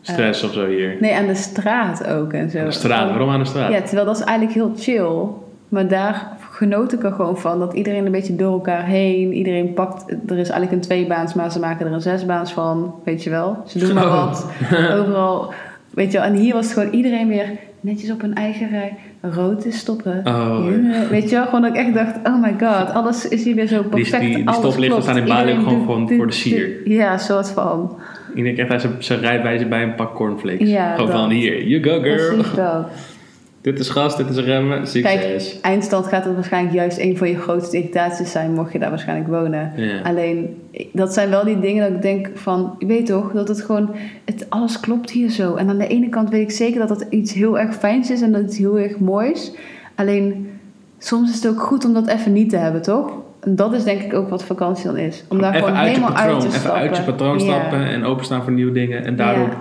Stress 0.00 0.42
of 0.44 0.52
zo 0.52 0.66
hier. 0.66 0.96
Nee, 1.00 1.14
aan 1.14 1.26
de 1.26 1.34
straat 1.34 2.06
ook 2.06 2.32
en 2.32 2.50
zo. 2.50 2.58
Aan 2.58 2.64
de 2.64 2.70
straat, 2.70 3.08
waarom 3.08 3.28
aan 3.30 3.38
de 3.38 3.44
straat? 3.44 3.72
Ja, 3.72 3.80
terwijl 3.82 4.06
dat 4.06 4.18
is 4.18 4.24
eigenlijk 4.24 4.58
heel 4.58 4.72
chill. 4.78 5.46
Maar 5.68 5.88
daar 5.88 6.28
genoot 6.50 6.92
ik 6.92 7.02
er 7.04 7.12
gewoon 7.12 7.38
van. 7.38 7.58
Dat 7.58 7.72
iedereen 7.74 8.06
een 8.06 8.12
beetje 8.12 8.36
door 8.36 8.52
elkaar 8.52 8.84
heen. 8.84 9.32
Iedereen 9.32 9.72
pakt... 9.74 10.10
Er 10.10 10.38
is 10.38 10.48
eigenlijk 10.48 10.72
een 10.72 10.80
tweebaans, 10.80 11.34
maar 11.34 11.52
ze 11.52 11.58
maken 11.58 11.86
er 11.86 11.92
een 11.92 12.00
zesbaans 12.00 12.52
van. 12.52 12.94
Weet 13.04 13.24
je 13.24 13.30
wel. 13.30 13.62
Ze 13.66 13.78
doen 13.78 13.94
maar 13.94 14.08
wat. 14.08 14.46
Overal. 15.00 15.52
Weet 15.90 16.12
je 16.12 16.18
wel. 16.18 16.26
En 16.26 16.34
hier 16.34 16.54
was 16.54 16.64
het 16.64 16.74
gewoon 16.78 16.92
iedereen 16.92 17.28
weer 17.28 17.46
netjes 17.80 18.10
op 18.10 18.20
hun 18.20 18.34
eigen 18.34 18.68
rij. 18.70 18.96
Rood 19.20 19.64
is 19.64 19.78
stoppen. 19.78 20.20
Oh, 20.24 20.64
Ja, 20.92 21.08
Weet 21.08 21.30
je 21.30 21.36
wel. 21.36 21.44
Gewoon 21.44 21.62
dat 21.62 21.70
ik 21.70 21.76
echt 21.76 21.94
dacht... 21.94 22.16
Oh 22.24 22.42
my 22.42 22.54
god. 22.60 22.94
Alles 22.94 23.28
is 23.28 23.44
hier 23.44 23.54
weer 23.54 23.66
zo 23.66 23.82
perfect. 23.82 24.20
die- 24.22 24.34
die 24.36 24.46
alles 24.48 24.58
stoplichten 24.60 25.02
staan 25.02 25.16
in 25.18 25.24
Bali 25.24 25.52
ook 25.52 25.58
gewoon 25.64 26.08
voor- 26.16 26.26
de 26.26 26.32
sier. 26.32 26.68
Ja, 26.88 27.18
soort 27.18 27.50
van. 27.50 27.98
Iedereen 28.28 28.52
krijgt 28.54 28.70
daar 28.70 28.80
zijn- 28.80 28.94
zijn 29.02 29.20
rijbewijs 29.20 29.68
bij 29.68 29.82
een 29.82 29.94
pak 29.94 30.14
cornflakes. 30.14 30.68
Ja, 30.68 30.94
Gewoon 30.94 31.10
van 31.10 31.30
hier, 31.30 31.62
you 31.66 31.82
go 31.82 32.00
girl. 32.00 32.34
Precies 32.34 32.54
dat. 32.54 32.88
Dit 33.60 33.78
is 33.78 33.88
gas, 33.88 34.16
dit 34.16 34.28
is 34.28 34.36
remmen, 34.36 34.86
succes. 34.86 35.50
Kijk, 35.50 35.58
eindstand 35.62 36.06
gaat 36.06 36.24
het 36.24 36.34
waarschijnlijk 36.34 36.74
juist 36.74 36.98
een 36.98 37.16
van 37.16 37.28
je 37.28 37.36
grootste 37.38 37.76
irritaties 37.76 38.30
zijn, 38.30 38.52
mocht 38.52 38.72
je 38.72 38.78
daar 38.78 38.90
waarschijnlijk 38.90 39.28
wonen. 39.28 39.72
Ja. 39.76 40.00
Alleen, 40.02 40.56
dat 40.92 41.14
zijn 41.14 41.30
wel 41.30 41.44
die 41.44 41.60
dingen 41.60 41.86
dat 41.86 41.96
ik 41.96 42.02
denk 42.02 42.30
van, 42.34 42.74
je 42.78 42.86
weet 42.86 43.06
toch, 43.06 43.32
dat 43.32 43.48
het 43.48 43.62
gewoon, 43.62 43.94
het, 44.24 44.46
alles 44.48 44.80
klopt 44.80 45.10
hier 45.10 45.28
zo. 45.28 45.54
En 45.54 45.68
aan 45.68 45.78
de 45.78 45.86
ene 45.86 46.08
kant 46.08 46.30
weet 46.30 46.42
ik 46.42 46.50
zeker 46.50 46.86
dat 46.86 46.88
het 46.88 47.06
iets 47.10 47.32
heel 47.32 47.58
erg 47.58 47.74
fijns 47.74 48.10
is 48.10 48.22
en 48.22 48.32
dat 48.32 48.42
het 48.42 48.56
heel 48.56 48.78
erg 48.78 48.98
moois. 48.98 49.52
Alleen, 49.94 50.50
soms 50.98 51.30
is 51.30 51.34
het 51.34 51.48
ook 51.48 51.60
goed 51.60 51.84
om 51.84 51.94
dat 51.94 52.06
even 52.06 52.32
niet 52.32 52.50
te 52.50 52.56
hebben, 52.56 52.82
toch? 52.82 53.12
En 53.40 53.56
dat 53.56 53.72
is 53.72 53.84
denk 53.84 54.00
ik 54.00 54.14
ook 54.14 54.28
wat 54.28 54.44
vakantie 54.44 54.86
dan 54.86 54.96
is. 54.96 55.24
Om 55.28 55.40
daar 55.40 55.54
even 55.54 55.68
gewoon 55.68 55.84
helemaal 55.84 56.12
patroon, 56.12 56.32
uit 56.32 56.40
te 56.40 56.46
even 56.46 56.60
stappen. 56.60 56.80
uit 56.80 56.96
je 56.96 57.02
patroon 57.02 57.40
stappen 57.40 57.86
en 57.86 58.04
openstaan 58.04 58.42
voor 58.42 58.52
nieuwe 58.52 58.72
dingen 58.72 59.04
en 59.04 59.16
daardoor. 59.16 59.56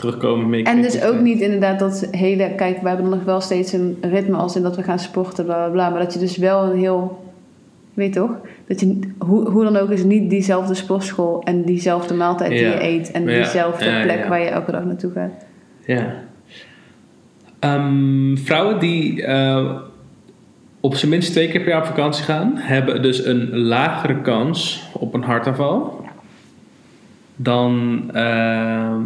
Terugkomen 0.00 0.48
mee. 0.50 0.64
En 0.64 0.82
dus 0.82 1.02
ook 1.02 1.20
niet 1.20 1.40
inderdaad 1.40 1.78
dat 1.78 2.08
hele... 2.10 2.52
Kijk, 2.56 2.80
we 2.82 2.88
hebben 2.88 3.08
nog 3.08 3.24
wel 3.24 3.40
steeds 3.40 3.72
een 3.72 3.98
ritme 4.00 4.36
als 4.36 4.56
in 4.56 4.62
dat 4.62 4.76
we 4.76 4.82
gaan 4.82 4.98
sporten, 4.98 5.44
bla 5.44 5.54
bla 5.54 5.68
bla. 5.68 5.88
Maar 5.90 5.98
dat 6.00 6.12
je 6.12 6.18
dus 6.18 6.36
wel 6.36 6.62
een 6.64 6.78
heel... 6.78 7.24
Weet 7.94 8.12
toch? 8.12 8.30
Dat 8.66 8.80
je, 8.80 8.98
hoe, 9.18 9.50
hoe 9.50 9.64
dan 9.64 9.76
ook 9.76 9.90
is 9.90 10.04
niet 10.04 10.30
diezelfde 10.30 10.74
sportschool 10.74 11.42
en 11.44 11.64
diezelfde 11.64 12.14
maaltijd 12.14 12.50
die 12.50 12.60
je 12.60 12.82
eet. 12.82 13.10
En 13.10 13.24
Ja. 13.24 13.42
diezelfde 13.42 13.84
Ja, 13.84 14.02
plek 14.02 14.26
waar 14.26 14.40
je 14.40 14.48
elke 14.48 14.70
dag 14.72 14.84
naartoe 14.84 15.12
gaat. 15.12 15.44
Ja. 15.86 16.14
Ehm, 17.58 18.36
vrouwen 18.36 18.78
die 18.78 19.22
eh, 19.24 19.70
op 20.80 20.94
zijn 20.94 21.10
minst 21.10 21.32
twee 21.32 21.48
keer 21.48 21.60
per 21.60 21.68
jaar 21.68 21.80
op 21.80 21.86
vakantie 21.86 22.24
gaan, 22.24 22.52
hebben 22.56 23.02
dus 23.02 23.24
een 23.24 23.58
lagere 23.58 24.20
kans 24.20 24.88
op 24.92 25.14
een 25.14 25.22
hartaanval 25.22 26.04
dan. 27.36 28.02
ehm, 28.12 29.02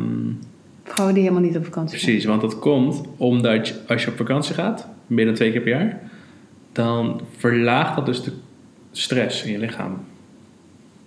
Vrouwen 0.95 1.15
die 1.15 1.25
helemaal 1.29 1.49
niet 1.49 1.57
op 1.57 1.65
vakantie 1.65 1.99
gaan. 1.99 2.07
precies, 2.07 2.25
want 2.25 2.41
dat 2.41 2.59
komt 2.59 3.01
omdat 3.17 3.69
je, 3.69 3.75
als 3.89 4.05
je 4.05 4.11
op 4.11 4.17
vakantie 4.17 4.55
gaat, 4.55 4.87
meer 5.07 5.25
dan 5.25 5.35
twee 5.35 5.53
keer 5.53 5.61
per 5.61 5.71
jaar, 5.71 6.01
dan 6.73 7.21
verlaagt 7.37 7.97
dat 7.97 8.07
dus 8.07 8.23
de 8.23 8.33
stress 8.93 9.45
in 9.45 9.53
je 9.53 9.59
lichaam. 9.59 9.99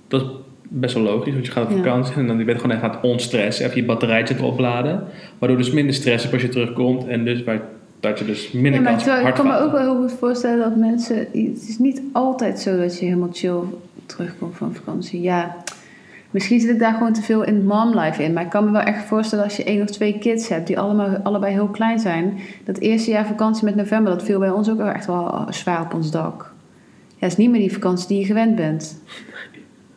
Dat 0.07 0.21
is 0.21 0.27
best 0.69 0.93
wel 0.93 1.03
logisch, 1.03 1.33
want 1.33 1.45
je 1.45 1.51
gaat 1.51 1.63
op 1.63 1.69
Ja. 1.71 1.77
vakantie 1.77 2.15
en 2.15 2.27
dan 2.27 2.38
ben 2.38 2.47
je 2.47 2.55
gewoon 2.55 2.71
echt 2.71 2.81
aan 2.81 2.89
het 2.91 2.99
onstressen, 3.01 3.65
even 3.65 3.77
je 3.77 3.85
batterijtje 3.85 4.35
te 4.35 4.43
opladen, 4.43 5.03
waardoor 5.39 5.57
dus 5.57 5.71
minder 5.71 5.95
stress 5.95 6.21
hebt 6.23 6.33
als 6.33 6.43
je 6.43 6.49
terugkomt 6.49 7.07
en 7.07 7.25
dus 7.25 7.43
waar, 7.43 7.61
dat 7.99 8.19
je 8.19 8.25
dus 8.25 8.51
minder 8.51 8.73
Ja, 8.73 8.79
maar 8.79 8.91
kans 8.91 9.03
op 9.03 9.07
terwijl, 9.07 9.27
ik 9.27 9.33
kan 9.33 9.47
me 9.47 9.59
ook 9.59 9.71
wel 9.71 9.81
heel 9.81 10.01
goed 10.07 10.17
voorstellen 10.19 10.59
dat 10.59 10.75
mensen... 10.75 11.17
Het 11.17 11.65
is 11.67 11.77
niet 11.79 12.01
altijd 12.11 12.59
zo 12.59 12.77
dat 12.77 12.99
je 12.99 13.05
helemaal 13.05 13.29
chill 13.31 13.59
terugkomt 14.05 14.57
van 14.57 14.73
vakantie. 14.75 15.21
Ja, 15.21 15.55
misschien 16.38 16.59
zit 16.59 16.69
ik 16.69 16.79
daar 16.79 16.93
gewoon 16.93 17.13
te 17.13 17.21
veel 17.21 17.43
in 17.43 17.65
mom 17.65 17.99
life 17.99 18.23
in. 18.23 18.33
Maar 18.33 18.43
ik 18.43 18.49
kan 18.49 18.65
me 18.65 18.71
wel 18.71 18.81
echt 18.81 19.05
voorstellen 19.05 19.43
als 19.43 19.57
je 19.57 19.63
één 19.63 19.81
of 19.81 19.89
twee 19.89 20.17
kids 20.17 20.49
hebt... 20.49 20.67
die 20.67 20.79
allemaal, 20.79 21.17
allebei 21.23 21.53
heel 21.53 21.67
klein 21.67 21.99
zijn. 21.99 22.38
Dat 22.65 22.77
eerste 22.77 23.11
jaar 23.11 23.25
vakantie 23.25 23.65
met 23.65 23.75
november... 23.75 24.13
dat 24.13 24.23
viel 24.23 24.39
bij 24.39 24.49
ons 24.49 24.69
ook 24.69 24.79
echt 24.79 25.05
wel 25.05 25.45
zwaar 25.49 25.81
op 25.81 25.93
ons 25.93 26.11
dak. 26.11 26.53
Ja, 27.07 27.13
het 27.19 27.31
is 27.31 27.38
niet 27.38 27.49
meer 27.49 27.59
die 27.59 27.73
vakantie 27.73 28.07
die 28.07 28.19
je 28.19 28.25
gewend 28.25 28.55
bent. 28.55 29.01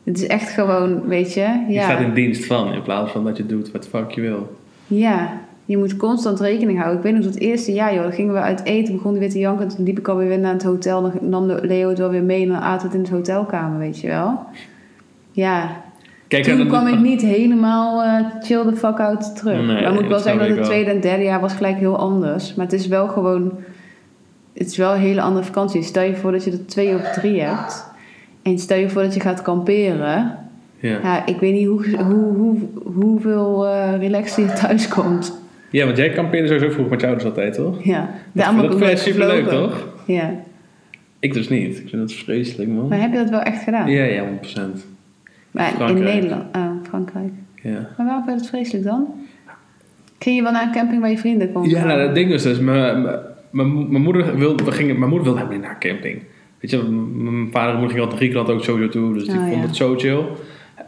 Het 0.05 0.19
is 0.19 0.27
echt 0.27 0.51
gewoon, 0.51 1.07
weet 1.07 1.35
je... 1.35 1.41
Ja. 1.41 1.65
Je 1.69 1.81
staat 1.81 2.01
in 2.01 2.15
dienst 2.15 2.47
van, 2.47 2.73
in 2.73 2.83
plaats 2.83 3.11
van 3.13 3.25
dat 3.25 3.37
je 3.37 3.47
doet 3.47 3.73
wat 3.73 3.89
fuck 3.89 4.11
je 4.11 4.21
wil. 4.21 4.57
Ja, 4.87 5.41
je 5.65 5.79
moet 5.79 5.97
constant 5.97 6.41
rekening 6.41 6.79
houden. 6.79 6.99
Ik 6.99 7.05
weet 7.05 7.15
nog 7.15 7.25
dat 7.25 7.35
het 7.35 7.43
eerste 7.43 7.73
jaar, 7.73 7.95
joh, 7.95 8.03
dan 8.03 8.13
gingen 8.13 8.35
we 8.35 8.41
uit 8.41 8.65
eten, 8.65 8.95
begon 8.95 9.11
die 9.11 9.21
weer 9.21 9.31
te 9.31 9.39
janken. 9.39 9.69
Toen 9.69 9.85
liep 9.85 9.99
ik 9.99 10.09
alweer 10.09 10.29
weer 10.29 10.39
naar 10.39 10.53
het 10.53 10.63
hotel. 10.63 11.03
Dan 11.03 11.13
nam 11.21 11.47
Leo 11.47 11.89
het 11.89 11.99
wel 11.99 12.11
weer 12.11 12.23
mee 12.23 12.43
en 12.43 12.49
dan 12.49 12.61
aten 12.61 12.87
het 12.87 12.97
in 12.97 13.03
de 13.03 13.11
hotelkamer, 13.11 13.79
weet 13.79 14.01
je 14.01 14.09
wel. 14.09 14.45
Ja, 15.33 15.83
Kijk, 16.31 16.45
toen 16.45 16.67
kwam 16.67 16.87
ik 16.87 16.99
niet 17.01 17.21
helemaal 17.23 18.03
eh, 18.03 18.25
chill 18.43 18.63
the 18.65 18.77
fuck 18.77 19.01
out 19.01 19.37
terug. 19.37 19.67
Nee, 19.67 19.83
maar 19.83 19.93
moet 19.93 20.03
ik 20.03 20.09
wel 20.09 20.19
zeggen 20.19 20.49
dat 20.49 20.57
het 20.57 20.67
tweede 20.67 20.91
en 20.91 21.01
derde 21.01 21.23
jaar 21.25 21.41
was 21.41 21.53
gelijk 21.53 21.77
heel 21.79 21.99
anders. 21.99 22.55
Maar 22.55 22.65
het 22.67 22.75
is 22.75 22.87
wel 22.87 23.09
gewoon, 23.09 23.53
het 24.55 24.67
is 24.67 24.77
wel 24.77 24.95
een 24.95 25.01
hele 25.01 25.21
andere 25.21 25.45
vakantie. 25.45 25.83
Stel 25.83 26.03
je 26.03 26.17
voor 26.17 26.33
dat 26.33 26.45
je 26.45 26.51
er 26.51 26.67
twee 26.67 26.95
of 26.95 27.03
drie 27.03 27.41
hebt. 27.41 27.87
En 28.43 28.59
stel 28.59 28.79
je 28.79 28.89
voor 28.89 29.03
dat 29.03 29.15
je 29.15 29.21
gaat 29.21 29.43
kamperen. 29.43 30.35
ja. 30.81 30.99
Ja, 31.03 31.27
ik 31.27 31.37
weet 31.41 31.53
niet 31.53 31.67
hoe, 31.67 31.97
hoe, 32.03 32.35
hoe, 32.37 32.59
hoeveel 32.95 33.67
eh 33.67 33.99
relaxed 33.99 34.49
je 34.49 34.53
thuis 34.53 34.89
komt. 34.89 35.41
ja, 35.71 35.85
want 35.85 35.97
jij 35.97 36.11
kampeerde 36.11 36.47
sowieso 36.49 36.71
vroeg 36.71 36.89
met 36.89 37.01
je 37.01 37.07
ouders 37.07 37.29
altijd, 37.29 37.55
toch? 37.55 37.83
Ja, 37.85 38.11
Dat, 38.33 38.45
dat 38.45 38.55
vind 38.55 38.73
ook 38.73 38.89
je 38.89 38.97
super 38.97 39.27
leuk, 39.27 39.43
gevlogen. 39.45 39.69
toch? 39.71 39.87
Ja, 40.07 40.31
Ik 41.19 41.33
dus 41.33 41.49
niet. 41.49 41.79
Ik 41.79 41.89
vind 41.89 42.03
dat 42.09 42.13
vreselijk, 42.13 42.71
man. 42.71 42.89
maar 42.89 43.01
heb 43.01 43.13
je 43.13 43.19
dat 43.19 43.31
wel 43.31 43.41
echt 43.41 43.63
gedaan? 43.63 43.91
Ja, 43.91 44.05
ja, 44.05 44.23
100%. 44.25 44.90
Maar 45.51 45.89
in. 45.91 46.03
Nederland, 46.03 46.45
ah, 46.53 46.71
Frankrijk. 46.89 47.33
Ja. 47.63 47.89
Maar 47.97 48.07
waarom 48.07 48.25
vind 48.25 48.37
je 48.37 48.41
dat 48.43 48.49
vreselijk 48.51 48.85
dan? 48.85 49.07
Ging 50.19 50.37
je 50.37 50.43
wel 50.43 50.53
naar 50.53 50.63
een 50.63 50.73
camping 50.73 51.01
waar 51.01 51.11
je 51.11 51.19
vrienden 51.19 51.53
konden? 51.53 51.71
Ja, 51.71 51.85
nou, 51.85 51.99
dat 52.07 52.15
ding 52.15 52.31
was 52.31 52.43
dus, 52.43 52.59
mijn- 52.59 53.03
mijn- 53.03 53.19
mijn 53.51 53.91
mijn 53.91 54.03
moeder 54.03 54.37
wilde, 54.37 54.65
we 54.65 54.73
gingen, 54.73 54.99
mijn 54.99 55.11
moeder 55.11 55.27
wilde 55.27 55.39
helemaal 55.41 55.59
niet 55.61 55.67
naar 55.69 55.77
een 55.83 55.89
camping. 55.91 56.23
Weet 56.61 56.71
je, 56.71 56.79
mijn 56.83 57.49
vader 57.53 57.71
en 57.75 57.79
moeder 57.79 57.91
gingen 57.97 58.09
altijd 58.09 58.09
naar 58.09 58.17
Griekenland 58.17 58.51
ook 58.51 58.65
sowieso 58.65 58.89
toe, 58.91 59.15
dus 59.15 59.25
die 59.25 59.33
Oh, 59.35 59.41
vonden 59.41 59.59
ja. 59.59 59.67
het 59.67 59.77
zo 59.77 59.95
chill. 59.97 60.23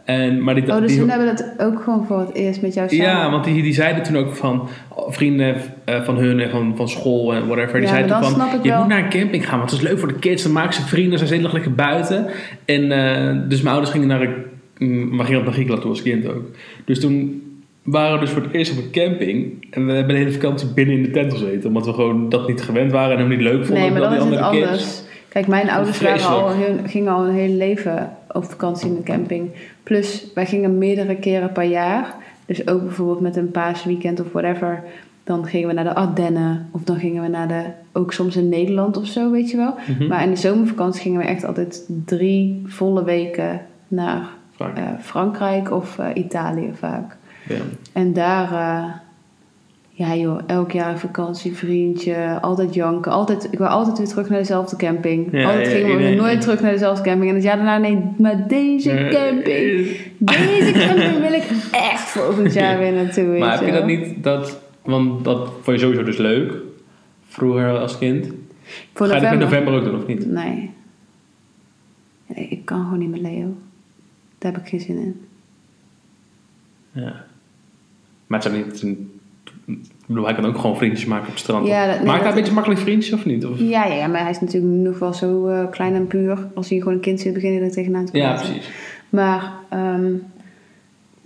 En, 0.05 0.43
maar 0.43 0.55
die, 0.55 0.71
Oh, 0.71 0.79
dus 0.79 0.91
die, 0.91 0.99
toen 0.99 1.09
hebben 1.09 1.27
we 1.27 1.33
dat 1.57 1.67
ook 1.67 1.83
gewoon 1.83 2.05
voor 2.05 2.19
het 2.19 2.33
eerst 2.33 2.61
met 2.61 2.73
jou 2.73 2.89
samen? 2.89 3.05
ja, 3.05 3.31
want 3.31 3.43
die, 3.43 3.63
die 3.63 3.73
zeiden 3.73 4.03
toen 4.03 4.17
ook 4.17 4.35
van 4.35 4.67
oh, 4.89 5.11
vrienden 5.11 5.55
eh, 5.85 6.01
van 6.03 6.17
hun 6.17 6.39
en 6.39 6.49
van, 6.49 6.73
van 6.75 6.89
school 6.89 7.33
en 7.33 7.47
whatever. 7.47 7.73
Die 7.73 7.81
Ja, 7.81 7.87
zeiden 7.87 8.11
toen 8.11 8.21
dan 8.21 8.29
van, 8.31 8.39
snap 8.41 8.53
ik 8.57 8.63
je 8.63 8.69
wel. 8.69 8.79
moet 8.79 8.87
naar 8.87 9.03
een 9.03 9.09
camping 9.09 9.47
gaan, 9.49 9.57
want 9.59 9.71
het 9.71 9.81
is 9.81 9.87
leuk 9.87 9.99
voor 9.99 10.07
de 10.07 10.19
kids. 10.19 10.43
Dan 10.43 10.51
maken 10.51 10.73
ze 10.73 10.81
vrienden, 10.81 11.19
ze 11.19 11.27
zijn 11.27 11.41
lekker 11.51 11.73
buiten. 11.73 12.25
En 12.65 12.91
eh, 12.91 13.39
dus 13.49 13.57
mijn 13.61 13.73
ouders 13.75 13.91
gingen 13.93 14.07
naar 14.07 14.21
een, 14.21 14.33
maar 14.89 15.25
gingen 15.25 15.39
op 15.39 15.45
naar 15.45 15.53
Griekenland 15.53 15.81
toe 15.81 15.91
als 15.91 16.01
kind 16.01 16.27
ook. 16.27 16.45
Dus 16.85 16.99
toen 16.99 17.41
waren 17.83 18.13
we 18.13 18.19
dus 18.19 18.29
voor 18.29 18.41
het 18.41 18.53
eerst 18.53 18.71
op 18.71 18.77
een 18.77 18.91
camping. 18.91 19.67
En 19.69 19.85
we 19.85 19.91
hebben 19.91 20.15
de 20.15 20.21
hele 20.21 20.33
vakantie 20.33 20.67
binnen 20.67 20.95
in 20.95 21.03
de 21.03 21.11
tent 21.11 21.33
gezeten. 21.33 21.67
Omdat 21.67 21.85
we 21.85 21.93
gewoon 21.93 22.29
dat 22.29 22.47
niet 22.47 22.61
gewend 22.61 22.91
waren 22.91 23.11
en 23.11 23.19
hem 23.19 23.29
niet 23.29 23.41
leuk 23.41 23.65
vonden. 23.65 23.83
Nee, 23.83 23.91
maar 23.91 24.01
dan 24.01 24.17
dan 24.17 24.27
is 24.27 24.33
het 24.33 24.39
anders. 24.39 24.71
kids. 24.71 25.03
Kijk, 25.29 25.47
mijn 25.47 25.69
ouders 25.69 26.01
waren 26.01 26.27
al, 26.27 26.49
hun, 26.49 26.89
gingen 26.89 27.13
al 27.13 27.25
een 27.25 27.33
hele 27.33 27.55
leven 27.55 28.17
op 28.31 28.43
vakantie 28.43 28.89
in 28.89 28.95
de 28.95 29.03
camping. 29.03 29.49
Plus, 29.83 30.27
wij 30.33 30.45
gingen 30.45 30.77
meerdere 30.77 31.15
keren 31.15 31.51
per 31.51 31.63
jaar. 31.63 32.15
Dus 32.45 32.67
ook 32.67 32.81
bijvoorbeeld 32.81 33.19
met 33.19 33.35
een 33.35 33.51
paasweekend 33.51 34.19
of 34.19 34.31
whatever. 34.31 34.83
Dan 35.23 35.45
gingen 35.45 35.67
we 35.67 35.73
naar 35.73 35.83
de 35.83 35.95
Ardennen. 35.95 36.69
Of 36.71 36.83
dan 36.83 36.97
gingen 36.97 37.21
we 37.21 37.27
naar 37.27 37.47
de... 37.47 37.63
Ook 37.91 38.13
soms 38.13 38.35
in 38.35 38.49
Nederland 38.49 38.97
of 38.97 39.05
zo, 39.05 39.31
weet 39.31 39.51
je 39.51 39.57
wel. 39.57 39.75
Mhm. 39.87 40.07
Maar 40.07 40.23
in 40.23 40.29
de 40.29 40.35
zomervakantie 40.35 41.01
gingen 41.01 41.19
we 41.19 41.25
echt 41.25 41.45
altijd 41.45 41.85
drie 42.05 42.61
volle 42.65 43.03
weken 43.03 43.61
naar 43.87 44.29
Eh, 44.75 44.83
Frankrijk 45.01 45.71
of 45.71 45.99
eh, 45.99 46.07
Italië 46.13 46.71
vaak. 46.73 47.17
Ja. 47.47 47.55
En 47.93 48.13
daar, 48.13 48.51
eh, 48.51 48.91
Ja 49.95 50.15
joh, 50.15 50.39
elk 50.47 50.71
jaar 50.71 50.99
vakantie, 50.99 51.55
vriendje, 51.55 52.37
altijd 52.41 52.73
janken. 52.73 53.11
Altijd, 53.11 53.47
ik 53.51 53.57
wil 53.57 53.67
altijd 53.67 53.97
weer 53.97 54.07
terug 54.07 54.29
naar 54.29 54.39
dezelfde 54.39 54.75
camping. 54.75 55.27
Ja, 55.31 55.43
altijd 55.45 55.71
ja, 55.71 55.77
gingen 55.77 55.97
we 55.97 56.15
nooit 56.15 56.41
terug 56.41 56.61
naar 56.61 56.71
dezelfde 56.71 57.03
camping. 57.03 57.29
En 57.29 57.35
het 57.35 57.43
jaar 57.43 57.55
daarna, 57.55 57.77
nee, 57.77 57.99
maar 58.17 58.47
deze 58.47 59.07
camping. 59.11 59.97
Deze 60.17 60.71
camping 60.87 61.19
wil 61.21 61.33
ik 61.33 61.43
echt 61.71 62.09
volgend 62.09 62.53
jaar 62.59 62.77
weer 62.77 62.93
naartoe. 62.93 63.37
Maar 63.39 63.57
heb 63.57 63.65
je 63.65 63.71
dat 63.71 63.85
niet, 63.85 64.23
dat, 64.23 64.59
want 64.83 65.23
dat 65.23 65.49
vond 65.61 65.79
je 65.79 65.83
sowieso 65.83 66.03
dus 66.03 66.17
leuk, 66.17 66.53
vroeger 67.27 67.77
als 67.79 67.97
kind. 67.97 68.31
Voor 68.93 69.07
Ga 69.07 69.15
je 69.15 69.21
dat 69.21 69.31
in 69.33 69.39
november? 69.39 69.73
ook 69.73 69.83
doen 69.83 69.95
of 69.95 70.07
niet? 70.07 70.25
Nee. 70.31 70.71
Nee, 72.27 72.47
Ik 72.49 72.65
kan 72.65 72.83
gewoon 72.83 72.99
niet 72.99 73.09
met 73.09 73.21
Leo. 73.21 73.55
Daar 74.43 74.51
heb 74.51 74.61
ik 74.61 74.67
geen 74.67 74.79
zin 74.79 74.97
in. 74.97 75.21
Ja. 76.91 77.25
Maar 78.27 78.43
het 78.43 78.53
zijn 78.77 78.95
niet, 79.65 79.85
bedoel, 80.05 80.25
hij 80.25 80.33
kan 80.35 80.45
ook 80.45 80.57
gewoon 80.57 80.77
vriendjes 80.77 81.05
maken 81.05 81.25
op 81.25 81.31
het 81.31 81.39
strand. 81.39 81.67
Ja, 81.67 81.85
dat- 81.87 81.95
nee, 81.97 82.05
Maakt 82.05 82.19
hij 82.21 82.29
een 82.29 82.35
beetje 82.35 82.53
makkelijk 82.53 82.81
vriendjes 82.81 83.13
of 83.13 83.25
niet? 83.25 83.45
Of? 83.45 83.59
Ja, 83.59 83.85
ja, 83.85 83.93
ja, 83.93 84.07
maar 84.07 84.21
hij 84.21 84.29
is 84.29 84.39
natuurlijk 84.39 84.73
nog 84.83 84.99
wel 84.99 85.13
zo 85.13 85.47
eh, 85.47 85.69
klein 85.71 85.93
en 85.95 86.07
puur. 86.07 86.47
Als 86.53 86.69
hij 86.69 86.77
gewoon 86.79 86.93
een 86.93 86.99
kind 86.99 87.19
zit, 87.19 87.33
begin 87.33 87.51
je 87.51 87.59
er 87.59 87.71
tegenaan 87.71 88.05
te 88.05 88.17
Ja, 88.17 88.33
praten. 88.33 88.51
precies. 88.51 88.71
Maar 89.09 89.51
ehm, 89.69 90.11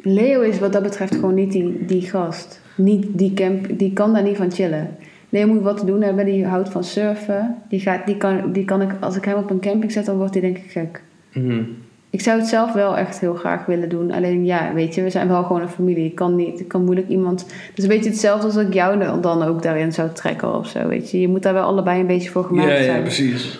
Leo 0.02 0.42
is 0.42 0.60
wat 0.60 0.74
dat 0.74 0.84
betreft 0.84 1.16
gewoon 1.16 1.34
niet 1.34 1.52
die, 1.52 1.86
die 1.86 2.02
gast. 2.02 2.62
Niet 2.76 3.06
die, 3.18 3.34
camp, 3.34 3.80
die 3.80 3.94
kan 3.94 4.14
daar 4.14 4.24
niet 4.24 4.38
van 4.38 4.52
chillen. 4.52 4.96
Leo 5.30 5.48
moet 5.48 5.62
wat 5.62 5.78
te 5.78 5.86
doen 5.86 6.02
hebben. 6.02 6.26
Die 6.26 6.46
houdt 6.46 6.70
van 6.70 6.84
surfen. 6.84 7.56
Die, 7.70 7.80
gaat, 7.80 8.06
die, 8.06 8.18
kan, 8.18 8.52
die 8.52 8.66
kan 8.66 8.82
ik, 8.82 8.92
als 9.00 9.16
ik 9.16 9.26
hem 9.26 9.38
op 9.38 9.50
een 9.50 9.60
camping 9.60 9.92
zet, 9.92 10.06
dan 10.06 10.18
wordt 10.18 10.34
hij 10.34 10.42
denk 10.42 10.58
ik 10.58 10.72
gek. 10.72 11.02
Mhm. 11.34 11.64
Ik 12.10 12.22
zou 12.22 12.40
het 12.40 12.48
zelf 12.48 12.74
wel 12.74 12.98
echt 12.98 13.20
heel 13.20 13.34
graag 13.34 13.66
willen 13.66 13.90
doen. 13.90 14.12
Alleen 14.12 14.46
ja, 14.46 14.74
weet 14.74 14.96
je, 14.96 15.04
we 15.04 15.10
zijn 15.10 15.28
wel 15.28 15.44
gewoon 15.44 15.62
een 15.62 15.70
familie. 15.70 16.06
Ik 16.06 16.16
kan, 16.16 16.36
niet, 16.36 16.60
ik 16.60 16.68
kan 16.68 16.84
moeilijk 16.84 17.08
iemand... 17.08 17.42
Het 17.42 17.78
is 17.78 17.84
een 17.84 17.90
beetje 17.90 18.10
hetzelfde 18.10 18.46
als 18.46 18.56
ik 18.56 18.74
jou 18.74 19.20
dan- 19.22 19.44
ook 19.44 19.62
daarin 19.64 19.94
zou 19.94 20.10
trekken 20.14 20.56
of 20.56 20.68
zo, 20.68 20.88
weet 20.88 21.12
je. 21.12 21.20
Je 21.22 21.28
moet 21.28 21.44
daar 21.44 21.54
wel 21.54 21.64
allebei 21.66 22.00
een 22.00 22.08
beetje 22.08 22.30
voor 22.30 22.44
gemaakt 22.44 22.68
Ja, 22.70 22.76
ja, 22.76 22.84
zijn. 22.84 23.02
precies. 23.02 23.60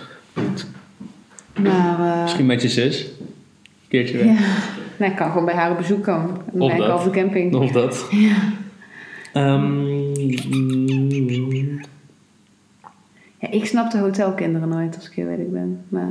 Maar 1.62 2.00
eh, 2.16 2.22
Misschien 2.22 2.46
met 2.46 2.62
je 2.62 2.68
zus. 2.70 3.02
Een 3.20 3.28
keertje 3.88 4.18
weg. 4.18 4.26
ja, 4.26 4.34
nee, 5.00 5.10
ik 5.10 5.16
kan 5.16 5.28
gewoon 5.30 5.46
bij 5.46 5.54
haar 5.56 5.72
op 5.72 5.78
bezoek 5.78 6.04
komen. 6.04 6.30
En 6.30 6.52
dan 6.54 6.62
Of 6.62 6.68
ben 6.68 6.76
ik 6.76 6.78
dat. 6.78 6.92
al 6.92 6.98
op 6.98 7.04
de 7.14 7.20
camping. 7.20 7.56
Of 7.56 7.72
dat. 7.72 8.08
Ja. 8.12 8.36
Ehm, 9.34 9.86
ja, 13.40 13.52
ik 13.52 13.66
snap 13.66 13.92
de 13.92 13.98
hotelkinderen 13.98 14.70
nooit, 14.70 14.96
als 14.96 15.06
ik 15.10 15.14
heel 15.14 15.28
eerlijk 15.28 15.52
ben. 15.52 15.80
Maar 15.90 16.10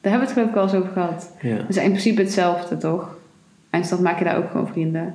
daar 0.00 0.12
hebben 0.12 0.20
we 0.20 0.24
het 0.26 0.32
geloof 0.32 0.48
ik 0.48 0.54
wel 0.54 0.62
eens 0.62 0.74
over 0.74 0.92
gehad. 0.92 1.36
ja. 1.42 1.66
We 1.66 1.72
zijn 1.72 1.84
in 1.84 1.90
principe 1.90 2.20
hetzelfde, 2.22 2.76
toch? 2.76 3.14
Eindstand 3.70 4.02
maak 4.02 4.18
je 4.18 4.24
daar 4.24 4.36
ook 4.36 4.50
gewoon 4.50 4.68
vrienden. 4.68 5.14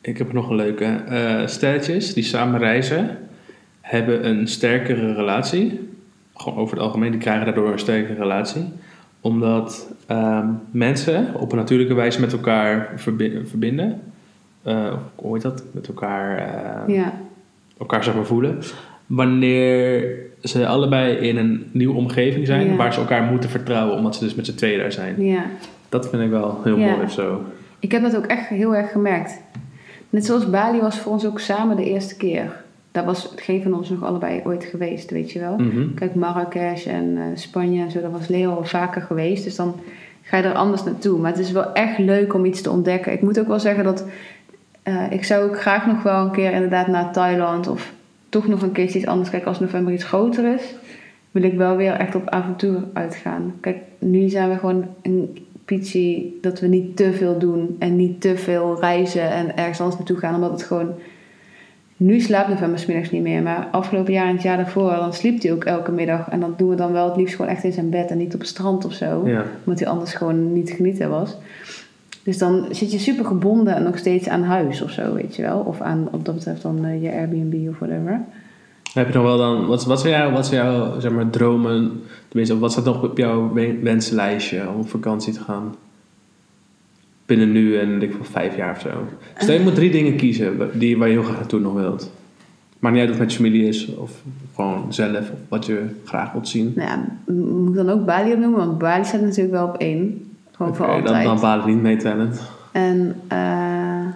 Ik 0.00 0.18
heb 0.18 0.32
nog 0.32 0.48
een 0.50 0.56
leuke. 0.56 0.84
Eh 0.84 1.46
stelletjes 1.46 2.14
die 2.14 2.22
samen 2.24 2.58
reizen 2.60 3.18
hebben 3.80 4.26
een 4.28 4.48
sterkere 4.48 5.14
relatie. 5.14 5.88
Gewoon 6.34 6.58
over 6.58 6.76
het 6.76 6.84
algemeen, 6.84 7.10
die 7.10 7.20
krijgen 7.20 7.44
daardoor 7.44 7.72
een 7.72 7.78
sterkere 7.78 8.18
relatie. 8.18 8.64
Omdat 9.20 9.92
ehm, 10.06 10.46
mensen 10.70 11.34
op 11.34 11.52
een 11.52 11.58
natuurlijke 11.58 11.94
wijze 11.94 12.20
met 12.20 12.32
elkaar 12.32 12.92
verbi- 12.96 13.40
verbinden. 13.46 14.00
Eh, 14.62 14.94
hoe 15.14 15.34
heet 15.34 15.42
dat? 15.42 15.62
Met 15.72 15.86
elkaar, 15.88 16.36
Ja, 16.90 17.12
elkaar 17.78 18.04
zeg 18.04 18.14
maar 18.14 18.24
voelen. 18.24 18.58
Wanneer 19.06 20.14
ze 20.42 20.66
allebei 20.66 21.14
in 21.16 21.36
een 21.36 21.66
nieuwe 21.72 21.94
omgeving 21.96 22.46
zijn, 22.46 22.66
Ja. 22.68 22.76
waar 22.76 22.92
ze 22.92 23.00
elkaar 23.00 23.22
moeten 23.22 23.50
vertrouwen, 23.50 23.96
omdat 23.96 24.14
ze 24.16 24.24
dus 24.24 24.34
met 24.34 24.46
z'n 24.46 24.54
tweeën 24.54 24.78
daar 24.78 24.92
zijn. 24.92 25.14
ja. 25.24 25.44
Dat 25.88 26.08
vind 26.08 26.22
ik 26.22 26.30
wel 26.30 26.60
heel 26.64 26.76
Ja. 26.78 26.90
mooi 26.90 27.02
of 27.04 27.12
zo. 27.12 27.42
Ik 27.78 27.92
heb 27.92 28.02
dat 28.02 28.16
ook 28.16 28.26
echt 28.26 28.46
heel 28.48 28.74
erg 28.76 28.90
gemerkt. 28.92 29.40
Net 30.10 30.24
zoals 30.26 30.50
Bali 30.50 30.80
was 30.80 30.98
voor 30.98 31.12
ons 31.12 31.26
ook 31.26 31.40
samen 31.40 31.76
de 31.76 31.84
eerste 31.84 32.16
keer. 32.16 32.60
Daar 32.92 33.04
was 33.04 33.32
geen 33.36 33.62
van 33.62 33.74
ons 33.74 33.88
nog 33.90 34.02
allebei 34.04 34.40
ooit 34.44 34.64
geweest, 34.64 35.10
weet 35.10 35.32
je 35.32 35.38
wel. 35.40 35.56
Mhm. 35.58 35.94
Kijk, 35.94 36.14
Marrakesh 36.14 36.86
en 36.86 37.14
eh, 37.16 37.22
Spanje 37.34 37.82
en 37.82 37.90
zo, 37.90 38.00
daar 38.00 38.10
was 38.10 38.28
Leo 38.28 38.50
al 38.54 38.64
vaker 38.64 39.02
geweest. 39.02 39.44
Dus 39.44 39.56
dan 39.56 39.74
ga 40.22 40.36
je 40.36 40.42
er 40.42 40.54
anders 40.54 40.84
naartoe. 40.84 41.18
Maar 41.18 41.30
het 41.30 41.40
is 41.40 41.52
wel 41.52 41.72
echt 41.72 41.98
leuk 41.98 42.34
om 42.34 42.44
iets 42.44 42.60
te 42.62 42.70
ontdekken. 42.70 43.12
Ik 43.12 43.22
moet 43.22 43.40
ook 43.40 43.46
wel 43.48 43.60
zeggen 43.60 43.84
dat 43.84 44.06
eh, 44.82 45.10
ik 45.10 45.24
zou 45.24 45.44
ook 45.50 45.60
graag 45.60 45.86
nog 45.86 46.02
wel 46.02 46.24
een 46.24 46.30
keer 46.30 46.52
inderdaad 46.52 46.86
naar 46.86 47.12
Thailand 47.12 47.68
of 47.68 47.92
toch 48.32 48.48
nog 48.48 48.62
een 48.62 48.72
keertje 48.72 48.98
iets 48.98 49.08
anders 49.08 49.30
kijken 49.30 49.48
als 49.48 49.60
november 49.60 49.92
iets 49.92 50.04
groter 50.04 50.54
is. 50.54 50.74
Wil 51.30 51.42
ik 51.42 51.54
wel 51.56 51.76
weer 51.76 51.92
echt 51.92 52.14
op 52.14 52.28
avontuur 52.28 52.84
uitgaan. 52.92 53.54
Kijk, 53.60 53.76
nu 53.98 54.28
zijn 54.28 54.50
we 54.50 54.58
gewoon 54.58 54.86
een 55.02 55.46
pietje 55.64 56.24
dat 56.40 56.60
we 56.60 56.66
niet 56.66 56.96
te 56.96 57.12
veel 57.12 57.38
doen 57.38 57.76
en 57.78 57.96
niet 57.96 58.20
te 58.20 58.36
veel 58.36 58.80
reizen 58.80 59.30
en 59.30 59.56
ergens 59.56 59.78
anders 59.80 59.98
naartoe 59.98 60.16
gaan, 60.16 60.34
omdat 60.34 60.50
het 60.50 60.62
gewoon. 60.62 60.94
Nu 61.96 62.20
slaapt 62.20 62.48
november 62.48 62.84
middags 62.86 63.10
niet 63.10 63.22
meer, 63.22 63.42
maar 63.42 63.68
afgelopen 63.70 64.12
jaar 64.12 64.26
en 64.26 64.34
het 64.34 64.42
jaar 64.42 64.56
daarvoor, 64.56 64.90
dan 64.90 65.14
sliep 65.14 65.42
hij 65.42 65.52
ook 65.52 65.64
elke 65.64 65.92
middag. 65.92 66.28
En 66.30 66.40
dat 66.40 66.58
doen 66.58 66.68
we 66.68 66.74
dan 66.74 66.92
wel 66.92 67.08
het 67.08 67.16
liefst 67.16 67.34
gewoon 67.34 67.50
echt 67.50 67.64
in 67.64 67.72
zijn 67.72 67.90
bed 67.90 68.10
en 68.10 68.18
niet 68.18 68.34
op 68.34 68.40
het 68.40 68.48
strand 68.48 68.84
of 68.84 68.92
zo 68.92 69.22
Ja. 69.28 69.44
omdat 69.64 69.80
hij 69.80 69.88
anders 69.88 70.14
gewoon 70.14 70.52
niet 70.52 70.66
te 70.66 70.74
genieten 70.74 71.10
was. 71.10 71.36
Dus 72.24 72.38
dan 72.38 72.66
zit 72.70 72.92
je 72.92 72.98
super 72.98 73.24
gebonden 73.24 73.74
en 73.74 73.82
nog 73.82 73.98
steeds 73.98 74.28
aan 74.28 74.42
huis 74.42 74.82
of 74.82 74.90
zo, 74.90 75.14
weet 75.14 75.36
je 75.36 75.42
wel. 75.42 75.58
Of 75.58 75.80
aan, 75.80 76.08
op 76.10 76.24
dat 76.24 76.34
betreft 76.34 76.62
dan 76.62 76.84
eh, 76.84 77.02
je 77.02 77.10
Airbnb 77.12 77.68
of 77.68 77.78
whatever. 77.78 78.20
Heb 78.94 79.08
je 79.08 79.14
nog 79.14 79.22
wel 79.22 79.36
dan, 79.38 79.66
wat, 79.66 79.84
wat 79.84 80.00
zijn 80.00 80.12
jouw, 80.12 80.30
wat 80.32 80.46
zijn 80.46 80.64
jouw 80.64 81.00
zeg 81.00 81.12
maar, 81.12 81.30
dromen, 81.30 82.00
tenminste, 82.28 82.58
wat 82.58 82.72
staat 82.72 82.84
nog 82.84 83.02
op 83.02 83.18
jouw 83.18 83.52
we- 83.52 83.78
wensenlijstje 83.82 84.68
om 84.68 84.80
op 84.80 84.88
vakantie 84.88 85.32
te 85.32 85.40
gaan? 85.40 85.74
Binnen 87.26 87.52
nu 87.52 87.78
en 87.78 88.02
ik 88.02 88.12
voor 88.12 88.26
vijf 88.26 88.56
jaar 88.56 88.74
of 88.74 88.80
zo. 88.80 88.88
Stel 89.38 89.54
je 89.54 89.60
moet 89.60 89.74
drie 89.74 89.90
dingen 89.90 90.16
kiezen 90.16 90.70
die, 90.72 90.98
waar 90.98 91.08
je 91.08 91.14
heel 91.14 91.22
graag 91.22 91.36
naartoe 91.36 91.60
nog 91.60 91.74
wilt. 91.74 92.10
Maakt 92.78 92.94
niet 92.94 93.04
uit 93.04 93.12
of 93.12 93.18
het 93.18 93.24
met 93.26 93.32
je 93.36 93.42
familie 93.42 93.68
is 93.68 93.94
of 93.94 94.22
gewoon 94.54 94.92
zelf 94.92 95.18
of 95.30 95.38
wat 95.48 95.66
je 95.66 95.84
graag 96.04 96.32
wilt 96.32 96.48
zien. 96.48 96.72
Nou 96.76 96.88
ja, 96.88 97.04
moet 97.32 97.68
ik 97.68 97.74
dan 97.74 97.90
ook 97.90 98.06
Bali 98.06 98.32
opnoemen? 98.32 98.58
Want 98.66 98.78
Bali 98.78 99.04
staat 99.04 99.20
natuurlijk 99.20 99.50
wel 99.54 99.66
op 99.66 99.76
één. 99.76 100.31
Gewoon 100.52 100.76
voor 100.76 100.86
Oké, 100.86 100.94
altijd. 100.94 101.14
dan, 101.14 101.24
dan 101.24 101.40
Bali 101.40 101.72
niet 101.72 101.82
meetellend. 101.82 102.42
En 102.72 103.20
eh, 103.28 104.06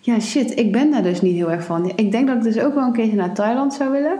ja, 0.00 0.20
shit, 0.20 0.58
ik 0.58 0.72
ben 0.72 0.90
daar 0.90 1.02
dus 1.02 1.20
niet 1.20 1.34
heel 1.34 1.50
erg 1.50 1.64
van. 1.64 1.92
Ik 1.96 2.12
denk 2.12 2.26
dat 2.26 2.36
ik 2.36 2.42
dus 2.42 2.60
ook 2.60 2.74
wel 2.74 2.84
een 2.84 2.92
keertje 2.92 3.16
naar 3.16 3.32
Thailand 3.32 3.74
zou 3.74 3.90
willen. 3.90 4.18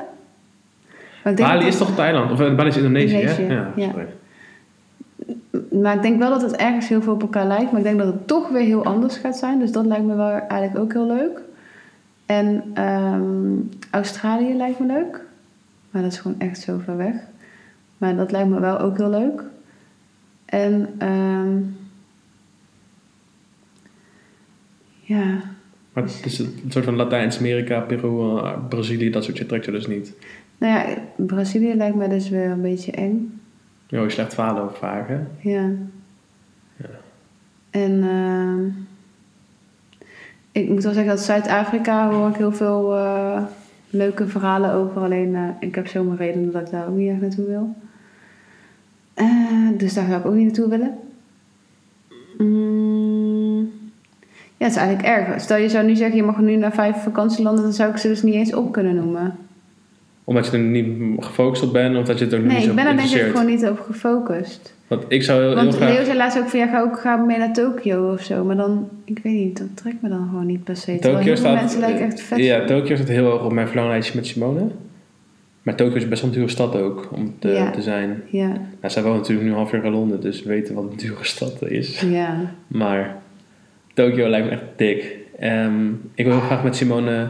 Bali 1.36 1.66
is 1.66 1.76
toch 1.76 1.94
Thailand? 1.94 2.30
Of 2.30 2.40
eh, 2.40 2.54
Bali 2.54 2.68
is 2.68 2.76
Indonesië, 2.76 3.14
Indonesië, 3.14 3.42
hè? 3.42 3.66
Ja. 3.76 3.92
Maar 5.80 5.94
ik 5.94 6.02
denk 6.02 6.18
wel 6.18 6.30
dat 6.30 6.42
het 6.42 6.56
ergens 6.56 6.88
heel 6.88 7.02
veel 7.02 7.12
op 7.12 7.22
elkaar 7.22 7.46
lijkt. 7.46 7.70
Maar 7.70 7.80
ik 7.80 7.86
denk 7.86 7.98
dat 7.98 8.06
het 8.06 8.26
toch 8.26 8.48
weer 8.48 8.62
heel 8.64 8.84
anders 8.84 9.16
gaat 9.16 9.36
zijn. 9.36 9.58
Dus 9.58 9.72
dat 9.72 9.86
lijkt 9.86 10.04
me 10.04 10.14
wel 10.14 10.30
eigenlijk 10.30 10.78
ook 10.78 10.92
heel 10.92 11.06
leuk. 11.06 11.40
En 12.26 12.62
ehm, 12.74 13.22
Australië 13.90 14.54
lijkt 14.56 14.78
me 14.78 14.86
leuk. 14.86 15.24
Maar 15.90 16.02
dat 16.02 16.12
is 16.12 16.18
gewoon 16.18 16.40
echt 16.40 16.60
zo 16.60 16.80
ver 16.84 16.96
weg. 16.96 17.14
Maar 17.98 18.16
dat 18.16 18.30
lijkt 18.30 18.48
me 18.48 18.60
wel 18.60 18.78
ook 18.78 18.96
heel 18.96 19.10
leuk. 19.10 19.42
En 20.48 20.94
ehm, 20.98 21.58
ja, 25.00 25.40
Maar 25.92 26.02
het 26.02 26.22
is 26.24 26.38
een 26.38 26.60
soort 26.68 26.84
van 26.84 26.96
Latijns-Amerika, 26.96 27.80
Peru, 27.80 28.38
eh, 28.38 28.68
Brazilië, 28.68 29.10
dat 29.10 29.24
soort 29.24 29.36
shit 29.36 29.48
trekt 29.48 29.64
je 29.64 29.70
dus 29.70 29.86
niet. 29.86 30.12
nou 30.58 30.72
ja, 30.72 30.94
Brazilië 31.16 31.74
lijkt 31.74 31.96
me 31.96 32.08
dus 32.08 32.28
weer 32.28 32.50
een 32.50 32.62
beetje 32.62 32.92
eng. 32.92 33.40
Jo, 33.86 34.02
je 34.02 34.10
slecht 34.10 34.34
verhalen 34.34 34.62
over 34.62 34.76
vaak, 34.76 35.08
hè? 35.08 35.18
Ja. 35.50 35.70
Ja. 36.76 36.88
En 37.70 38.02
ehm, 38.02 38.66
ik 40.52 40.68
moet 40.68 40.82
wel 40.82 40.92
zeggen 40.92 41.14
dat 41.14 41.24
Zuid-Afrika 41.24 42.10
hoor 42.10 42.28
ik 42.28 42.36
heel 42.36 42.52
veel 42.52 42.96
eh, 42.96 43.42
leuke 43.90 44.26
verhalen 44.26 44.72
over. 44.72 45.02
Alleen 45.02 45.34
eh, 45.34 45.42
ik 45.60 45.74
heb 45.74 45.86
zo 45.86 46.04
mijn 46.04 46.18
redenen 46.18 46.52
dat 46.52 46.62
ik 46.62 46.70
daar 46.70 46.88
ook 46.88 46.96
niet 46.96 47.10
echt 47.10 47.20
naartoe 47.20 47.46
wil. 47.46 47.74
Eh, 49.18 49.78
dus 49.78 49.94
daar 49.94 50.06
zou 50.06 50.20
ik 50.20 50.26
ook 50.26 50.34
niet 50.34 50.44
naartoe 50.44 50.68
willen. 50.68 50.98
Mm, 52.38 53.70
ja, 54.56 54.64
het 54.64 54.70
is 54.70 54.76
eigenlijk 54.76 55.08
erg. 55.08 55.40
Stel 55.40 55.56
je 55.56 55.68
zou 55.68 55.86
nu 55.86 55.96
zeggen, 55.96 56.16
je 56.16 56.22
mag 56.22 56.38
nu 56.38 56.56
naar 56.56 56.72
vijf 56.72 56.96
vakantielanden, 56.96 57.62
dan 57.62 57.72
zou 57.72 57.90
ik 57.90 57.96
ze 57.96 58.08
dus 58.08 58.22
niet 58.22 58.34
eens 58.34 58.54
op 58.54 58.72
kunnen 58.72 58.94
noemen. 58.94 59.36
Omdat 60.24 60.46
je 60.46 60.52
er 60.52 60.58
niet 60.58 61.24
gefocust 61.24 61.62
op 61.62 61.72
bent 61.72 61.96
of 61.96 62.04
dat 62.04 62.18
je 62.18 62.24
het 62.24 62.34
ook 62.34 62.40
Nee, 62.40 62.54
niet 62.54 62.62
zo 62.62 62.70
ik 62.70 62.76
ben 62.76 62.86
er 62.86 62.96
denk 62.96 63.10
ik 63.10 63.22
gewoon 63.22 63.46
niet 63.46 63.66
op 63.68 63.80
gefocust. 63.80 64.74
Want 64.86 65.04
ik 65.08 65.22
zou 65.22 65.40
heel, 65.40 65.48
heel 65.48 65.56
Want 65.56 65.74
graag... 65.74 65.94
Leo 65.94 66.04
zei 66.04 66.16
laatst 66.16 66.38
ook 66.38 66.48
van 66.48 66.58
ja, 66.58 66.66
ga 66.66 66.80
ook 66.80 67.00
ga 67.00 67.16
mee 67.16 67.38
naar 67.38 67.52
Tokio 67.52 68.12
of 68.12 68.22
zo. 68.22 68.44
Maar 68.44 68.56
dan, 68.56 68.88
ik 69.04 69.18
weet 69.22 69.32
niet, 69.32 69.58
dat 69.58 69.66
trekt 69.74 70.02
me 70.02 70.08
dan 70.08 70.28
gewoon 70.30 70.46
niet 70.46 70.64
per 70.64 70.76
se. 70.76 70.98
Tokio 70.98 71.34
staat, 71.34 71.54
mensen 71.54 71.80
lijken 71.80 72.06
echt 72.06 72.20
vet. 72.20 72.38
ja, 72.38 72.64
Tokio 72.64 72.94
staat 72.94 73.08
heel 73.08 73.24
hoog 73.24 73.44
op 73.44 73.52
mijn 73.52 73.66
verlanglijstje 73.66 74.16
met 74.16 74.26
Simone. 74.26 74.66
Maar 75.68 75.76
Tokio 75.76 75.96
is 75.96 76.08
best 76.08 76.22
wel 76.22 76.30
een 76.30 76.36
dure 76.36 76.50
stad 76.50 76.76
ook 76.76 77.08
om 77.12 77.34
te, 77.38 77.48
Ja. 77.48 77.70
te 77.70 77.82
zijn. 77.82 78.22
Ja, 78.30 78.46
Nou, 78.48 78.58
zij 78.92 79.02
woont 79.02 79.16
natuurlijk 79.16 79.48
nu 79.48 79.54
half 79.54 79.70
jaar 79.72 79.84
in 79.84 79.92
Londen, 79.92 80.20
dus 80.20 80.42
we 80.42 80.48
weten 80.48 80.74
wat 80.74 80.84
een 80.84 80.96
dure 80.96 81.24
stad 81.24 81.62
is. 81.70 82.00
ja. 82.00 82.36
Maar 82.66 83.16
Tokio 83.94 84.28
lijkt 84.28 84.46
me 84.46 84.52
echt 84.52 84.62
dik. 84.76 85.16
Ehm, 85.38 85.86
ik 86.14 86.24
wil 86.24 86.32
heel 86.34 86.40
graag 86.46 86.64
met 86.64 86.76
Simone 86.76 87.28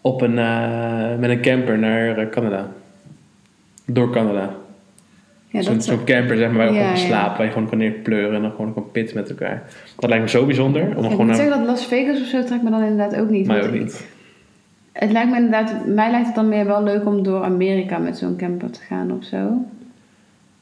op 0.00 0.20
een, 0.20 0.38
eh, 0.38 1.18
met 1.18 1.30
een 1.30 1.40
camper 1.40 1.78
naar 1.78 2.18
eh, 2.18 2.28
Canada. 2.28 2.68
Door 3.86 4.10
Canada. 4.12 4.54
Ja, 5.48 5.62
Zo'n 5.62 5.80
zo'n 5.80 6.04
camper 6.04 6.36
zeg 6.36 6.48
maar, 6.50 6.56
waar 6.56 6.66
je 6.66 6.72
Ja, 6.72 6.78
gewoon 6.80 6.92
kan 6.94 7.02
ja. 7.02 7.06
slapen, 7.08 7.36
waar 7.36 7.46
je 7.46 7.52
gewoon 7.52 7.68
kan 7.68 7.78
neerpleuren 7.78 8.34
en 8.34 8.42
dan 8.42 8.50
gewoon 8.50 8.74
kan 8.74 8.90
pitten 8.92 9.16
met 9.16 9.30
elkaar. 9.30 9.62
Dat 9.98 10.08
lijkt 10.10 10.24
me 10.24 10.30
zo 10.30 10.46
bijzonder. 10.46 10.82
Om 10.82 10.88
ik 10.88 10.94
gewoon 10.96 11.16
moet 11.16 11.26
naar- 11.26 11.34
zeggen 11.36 11.58
dat 11.58 11.66
Las 11.66 11.86
Vegas 11.86 12.20
of 12.20 12.26
zo 12.26 12.44
trekt 12.44 12.62
me 12.62 12.70
dan 12.70 12.82
inderdaad 12.82 13.20
ook 13.20 13.30
niet. 13.30 13.46
Want 13.46 13.58
ook 13.66 13.72
ik- 13.72 13.80
niet. 13.80 14.06
Het 14.92 15.12
lijkt 15.12 15.30
me 15.30 15.36
inderdaad, 15.36 15.86
mij 15.86 16.10
lijkt 16.10 16.26
het 16.26 16.34
dan 16.34 16.48
meer 16.48 16.66
wel 16.66 16.82
leuk 16.82 17.06
om 17.06 17.22
door 17.22 17.42
Amerika 17.42 17.98
met 17.98 18.18
zo'n 18.18 18.36
camper 18.36 18.70
te 18.70 18.80
gaan 18.80 19.12
of 19.12 19.24
zo. 19.24 19.64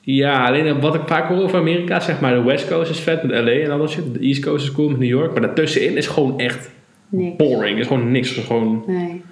Ja, 0.01 0.47
alleen 0.47 0.81
wat 0.81 0.95
ik 0.95 1.03
vaak 1.07 1.29
hoor 1.29 1.43
over 1.43 1.59
Amerika, 1.59 2.01
zeg 2.01 2.21
maar, 2.21 2.35
de 2.35 2.43
West 2.43 2.69
Coast 2.69 2.91
is 2.91 3.01
vet 3.01 3.23
met 3.23 3.45
LA 3.45 3.51
en 3.51 3.71
al 3.71 3.79
dat 3.79 3.91
shit. 3.91 4.15
De 4.15 4.21
East 4.21 4.45
Coast 4.45 4.65
is 4.65 4.73
cool 4.73 4.89
met 4.89 4.99
New 4.99 5.09
York, 5.09 5.33
maar 5.33 5.41
daartussenin 5.41 5.97
is 5.97 6.07
gewoon 6.07 6.39
echt 6.39 6.71
Niks. 7.09 7.37
boring. 7.37 7.79
is 7.79 7.87
gewoon 7.87 8.11
niks. 8.11 8.37
is 8.37 8.45
gewoon... 8.45 8.85
Nee. 8.87 9.23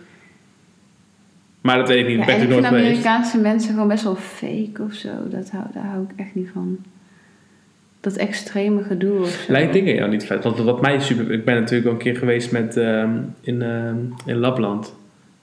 Maar 1.61 1.77
dat 1.77 1.89
weet 1.89 1.99
ik 1.99 2.17
niet, 2.17 2.27
Ja, 2.27 2.33
ik 2.33 2.43
ik 2.43 2.49
vind. 2.49 2.65
Amerikaanse 2.65 3.39
mensen 3.39 3.73
gewoon 3.73 3.89
best 3.89 4.05
wel 4.05 4.17
fake 4.17 4.83
of 4.83 4.93
zo. 4.93 5.09
Dat 5.31 5.51
hou, 5.51 5.65
daar 5.75 5.85
hou 5.85 6.03
ik 6.03 6.11
echt 6.17 6.35
niet 6.35 6.49
van. 6.53 6.79
Dat 8.01 8.17
extreme 8.17 8.83
gedoe. 8.83 9.27
Lijkt 9.49 9.73
dingen 9.73 9.95
jou 9.95 10.11
niet 10.11 10.27
vet. 10.27 10.45
Want 10.45 10.59
wat 10.59 10.81
mij 10.81 11.01
super... 11.01 11.31
Ik 11.31 11.45
ben 11.45 11.55
natuurlijk 11.55 11.87
al 11.87 11.93
een 11.93 11.99
keer 11.99 12.17
geweest 12.17 12.53
met, 12.53 12.77
ehm, 12.77 13.11
in, 13.41 13.63
ehm, 13.63 13.97
in 14.27 14.37
Lapland. 14.37 14.95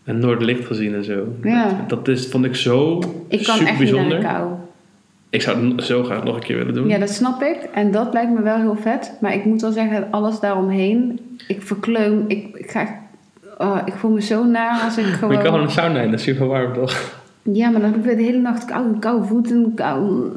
En 0.03 0.19
Noorderlicht 0.19 0.65
gezien 0.65 0.93
en 0.93 1.03
zo. 1.03 1.27
Ja. 1.43 1.85
Dat 1.87 2.07
is, 2.07 2.27
vond 2.27 2.45
ik 2.45 2.55
zo 2.55 2.97
Ik 3.27 3.43
kan 3.43 3.55
super 3.55 3.67
echt 3.71 3.79
niet 3.79 3.89
bijzonder. 3.89 4.19
naar 4.21 4.31
de 4.31 4.37
kou. 4.37 4.53
Ik 5.29 5.41
zou 5.41 5.75
het 5.75 5.83
zo 5.83 6.03
graag 6.03 6.23
nog 6.23 6.35
een 6.35 6.41
keer 6.41 6.57
willen 6.57 6.73
doen. 6.73 6.87
Ja, 6.87 6.97
dat 6.97 7.09
snap 7.09 7.41
ik. 7.41 7.57
En 7.73 7.91
dat 7.91 8.13
lijkt 8.13 8.31
me 8.31 8.41
wel 8.41 8.57
heel 8.57 8.75
vet. 8.75 9.17
Maar 9.21 9.33
ik 9.33 9.45
moet 9.45 9.61
wel 9.61 9.71
zeggen, 9.71 10.07
alles 10.11 10.39
daaromheen. 10.39 11.19
Ik 11.47 11.61
verkleum. 11.61 12.23
Ik, 12.27 12.57
ik, 12.57 12.71
ga, 12.71 12.99
oh, 13.57 13.77
ik 13.85 13.93
voel 13.93 14.11
me 14.11 14.21
zo 14.21 14.43
naar 14.43 14.81
als 14.81 14.97
ik 14.97 15.05
Maar 15.09 15.13
gewoon... 15.13 15.33
je 15.33 15.37
kan 15.37 15.47
gewoon 15.47 15.65
een 15.65 15.71
sauna 15.71 15.99
in, 15.99 16.11
dat 16.11 16.19
is 16.19 16.25
super 16.25 16.47
warm 16.47 16.73
toch? 16.73 17.23
Ja, 17.41 17.69
maar 17.69 17.81
dan 17.81 17.89
heb 17.89 17.99
ik 17.99 18.05
weer 18.05 18.17
de 18.17 18.23
hele 18.23 18.39
nacht 18.39 18.65
kou, 18.65 18.99
koude 18.99 19.25
voeten. 19.25 19.71
Kou... 19.75 20.29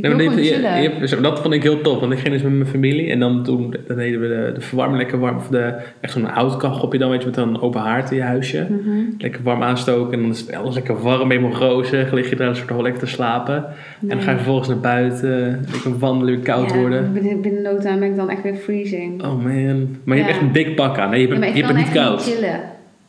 Nee, 0.00 0.10
maar 0.14 0.18
dit- 0.36 0.48
je- 0.48 0.54
je 0.60 0.90
hebt- 0.98 1.22
dat 1.22 1.40
vond 1.40 1.54
ik 1.54 1.62
heel 1.62 1.80
tof, 1.80 2.00
want 2.00 2.12
ik 2.12 2.18
ging 2.18 2.32
dus 2.32 2.42
met 2.42 2.52
mijn 2.52 2.66
familie 2.66 3.10
en 3.10 3.18
dan, 3.20 3.42
toen, 3.44 3.74
dan 3.86 3.96
deden 3.96 4.20
we 4.20 4.28
de, 4.28 4.52
de 4.54 4.60
verwarming 4.60 4.98
lekker 4.98 5.18
warm, 5.18 5.36
of 5.36 5.48
de, 5.48 5.74
echt 6.00 6.12
zo'n 6.12 6.24
houtkachel 6.24 6.82
op 6.82 6.92
je 6.92 6.98
dan, 6.98 7.10
weet 7.10 7.20
je, 7.20 7.26
met 7.26 7.36
een 7.36 7.60
open 7.60 7.80
haard 7.80 8.10
in 8.10 8.16
je 8.16 8.22
huisje. 8.22 8.66
Mhm. 8.70 8.98
Lekker 9.18 9.40
warm 9.42 9.62
aanstoken 9.62 10.12
en 10.12 10.20
dan 10.20 10.30
is 10.30 10.40
het 10.40 10.54
alles 10.54 10.74
lekker 10.74 11.00
warm, 11.02 11.30
helemaal 11.30 11.52
rozig, 11.58 12.12
lig 12.12 12.30
je 12.30 12.36
daar 12.36 12.48
een 12.48 12.56
soort 12.56 12.68
van 12.68 12.82
lekker 12.82 13.00
te 13.00 13.06
slapen. 13.06 13.54
En 14.00 14.08
dan 14.08 14.20
ga 14.20 14.30
je 14.30 14.36
vervolgens 14.36 14.68
naar 14.68 14.78
buiten, 14.80 15.64
lekker 15.72 15.98
wandelen, 15.98 16.34
weer 16.34 16.42
koud 16.44 16.70
Ja, 16.70 16.76
worden. 16.76 17.12
Binnen, 17.12 17.40
binnen 17.40 17.62
no 17.62 17.78
time 17.78 17.98
ben 17.98 18.08
ik 18.10 18.16
dan 18.16 18.30
echt 18.30 18.42
weer 18.42 18.54
freezing. 18.56 19.22
Oh 19.22 19.28
man, 19.42 19.96
maar 20.04 20.16
je 20.16 20.22
Ja. 20.22 20.28
hebt 20.28 20.28
echt 20.28 20.40
een 20.40 20.52
dik 20.52 20.74
pak 20.74 20.98
aan, 20.98 21.10
nee, 21.10 21.20
je 21.20 21.26
Ja, 21.28 21.32
bent, 21.38 21.44
ik 21.44 21.54
je 21.56 21.66
bent 21.66 21.78
echt 21.78 21.84
niet 21.86 21.94
koud. 22.02 22.22
chillen. 22.22 22.60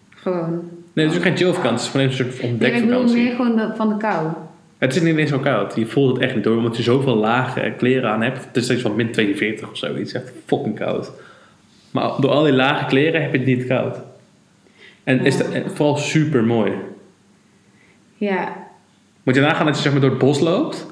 Gewoon. 0.09 0.61
Nee, 0.93 1.05
het 1.05 1.13
is 1.13 1.19
ook 1.19 1.25
geen 1.27 1.37
chillvakantie, 1.37 1.71
het 1.71 1.81
is 1.81 1.87
gewoon 1.89 2.05
een 2.07 2.13
soort 2.13 2.41
Nee, 2.41 2.51
maar 2.59 2.67
ik 2.69 2.73
bedoel 2.85 2.99
ontdekvakantie. 2.99 3.23
meer 3.23 3.35
gewoon 3.35 3.75
van 3.75 3.89
de 3.89 3.97
kou. 3.97 4.27
Het 4.77 4.95
is 4.95 5.01
niet 5.01 5.17
eens 5.17 5.29
zo 5.29 5.39
koud. 5.39 5.75
Je 5.75 5.85
voelt 5.85 6.13
het 6.13 6.23
echt 6.23 6.35
niet 6.35 6.45
hoor, 6.45 6.57
omdat 6.57 6.77
je 6.77 6.83
zoveel 6.83 7.15
lage 7.15 7.73
kleren 7.77 8.09
aan 8.09 8.21
hebt. 8.21 8.45
Het 8.45 8.55
is 8.57 8.69
iets 8.69 8.81
van 8.81 8.95
min 8.95 9.11
42 9.11 9.69
of 9.71 9.77
zoiets. 9.77 10.13
Echt 10.13 10.31
fucking 10.45 10.75
koud. 10.75 11.11
Maar 11.91 12.11
door 12.19 12.29
al 12.31 12.43
die 12.43 12.53
lage 12.53 12.85
kleren 12.85 13.21
heb 13.21 13.31
je 13.31 13.37
het 13.37 13.47
niet 13.47 13.65
koud. 13.67 13.97
En 15.03 15.25
is 15.25 15.35
het 15.37 15.63
vooral 15.73 15.97
super 15.97 16.43
mooi. 16.43 16.71
Ja, 18.15 18.53
Moet 19.23 19.35
je 19.35 19.41
nagaan 19.41 19.65
dat 19.65 19.75
je 19.75 19.81
zeg 19.81 19.91
maar 19.91 20.01
door 20.01 20.09
het 20.09 20.19
bos 20.19 20.39
loopt. 20.39 20.85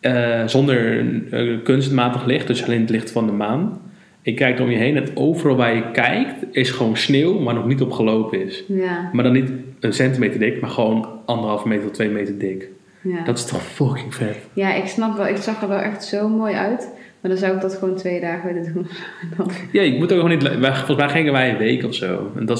eh, 0.00 0.46
zonder 0.46 1.04
eh, 1.30 1.56
kunstmatig 1.64 2.24
licht, 2.24 2.46
dus 2.46 2.64
alleen 2.64 2.80
het 2.80 2.90
licht 2.90 3.10
van 3.10 3.26
de 3.26 3.32
maan. 3.32 3.80
Je 4.22 4.34
kijkt 4.34 4.60
om 4.60 4.70
je 4.70 4.76
heen 4.76 4.96
en 4.96 5.06
overal 5.16 5.56
waar 5.56 5.74
je 5.74 5.90
kijkt 5.92 6.34
is 6.50 6.70
gewoon 6.70 6.96
sneeuw, 6.96 7.38
maar 7.38 7.54
nog 7.54 7.66
niet 7.66 7.80
opgelopen 7.82 8.46
is. 8.46 8.64
ja, 8.68 9.10
Maar 9.12 9.24
dan 9.24 9.32
niet 9.32 9.50
een 9.80 9.92
centimeter 9.92 10.38
dik, 10.38 10.60
maar 10.60 10.70
gewoon 10.70 11.08
anderhalf 11.24 11.64
meter 11.64 11.84
tot 11.84 11.94
twee 11.94 12.08
meter 12.08 12.38
dik. 12.38 12.68
Ja. 13.02 13.24
Dat 13.24 13.38
is 13.38 13.44
toch 13.44 13.62
fucking 13.62 14.14
vet. 14.14 14.36
Ja, 14.52 14.74
ik 14.74 14.86
snap 14.86 15.16
wel. 15.16 15.26
Ik 15.26 15.36
zag 15.36 15.62
er 15.62 15.68
wel 15.68 15.78
echt 15.78 16.04
zo 16.04 16.28
mooi 16.28 16.54
uit. 16.54 16.88
Maar 17.20 17.30
dan 17.30 17.40
zou 17.40 17.54
ik 17.54 17.60
dat 17.60 17.74
gewoon 17.74 17.96
twee 17.96 18.20
dagen 18.20 18.54
willen 18.54 18.72
doen. 18.72 18.86
Dan- 19.36 19.50
Ja, 19.72 19.82
ik 19.82 19.98
moet 19.98 20.12
ook 20.12 20.20
gewoon 20.20 20.38
niet. 20.38 20.58
wij- 20.58 20.74
Volgens 20.74 20.96
mij 20.96 21.08
gingen 21.08 21.32
wij 21.32 21.50
een 21.50 21.56
week 21.58 21.84
of 21.84 21.94
zo. 21.94 22.32
En 22.36 22.46
dat 22.46 22.58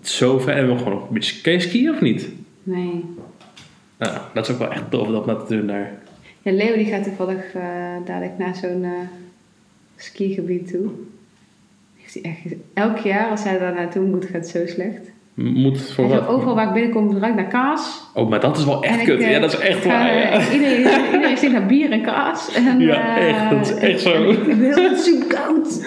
is 0.00 0.12
zo 0.14 0.38
ver. 0.38 0.54
En 0.56 0.68
we 0.72 0.78
gewoon 0.78 0.92
een 0.92 1.06
beetje. 1.10 1.40
Kun 1.40 1.52
je 1.52 1.60
skiën 1.60 1.90
of 1.90 2.00
niet? 2.00 2.28
Nee. 2.62 3.04
Nou, 3.98 4.18
dat 4.34 4.48
is 4.48 4.52
ook 4.54 4.58
wel 4.58 4.70
echt 4.72 4.90
tof 4.90 5.06
om 5.06 5.26
dat 5.26 5.46
te 5.48 5.56
doen 5.56 5.66
daar. 5.66 5.92
Ja, 6.42 6.52
Leo 6.52 6.74
die 6.76 6.86
gaat 6.86 7.04
toevallig 7.04 7.54
eh, 7.54 7.62
dadelijk 8.04 8.38
naar 8.38 8.56
zo'n 8.56 8.84
eh, 8.84 8.90
skigebied 9.96 10.70
toe. 10.70 10.86
Heeft 11.96 12.14
hij 12.14 12.22
echt, 12.22 12.54
elk 12.74 12.98
jaar 12.98 13.30
als 13.30 13.44
hij 13.44 13.58
daar 13.58 13.74
naartoe 13.74 14.04
moet, 14.06 14.24
gaat 14.24 14.32
het 14.34 14.48
zo 14.48 14.66
slecht. 14.66 15.10
Moet 15.40 15.90
voor 15.92 16.04
En 16.04 16.10
zo 16.10 16.16
wat? 16.16 16.28
overal 16.28 16.54
waar 16.54 16.66
ik 16.66 16.72
binnenkom, 16.72 17.18
ruikt 17.18 17.36
naar 17.36 17.46
kaas. 17.48 18.10
Oh, 18.14 18.28
maar 18.30 18.40
dat 18.40 18.58
is 18.58 18.64
wel 18.64 18.82
echt 18.84 18.98
ik, 19.00 19.04
kut. 19.04 19.20
eh, 19.20 19.30
ja, 19.30 19.38
dat 19.40 19.52
is 19.52 19.58
echt 19.58 19.84
waar. 19.84 20.16
Ja. 20.16 20.22
eh, 20.30 20.52
Iedereen, 20.52 20.86
iedereen 21.12 21.36
stinkt 21.36 21.54
naar 21.58 21.66
bier 21.66 21.90
en 21.92 22.02
kaas. 22.02 22.54
En, 22.54 22.80
Ja, 22.86 23.16
eh, 23.18 23.28
echt, 23.28 23.50
dat 23.50 23.60
is 23.70 23.74
echt 23.74 24.00
zo. 24.00 24.12
en 24.14 24.30
Ik 24.50 24.56
wil 24.56 24.82
het 24.88 25.00
super 25.00 25.26
koud. 25.36 25.86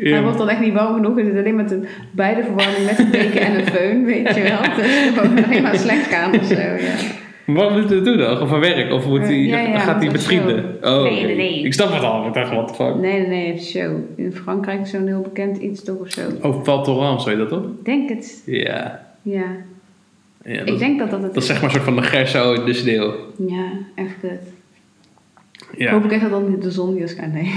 Hij 0.00 0.22
wordt 0.22 0.38
dan 0.38 0.48
echt 0.48 0.60
niet 0.60 0.72
warm 0.72 0.94
genoeg. 0.94 1.18
Zit 1.18 1.36
alleen 1.36 1.54
met 1.54 1.68
de 1.68 1.88
beide 2.10 2.42
verwarming 2.42 2.84
met 2.86 2.98
een 2.98 3.10
deken 3.10 3.40
en 3.40 3.54
een 3.58 3.64
föhn, 3.66 4.04
weet 4.04 4.34
je 4.34 4.42
wel. 4.42 4.58
Het 4.60 4.84
is 4.84 5.10
gewoon 5.14 5.44
alleen 5.44 5.62
maar 5.62 5.74
slecht 5.78 6.06
gaan 6.06 6.34
of 6.38 6.44
zo, 6.46 6.54
ja. 6.54 6.94
Wat 7.54 7.70
moet 7.70 7.88
hij 7.90 8.02
doen 8.02 8.16
dan? 8.16 8.40
Of 8.40 8.48
voor 8.48 8.60
werk? 8.60 8.92
Of 8.92 9.06
moet 9.06 9.20
hij, 9.20 9.36
ja, 9.38 9.58
ja, 9.58 9.78
gaat 9.78 10.02
hij 10.02 10.10
met 10.12 10.22
vrienden? 10.22 10.78
Oh, 10.82 11.02
Nee, 11.02 11.24
nee, 11.24 11.36
nee. 11.36 11.62
Ik 11.62 11.72
snap 11.74 11.92
het 11.92 12.02
al. 12.02 12.26
Ik 12.26 12.34
dacht, 12.34 12.68
the 12.68 12.74
fuck? 12.74 12.94
Nee, 12.94 13.26
nee, 13.26 13.28
nee, 13.28 13.58
show. 13.60 13.96
In 14.16 14.32
Frankrijk 14.32 14.80
is 14.80 14.90
zo'n 14.90 15.06
heel 15.06 15.20
bekend 15.20 15.56
iets 15.58 15.84
toch 15.84 15.96
of 15.96 16.10
zo. 16.10 16.20
Oh, 16.42 16.64
Val 16.64 16.84
Thorens, 16.84 17.24
weet 17.24 17.34
je 17.34 17.40
dat 17.40 17.48
toch? 17.48 17.64
Ik 17.64 17.84
denk 17.84 18.08
het, 18.08 18.42
Ja. 18.46 19.06
ja. 19.22 19.44
ja 20.44 20.58
dat, 20.58 20.68
Ik 20.68 20.78
denk 20.78 20.98
dat 20.98 21.10
dat 21.10 21.22
het 21.22 21.34
dat 21.34 21.42
is 21.42 21.48
zeg 21.48 21.56
maar 21.56 21.64
een 21.64 21.70
soort 21.70 21.84
van 21.84 21.96
de 21.96 22.02
gerso 22.02 22.52
in 22.52 22.64
de 22.64 22.72
sneeuw. 22.74 23.14
Ja, 23.46 23.66
echt 23.94 24.14
kut. 24.20 24.40
Ja. 25.76 25.92
Hoop 25.92 26.04
ik 26.04 26.12
echt 26.12 26.20
dat 26.22 26.30
dan 26.30 26.50
niet 26.50 26.62
de 26.62 26.70
zon 26.70 26.94
hier. 26.96 27.14
Nee. 27.32 27.52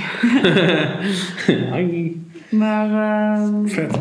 Hi. 1.73 2.11
Maar, 2.49 2.89
ehm, 3.39 3.65
Vet. 3.67 3.95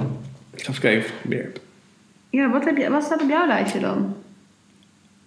Ik 0.54 0.62
ga 0.62 0.70
even 0.70 0.80
kijken 0.82 1.00
of 1.00 1.06
ik 1.06 1.12
het 1.20 1.30
meer 1.30 1.42
heb. 1.42 1.60
ja, 2.30 2.50
wat, 2.50 2.64
heb 2.64 2.76
je, 2.76 2.90
wat 2.90 3.02
staat 3.02 3.22
op 3.22 3.28
jouw 3.28 3.46
lijstje 3.46 3.78
dan? 3.80 4.14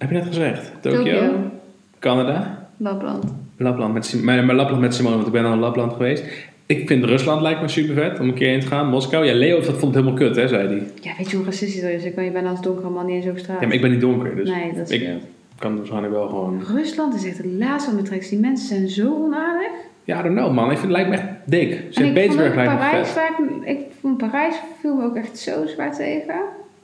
Heb 0.04 0.12
je 0.12 0.18
net 0.18 0.28
gezegd? 0.28 0.72
Tokio? 0.82 1.52
Canada? 2.00 2.68
Lapland. 2.78 3.34
Lapland 3.58 3.94
met, 3.94 4.24
maar, 4.24 4.46
maar 4.46 4.56
Lapland 4.56 4.82
met 4.82 4.96
Simone, 4.96 5.16
want 5.16 5.28
ik 5.28 5.34
ben 5.34 5.46
al 5.46 5.54
in 5.54 5.60
Lapland 5.60 5.94
geweest. 5.94 6.24
Ik 6.66 6.88
vind 6.88 7.04
Rusland 7.04 7.42
lijkt 7.42 7.62
me 7.62 7.68
super 7.68 7.96
vet 7.96 8.20
om 8.20 8.28
een 8.28 8.34
keer 8.34 8.48
heen 8.48 8.60
te 8.60 8.68
gaan. 8.68 8.90
Moskou. 8.90 9.26
Ja, 9.26 9.34
Leo 9.34 9.56
dat 9.56 9.66
vond 9.66 9.82
het 9.82 9.94
helemaal 9.94 10.14
kut, 10.14 10.36
hè, 10.36 10.48
zei 10.48 10.68
hij. 10.68 10.84
Ja, 11.02 11.12
weet 11.18 11.32
je 11.32 11.36
hoe 11.36 11.46
racistisch 11.46 11.82
dat 11.82 11.90
is? 11.90 12.04
Ik 12.04 12.16
ben, 12.16 12.24
je 12.24 12.32
bent 12.32 12.48
als 12.48 12.62
donkere 12.62 12.90
man 12.90 13.06
niet 13.06 13.16
eens 13.16 13.32
op 13.32 13.38
straat. 13.38 13.60
Ja, 13.62 13.66
maar 13.66 13.76
ik 13.76 13.82
ben 13.82 13.92
niet 13.92 14.02
donker, 14.02 14.36
dus 14.36 14.50
nee, 14.50 14.74
dat 14.74 14.92
ik 14.92 15.02
scheelt. 15.02 15.24
kan 15.60 15.78
waarschijnlijk 15.78 16.14
wel 16.14 16.28
gewoon... 16.28 16.62
Rusland 16.74 17.16
is 17.16 17.26
echt 17.26 17.38
het 17.38 17.46
laatste 17.46 17.92
wat 17.92 18.00
me 18.00 18.06
trekt. 18.08 18.30
Die 18.30 18.40
mensen 18.40 18.68
zijn 18.68 18.90
zo 18.90 19.14
onaardig. 19.14 19.72
Ja, 20.04 20.20
I 20.20 20.24
don't 20.24 20.36
know, 20.36 20.54
man. 20.54 20.72
Ik 20.72 20.78
vind 20.78 20.82
het 20.82 20.92
lijkt 20.92 21.10
me 21.10 21.16
echt 21.16 21.28
dik. 21.46 21.72
En 21.72 21.78
Sint 21.78 21.96
ik 21.96 22.04
vond 22.04 22.14
Petersburg 22.14 22.50
ook 22.50 22.56
lijkt 22.56 22.72
me 22.72 22.78
Parijs, 22.78 23.10
vet. 23.10 23.32
ik 23.64 23.80
vond 24.02 24.18
Parijs 24.18 24.56
viel 24.80 24.96
me 24.96 25.04
ook 25.04 25.16
echt 25.16 25.38
zo 25.38 25.66
zwaar 25.66 25.96
tegen. 25.96 26.36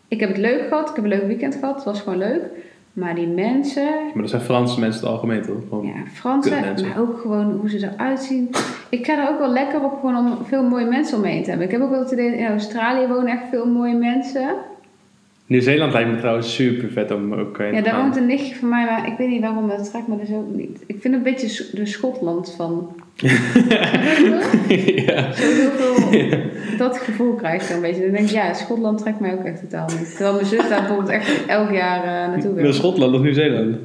Ik 0.08 0.20
heb 0.20 0.30
het 0.30 0.38
leuk 0.38 0.68
gehad, 0.68 0.90
ik 0.90 0.96
heb 0.96 1.04
een 1.04 1.10
leuk 1.10 1.28
weekend 1.28 1.56
gehad, 1.56 1.76
het 1.76 1.84
was 1.84 2.02
gewoon 2.02 2.18
leuk. 2.18 2.42
Maar 2.94 3.16
die 3.16 3.28
mensen, 3.28 3.84
Maar 4.14 4.22
dat 4.22 4.30
zijn 4.30 4.42
Franse 4.42 4.80
mensen 4.80 5.02
in 5.02 5.08
het 5.08 5.16
algemeen, 5.16 5.42
toch? 5.42 5.58
Gewoon- 5.70 5.86
ja, 5.86 5.94
Fransen, 6.14 6.62
maar 6.62 7.00
ook 7.00 7.20
gewoon 7.20 7.52
hoe 7.60 7.70
ze 7.70 7.90
eruit 7.94 8.20
zien. 8.20 8.50
Ik 8.90 9.06
ga 9.06 9.24
er 9.24 9.30
ook 9.30 9.40
wel 9.40 9.52
lekker 9.52 9.84
op 9.84 10.00
gewoon 10.00 10.18
om 10.18 10.38
veel 10.46 10.64
mooie 10.64 10.86
mensen 10.86 11.16
om 11.18 11.24
me 11.24 11.30
heen 11.30 11.44
te 11.44 11.50
hebben. 11.50 11.68
Ik 11.68 11.74
heb 11.74 11.82
ook 11.82 11.90
wel 11.90 12.00
het 12.00 12.12
idee, 12.12 12.38
in 12.38 12.48
Australië 12.48 13.08
wonen 13.08 13.28
echt 13.28 13.50
veel 13.50 13.66
mooie 13.66 13.96
mensen. 13.96 14.50
Nieuw-Zeeland 15.46 15.94
lijkt 15.94 16.10
me 16.12 16.18
trouwens 16.18 16.56
super 16.56 16.90
vet 16.92 17.12
om 17.12 17.34
ook 17.34 17.58
heen 17.58 17.74
Ja, 17.74 17.82
te 17.82 17.90
daar 17.90 18.02
woont 18.02 18.16
een 18.18 18.26
nichtje 18.26 18.56
van 18.56 18.70
mij, 18.70 18.86
maar 18.86 19.08
ik 19.08 19.18
weet 19.18 19.30
niet 19.30 19.42
waarom 19.42 19.68
dat 19.68 19.90
trekt 19.90 20.08
me 20.08 20.18
dus 20.18 20.32
ook 20.32 20.56
niet. 20.56 20.84
Ik 20.88 21.02
vind 21.02 21.04
het 21.04 21.14
een 21.14 21.24
beetje 21.24 21.66
de 21.74 21.86
Schotland 21.86 22.54
van... 22.58 22.90
ja. 25.06 25.34
Zo 25.34 25.44
heel 25.44 25.72
veel, 25.72 26.40
dat 26.78 26.98
gevoel 26.98 27.34
krijg 27.34 27.62
ik 27.62 27.68
dan 27.68 27.78
een 27.78 27.84
beetje. 27.84 28.02
Dan 28.02 28.12
denk 28.12 28.26
ik, 28.26 28.34
ja, 28.34 28.54
Schotland 28.54 29.00
trekt 29.00 29.20
mij 29.20 29.34
ook 29.34 29.44
echt 29.44 29.60
totaal 29.60 29.88
niet. 30.00 30.10
Terwijl 30.10 30.34
mijn 30.34 30.46
zus 30.46 30.70
daar 30.70 30.80
bijvoorbeeld 30.80 31.10
echt 31.10 31.46
elk 31.48 31.72
jaar 31.72 32.04
eh, 32.04 32.32
naartoe 32.32 32.54
Wil 32.54 32.64
wil. 32.64 32.74
Schotland 32.74 33.16
of 33.16 33.22
Nieuw-Zeeland? 33.22 33.76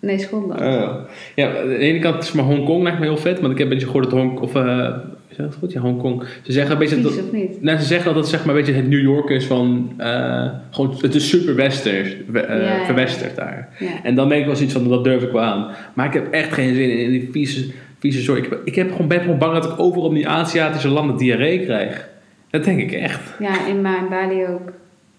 Nee, 0.00 0.18
Schotland. 0.18 0.60
Oh. 0.60 0.94
Ja, 1.34 1.58
aan 1.60 1.68
de 1.68 1.76
ene 1.76 1.98
kant 1.98 2.22
is 2.22 2.32
maar 2.32 2.44
Hongkong 2.44 2.82
lijkt 2.82 2.98
me 2.98 3.04
heel 3.04 3.16
vet, 3.16 3.40
want 3.40 3.52
ik 3.52 3.58
heb 3.58 3.66
een 3.66 3.72
beetje 3.72 3.86
gehoord 3.86 4.10
dat 4.10 4.18
Hong 4.18 4.38
of 4.38 4.54
eh, 4.54 4.88
is 5.32 5.36
dat 5.36 5.54
goed? 5.58 5.72
Ja, 5.72 5.80
Hongkong. 5.80 6.24
Ze 6.42 6.52
zeggen 6.52 6.72
een 6.72 6.78
beetje 6.78 6.94
Vies 6.94 7.04
dat, 7.04 7.24
of 7.24 7.32
niet? 7.32 7.62
nou, 7.62 7.78
ze 7.78 7.84
zeggen 7.84 8.06
dat 8.06 8.16
het 8.16 8.28
zeg 8.28 8.44
maar 8.44 8.54
een 8.54 8.60
beetje 8.60 8.80
het 8.80 8.88
New 8.88 9.00
York 9.00 9.28
is 9.28 9.44
van 9.44 9.92
eh, 9.96 10.46
gewoon 10.70 10.94
het 11.00 11.14
is 11.14 11.28
super 11.28 11.54
westers, 11.54 12.16
eh, 12.32 12.62
Ja, 12.62 12.84
verwesterd 12.84 13.36
daar. 13.36 13.68
Ja. 13.78 13.86
En 14.02 14.14
dan 14.14 14.28
ben 14.28 14.38
ik 14.38 14.44
wel 14.44 14.56
zoiets 14.56 14.74
van 14.74 14.88
dat 14.88 15.04
durf 15.04 15.22
ik 15.22 15.30
wel 15.30 15.42
aan. 15.42 15.66
Maar 15.94 16.06
ik 16.06 16.12
heb 16.12 16.32
echt 16.32 16.52
geen 16.52 16.74
zin 16.74 16.90
in, 16.90 16.98
in 16.98 17.10
die 17.10 17.28
vieze, 17.32 17.70
vieze 18.10 18.20
zorg. 18.20 18.38
Ik, 18.46 18.58
ik 18.64 18.74
heb 18.74 18.90
gewoon 18.90 19.08
ben 19.08 19.20
gewoon 19.20 19.38
bang 19.38 19.52
dat 19.52 19.64
ik 19.72 19.78
overal 19.78 20.08
in 20.08 20.14
die 20.14 20.28
Aziatische 20.28 20.88
landen 20.88 21.16
diarree 21.16 21.64
krijg. 21.64 22.08
Dat 22.50 22.64
denk 22.64 22.80
ik 22.80 22.92
echt. 22.92 23.20
Ja, 23.38 23.66
in, 23.66 23.80
maar 23.80 23.98
in 23.98 24.08
Bali 24.08 24.46
ook. 24.46 24.72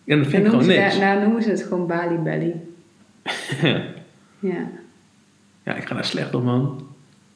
En 0.05 0.17
dat 0.17 0.27
vind 0.27 0.43
ik 0.43 0.49
gewoon 0.49 0.65
niks. 0.67 0.99
daar, 0.99 1.15
daar 1.15 1.23
noemen 1.23 1.43
ze 1.43 1.49
het 1.49 1.63
gewoon 1.63 1.87
Bali 1.87 2.15
Belly. 2.15 2.53
Ja. 4.39 4.67
Ja, 5.63 5.75
ik 5.75 5.87
ga 5.87 5.95
daar 5.95 6.05
slecht 6.05 6.35
op 6.35 6.43
man. 6.43 6.87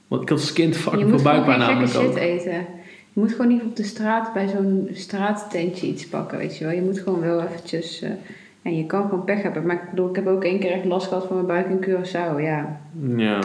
Want 0.07 0.21
ik 0.21 0.29
had 0.29 0.39
als 0.39 0.53
kind 0.53 0.75
Je 0.75 0.79
fucking 0.81 1.09
moet 1.09 1.21
veel 1.21 1.31
gewoon 1.31 1.45
buikpijn 1.45 1.67
geen 1.69 1.87
gekke 1.87 1.97
namelijk 1.97 2.15
shit 2.15 2.23
ook. 2.23 2.37
eten. 2.39 2.65
Je 3.13 3.19
moet 3.23 3.31
gewoon 3.31 3.47
niet 3.47 3.61
op 3.61 3.75
de 3.75 3.83
straat 3.83 4.33
bij 4.33 4.47
zo'n 4.47 4.87
straattentje 4.93 5.87
iets 5.87 6.07
pakken, 6.07 6.37
weet 6.37 6.57
je 6.57 6.63
wel. 6.65 6.73
Je 6.73 6.81
moet 6.81 6.99
gewoon 6.99 7.19
wel 7.21 7.41
eventjes... 7.41 8.01
eh, 8.01 8.09
Ja, 8.61 8.71
je 8.71 8.85
kan 8.85 9.03
gewoon 9.09 9.23
pech 9.23 9.41
hebben. 9.41 9.65
Maar 9.65 9.75
ik 9.75 9.89
bedoel, 9.89 10.09
ik 10.09 10.15
heb 10.15 10.27
ook 10.27 10.43
één 10.43 10.59
keer 10.59 10.71
echt 10.71 10.85
last 10.85 11.07
gehad 11.07 11.25
van 11.27 11.35
mijn 11.35 11.47
buik 11.47 11.67
in 11.69 11.83
Curaçao. 11.89 12.41
Ja, 12.41 12.79
Ja. 13.15 13.39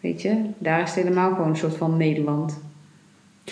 Weet 0.00 0.22
je, 0.22 0.36
daar 0.58 0.82
is 0.82 0.94
het 0.94 1.02
helemaal 1.04 1.34
gewoon 1.34 1.48
een 1.48 1.56
soort 1.56 1.76
van 1.76 1.96
Nederland. 1.96 2.60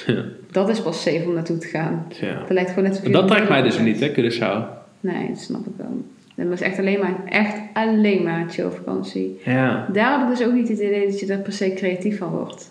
Ja. 0.07 0.25
Dat 0.51 0.69
is 0.69 0.81
pas 0.83 1.03
safe 1.03 1.25
om 1.27 1.35
naartoe 1.35 1.59
te 1.59 1.67
gaan. 1.67 2.07
ja. 2.21 2.39
Dat 2.39 2.51
lijkt 2.51 2.71
gewoon 2.71 2.89
net 2.89 3.01
je 3.05 3.11
Dat 3.11 3.29
trekt 3.29 3.49
mij 3.49 3.63
dus 3.63 3.79
niet, 3.79 4.01
hè, 4.01 4.09
Curaçao. 4.11 4.77
Nee, 5.01 5.29
dat 5.29 5.39
snap 5.39 5.67
ik 5.67 5.73
wel. 5.77 6.03
Dat 6.35 6.47
was 6.49 6.61
echt 6.61 6.79
alleen 6.79 6.99
maar, 7.01 7.25
echt 7.29 7.57
alleen 7.73 8.23
maar 8.23 8.41
een 8.41 8.51
chill 8.51 8.71
vakantie. 8.71 9.41
Ja. 9.45 9.87
Daar 9.93 10.19
heb 10.21 10.31
ik 10.31 10.37
dus 10.39 10.47
ook 10.47 10.53
niet 10.53 10.69
het 10.69 10.79
idee 10.79 11.07
dat 11.07 11.21
je 11.21 11.27
er 11.33 11.39
per 11.39 11.53
se 11.53 11.73
creatief 11.75 12.19
van 12.19 12.29
wordt. 12.31 12.71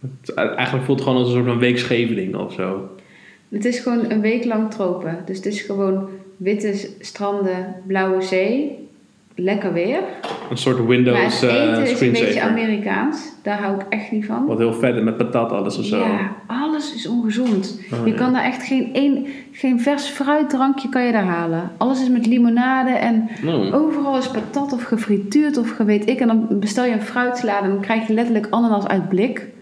Het- 0.00 0.34
Eigenlijk 0.34 0.84
voelt 0.84 0.98
het 0.98 1.08
gewoon 1.08 1.22
als 1.24 1.28
een 1.28 1.34
soort 1.34 1.46
van 1.48 1.58
week 1.58 1.78
Scheveningen 1.78 2.40
of 2.40 2.52
zo. 2.52 2.88
Het 3.48 3.64
is 3.64 3.78
gewoon 3.78 4.10
een 4.10 4.20
week 4.20 4.44
lang 4.44 4.70
tropen. 4.70 5.18
Dus 5.26 5.36
het 5.36 5.46
is 5.46 5.60
gewoon 5.62 6.08
witte 6.36 6.88
stranden, 7.00 7.74
blauwe 7.86 8.22
zee, 8.22 8.83
lekker 9.34 9.72
weer. 9.72 10.00
Een 10.50 10.56
soort 10.56 10.86
Windows 10.86 11.42
eh 11.42 11.50
is 11.50 11.70
een 11.70 11.80
beetje 11.80 11.96
screensaver. 11.96 12.50
Amerikaans. 12.50 13.32
Daar 13.42 13.58
hou 13.58 13.74
ik 13.74 13.86
echt 13.88 14.10
niet 14.10 14.26
van. 14.26 14.46
Wat 14.46 14.58
heel 14.58 14.72
vet 14.72 15.02
met 15.02 15.16
patat 15.16 15.52
alles 15.52 15.78
of 15.78 15.84
zo. 15.84 15.98
Ja, 15.98 16.36
alles 16.46 16.94
is 16.94 17.08
ongezond. 17.08 17.80
Oh, 17.92 18.06
je 18.06 18.10
ja. 18.10 18.16
kan 18.16 18.32
daar 18.32 18.44
echt 18.44 18.62
geen, 18.62 18.94
één, 18.94 19.26
geen 19.52 19.80
vers 19.80 20.06
fruitdrankje 20.08 20.88
kan 20.88 21.04
je 21.04 21.12
daar 21.12 21.24
halen. 21.24 21.70
Alles 21.76 22.02
is 22.02 22.08
met 22.08 22.26
limonade 22.26 22.90
en 22.90 23.28
Oh. 23.46 23.74
overal 23.74 24.18
is 24.18 24.28
patat 24.28 24.72
of 24.72 24.82
gefrituurd 24.82 25.56
of 25.56 25.76
weet 25.76 26.08
ik. 26.08 26.20
En 26.20 26.26
dan 26.26 26.46
bestel 26.50 26.84
je 26.84 26.92
een 26.92 27.02
fruitsalade 27.02 27.64
en 27.64 27.70
dan 27.70 27.80
krijg 27.80 28.06
je 28.06 28.14
letterlijk 28.14 28.46
ananas 28.50 28.86
uit 28.86 29.08
blik. 29.08 29.52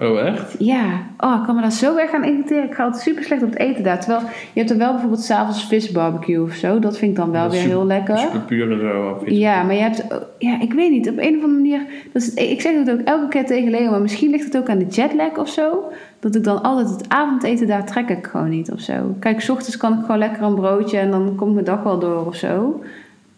Oh, 0.00 0.20
echt? 0.26 0.54
Ja, 0.58 0.84
oh, 1.18 1.36
ik 1.40 1.46
kan 1.46 1.54
me 1.54 1.60
daar 1.60 1.72
zo 1.72 1.96
erg 1.96 2.12
aan 2.12 2.24
irriteren. 2.24 2.64
Ik 2.64 2.74
ga 2.74 2.84
altijd 2.84 3.02
super 3.02 3.24
slecht 3.24 3.42
op 3.42 3.50
het 3.50 3.58
eten 3.58 3.82
daar. 3.84 4.00
Terwijl 4.00 4.22
je 4.52 4.58
hebt 4.58 4.70
er 4.70 4.78
wel 4.78 4.90
bijvoorbeeld 4.92 5.22
s'avonds 5.22 5.64
visbarbecue 5.66 6.42
of 6.42 6.52
zo. 6.54 6.78
Dat 6.78 6.98
vind 6.98 7.10
ik 7.10 7.16
dan 7.16 7.30
wel 7.30 7.50
weer 7.50 7.60
super- 7.60 7.76
heel 7.76 7.86
lekker. 7.86 8.18
Super 8.18 8.40
puur 8.40 8.78
zo. 8.78 9.22
Ja, 9.26 9.62
maar 9.62 9.74
je 9.74 9.80
hebt, 9.80 10.04
ja, 10.38 10.60
ik 10.60 10.72
weet 10.72 10.90
niet, 10.90 11.08
op 11.10 11.18
een 11.18 11.36
of 11.36 11.42
andere 11.42 11.52
manier, 11.52 11.80
dat 12.12 12.22
is 12.22 12.34
ik 12.34 12.60
zeg 12.60 12.74
het 12.74 12.90
ook 12.90 13.00
elke 13.00 13.28
keer 13.28 13.46
tegen 13.46 13.70
Leo, 13.70 13.90
maar 13.90 14.00
misschien 14.00 14.30
ligt 14.30 14.44
het 14.44 14.56
ook 14.56 14.68
aan 14.68 14.78
de 14.78 14.86
jetlag 14.86 15.38
of 15.38 15.48
zo, 15.48 15.92
dat 16.20 16.34
ik 16.34 16.44
dan 16.44 16.62
altijd 16.62 16.88
het 16.88 17.04
avondeten 17.08 17.66
daar 17.66 17.86
trek 17.86 18.08
ik 18.08 18.26
gewoon 18.26 18.48
niet 18.48 18.70
of 18.72 18.80
zo. 18.80 19.16
Kijk, 19.18 19.40
's 19.40 19.48
ochtends 19.48 19.76
kan 19.76 19.92
ik 19.92 20.00
gewoon 20.00 20.18
lekker 20.18 20.42
een 20.42 20.54
broodje 20.54 20.98
en 20.98 21.10
dan 21.10 21.34
komt 21.36 21.52
mijn 21.54 21.64
dag 21.64 21.82
wel 21.82 21.98
door 21.98 22.26
of 22.26 22.34
zo. 22.34 22.82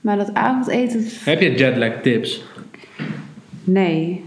Maar 0.00 0.16
dat 0.16 0.34
avondeten, 0.34 1.04
Heb 1.24 1.40
je 1.40 1.54
jetlag 1.54 1.92
tips? 2.02 2.44
nee. 3.64 4.24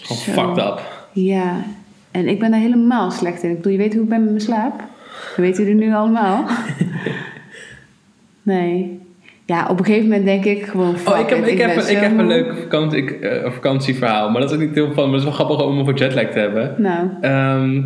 Het 0.00 0.10
is 0.10 0.24
gewoon 0.24 0.56
Zo. 0.56 0.62
fucked 0.62 0.64
up. 0.72 0.96
Ja, 1.12 1.54
en 2.18 2.28
ik 2.28 2.38
ben 2.38 2.50
daar 2.50 2.60
helemaal 2.60 3.10
slecht 3.10 3.42
in. 3.42 3.50
Ik 3.50 3.56
bedoel, 3.56 3.72
je 3.72 3.78
weet 3.78 3.94
hoe 3.94 4.02
ik 4.02 4.08
ben 4.08 4.20
met 4.20 4.30
mijn 4.30 4.40
slaap. 4.40 4.78
Dat 4.78 5.36
weten 5.36 5.64
jullie 5.64 5.86
nu 5.86 5.94
allemaal. 5.94 6.44
Nee. 8.42 9.00
Ja, 9.46 9.66
op 9.70 9.78
een 9.78 9.84
gegeven 9.84 10.08
moment 10.08 10.24
denk 10.24 10.44
ik 10.44 10.64
gewoon, 10.64 10.94
Oh, 11.06 11.18
ik 11.18 11.28
heb, 11.28 11.38
it, 11.38 11.46
ik, 11.46 11.58
heb, 11.58 11.76
ik 11.76 11.96
heb 11.96 12.18
een 12.18 12.26
leuk 12.26 12.56
vakantie, 12.56 13.02
ik, 13.02 13.10
eh, 13.10 13.52
vakantieverhaal. 13.52 14.30
Maar 14.30 14.40
dat 14.40 14.50
is 14.50 14.56
ook 14.56 14.62
niet 14.62 14.74
heel 14.74 14.92
van. 14.92 15.04
Maar 15.04 15.18
het 15.18 15.18
is 15.18 15.24
wel 15.24 15.32
grappig 15.32 15.66
om 15.66 15.78
over 15.78 15.94
jetlag 15.94 16.26
te 16.30 16.38
hebben. 16.38 16.74
Nou, 16.78 17.08
Ehm, 17.20 17.80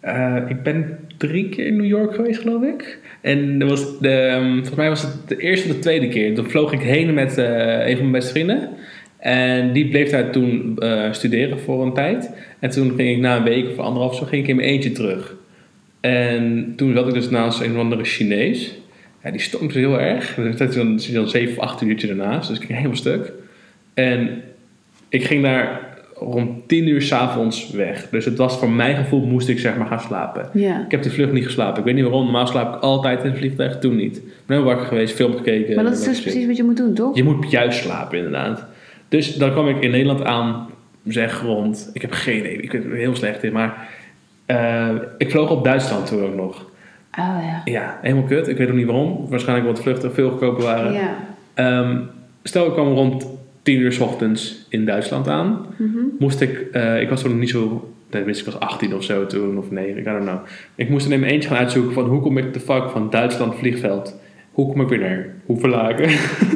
eh, 0.00 0.36
ik 0.48 0.62
ben 0.62 0.98
drie 1.16 1.48
keer 1.48 1.66
in 1.66 1.76
New 1.76 1.86
York 1.86 2.14
geweest, 2.14 2.40
geloof 2.40 2.62
ik. 2.62 2.98
En 3.20 3.58
dat 3.58 3.68
was 3.68 3.98
de, 3.98 4.10
ehm, 4.10 4.52
volgens 4.52 4.74
mij 4.74 4.88
was 4.88 5.02
het 5.02 5.28
de 5.28 5.36
eerste 5.36 5.68
of 5.68 5.74
de 5.74 5.80
tweede 5.80 6.08
keer. 6.08 6.34
Toen 6.34 6.50
vloog 6.50 6.72
ik 6.72 6.80
heen 6.80 7.14
met 7.14 7.38
eh, 7.38 7.86
een 7.86 7.96
van 7.96 8.10
mijn 8.10 8.12
beste 8.12 8.32
vrienden. 8.32 8.68
En 9.24 9.72
die 9.72 9.88
bleef 9.88 10.10
daar 10.10 10.30
toen 10.30 10.76
eh, 10.78 11.12
studeren 11.12 11.60
voor 11.60 11.82
een 11.82 11.92
tijd. 11.94 12.30
En 12.58 12.70
toen 12.70 12.92
ging 12.96 13.10
ik 13.10 13.18
na 13.18 13.36
een 13.36 13.42
week 13.42 13.70
of 13.70 13.78
anderhalf 13.78 14.14
zo 14.16 14.24
ging 14.24 14.42
ik 14.42 14.48
in 14.48 14.56
mijn 14.56 14.68
eentje 14.68 14.92
terug. 14.92 15.34
En 16.00 16.72
toen 16.76 16.94
zat 16.94 17.08
ik 17.08 17.14
dus 17.14 17.30
naast 17.30 17.60
een 17.60 17.72
of 17.72 17.78
andere 17.78 18.04
Chinees. 18.04 18.74
Ja, 19.22 19.30
die 19.30 19.40
stonk 19.40 19.62
dus 19.62 19.74
heel 19.74 20.00
erg. 20.00 20.34
Dan 20.34 20.56
zat 20.56 20.74
dan, 20.74 21.00
dan 21.12 21.28
zeven 21.28 21.56
of 21.56 21.58
acht 21.58 21.82
uurtje 21.82 22.08
ernaast. 22.08 22.48
Dus 22.48 22.58
ik 22.58 22.64
ging 22.64 22.76
helemaal 22.76 22.96
stuk. 22.96 23.32
En 23.94 24.42
ik 25.08 25.24
ging 25.24 25.42
daar 25.42 25.80
rond 26.14 26.68
tien 26.68 26.88
uur 26.88 27.02
s'avonds 27.02 27.70
weg. 27.70 28.08
Dus 28.10 28.24
het 28.24 28.38
was 28.38 28.58
voor 28.58 28.70
mijn 28.70 28.96
gevoel 28.96 29.26
moest 29.26 29.48
ik 29.48 29.58
zeg 29.58 29.76
maar 29.76 29.86
gaan 29.86 30.00
slapen. 30.00 30.48
ja. 30.52 30.84
Ik 30.84 30.90
heb 30.90 31.02
die 31.02 31.12
vlucht 31.12 31.32
niet 31.32 31.44
geslapen. 31.44 31.78
Ik 31.78 31.84
weet 31.84 31.94
niet 31.94 32.04
waarom. 32.04 32.22
Normaal 32.22 32.46
slaap 32.46 32.76
ik 32.76 32.82
altijd 32.82 33.24
in 33.24 33.30
het 33.30 33.38
vliegtuig. 33.38 33.78
Toen 33.78 33.96
niet. 33.96 34.16
Ik 34.16 34.22
ben 34.46 34.56
heel 34.56 34.66
wakker 34.66 34.86
geweest, 34.86 35.14
film 35.14 35.36
gekeken. 35.36 35.74
Maar 35.74 35.84
dat 35.84 35.92
is 35.92 36.04
dus 36.04 36.20
precies 36.20 36.46
wat 36.46 36.56
je 36.56 36.64
moet 36.64 36.76
doen, 36.76 36.94
toch? 36.94 37.16
Je 37.16 37.24
moet 37.24 37.50
juist 37.50 37.78
slapen, 37.78 38.16
inderdaad. 38.18 38.66
Dus 39.08 39.34
dan 39.34 39.50
kwam 39.50 39.68
ik 39.68 39.82
in 39.82 39.90
Nederland 39.90 40.24
aan, 40.24 40.66
zeg 41.06 41.40
rond. 41.42 41.90
Ik 41.92 42.00
heb 42.02 42.12
geen 42.12 42.38
idee, 42.38 42.56
ik 42.56 42.70
ben 42.70 42.90
er 42.90 42.96
heel 42.96 43.16
slecht 43.16 43.42
in, 43.42 43.52
maar. 43.52 43.88
eh, 44.46 44.90
ik 45.18 45.30
vloog 45.30 45.50
op 45.50 45.64
Duitsland 45.64 46.06
toen 46.06 46.22
ook 46.24 46.34
nog. 46.34 46.72
Oh 47.18 47.38
ja. 47.42 47.60
Ja, 47.64 47.98
helemaal 48.02 48.24
kut. 48.24 48.48
Ik 48.48 48.56
weet 48.56 48.68
ook 48.68 48.74
niet 48.74 48.86
waarom. 48.86 49.26
Waarschijnlijk 49.28 49.66
omdat 49.68 49.82
vluchten 49.82 50.14
veel 50.14 50.30
goedkoper 50.30 50.64
waren. 50.64 50.92
Ja. 50.92 51.16
Ehm, 51.54 51.98
stel, 52.42 52.66
ik 52.66 52.72
kwam 52.72 52.92
rond 52.92 53.26
10 53.62 53.80
uur 53.80 53.92
s 53.92 53.98
ochtends 53.98 54.66
in 54.68 54.84
Duitsland 54.84 55.28
aan. 55.28 55.66
Mhm. 55.76 55.98
Moest 56.18 56.40
ik, 56.40 56.58
eh, 56.72 57.00
ik 57.00 57.08
was 57.08 57.20
toen 57.20 57.30
nog 57.30 57.40
niet 57.40 57.50
zo, 57.50 57.90
tenminste 58.08 58.44
ik 58.44 58.52
was 58.52 58.60
18 58.60 58.94
of 58.94 59.04
zo 59.04 59.26
toen, 59.26 59.58
of 59.58 59.70
nee, 59.70 59.96
ik 59.96 60.04
don't 60.04 60.22
know. 60.22 60.38
Ik 60.74 60.88
moest 60.88 61.06
er 61.06 61.12
in 61.12 61.20
mijn 61.20 61.32
eentje 61.32 61.48
gaan 61.48 61.58
uitzoeken 61.58 61.92
van 61.92 62.04
hoe 62.04 62.20
kom 62.20 62.38
ik 62.38 62.52
de 62.52 62.60
fuck 62.60 62.90
van 62.90 63.10
Duitsland 63.10 63.54
vliegveld. 63.54 64.14
Hoe 64.54 64.72
kom 64.72 64.80
ik 64.80 64.88
weer 64.88 64.98
naar 64.98 65.26
Hoevelaken? 65.46 66.08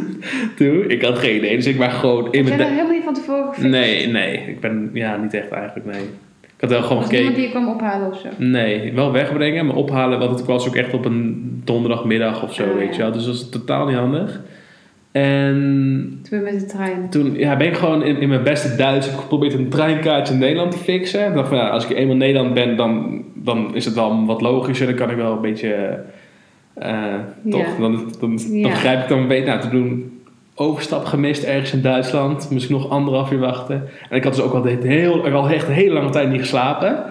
toen, 0.56 0.90
ik 0.90 1.02
had 1.02 1.18
geen 1.18 1.36
idee, 1.36 1.56
dus 1.56 1.66
ik 1.66 1.78
ben 1.78 1.90
gewoon 1.90 2.32
in 2.32 2.44
Heb 2.46 2.56
mijn... 2.56 2.68
Du- 2.68 2.74
helemaal 2.74 2.92
niet 2.94 3.04
van 3.04 3.14
tevoren 3.14 3.44
gefixt? 3.46 3.70
nee, 3.70 4.06
nee, 4.06 4.36
ik 4.46 4.60
ben, 4.60 4.90
ja, 4.92 5.16
niet 5.16 5.34
echt 5.34 5.50
eigenlijk, 5.50 5.86
nee. 5.86 6.02
Ik 6.42 6.64
had 6.64 6.70
wel 6.70 6.82
gewoon 6.82 6.98
Was 7.02 7.10
niemand 7.10 7.34
gekeken. 7.34 7.52
die 7.52 7.60
je 7.60 7.66
kwam 7.66 7.74
ophalen 7.88 8.06
of 8.12 8.18
zo? 8.18 8.28
Nee, 8.44 8.92
wel 8.94 9.12
wegbrengen, 9.12 9.66
maar 9.66 9.76
ophalen, 9.76 10.18
want 10.18 10.38
het 10.38 10.48
was 10.48 10.68
ook 10.68 10.74
echt 10.76 10.94
op 10.94 11.04
een 11.04 11.60
donderdagmiddag 11.64 12.42
of 12.42 12.54
zo, 12.54 12.64
Ah, 12.64 12.74
weet 12.76 12.96
je 12.96 13.02
wel. 13.02 13.12
Dus 13.12 13.24
dat 13.24 13.34
was 13.34 13.48
totaal 13.50 13.86
niet 13.86 13.96
handig. 13.96 14.40
En 15.12 15.54
Toen 16.22 16.30
ben 16.30 16.38
je 16.38 16.44
met 16.52 16.60
de 16.60 16.66
trein. 16.66 17.10
toen 17.10 17.34
ja, 17.38 17.56
ben 17.56 17.66
ik 17.66 17.76
gewoon 17.76 18.02
in, 18.02 18.16
in 18.20 18.28
mijn 18.28 18.42
beste 18.42 18.76
Duits 18.76 19.06
heb 19.06 19.14
ik 19.14 19.20
geprobeerd 19.20 19.54
een 19.54 19.68
treinkaartje 19.68 20.34
in 20.34 20.40
Nederland 20.40 20.70
te 20.72 20.78
fixen. 20.78 21.26
Ik 21.28 21.34
dacht 21.34 21.48
van 21.48 21.56
ja, 21.56 21.68
als 21.68 21.84
ik 21.88 21.96
eenmaal 21.96 22.12
in 22.12 22.18
Nederland 22.18 22.54
ben, 22.54 22.76
dan, 22.76 23.22
dan 23.34 23.74
is 23.74 23.84
het 23.84 23.94
wel 23.94 24.26
wat 24.26 24.40
logischer. 24.40 24.86
Dan 24.86 24.94
kan 24.96 25.10
ik 25.10 25.16
wel 25.16 25.32
een 25.32 25.40
beetje, 25.40 25.98
eh, 26.80 27.14
toch? 27.50 27.60
Ja. 27.60 27.80
Dan, 27.80 27.92
dan, 27.92 28.10
dan 28.20 28.38
Ja. 28.58 28.68
begrijp 28.68 29.02
ik 29.02 29.08
dan 29.08 29.18
beetje, 29.28 29.46
nou, 29.46 29.60
te 29.60 29.68
doen 29.68 30.12
overstap 30.54 31.04
gemist 31.04 31.42
ergens 31.42 31.72
in 31.72 31.82
Duitsland. 31.82 32.48
Moest 32.50 32.64
ik 32.64 32.70
nog 32.70 32.90
anderhalf 32.90 33.30
uur 33.32 33.38
wachten. 33.38 33.88
En 34.10 34.16
ik 34.16 34.24
had 34.24 34.34
dus 34.34 34.44
ook 34.44 34.52
al, 34.52 34.64
heel, 34.64 35.26
ik 35.26 35.32
had 35.32 35.50
echt 35.50 35.68
een 35.68 35.74
hele 35.74 35.94
lange 35.94 36.10
tijd 36.10 36.30
niet 36.30 36.40
geslapen. 36.40 37.02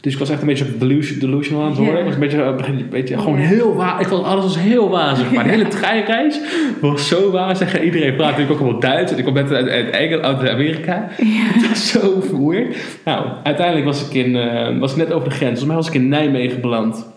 Dus 0.00 0.12
ik 0.12 0.18
was 0.18 0.30
echt 0.30 0.40
een 0.40 0.46
beetje 0.46 0.76
delusion, 0.78 1.18
delusional 1.18 1.62
aan 1.62 1.68
het 1.70 1.78
worden. 1.78 1.98
Ik 1.98 2.04
was 2.04 2.14
een 2.14 2.20
beetje, 2.20 2.42
een 2.42 2.88
beetje 2.90 3.18
gewoon 3.18 3.36
heel 3.38 3.74
waar. 3.74 4.00
Ik 4.00 4.06
vond 4.06 4.24
alles 4.24 4.44
was 4.44 4.58
heel 4.58 4.88
wazig. 4.90 5.32
Maar 5.32 5.44
de 5.44 5.50
hele 5.50 5.68
treinreis 5.68 6.40
was 6.80 7.08
zo 7.08 7.30
wazig. 7.30 7.74
En 7.78 7.84
iedereen 7.84 8.16
praat 8.16 8.30
natuurlijk 8.30 8.52
ook 8.52 8.60
allemaal 8.60 8.80
Duits. 8.80 9.12
En 9.12 9.18
ik 9.18 9.24
kom 9.24 9.34
net 9.34 9.52
uit, 9.52 9.68
uit, 9.68 9.90
Engel- 9.90 10.20
uit 10.20 10.48
Amerika. 10.48 11.08
Het 11.16 11.68
was 11.68 11.88
zo 11.90 12.22
weird. 12.48 12.76
Nou, 13.04 13.26
uiteindelijk 13.42 13.86
was 13.86 14.08
ik, 14.08 14.14
in, 14.24 14.36
eh, 14.36 14.78
was 14.78 14.90
ik 14.90 14.96
net 14.96 15.12
over 15.12 15.28
de 15.28 15.34
grens. 15.34 15.50
Volgens 15.60 15.66
mij 15.66 15.76
was 15.76 15.88
ik 15.88 15.94
in 15.94 16.08
Nijmegen 16.08 16.60
beland. 16.60 17.12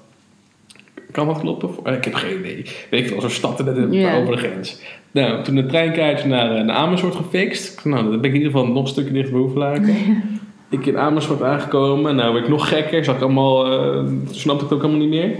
Kan 1.11 1.27
dat 1.27 1.39
kloppen? 1.39 1.69
Eh, 1.83 1.93
Ik 1.93 2.03
heb 2.03 2.13
geen 2.13 2.39
idee. 2.39 2.65
Weet 2.89 3.01
ik 3.01 3.07
veel, 3.07 3.21
zo'n 3.21 3.29
stad 3.29 3.65
net 3.65 3.87
Ja. 3.93 4.15
over 4.17 4.31
de 4.35 4.37
grens. 4.37 4.81
Nou, 5.11 5.43
toen 5.43 5.57
een 5.57 5.67
treinkaartje 5.67 6.27
naar, 6.27 6.55
eh, 6.55 6.63
naar 6.63 6.75
Amersfoort 6.75 7.15
gefixt. 7.15 7.85
Nou, 7.85 8.01
dan 8.03 8.09
ben 8.09 8.17
ik 8.19 8.35
in 8.35 8.41
ieder 8.41 8.51
geval 8.51 8.67
nog 8.67 8.81
een 8.83 8.87
stukje 8.87 9.13
dichter 9.13 9.31
bij 9.31 9.41
Hoevelaken. 9.41 9.95
ik 10.69 10.85
in 10.85 10.97
Amersfoort 10.97 11.41
aangekomen. 11.41 12.15
Nou, 12.15 12.33
werd 12.33 12.45
ik 12.45 12.51
nog 12.51 12.69
gekker. 12.69 13.03
Zat 13.05 13.15
ik 13.15 13.21
allemaal, 13.21 13.71
eh, 13.71 14.03
snapte 14.31 14.63
ik 14.63 14.69
het 14.69 14.77
ook 14.79 14.83
allemaal 14.85 15.07
niet 15.07 15.09
meer. 15.09 15.31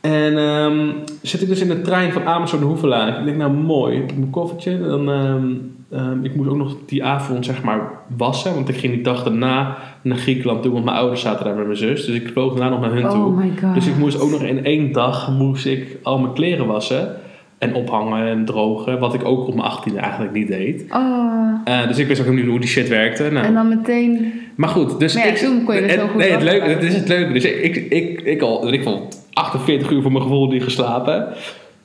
En 0.00 0.38
ehm, 0.38 0.88
zit 1.22 1.42
ik 1.42 1.48
dus 1.48 1.60
in 1.60 1.68
de 1.68 1.80
trein 1.80 2.12
van 2.12 2.24
Amersfoort 2.26 2.62
naar 2.62 2.70
Hoevelaken. 2.70 3.18
Ik 3.18 3.24
denk, 3.24 3.36
nou 3.36 3.52
mooi, 3.52 3.96
ik 3.96 4.06
heb 4.06 4.18
mijn 4.18 4.30
koffertje. 4.30 4.80
Dan, 4.80 5.10
ehm, 5.10 5.46
ehm, 5.92 6.24
ik 6.24 6.34
moest 6.34 6.48
ook 6.50 6.56
nog 6.56 6.76
die 6.86 7.04
avond 7.04 7.44
zeg 7.44 7.62
maar 7.62 7.90
wassen. 8.16 8.54
Want 8.54 8.68
ik 8.68 8.76
ging 8.76 8.92
die 8.94 9.02
dag 9.02 9.22
daarna 9.22 9.76
naar 10.02 10.16
Griekenland 10.18 10.62
toe. 10.62 10.72
Want 10.72 10.84
mijn 10.84 10.96
ouders 10.96 11.20
zaten 11.20 11.44
daar 11.44 11.54
met 11.54 11.66
mijn 11.66 11.78
zus. 11.78 12.04
Dus 12.06 12.14
ik 12.14 12.28
vloog 12.32 12.54
daarna 12.54 12.68
nog 12.68 12.80
naar 12.80 12.92
hun 12.92 13.08
toe. 13.08 13.24
Oh 13.26 13.36
my 13.36 13.50
god. 13.62 13.74
Dus 13.74 13.86
ik 13.86 13.96
moest 13.98 14.20
ook 14.20 14.30
nog 14.30 14.42
in 14.42 14.64
één 14.64 14.92
dag 14.92 15.30
moest 15.30 15.66
ik 15.66 15.98
al 16.02 16.18
mijn 16.18 16.32
kleren 16.32 16.66
wassen. 16.66 17.16
En 17.58 17.74
ophangen 17.74 18.26
en 18.28 18.44
drogen. 18.44 18.98
Wat 18.98 19.14
ik 19.14 19.24
ook 19.24 19.46
op 19.48 19.54
mijn 19.54 19.70
18e 19.70 19.96
eigenlijk 19.96 20.32
niet 20.32 20.48
deed. 20.48 20.84
Oh. 20.90 21.32
Eh, 21.64 21.88
dus 21.88 21.98
ik 21.98 22.06
wist 22.06 22.26
ook 22.26 22.34
niet 22.34 22.46
hoe 22.46 22.60
die 22.60 22.68
shit 22.68 22.88
werkte. 22.88 23.30
Nou, 23.32 23.46
En 23.46 23.54
dan 23.54 23.68
meteen... 23.68 24.32
maar 24.54 24.68
goed, 24.68 24.98
dus 24.98 25.14
Maar 25.14 25.26
ja, 25.26 25.30
ik, 25.30 25.36
toen 25.36 25.64
kon 25.64 25.74
je 25.74 25.80
het- 25.80 25.96
wel 25.96 26.06
goed 26.08 26.16
Nee, 26.16 26.30
het 26.30 26.42
leuke, 26.42 26.68
dat 26.74 26.82
is 26.82 26.94
het 26.94 27.08
leuke. 27.08 27.32
Dus 27.32 27.44
ik, 27.44 27.76
ik, 27.76 27.76
ik, 27.90 28.20
ik 28.20 28.42
al, 28.42 28.72
ik 28.72 28.82
van 28.82 29.00
48 29.32 29.90
uur 29.90 30.02
voor 30.02 30.12
mijn 30.12 30.22
gevoel 30.24 30.46
niet 30.48 30.62
geslapen. 30.62 31.26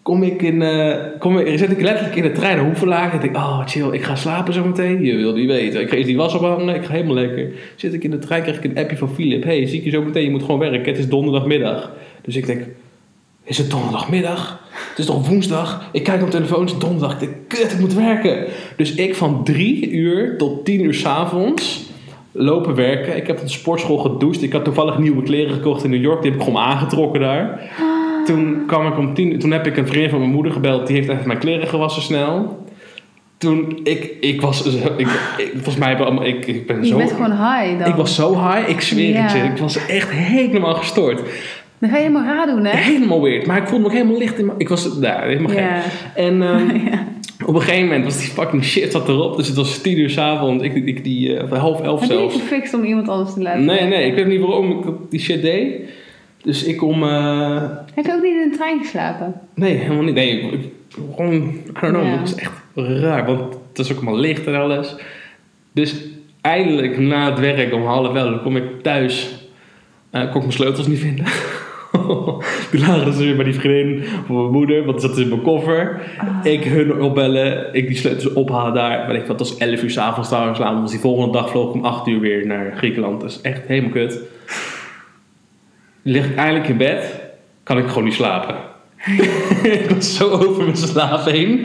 Kom 0.10 0.24
ik 0.24 0.42
in, 0.42 0.62
eh 0.62 0.96
kom 1.20 1.38
ik, 1.38 1.58
zit 1.58 1.72
ik 1.72 1.82
letterlijk 1.82 2.16
in 2.16 2.24
de 2.24 2.32
trein 2.32 2.60
Hoevelaken. 2.60 3.12
En 3.12 3.20
denk 3.20 3.36
oh 3.36 3.62
chill, 3.66 3.92
ik 3.92 4.04
ga 4.04 4.16
slapen 4.16 4.54
zo 4.54 4.66
meteen. 4.66 5.04
Je 5.04 5.16
wil 5.16 5.34
niet 5.34 5.48
weten. 5.48 5.82
Ik 5.82 5.90
ga 5.90 5.96
eerst 5.96 6.08
die 6.08 6.18
was 6.18 6.34
ophangen, 6.34 6.76
ik 6.76 6.86
ga 6.86 6.92
helemaal 6.92 7.16
lekker. 7.16 7.52
Zit 7.76 7.94
ik 7.94 8.04
in 8.04 8.12
de 8.12 8.20
trein, 8.20 8.42
krijg 8.42 8.58
ik 8.58 8.64
een 8.64 8.78
appje 8.78 8.98
van 8.98 9.10
Philip. 9.14 9.44
Hey, 9.44 9.66
zie 9.66 9.78
ik 9.78 9.84
je 9.84 9.90
zo 9.90 10.02
meteen, 10.02 10.24
je 10.24 10.30
moet 10.30 10.44
gewoon 10.44 10.60
werken. 10.60 10.86
Het 10.86 10.98
is 10.98 11.10
donderdagmiddag. 11.10 11.92
Dus 12.22 12.36
ik 12.36 12.46
denk, 12.46 12.62
is 13.44 13.58
het 13.58 13.72
donderdagmiddag? 13.72 14.60
Het 14.90 14.98
is 14.98 15.06
toch 15.06 15.28
woensdag? 15.28 15.90
Ik 15.92 16.04
kijk 16.04 16.22
op 16.22 16.30
telefoon, 16.30 16.62
het 16.62 16.72
is 16.72 16.78
donderdag. 16.78 17.14
Ik 17.14 17.20
denk, 17.20 17.32
kut, 17.48 17.72
ik 17.72 17.80
moet 17.80 17.94
werken. 17.94 18.46
Dus 18.76 18.96
ik 18.96 19.16
van 19.16 19.44
drie 19.44 19.90
uur 19.90 20.38
tot 20.38 20.66
tien 20.66 20.84
uur 20.84 20.94
s'avonds 20.94 21.90
lopen 22.32 22.76
werken. 22.76 23.16
Ik 23.16 23.28
heb 23.28 23.38
op 23.38 23.44
de 23.44 23.52
sportschool 23.52 23.98
gedoucht. 23.98 24.44
Ik 24.44 24.54
had 24.54 24.64
toevallig 24.64 24.98
nieuwe 24.98 25.24
kleren 25.24 25.54
gekocht 25.54 25.84
in 25.84 25.90
New 25.90 26.02
York. 26.02 26.22
Die 26.22 26.32
heb 26.32 26.40
ik 26.40 26.46
gewoon 26.46 26.62
aangetrokken 26.62 27.22
daar. 27.22 27.72
Toen 28.26 28.64
kwam 28.68 28.88
ik 28.88 28.98
om 28.98 29.14
tien. 29.14 29.40
Toen 29.40 29.52
heb 29.52 29.68
ik 29.68 29.78
een 29.78 29.88
vriendin 29.88 30.10
van 30.10 30.20
mijn 30.20 30.32
moeder 30.32 30.52
gebeld. 30.52 30.88
Die 30.88 30.96
heeft 30.96 31.10
even 31.10 31.28
mijn 31.28 31.40
kleren 31.40 31.68
gewassen 31.68 32.02
snel. 32.02 32.64
Toen, 33.38 33.80
ik, 33.84 34.14
ik 34.20 34.42
was 34.42 34.66
ik, 34.66 35.08
ik- 35.38 35.52
volgens 35.54 35.78
mij, 35.78 35.98
ik, 36.24 36.48
ik 36.48 36.68
ben 36.68 36.82
Je 36.82 36.88
zo... 36.88 36.98
bent 36.98 37.12
gewoon 37.12 37.32
high 37.32 37.80
dan. 37.80 37.88
ik 37.88 37.96
was 37.96 38.16
zo 38.16 38.34
high, 38.34 38.70
ik 38.70 38.82
zweer 38.82 39.22
het 39.22 39.32
je. 39.32 39.38
Ik 39.38 39.58
was 39.58 39.86
echt 39.86 40.10
helemaal 40.12 40.74
gestoord. 40.76 41.22
Dan 41.80 41.90
ga 41.90 41.96
je 41.96 42.02
helemaal 42.02 42.24
raar 42.24 42.48
doen, 42.48 42.66
hè? 42.66 42.78
Helemaal 42.78 43.22
weird. 43.22 43.46
Maar 43.46 43.58
ik 43.58 43.68
voelde 43.68 43.80
me 43.84 43.90
ook 43.90 43.96
helemaal 43.98 44.18
licht 44.18 44.40
in 44.40 44.46
mijn... 44.46 44.60
Ik 44.60 44.70
was 44.70 45.00
daar, 45.00 45.28
helemaal 45.28 45.52
gek. 45.52 45.84
En 46.16 46.42
ehm, 46.50 46.70
op 47.46 47.56
een 47.56 47.62
gegeven 47.62 47.86
moment 47.86 48.04
was 48.04 48.18
die 48.18 48.28
fucking 48.28 48.64
shit 48.64 48.92
zat 48.92 49.08
erop. 49.08 49.38
Dus 49.38 49.48
het 49.48 49.56
was 49.56 49.78
tien 49.78 50.00
uur 50.00 50.10
s'avonds. 50.10 50.64
Ik, 50.64 50.74
ik 50.74 51.04
die 51.04 51.38
eh, 51.38 51.60
half 51.60 51.82
elf 51.82 52.02
Heb 52.02 52.10
je 52.10 52.18
niet 52.18 52.32
gefixt 52.32 52.74
om 52.74 52.84
iemand 52.84 53.10
anders 53.10 53.34
te 53.34 53.42
laten? 53.42 53.66
Nee, 53.66 53.82
nee. 53.84 54.08
Ik 54.08 54.16
weet 54.16 54.28
niet 54.28 54.40
waarom 54.42 54.72
ik 54.72 54.86
die 55.10 55.20
shit 55.20 55.42
deed. 55.42 55.72
Dus 56.44 56.64
ik 56.64 56.82
om... 56.84 57.04
eh, 57.04 57.62
Heb 57.94 58.06
je 58.06 58.12
ook 58.14 58.22
niet 58.22 58.42
in 58.44 58.50
de 58.50 58.56
trein 58.58 58.80
geslapen? 58.80 59.34
nee, 59.56 59.76
helemaal 59.76 60.04
niet. 60.04 60.14
Nee, 60.14 60.40
ik- 60.42 60.52
ik- 60.52 60.72
gewoon... 61.16 61.34
I 61.34 61.62
don't 61.82 61.94
know. 61.94 62.04
Ja. 62.06 62.10
Dat 62.12 62.20
was 62.20 62.36
echt 62.36 62.52
raar. 62.76 63.26
Want 63.26 63.40
het 63.54 63.78
was 63.78 63.92
ook 63.92 63.98
allemaal 63.98 64.18
licht 64.20 64.48
en 64.48 64.56
alles. 64.56 64.96
Dus 65.72 65.96
eindelijk 66.42 67.00
na 67.00 67.30
het 67.30 67.40
werk 67.40 67.74
om 67.74 67.86
half 67.86 68.16
elf 68.16 68.42
kom 68.42 68.56
ik 68.58 68.64
thuis. 68.82 69.48
eh 70.12 70.22
kon 70.22 70.30
ik 70.30 70.40
mijn 70.40 70.52
sleutels 70.52 70.88
niet 70.88 71.00
vinden. 71.00 71.26
Die 72.72 72.80
lagen 72.80 73.14
ze 73.14 73.24
weer 73.24 73.36
bij 73.36 73.46
die 73.46 73.54
vriendin 73.54 74.04
van 74.26 74.36
mijn 74.36 74.52
moeder, 74.52 74.86
want 74.86 75.00
die 75.02 75.10
zat 75.10 75.18
in 75.20 75.30
mijn 75.30 75.42
koffer. 75.42 76.02
Ah. 76.18 76.52
Ik 76.52 76.64
hun 76.64 77.02
opbellen, 77.02 77.74
ik 77.74 77.88
die 77.88 77.98
sleutels 77.98 78.34
ophalen 78.34 78.74
daar. 78.74 78.98
Maar 79.08 79.16
ik 79.16 79.28
dat 79.28 79.40
was 79.40 79.58
11 79.58 79.84
uur 79.84 79.90
s'avonds 79.90 80.30
trouwens. 80.30 80.60
Dus 80.82 80.92
die 80.92 81.00
volgende 81.00 81.32
dag 81.32 81.50
vloog 81.50 81.68
ik 81.70 81.74
om 81.74 81.86
8 81.86 82.08
uur 82.08 82.20
weer 82.20 82.46
naar 82.48 82.74
Griekenland. 82.78 83.22
Dat 83.22 83.30
is 83.30 83.42
echt 83.42 83.62
helemaal 83.68 83.90
kut. 83.92 84.20
Lig 86.02 86.26
ik 86.26 86.36
eindelijk 86.36 86.68
in 86.68 86.78
bed, 86.78 87.20
kan 87.64 87.78
ik 87.78 87.88
gewoon 87.88 88.04
niet 88.04 88.14
slapen. 88.14 88.56
ik 89.64 89.90
was 89.90 90.16
zo 90.16 90.30
over 90.30 90.64
mijn 90.64 90.78
slaap 90.78 91.26
heen. 91.26 91.60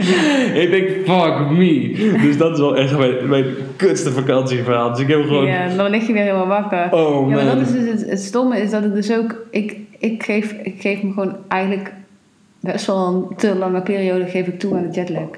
ik 0.55 0.71
denk, 0.71 0.89
fuck 0.89 1.51
me. 1.51 1.93
Dus 2.23 2.37
dat 2.37 2.53
is 2.53 2.59
wel 2.59 2.77
echt 2.77 2.99
mijn, 2.99 3.29
mijn 3.29 3.45
kutste 3.77 4.11
vakantieverhaal. 4.11 4.91
Dus 4.91 5.01
ik 5.01 5.09
heb 5.09 5.23
gewoon... 5.23 5.47
Ja, 5.47 5.77
dan 5.77 5.91
lig 5.91 6.07
je 6.07 6.13
weer 6.13 6.23
helemaal 6.23 6.47
wakker. 6.47 6.93
Oh 6.93 7.29
ja, 7.29 7.35
maar 7.35 7.45
man. 7.45 7.59
dat 7.59 7.67
is 7.67 7.73
dus 7.73 7.91
het, 7.91 8.11
het 8.11 8.21
stomme 8.21 8.61
is 8.61 8.71
dat 8.71 8.85
ik 8.85 8.95
dus 8.95 9.13
ook... 9.13 9.47
Ik, 9.51 9.77
ik, 9.99 10.23
geef, 10.23 10.53
ik 10.63 10.81
geef 10.81 11.03
me 11.03 11.13
gewoon 11.13 11.37
eigenlijk 11.49 11.93
best 12.61 12.87
wel 12.87 13.07
een 13.07 13.37
te 13.37 13.55
lange 13.55 13.83
periode 13.83 14.27
geef 14.27 14.47
ik 14.47 14.59
toe 14.59 14.75
aan 14.75 14.83
de 14.83 14.95
jetlag. 14.95 15.29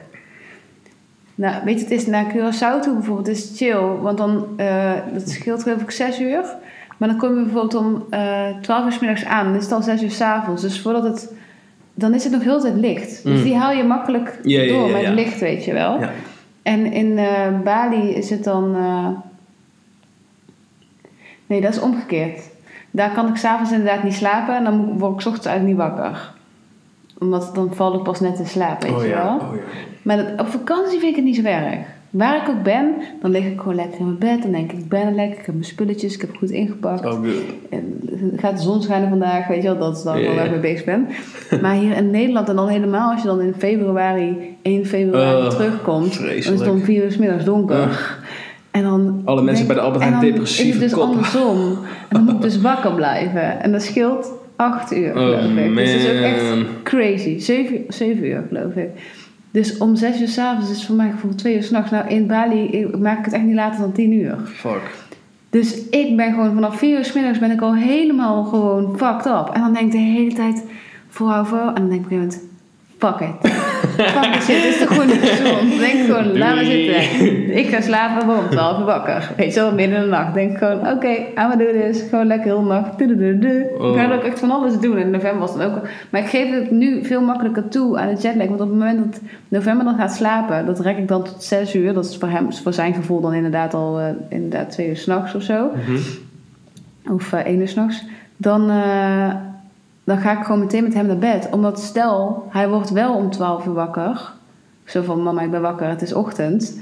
Nou, 1.34 1.64
weet 1.64 1.78
je, 1.78 1.84
het 1.84 1.94
is 1.94 2.07
naar 2.07 2.32
Curaçao 2.32 2.82
toe 2.82 2.94
bijvoorbeeld, 2.94 3.26
het 3.26 3.36
is 3.36 3.53
chill. 3.57 3.80
Want 4.01 4.18
dan, 4.18 4.47
eh, 4.57 4.92
dat 5.12 5.28
scheelt 5.28 5.62
geloof 5.62 5.82
ik 5.82 5.90
zes 5.90 6.20
uur. 6.20 6.44
Maar 6.97 7.09
dan 7.09 7.16
kom 7.18 7.28
je 7.28 7.42
bijvoorbeeld 7.42 7.74
om 7.74 8.05
eh 8.11 8.47
12 8.61 8.84
uur 8.84 8.92
's 8.92 8.99
middags 8.99 9.24
aan. 9.24 9.44
Dan 9.47 9.55
is 9.55 9.62
het 9.62 9.72
al 9.72 9.82
zes 9.82 10.03
uur 10.03 10.11
's 10.11 10.20
avonds. 10.20 10.62
Dus 10.62 10.80
voordat 10.80 11.03
het... 11.03 11.32
Dan 11.94 12.14
is 12.14 12.24
het 12.24 12.32
nog 12.32 12.42
heel 12.42 12.57
de 12.57 12.62
tijd 12.62 12.76
licht. 12.76 13.22
Dus 13.24 13.38
Mm. 13.38 13.42
die 13.44 13.57
haal 13.57 13.72
je 13.72 13.84
makkelijk 13.84 14.38
Ja, 14.42 14.61
ja, 14.62 14.72
door 14.72 14.88
ja, 14.88 14.92
met 15.11 15.14
licht, 15.14 15.40
weet 15.40 15.64
je 15.64 15.72
wel. 15.72 16.01
Ja. 16.01 16.11
En 16.62 16.92
in 16.92 17.18
eh, 17.18 17.61
Bali 17.64 18.09
is 18.14 18.30
het 18.30 18.44
dan. 18.44 18.74
eh, 18.76 19.09
Nee, 21.47 21.61
dat 21.61 21.72
is 21.74 21.80
omgekeerd. 21.80 22.40
Daar 22.90 23.11
kan 23.11 23.28
ik 23.28 23.36
s'avonds 23.36 23.70
inderdaad 23.72 24.03
niet 24.03 24.14
slapen 24.14 24.57
en 24.57 24.64
dan 24.64 24.99
word 24.99 25.14
ik 25.14 25.20
's 25.20 25.26
ochtends 25.26 25.47
eigenlijk 25.47 25.78
niet 25.78 25.86
wakker. 25.88 26.32
Omdat 27.18 27.55
dan 27.55 27.74
val 27.74 27.94
ik 27.94 28.03
pas 28.03 28.20
net 28.20 28.38
in 28.38 28.47
slaap, 28.47 28.82
weet 28.82 28.92
Oh 28.92 29.03
je 29.03 29.09
ja, 29.09 29.24
wel. 29.24 29.34
oh 29.49 29.55
ja. 29.55 29.61
Maar 30.03 30.16
dat, 30.16 30.40
op 30.40 30.47
vakantie 30.49 30.99
vind 30.99 31.11
ik 31.11 31.16
het 31.16 31.24
niet 31.24 31.36
zo 31.36 31.42
erg. 31.42 31.78
Waar 32.16 32.36
ik 32.42 32.48
ook 32.48 32.62
ben, 32.62 32.94
dan 33.20 33.30
lig 33.30 33.44
ik 33.44 33.58
gewoon 33.60 33.74
lekker 33.74 33.98
in 34.00 34.04
mijn 34.06 34.18
bed. 34.18 34.42
Dan 34.42 34.52
denk 34.52 34.72
ik, 34.72 34.78
ik 34.78 34.88
ben 34.88 35.00
er 35.06 35.12
lekker, 35.14 35.38
ik 35.38 35.46
heb 35.46 35.54
mijn 35.54 35.66
spulletjes, 35.66 36.14
ik 36.14 36.20
heb 36.20 36.36
goed 36.36 36.50
ingepakt. 36.50 37.04
Oh, 37.04 37.12
good. 37.12 37.26
En 37.70 37.98
gaat 38.36 38.56
de 38.56 38.62
zon 38.62 38.82
schijnen 38.82 39.08
vandaag, 39.08 39.46
weet 39.46 39.62
je 39.62 39.68
wel, 39.68 39.78
dat 39.78 39.96
is 39.96 40.02
dan 40.02 40.20
wel 40.20 40.34
waar 40.34 40.44
ik 40.44 40.50
mee 40.50 40.60
bezig 40.60 40.84
ben. 40.84 41.06
Maar 41.62 41.74
hier 41.74 41.96
in 41.96 42.10
Nederland 42.10 42.48
en 42.48 42.56
dan 42.56 42.68
helemaal 42.68 43.10
als 43.12 43.22
je 43.22 43.28
dan 43.28 43.40
in 43.40 43.54
februari, 43.58 44.56
1 44.62 44.86
februari 44.86 45.44
Oh, 45.44 45.48
terugkomt, 45.50 46.14
dan 46.18 46.28
is 46.28 46.34
het 46.34 46.44
vreselijk. 46.44 46.70
om 46.72 46.80
4 46.84 47.04
uur 47.04 47.12
's 47.12 47.16
middags 47.16 47.44
donker. 47.44 48.18
En 48.70 48.82
dan 48.82 49.22
Alle 49.24 49.42
mensen 49.42 49.54
denk- 49.54 49.66
bij 49.66 49.76
de 49.76 49.82
Albert 49.82 50.02
Heijn 50.02 50.20
dan 50.20 50.30
depressieve 50.30 50.84
is 50.84 50.90
het 50.90 50.90
dus 50.90 51.00
andersom. 51.08 51.58
En 52.08 52.08
dan 52.08 52.24
moet 52.24 52.34
ik 52.34 52.40
dus 52.40 52.60
wakker 52.60 52.92
blijven. 52.94 53.60
En 53.62 53.72
dat 53.72 53.82
scheelt 53.82 54.32
8 54.56 54.92
uur, 54.96 55.08
Oh 55.08 55.12
geloof 55.14 55.40
ik. 55.56 55.74
Dus 55.76 55.92
dat 55.92 56.00
is 56.02 56.08
ook 56.16 56.22
echt 56.24 56.42
man. 56.54 56.64
crazy. 56.82 57.38
7, 57.38 57.84
7 57.88 58.24
uur, 58.24 58.42
geloof 58.48 58.74
ik. 58.74 58.88
Dus 59.57 59.78
om 59.78 59.96
6 59.96 60.20
uur 60.20 60.28
s'avonds 60.28 60.70
is 60.70 60.86
voor 60.86 60.96
mij 60.96 61.11
gevoel 61.11 61.34
2 61.34 61.57
uur 61.57 61.62
s'nachts. 61.62 61.90
Nou, 61.90 62.09
in 62.09 62.26
Bali 62.26 62.90
maak 62.98 63.18
ik 63.18 63.24
het 63.24 63.34
echt 63.34 63.42
niet 63.42 63.54
later 63.54 63.80
dan 63.80 63.92
10 63.92 64.12
uur. 64.12 64.36
Fuck. 64.44 65.07
Dus 65.50 65.88
ik 65.88 66.16
ben 66.16 66.30
gewoon 66.30 66.54
vanaf 66.54 66.78
4 66.78 66.98
uur 66.98 67.04
's 67.04 67.12
middags 67.12 67.38
ben 67.38 67.50
ik 67.50 67.61
al 67.61 67.74
helemaal 67.74 68.44
gewoon 68.44 68.96
fucked 68.96 69.26
up. 69.26 69.50
En 69.52 69.61
dan 69.61 69.72
denk 69.72 69.86
ik 69.86 69.92
de 69.92 69.98
hele 69.98 70.32
tijd 70.32 70.64
vooruit 71.09 71.52
En 71.52 71.74
dan 71.74 71.88
denk 71.88 72.07
ik 72.07 72.07
op 72.07 72.12
een 72.12 72.30
gegeven 72.30 72.40
moment, 72.40 72.42
fuck 72.98 73.20
it. 73.20 73.52
Fuck 73.87 74.43
shit, 74.43 74.64
is 74.64 74.78
toch 74.78 74.89
gewoon 74.89 75.07
niet 75.07 75.18
gezond. 75.22 75.78
Denk 75.78 76.05
gewoon, 76.07 76.39
laat 76.39 76.55
maar 76.55 76.64
Doei. 76.64 76.84
zitten. 77.01 77.57
Ik 77.57 77.68
ga 77.68 77.80
slapen, 77.80 78.51
12 78.51 78.78
uur 78.78 78.84
wakker. 78.84 79.30
Weet 79.37 79.55
je 79.55 79.61
wel, 79.61 79.72
midden 79.74 79.97
in 79.97 80.03
de 80.03 80.09
nacht. 80.09 80.34
denk 80.34 80.59
gewoon, 80.59 80.78
oké, 80.89 81.09
I'm 81.09 81.26
gonna 81.34 81.57
do 81.57 81.72
this. 81.72 82.03
Gewoon 82.11 82.26
lekker 82.26 82.47
heel 82.47 82.62
nacht. 82.62 83.01
Oh. 83.01 83.95
Ik 83.95 83.99
ga 84.01 84.14
ook 84.14 84.22
echt 84.22 84.39
van 84.39 84.51
alles 84.51 84.78
doen. 84.80 84.99
In 84.99 85.11
november 85.11 85.39
was 85.41 85.53
het 85.55 85.62
ook. 85.62 85.80
Maar 86.11 86.20
ik 86.20 86.26
geef 86.28 86.51
het 86.55 86.70
nu 86.70 87.05
veel 87.05 87.20
makkelijker 87.20 87.68
toe 87.68 87.99
aan 87.99 88.14
de 88.14 88.20
jetlag. 88.20 88.47
Want 88.49 88.61
op 88.61 88.68
het 88.68 88.78
moment 88.78 88.99
dat 89.12 89.20
november 89.49 89.84
dan 89.84 89.97
gaat 89.97 90.14
slapen, 90.14 90.66
dat 90.66 90.80
rek 90.80 90.97
ik 90.99 91.09
dan 91.09 91.24
tot 91.24 91.43
6 91.43 91.74
uur. 91.74 91.93
Dat 91.95 92.05
is 92.05 92.16
voor 92.16 92.28
hem, 92.28 92.53
voor 92.53 92.72
zijn 92.72 92.95
gevoel 92.95 93.20
dan 93.20 93.34
inderdaad 93.34 93.74
al 93.74 93.99
eh, 94.01 94.07
inderdaad 94.28 94.70
2 94.70 94.89
uur 94.89 94.97
s'nachts 94.97 95.34
of 95.34 95.43
zo 95.43 95.70
Mhm. 95.74 97.14
of 97.14 97.32
eh, 97.32 97.41
één 97.41 97.61
uur 97.61 97.68
s'nachts, 97.68 98.05
dan, 98.37 98.70
eh, 98.70 99.30
dan 100.07 100.18
ga 100.18 100.38
ik 100.38 100.44
gewoon 100.44 100.61
meteen 100.61 100.82
met 100.82 100.94
hem 100.94 101.07
naar 101.07 101.18
bed. 101.18 101.48
Omdat 101.50 101.80
stel, 101.80 102.46
hij 102.50 102.68
wordt 102.68 102.90
wel 102.90 103.14
om 103.14 103.30
12 103.30 103.66
uur 103.66 103.72
wakker. 103.72 104.32
Zo 104.84 105.02
van, 105.02 105.22
mama, 105.22 105.40
ik 105.42 105.50
ben 105.50 105.61
wakker, 105.62 105.88
het 105.88 106.02
is 106.02 106.12
ochtend. 106.14 106.80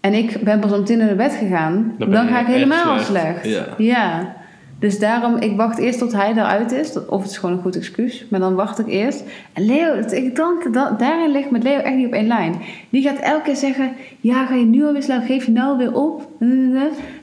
En 0.00 0.12
ik 0.14 0.40
ben 0.44 0.60
pas 0.60 0.72
om 0.72 0.84
tien 0.84 1.00
uur 1.00 1.06
naar 1.06 1.14
bed 1.16 1.34
gegaan. 1.34 1.94
Dan 1.98 2.26
ga 2.28 2.40
ik 2.40 2.46
helemaal 2.46 2.98
slecht. 2.98 3.06
slecht. 3.06 3.44
Ja. 3.78 4.34
Dus 4.78 4.98
daarom, 4.98 5.36
ik 5.36 5.56
wacht 5.56 5.78
eerst 5.78 5.98
tot 5.98 6.12
hij 6.12 6.30
eruit 6.32 6.72
is. 6.72 6.92
Dat- 6.92 7.06
Of 7.08 7.22
het 7.22 7.30
is 7.30 7.38
gewoon 7.38 7.56
een 7.56 7.62
goed 7.62 7.76
excuus. 7.76 8.26
Maar 8.30 8.40
dan 8.40 8.54
wacht 8.54 8.78
ik 8.78 8.86
eerst. 8.86 9.24
En 9.52 9.64
Leo, 9.66 9.94
ik 10.10 10.36
dank, 10.36 10.72
da- 10.74 10.90
daarin 10.98 11.30
ligt 11.30 11.50
met 11.50 11.62
Leo 11.62 11.78
echt 11.78 11.96
niet 11.96 12.06
op 12.06 12.12
één 12.12 12.26
lijn. 12.26 12.54
Die 12.90 13.02
gaat 13.02 13.18
elke 13.18 13.42
keer 13.42 13.56
zeggen, 13.56 13.90
ja, 14.20 14.46
ga 14.46 14.54
je 14.54 14.64
nu 14.64 14.84
alweer 14.86 15.02
slapen? 15.02 15.26
Geef 15.26 15.44
je 15.46 15.52
nou 15.52 15.78
weer 15.78 15.94
op? 15.94 16.28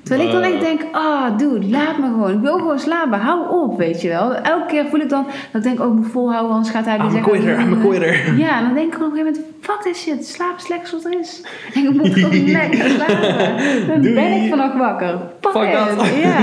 Terwijl 0.04 0.28
ik 0.28 0.34
dan 0.34 0.43
echt 0.43 0.54
Ah. 0.54 0.60
denk, 0.62 0.82
ah, 0.91 1.38
dude, 1.38 1.70
laat 1.70 1.97
me 1.97 2.06
gewoon. 2.06 2.32
Ik 2.34 2.39
wil 2.41 2.58
gewoon 2.58 2.80
slapen. 2.80 3.20
Hou 3.20 3.49
op, 3.64 3.78
weet 3.78 4.01
je 4.01 4.08
wel. 4.10 4.36
Elke 4.36 4.66
keer 4.68 4.86
voel 4.89 4.99
ik 4.99 5.10
dan, 5.10 5.26
dat 5.51 5.56
ik 5.56 5.64
denk, 5.64 5.80
oh, 5.80 5.88
ik 5.88 5.93
moet 5.93 6.12
volhouden, 6.12 6.51
anders 6.51 6.70
gaat 6.70 6.86
hij 6.86 6.97
weer 6.97 7.06
I'm 7.06 7.12
a 7.12 7.16
zeggen... 7.16 7.32
quitter, 7.32 7.60
I'm 7.60 7.74
a 7.74 7.86
quitter. 7.88 8.38
Ja, 8.38 8.62
dan 8.62 8.74
denk 8.74 8.93
ik 8.95 9.01
op 9.01 9.06
een 9.06 9.18
gegeven 9.18 9.32
moment, 9.34 9.41
fuck 9.62 9.82
this 9.82 10.01
shit. 10.01 10.26
Slaap 10.28 10.58
is 10.58 10.68
lekker 10.68 10.88
zoals 10.88 11.04
het 11.04 11.14
is. 11.14 11.41
En 11.74 11.84
ik 11.89 11.93
moet 11.93 12.14
gewoon 12.14 12.51
lekker 12.62 12.89
slapen. 12.89 13.88
Dan 13.88 14.01
Doei. 14.01 14.14
ben 14.14 14.32
ik 14.43 14.49
vannacht 14.49 14.78
wakker. 14.78 15.18
Fuck, 15.41 15.51
Fuck 15.51 15.72
dat. 15.72 16.08
Ja. 16.22 16.39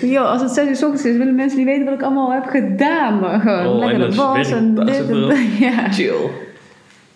Yo, 0.14 0.22
als 0.22 0.42
het 0.42 0.50
6 0.50 0.68
uur 0.68 0.76
's 0.76 0.82
ochtends 0.82 1.04
is, 1.04 1.16
willen 1.16 1.34
mensen 1.34 1.58
niet 1.58 1.66
weten 1.66 1.84
wat 1.84 1.94
ik 1.94 2.02
allemaal 2.02 2.32
heb 2.32 2.44
gedaan. 2.46 3.18
Maar 3.20 3.40
gewoon 3.40 3.66
Oh, 3.66 3.78
lekker 3.78 3.98
de 3.98 4.04
dat 4.06 4.14
was 4.14 4.50
en 4.50 4.74
werk- 4.74 4.86
dit 4.86 4.96
dat 5.08 5.08
en 5.08 5.22
is 5.22 5.28
dat. 5.28 5.58
Ja. 5.58 5.90
Chill. 5.92 6.30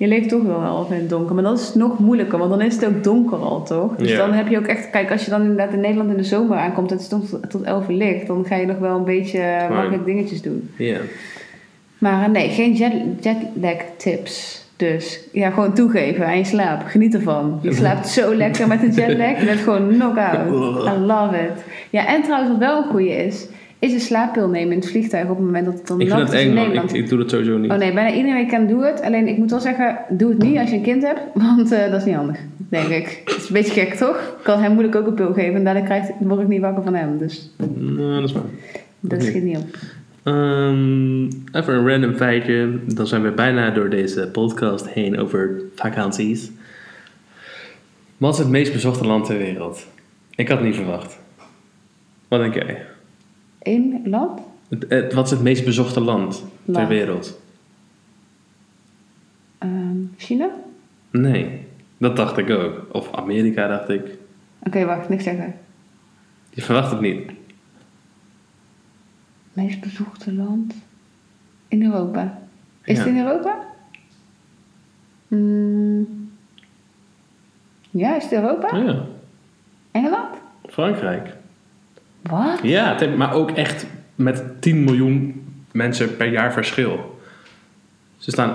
Je 0.03 0.09
leeft 0.09 0.29
toch 0.29 0.43
wel 0.43 0.61
half 0.61 0.91
in 0.91 0.97
het 0.97 1.09
donker. 1.09 1.35
Maar 1.35 1.45
dat 1.45 1.59
is 1.59 1.75
nog 1.75 1.99
moeilijker, 1.99 2.39
want 2.39 2.51
dan 2.51 2.61
is 2.61 2.75
het 2.75 2.87
ook 2.87 3.05
donker 3.05 3.39
al, 3.39 3.63
toch? 3.63 3.97
Dus 3.97 4.11
Ja. 4.11 4.17
dan 4.17 4.33
heb 4.33 4.49
je 4.49 4.59
ook 4.59 4.67
echt... 4.67 4.91
Kijk, 4.91 5.11
als 5.11 5.25
je 5.25 5.31
dan 5.31 5.41
inderdaad 5.41 5.73
in 5.73 5.81
Nederland 5.81 6.11
in 6.11 6.17
de 6.17 6.23
zomer 6.25 6.59
aankomt... 6.59 6.91
en 6.91 6.97
het 6.97 7.03
is 7.03 7.09
tot, 7.09 7.51
tot 7.51 7.63
11 7.63 7.89
uur 7.89 7.97
licht... 7.97 8.27
dan 8.27 8.45
ga 8.45 8.57
je 8.57 8.67
nog 8.67 8.79
wel 8.79 8.97
een 8.97 9.05
beetje 9.05 9.67
makkelijk 9.71 10.05
dingetjes 10.05 10.43
doen. 10.43 10.71
Ja. 10.77 10.99
Maar 11.99 12.25
eh, 12.25 12.31
nee, 12.31 12.49
geen 12.49 12.73
jet, 12.73 12.93
jetlag 13.21 13.77
tips. 13.97 14.65
Dus 14.77 15.21
ja, 15.33 15.51
gewoon 15.51 15.75
toegeven 15.75 16.27
aan 16.27 16.39
je 16.39 16.45
slaap. 16.45 16.83
Geniet 16.87 17.15
ervan. 17.15 17.59
Je 17.63 17.73
slaapt 17.83 18.09
zo 18.09 18.35
lekker 18.35 18.69
met 18.69 18.83
een 18.83 18.93
jetlag. 18.93 19.39
Je 19.39 19.45
bent 19.45 19.61
gewoon 19.61 19.89
knock-out. 19.89 20.49
I 20.97 20.99
love 20.99 21.37
it. 21.37 21.65
Ja, 21.91 22.07
en 22.07 22.23
trouwens 22.23 22.51
wat 22.51 22.61
wel 22.61 22.83
een 22.83 22.91
goeie 22.91 23.17
is... 23.17 23.47
is 23.83 23.93
een 23.93 24.01
slaappil 24.01 24.49
nemen 24.49 24.73
in 24.73 24.79
het 24.79 24.91
vliegtuig... 24.91 25.29
op 25.29 25.37
het 25.37 25.47
moment 25.47 25.65
dat 25.65 25.75
het 25.75 25.87
dan 25.87 26.01
Ik 26.01 26.09
vind 26.09 26.21
het 26.21 26.33
is 26.33 26.41
eng, 26.41 26.55
man. 26.55 26.73
Ik, 26.73 26.93
ik 26.93 27.09
doe 27.09 27.19
dat 27.19 27.31
sowieso 27.31 27.59
niet. 27.59 27.71
Oh 27.71 27.77
nee, 27.77 27.93
bijna 27.93 28.17
iedereen 28.17 28.49
kan 28.49 28.67
doe 28.67 28.85
het. 28.85 29.03
Alleen 29.03 29.29
ik 29.29 29.37
moet 29.37 29.51
wel 29.51 29.61
zeggen, 29.61 29.99
doe 30.09 30.31
het 30.31 30.43
niet 30.43 30.59
als 30.59 30.71
je 30.71 30.77
een 30.77 30.83
kind 30.83 31.03
hebt. 31.03 31.21
Want 31.57 31.73
eh, 31.73 31.91
dat 31.91 32.01
is 32.01 32.05
niet 32.07 32.15
handig, 32.15 32.39
denk 32.57 32.89
ik. 32.89 33.23
Het 33.25 33.37
is 33.37 33.47
een 33.49 33.53
beetje 33.55 33.73
gek, 33.81 33.95
toch? 33.95 34.17
Ik 34.17 34.43
kan 34.45 34.61
hem 34.63 34.73
moeilijk 34.73 34.97
ook 34.97 35.07
een 35.07 35.15
pil 35.15 35.33
geven. 35.33 35.55
En 35.55 35.65
daardoor 35.65 35.85
krijgt, 35.85 36.11
word 36.21 36.41
ik 36.41 36.49
niet 36.49 36.61
wakker 36.61 36.83
van 36.83 36.95
hem. 36.95 37.19
Dus 37.19 37.51
Nou, 37.57 38.21
dat 38.21 38.29
is 38.29 38.33
waar. 38.33 38.43
dat 39.01 39.19
Oké. 39.21 39.29
schiet 39.31 39.43
niet 39.43 39.57
op. 39.57 39.77
Ehm, 40.23 41.25
even 41.53 41.75
een 41.75 41.89
random 41.89 42.15
feitje. 42.15 42.79
Dan 42.87 43.07
zijn 43.07 43.23
we 43.23 43.31
bijna 43.31 43.71
door 43.71 43.91
deze 43.91 44.29
podcast 44.33 44.89
heen 44.89 45.19
over 45.19 45.61
vakanties. 45.75 46.51
Wat 48.17 48.33
is 48.33 48.39
het 48.39 48.49
meest 48.49 48.73
bezochte 48.73 49.07
land 49.07 49.27
ter 49.27 49.39
wereld? 49.39 49.87
Ik 50.35 50.49
had 50.49 50.59
het 50.59 50.67
niet 50.67 50.77
verwacht. 50.77 51.19
Wat 52.29 52.41
denk 52.41 52.55
jij? 52.55 52.83
Eén 53.63 54.03
land? 54.05 54.41
Het, 54.69 54.85
het- 54.89 55.13
wat 55.13 55.25
is 55.25 55.31
het 55.31 55.43
meest 55.43 55.65
bezochte 55.65 56.01
land 56.01 56.45
ter 56.73 56.87
wereld? 56.89 57.41
Ehm, 59.59 59.97
China? 60.17 60.51
Nee, 61.11 61.67
dat 61.99 62.17
dacht 62.17 62.39
ik 62.39 62.51
ook. 62.51 62.87
Of 62.93 63.13
Amerika 63.15 63.69
dacht 63.69 63.89
ik. 63.89 64.19
Oké, 64.63 64.85
wacht, 64.85 65.09
niks 65.09 65.25
zeggen. 65.25 65.55
Je 66.51 66.63
verwacht 66.63 66.91
het 66.91 67.01
niet. 67.01 67.31
Meest 69.53 69.81
bezochte 69.81 70.33
land? 70.35 70.75
In 71.69 71.85
Europa. 71.85 72.39
Is 72.85 72.97
Ja. 72.99 73.05
het 73.05 73.13
in 73.15 73.19
Europa? 73.27 73.59
Hmm. 75.29 76.31
Ja, 77.91 78.17
is 78.17 78.23
het 78.23 78.33
Europa? 78.33 78.77
Ja, 78.77 79.05
Engeland? 79.91 80.35
Frankrijk. 80.69 81.37
Wat? 82.23 82.59
Ja, 82.63 82.89
het 82.91 83.01
heeft- 83.01 83.17
maar 83.17 83.33
ook 83.35 83.51
echt 83.51 83.87
met 84.15 84.43
10 84.61 84.85
miljoen 84.85 85.45
mensen 85.73 86.17
per 86.17 86.27
jaar 86.33 86.53
verschil. 86.53 87.21
Ze 88.19 88.31
staan, 88.31 88.55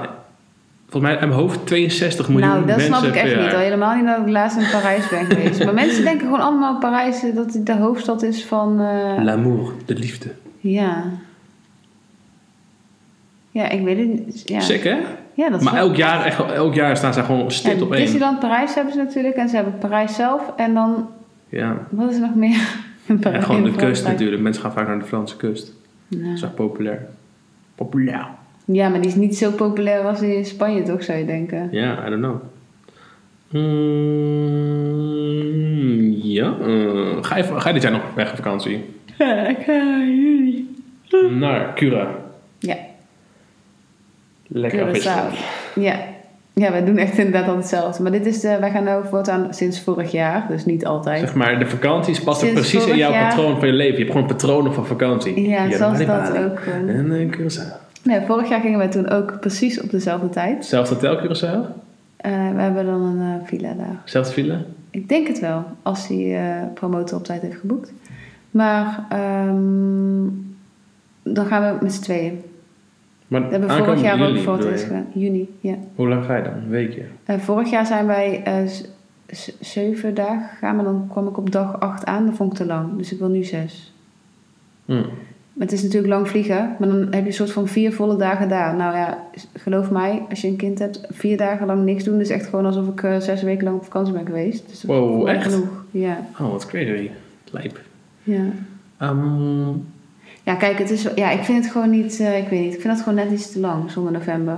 volgens 0.89 1.11
mij, 1.11 1.21
in 1.21 1.27
mijn 1.27 1.39
hoofd 1.39 1.65
62 1.67 2.29
miljoen 2.29 2.47
Nou, 2.47 2.59
dat 2.65 2.67
mensen 2.77 2.85
snap 2.95 3.03
ik 3.09 3.15
echt 3.15 3.31
jaar. 3.31 3.43
niet. 3.43 3.53
Al 3.53 3.59
helemaal 3.59 3.95
niet 3.95 4.05
dat 4.05 4.17
ik 4.19 4.27
laatst 4.27 4.57
in 4.57 4.69
Parijs 4.71 5.09
ben 5.09 5.25
geweest. 5.35 5.63
Maar 5.65 5.73
mensen 5.73 6.03
denken 6.03 6.25
gewoon 6.25 6.39
allemaal 6.41 6.77
Parijs 6.77 7.21
dat 7.35 7.53
het 7.53 7.65
de 7.65 7.75
hoofdstad 7.75 8.21
is 8.23 8.45
van... 8.45 8.79
eh, 8.81 9.23
L'amour, 9.23 9.73
de 9.85 9.93
liefde. 9.95 10.31
ja. 10.59 11.03
Ja, 13.51 13.69
ik 13.69 13.83
weet 13.83 13.97
het 13.97 14.07
niet. 14.25 14.41
Ja, 14.45 14.59
Sick, 14.59 14.83
hè? 14.83 14.97
ja 15.33 15.49
dat 15.49 15.59
is 15.59 15.65
Maar 15.65 15.73
wel- 15.73 15.87
elk 15.87 15.95
jaar, 15.95 16.25
echt, 16.25 16.39
elk 16.51 16.73
jaar 16.73 16.97
staan 16.97 17.13
ze 17.13 17.23
gewoon 17.23 17.51
stipt 17.51 17.77
Ja, 17.79 17.83
op 17.83 17.91
één. 17.91 18.01
Disneyland 18.01 18.39
Parijs 18.39 18.75
hebben 18.75 18.93
ze 18.93 18.99
natuurlijk. 18.99 19.35
En 19.35 19.49
ze 19.49 19.55
hebben 19.55 19.77
Parijs 19.77 20.15
zelf. 20.15 20.41
En 20.57 20.73
dan, 20.73 21.09
Ja. 21.49 21.77
wat 21.89 22.09
is 22.09 22.15
er 22.15 22.21
nog 22.21 22.35
meer? 22.35 22.85
En 23.07 23.43
gewoon 23.43 23.63
de 23.63 23.71
kust 23.71 24.03
natuurlijk. 24.03 24.41
Mensen 24.41 24.61
gaan 24.61 24.71
vaak 24.71 24.87
naar 24.87 24.99
de 24.99 25.05
Franse 25.05 25.37
kust. 25.37 25.73
Ja. 26.07 26.23
Dat 26.23 26.33
is 26.35 26.41
echt 26.41 26.55
populair. 26.55 27.07
Populair. 27.75 28.27
Ja, 28.65 28.89
maar 28.89 29.01
die 29.01 29.09
is 29.09 29.15
niet 29.15 29.37
zo 29.37 29.51
populair 29.51 30.03
als 30.03 30.21
in 30.21 30.45
Spanje, 30.45 30.83
toch, 30.83 31.03
zou 31.03 31.17
je 31.17 31.25
denken? 31.25 31.67
Ja, 31.71 32.07
I 32.07 32.09
don't 32.09 32.21
know. 32.21 32.35
Mm, 33.49 34.67
ja. 36.21 36.55
ga, 37.21 37.37
je, 37.37 37.43
ga 37.43 37.67
je 37.67 37.73
dit 37.73 37.83
jaar 37.83 37.91
nog 37.91 38.13
weg 38.15 38.29
op 38.29 38.35
vakantie? 38.35 38.85
Ja, 39.17 39.47
ik 39.47 39.57
ga 39.65 39.97
jullie. 39.97 40.75
Naar 41.29 41.73
Cura. 41.73 42.15
Ja, 42.59 42.77
Lekker 44.47 44.87
Curaçao. 44.87 45.33
Ja. 45.75 46.06
Ja, 46.57 46.71
wij 46.71 46.85
doen 46.85 46.97
echt 46.97 47.17
inderdaad 47.17 47.47
altijd 47.47 47.57
hetzelfde. 47.59 48.03
Maar 48.03 48.11
dit 48.11 48.25
is 48.25 48.39
de, 48.39 48.57
wij 48.59 48.71
gaan 48.71 48.83
nu 48.83 48.91
voortaan 49.09 49.53
sinds 49.53 49.81
vorig 49.81 50.11
jaar, 50.11 50.45
dus 50.49 50.65
niet 50.65 50.85
altijd. 50.85 51.19
Zeg 51.19 51.35
maar, 51.35 51.59
de 51.59 51.67
vakanties 51.67 52.23
passen 52.23 52.53
precies 52.53 52.85
in 52.85 52.97
jouw 52.97 53.11
jaar- 53.11 53.27
patroon 53.29 53.59
van 53.59 53.67
je 53.67 53.73
leven. 53.73 53.93
Je 53.93 53.99
hebt 53.99 54.11
gewoon 54.11 54.27
patronen 54.27 54.73
van 54.73 54.85
vakantie. 54.85 55.47
Ja, 55.49 55.65
Hier, 55.65 55.77
zoals 55.77 56.05
dat 56.05 56.37
ook. 56.37 56.59
En 56.87 57.11
eh, 57.11 57.29
Curaçao. 57.29 57.85
Nee, 58.03 58.21
vorig 58.25 58.49
jaar 58.49 58.59
gingen 58.61 58.77
wij 58.77 58.87
toen 58.87 59.09
ook 59.09 59.39
precies 59.39 59.81
op 59.81 59.89
dezelfde 59.89 60.29
tijd. 60.29 60.55
Hetzelfde 60.57 60.93
hotel 60.95 61.17
Curaçao? 61.17 61.85
Eh, 62.17 62.31
we 62.55 62.61
hebben 62.61 62.85
dan 62.85 63.01
een 63.01 63.39
eh, 63.41 63.47
villa 63.47 63.73
daar. 63.73 64.01
Zelfde 64.05 64.33
file? 64.33 64.57
Ik 64.89 65.09
denk 65.09 65.27
het 65.27 65.39
wel, 65.39 65.63
als 65.81 66.07
die 66.07 66.35
eh, 66.35 66.43
promotor 66.73 67.17
op 67.17 67.23
tijd 67.25 67.41
heeft 67.41 67.59
geboekt. 67.59 67.93
Maar 68.51 69.05
ehm, 69.09 70.27
dan 71.23 71.45
gaan 71.45 71.61
we 71.73 71.77
met 71.81 71.93
z'n 71.93 72.01
tweeën. 72.01 72.41
Maar 73.27 73.41
We 73.43 73.47
hebben 73.51 73.69
vorig 73.69 74.01
jaar 74.01 74.29
ook 74.29 74.37
voor 74.37 74.53
het 74.57 74.65
eerst 74.65 74.83
gedaan. 74.83 75.05
Juni, 75.13 75.49
ja. 75.59 75.75
Hoe 75.95 76.07
lang 76.07 76.25
ga 76.25 76.35
je 76.35 76.43
dan? 76.43 76.53
Een 76.53 76.69
weekje? 76.69 77.03
Eh, 77.25 77.37
vorig 77.37 77.69
jaar 77.69 77.85
zijn 77.85 78.05
wij 78.07 78.43
z- 79.31 79.59
zeven 79.59 80.13
dagen 80.13 80.49
gegaan, 80.49 80.75
maar 80.75 80.85
dan 80.85 81.07
kwam 81.11 81.27
ik 81.27 81.37
op 81.37 81.51
dag 81.51 81.79
acht 81.79 82.05
aan. 82.05 82.25
Dat 82.25 82.35
vond 82.35 82.51
ik 82.51 82.57
te 82.57 82.65
lang, 82.65 82.97
dus 82.97 83.11
ik 83.11 83.19
wil 83.19 83.29
nu 83.29 83.43
zes. 83.43 83.93
Hm. 84.85 84.93
Maar 85.53 85.65
het 85.67 85.71
is 85.71 85.83
natuurlijk 85.83 86.13
lang 86.13 86.27
vliegen, 86.27 86.75
maar 86.79 86.87
dan 86.89 86.97
heb 87.01 87.13
je 87.21 87.25
een 87.27 87.33
soort 87.33 87.51
van 87.51 87.67
vier 87.67 87.93
volle 87.93 88.15
dagen 88.17 88.49
daar. 88.49 88.75
Nou 88.75 88.95
ja, 88.95 89.17
geloof 89.53 89.91
mij, 89.91 90.23
als 90.29 90.41
je 90.41 90.47
een 90.47 90.55
kind 90.55 90.79
hebt, 90.79 91.07
vier 91.09 91.37
dagen 91.37 91.65
lang 91.67 91.83
niks 91.83 92.03
doen 92.03 92.19
is 92.19 92.29
echt 92.29 92.45
gewoon 92.45 92.65
alsof 92.65 92.87
ik 92.87 93.03
eh, 93.03 93.17
zes 93.19 93.43
weken 93.43 93.63
lang 93.63 93.75
op 93.77 93.83
vakantie 93.83 94.13
ben 94.13 94.25
geweest. 94.25 94.69
Dus 94.69 94.81
dat 94.81 94.95
Wow, 94.95 95.27
echt? 95.27 95.43
genoeg. 95.53 95.83
Ja, 95.91 96.17
Oh, 96.41 96.51
wat 96.51 96.65
crazy. 96.65 97.09
Lijp. 97.51 97.79
ja. 98.23 98.43
Ehm, 98.97 99.69
Ja, 100.47 100.55
kijk, 100.55 100.77
het 100.77 100.89
is, 100.89 101.07
ja, 101.15 101.29
ik 101.31 101.43
vind 101.43 101.63
het 101.63 101.71
gewoon 101.71 101.89
niet, 101.89 102.19
eh, 102.19 102.37
ik 102.37 102.47
weet 102.47 102.59
niet, 102.59 102.73
ik 102.73 102.81
vind 102.81 102.93
dat 102.93 103.03
gewoon 103.03 103.15
net 103.25 103.31
iets 103.31 103.51
te 103.51 103.59
lang, 103.59 103.91
zonder 103.91 104.11
november. 104.11 104.57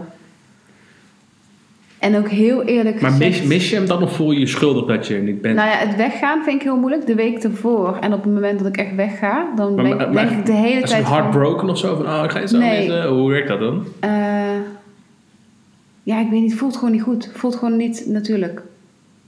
En 1.99 2.17
ook 2.17 2.27
heel 2.29 2.63
eerlijk 2.63 3.01
maar 3.01 3.11
gezegd... 3.11 3.39
mis, 3.39 3.47
mis 3.47 3.69
je 3.69 3.75
hem 3.75 3.87
dan 3.87 4.03
of 4.03 4.15
voel 4.15 4.31
je 4.31 4.39
je 4.39 4.47
schuldig 4.47 4.85
dat 4.85 5.07
je 5.07 5.15
er 5.15 5.21
niet 5.21 5.41
bent? 5.41 5.55
Nou 5.55 5.69
ja, 5.69 5.75
het 5.75 5.95
weggaan 5.95 6.43
vind 6.43 6.55
ik 6.55 6.61
heel 6.61 6.77
moeilijk, 6.77 7.05
de 7.05 7.15
week 7.15 7.43
ervoor. 7.43 7.97
En 8.01 8.13
op 8.13 8.23
het 8.23 8.33
moment 8.33 8.59
dat 8.59 8.67
ik 8.67 8.77
echt 8.77 8.95
wegga, 8.95 9.47
dan 9.55 9.75
Maar- 9.75 9.83
ben, 9.83 9.97
maar- 9.97 10.11
denk 10.11 10.29
maar- 10.29 10.37
ik 10.39 10.45
de 10.45 10.51
hele 10.51 10.81
Is 10.81 10.89
tijd 10.89 11.03
van... 11.05 11.13
heartbroken 11.13 11.69
of 11.69 11.77
zo? 11.77 11.95
Van, 11.95 12.05
oh, 12.05 12.21
ik 12.23 12.31
ga 12.31 12.39
je 12.39 12.47
zo 12.47 12.57
Nee. 12.57 12.77
missen. 12.77 13.07
Hoe 13.07 13.29
werkt 13.29 13.47
dat 13.47 13.59
dan? 13.59 13.83
eh, 13.99 14.09
ja, 16.03 16.19
ik 16.19 16.29
weet 16.29 16.41
niet, 16.41 16.49
het 16.51 16.59
voelt 16.59 16.75
gewoon 16.77 16.91
niet 16.91 17.01
goed. 17.01 17.25
Het 17.25 17.37
voelt 17.37 17.55
gewoon 17.55 17.77
niet 17.77 18.03
natuurlijk. 18.07 18.61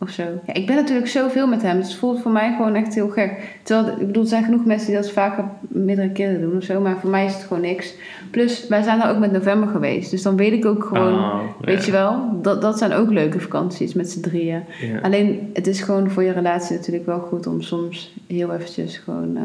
Of 0.03 0.09
zo. 0.09 0.23
Ja, 0.45 0.53
ik 0.53 0.65
ben 0.67 0.75
natuurlijk 0.75 1.07
zoveel 1.07 1.47
met 1.47 1.61
hem, 1.61 1.77
dus 1.77 1.87
het 1.87 1.97
voelt 1.97 2.21
voor 2.21 2.31
mij 2.31 2.53
gewoon 2.55 2.75
echt 2.75 2.93
heel 2.95 3.09
gek. 3.09 3.59
Terwijl, 3.63 3.97
ik 3.99 4.05
bedoel, 4.07 4.23
er 4.23 4.29
zijn 4.29 4.43
genoeg 4.43 4.65
mensen 4.65 4.87
die 4.87 4.95
dat 4.95 5.11
vaker 5.11 5.43
meerdere 5.67 6.09
keren 6.11 6.41
doen 6.41 6.57
of 6.57 6.63
zo, 6.63 6.81
maar 6.81 6.99
voor 6.99 7.09
mij 7.09 7.25
is 7.25 7.33
het 7.33 7.43
gewoon 7.43 7.61
niks. 7.61 7.93
Plus, 8.31 8.67
wij 8.67 8.81
zijn 8.81 8.99
daar 8.99 9.11
ook 9.11 9.19
met 9.19 9.31
november 9.31 9.69
geweest, 9.69 10.11
dus 10.11 10.21
dan 10.21 10.35
weet 10.35 10.51
ik 10.53 10.65
ook 10.65 10.83
gewoon, 10.83 11.13
Oh, 11.13 11.39
weet 11.61 11.79
ja. 11.79 11.85
je 11.85 11.91
wel, 11.91 12.39
dat, 12.41 12.61
dat 12.61 12.77
zijn 12.77 12.93
ook 12.93 13.11
leuke 13.11 13.39
vakanties 13.39 13.93
met 13.93 14.09
z'n 14.09 14.21
drieën. 14.21 14.63
Ja. 14.81 14.99
Alleen, 15.01 15.49
het 15.53 15.67
is 15.67 15.81
gewoon 15.81 16.09
voor 16.09 16.23
je 16.23 16.31
relatie 16.31 16.75
natuurlijk 16.75 17.05
wel 17.05 17.19
goed 17.19 17.47
om 17.47 17.61
soms 17.61 18.13
heel 18.27 18.53
eventjes 18.53 18.97
gewoon 18.97 19.37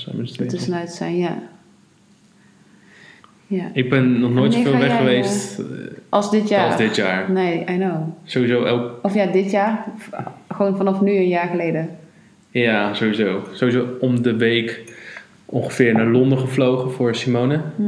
z'n 0.00 0.18
er 0.18 0.32
tweeën. 0.32 0.50
tussenuit 0.50 0.90
te 0.90 0.96
zijn, 0.96 1.16
ja. 1.16 1.38
Ja, 3.46 3.70
Ik 3.72 3.90
ben 3.90 4.20
nog 4.20 4.34
nooit 4.34 4.54
zoveel 4.54 4.72
weg 4.72 4.86
jij, 4.88 4.96
geweest 4.96 5.58
eh, 5.58 5.64
als 6.08 6.30
dit 6.30 6.48
jaar. 6.48 6.66
als 6.66 6.76
dit 6.76 6.96
jaar. 6.96 7.30
Nee, 7.32 7.60
I 7.60 7.76
know. 7.76 7.96
Sowieso 8.24 8.64
elk... 8.64 8.98
Of 9.02 9.14
ja, 9.14 9.26
dit 9.26 9.50
jaar. 9.50 9.84
v- 9.96 10.08
Gewoon 10.54 10.76
vanaf 10.76 11.00
nu 11.00 11.16
een 11.16 11.28
jaar 11.28 11.48
geleden. 11.48 11.88
Ja, 12.50 12.94
sowieso. 12.94 13.42
Sowieso 13.52 13.86
om 14.00 14.22
de 14.22 14.36
week 14.36 14.82
ongeveer 15.44 15.94
naar 15.94 16.06
Londen 16.06 16.38
gevlogen 16.38 16.90
voor 16.90 17.14
Simone. 17.14 17.60
Hm. 17.76 17.82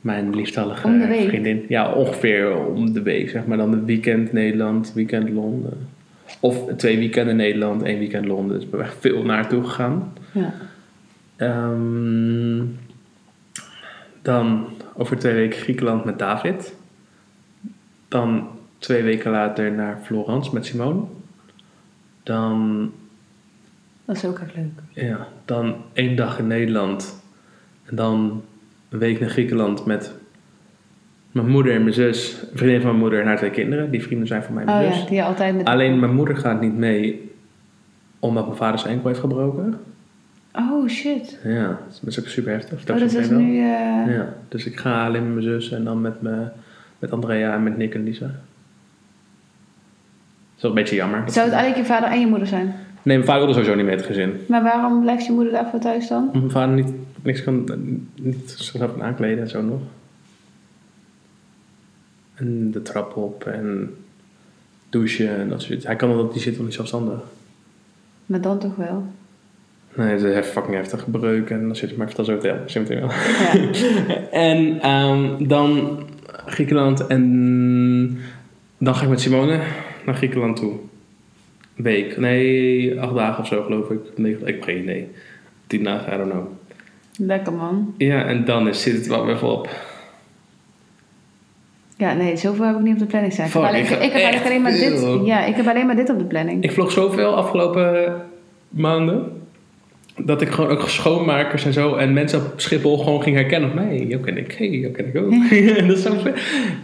Mijn 0.00 0.34
liefstallige 0.34 0.86
Om 0.86 0.98
de 0.98 1.06
week? 1.06 1.28
vriendin. 1.28 1.64
Ja, 1.68 1.92
ongeveer 1.92 2.56
om 2.66 2.92
de 2.92 3.02
week. 3.02 3.30
Zeg 3.30 3.46
maar 3.46 3.56
dan 3.56 3.72
een 3.72 3.84
weekend 3.84 4.32
Nederland, 4.32 4.92
weekend 4.94 5.28
Londen. 5.30 5.86
Of 6.40 6.56
twee 6.76 6.98
weekenden 6.98 7.36
Nederland, 7.36 7.82
één 7.82 7.98
weekend 7.98 8.24
Londen. 8.26 8.56
Dus 8.60 8.70
ben 8.70 8.80
echt 8.80 8.96
veel 9.00 9.22
naartoe 9.22 9.64
gegaan. 9.64 10.12
Ja. 10.32 10.54
Ehm, 11.36 12.58
dan 14.24 14.66
over 14.94 15.18
twee 15.18 15.34
weken 15.34 15.60
Griekenland 15.60 16.04
met 16.04 16.18
David. 16.18 16.74
Dan 18.08 18.48
twee 18.78 19.02
weken 19.02 19.30
later 19.30 19.72
naar 19.72 19.98
Florence 20.02 20.50
met 20.54 20.66
Simone. 20.66 21.00
Dan, 22.22 22.90
Dat 24.04 24.16
is 24.16 24.24
ook 24.24 24.38
echt 24.38 24.54
leuk. 24.56 24.80
ja, 24.90 25.28
dan 25.44 25.76
één 25.92 26.16
dag 26.16 26.38
in 26.38 26.46
Nederland. 26.46 27.22
En 27.84 27.96
dan 27.96 28.42
een 28.88 28.98
week 28.98 29.20
naar 29.20 29.28
Griekenland 29.30 29.86
met 29.86 30.14
mijn 31.32 31.48
moeder 31.50 31.74
en 31.74 31.82
mijn 31.82 31.94
zus. 31.94 32.42
Een 32.52 32.58
vriendin 32.58 32.80
van 32.80 32.88
mijn 32.88 33.00
moeder 33.00 33.20
en 33.20 33.26
haar 33.26 33.36
twee 33.36 33.50
kinderen. 33.50 33.90
Die 33.90 34.02
vrienden 34.02 34.26
zijn 34.26 34.42
van 34.42 34.54
mij 34.54 34.62
en 34.62 34.68
Oh 34.68 34.74
mijn 34.76 34.88
ja, 34.90 34.94
zus. 34.94 35.06
die 35.08 35.22
altijd 35.22 35.56
met... 35.56 35.66
Alleen 35.66 35.98
mijn 35.98 36.14
moeder 36.14 36.36
gaat 36.36 36.60
niet 36.60 36.76
mee 36.76 37.32
omdat 38.18 38.44
mijn 38.44 38.56
vader 38.56 38.78
zijn 38.78 38.92
enkel 38.92 39.08
heeft 39.08 39.20
gebroken. 39.20 39.80
Oh 40.56 40.88
shit. 40.88 41.38
Ja, 41.44 41.66
dat 42.00 42.08
is 42.10 42.20
ook 42.20 42.26
super 42.26 42.52
heftig. 42.52 42.80
Oh, 42.90 42.96
dus 42.98 43.12
dat 43.12 43.22
is 43.22 43.28
nu... 43.30 43.58
eh, 43.58 44.14
Ja, 44.14 44.34
dus 44.48 44.66
ik 44.66 44.76
ga 44.78 45.06
alleen 45.06 45.22
met 45.24 45.32
mijn 45.32 45.60
zus 45.60 45.72
en 45.72 45.84
dan 45.84 46.00
met, 46.00 46.22
me, 46.22 46.46
met 46.98 47.10
Andrea 47.10 47.54
en 47.54 47.62
met 47.62 47.76
Nick 47.76 47.94
en 47.94 48.04
Lisa. 48.04 48.24
Dat 48.26 48.34
is 50.56 50.62
wel 50.62 50.70
een 50.70 50.76
beetje 50.76 50.94
jammer. 50.96 51.22
Zou 51.30 51.46
het 51.46 51.54
eigenlijk 51.54 51.86
je 51.86 51.92
vader 51.94 52.08
en 52.10 52.20
je 52.20 52.26
moeder 52.26 52.46
zijn? 52.48 52.66
Nee, 52.66 53.16
mijn 53.16 53.24
vader 53.24 53.38
wilde 53.40 53.52
sowieso 53.54 53.74
niet 53.76 53.86
mee 53.86 53.96
het 53.96 54.04
gezin. 54.06 54.32
Maar 54.48 54.62
waarom 54.62 55.00
blijft 55.00 55.26
je 55.26 55.32
moeder 55.32 55.52
daarvoor 55.52 55.80
thuis 55.80 56.08
dan? 56.08 56.28
Mijn 56.32 56.50
vader 56.50 56.74
niet, 56.74 56.92
niks 57.22 57.42
kan, 57.42 57.64
niet 58.14 58.50
zichzelf 58.50 58.92
kan 58.92 59.02
aankleden 59.02 59.42
en 59.42 59.48
zo 59.50 59.62
nog. 59.62 59.80
En 62.34 62.70
de 62.70 62.82
trap 62.82 63.16
op 63.16 63.44
en 63.44 63.94
douchen 64.90 65.36
en 65.36 65.48
dat 65.48 65.58
soort 65.60 65.70
dingen. 65.72 65.86
Hij 65.86 65.96
kan 65.96 66.16
dat, 66.16 66.32
die 66.32 66.42
zit 66.42 66.56
wel 66.56 66.64
niet 66.64 66.74
zelfstandig. 66.74 67.20
Maar 68.26 68.40
dan 68.40 68.58
toch 68.58 68.76
wel. 68.76 69.06
Nee, 69.96 70.08
het 70.08 70.22
is 70.22 70.46
fucking 70.46 70.76
heftig 70.76 71.10
breuk 71.10 71.50
en 71.50 71.66
dan 71.66 71.76
zit 71.76 71.90
je 71.90 71.96
maar 71.96 72.08
ik 72.08 72.14
vertel 72.14 72.38
zo 72.66 72.80
meteen 72.80 73.00
wel. 73.00 73.08
Ja. 73.08 74.14
En 74.30 74.80
ehm, 74.80 75.46
dan 75.46 75.98
Griekenland 76.46 77.06
en 77.06 78.20
dan 78.78 78.94
ga 78.94 79.02
ik 79.02 79.08
met 79.08 79.20
Simone 79.20 79.60
naar 80.06 80.14
Griekenland 80.14 80.56
toe. 80.56 80.72
Een 81.76 81.84
week, 81.84 82.16
nee, 82.16 83.00
acht 83.00 83.14
dagen 83.14 83.42
of 83.42 83.46
zo 83.46 83.62
geloof 83.62 83.90
ik. 83.90 84.00
Negen, 84.16 84.46
ik 84.46 84.54
heb 84.54 84.62
geen 84.62 84.82
idee. 84.82 85.08
Tien 85.66 85.84
dagen, 85.84 86.12
I 86.12 86.16
don't 86.16 86.30
know. 86.30 86.46
Lekker 87.18 87.52
man. 87.52 87.94
Ja, 87.98 88.24
en 88.24 88.44
dan 88.44 88.68
is, 88.68 88.82
zit 88.82 88.94
het 88.94 89.06
wel 89.06 89.26
weer 89.26 89.44
op. 89.44 89.68
Ja, 91.96 92.14
nee, 92.14 92.36
zoveel 92.36 92.64
heb 92.64 92.76
ik 92.76 92.82
niet 92.82 92.92
op 92.92 92.98
de 92.98 93.06
planning 93.06 93.32
staan. 93.32 93.46
Ik 93.46 93.52
heb 93.52 93.62
Fuck, 93.62 93.70
alleen, 93.70 93.82
ik 93.82 93.88
ga 93.88 93.94
ik 93.94 94.02
heb 94.02 94.12
eigenlijk 94.12 94.34
echt 94.34 94.44
alleen 94.44 94.62
maar 94.62 94.72
dit. 94.72 95.26
Ja, 95.26 95.44
ik 95.44 95.54
heb 95.54 95.66
alleen 95.66 95.86
maar 95.86 95.96
dit 95.96 96.10
op 96.10 96.18
de 96.18 96.24
planning. 96.24 96.64
Ik 96.64 96.72
vlog 96.72 96.92
zoveel 96.92 97.36
afgelopen 97.36 98.22
maanden. 98.68 99.43
Dat 100.16 100.42
ik 100.42 100.48
gewoon 100.48 100.70
ook 100.70 100.88
schoonmakers 100.88 101.64
en 101.64 101.72
zo 101.72 101.94
en 101.94 102.12
mensen 102.12 102.38
op 102.38 102.52
Schiphol 102.56 102.98
gewoon 102.98 103.22
ging 103.22 103.36
herkennen. 103.36 103.70
Van, 103.70 103.78
hey, 103.86 104.04
jou 104.08 104.22
ken 104.22 104.36
ik, 104.38 104.52
hey, 104.52 104.68
jou 104.68 104.92
ken 104.92 105.06
ik 105.06 105.16
ook. 105.16 105.30
dat 105.88 105.96
is 105.96 106.02
zo 106.02 106.12
vet. 106.22 106.34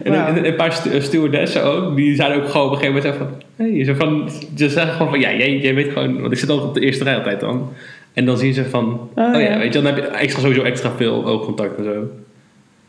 En, 0.03 0.45
een 0.45 0.55
paar 0.55 0.73
stu- 0.73 1.01
stewardessen 1.01 1.63
ook, 1.63 1.95
die 1.95 2.15
zeiden 2.15 2.37
ook 2.43 2.49
gewoon 2.49 2.67
op 2.67 2.73
een 2.73 2.79
gegeven 2.79 3.01
moment 3.17 3.17
van... 3.55 3.65
Hey, 3.65 3.83
zo 3.85 3.93
van 3.93 4.29
ze 4.55 4.69
zeggen 4.69 4.93
gewoon 4.93 5.09
van, 5.09 5.19
ja, 5.19 5.33
jij, 5.33 5.57
jij 5.57 5.73
weet 5.75 5.91
gewoon... 5.91 6.19
Want 6.21 6.31
ik 6.31 6.37
zit 6.37 6.49
altijd 6.49 6.67
op 6.67 6.73
de 6.73 6.81
eerste 6.81 7.03
rij 7.03 7.15
altijd 7.15 7.39
dan. 7.39 7.69
En 8.13 8.25
dan 8.25 8.37
zien 8.37 8.53
ze 8.53 8.65
van, 8.65 9.09
oh, 9.15 9.33
ja. 9.33 9.37
ja. 9.39 9.57
weet 9.57 9.73
je, 9.73 9.81
dan 9.81 9.93
heb 9.93 10.03
je 10.03 10.09
extra, 10.09 10.41
sowieso 10.41 10.61
extra 10.63 10.91
veel 10.91 11.25
oogcontact 11.25 11.77
en 11.77 11.83
zo. 11.83 12.09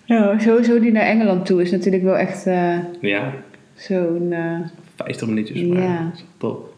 Ja, 0.04 0.38
sowieso 0.38 0.80
die 0.80 0.92
naar 0.92 1.02
Engeland 1.06 1.46
toe 1.46 1.62
is 1.62 1.70
natuurlijk 1.70 2.02
wel 2.02 2.16
echt 2.16 2.46
eh, 2.46 2.76
Ja, 3.00 3.32
zo'n... 3.74 4.26
eh, 4.32 4.58
50 4.96 5.28
minuutjes. 5.28 5.62
Maar 5.62 5.82
Ja. 5.82 6.02
dat 6.10 6.14
is 6.14 6.24
top. 6.38 6.74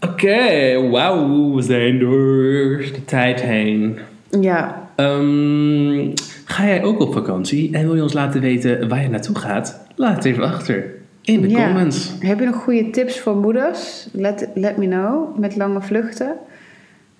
Oké, 0.00 0.88
wauw, 0.90 1.54
we 1.54 1.62
zijn 1.62 1.98
door 1.98 2.76
de 2.92 3.04
tijd 3.04 3.40
heen. 3.42 3.98
ja, 4.40 4.86
Ehm, 4.96 6.10
ga 6.44 6.66
jij 6.66 6.82
ook 6.82 7.00
op 7.00 7.12
vakantie 7.12 7.72
en 7.74 7.84
wil 7.84 7.94
je 7.94 8.02
ons 8.02 8.12
laten 8.12 8.40
weten 8.40 8.88
waar 8.88 9.02
je 9.02 9.08
naartoe 9.08 9.36
gaat? 9.38 9.86
Laat 9.94 10.14
het 10.14 10.24
even 10.24 10.42
achter 10.44 10.84
in 11.22 11.40
de 11.40 11.48
Ja. 11.48 11.64
comments. 11.66 12.12
Heb 12.20 12.38
je 12.38 12.44
nog 12.44 12.56
goede 12.56 12.90
tips 12.90 13.20
voor 13.20 13.36
moeders? 13.36 14.08
Let, 14.12 14.48
let 14.54 14.76
me 14.76 14.86
know. 14.86 15.38
Met 15.38 15.56
lange 15.56 15.80
vluchten. 15.82 16.34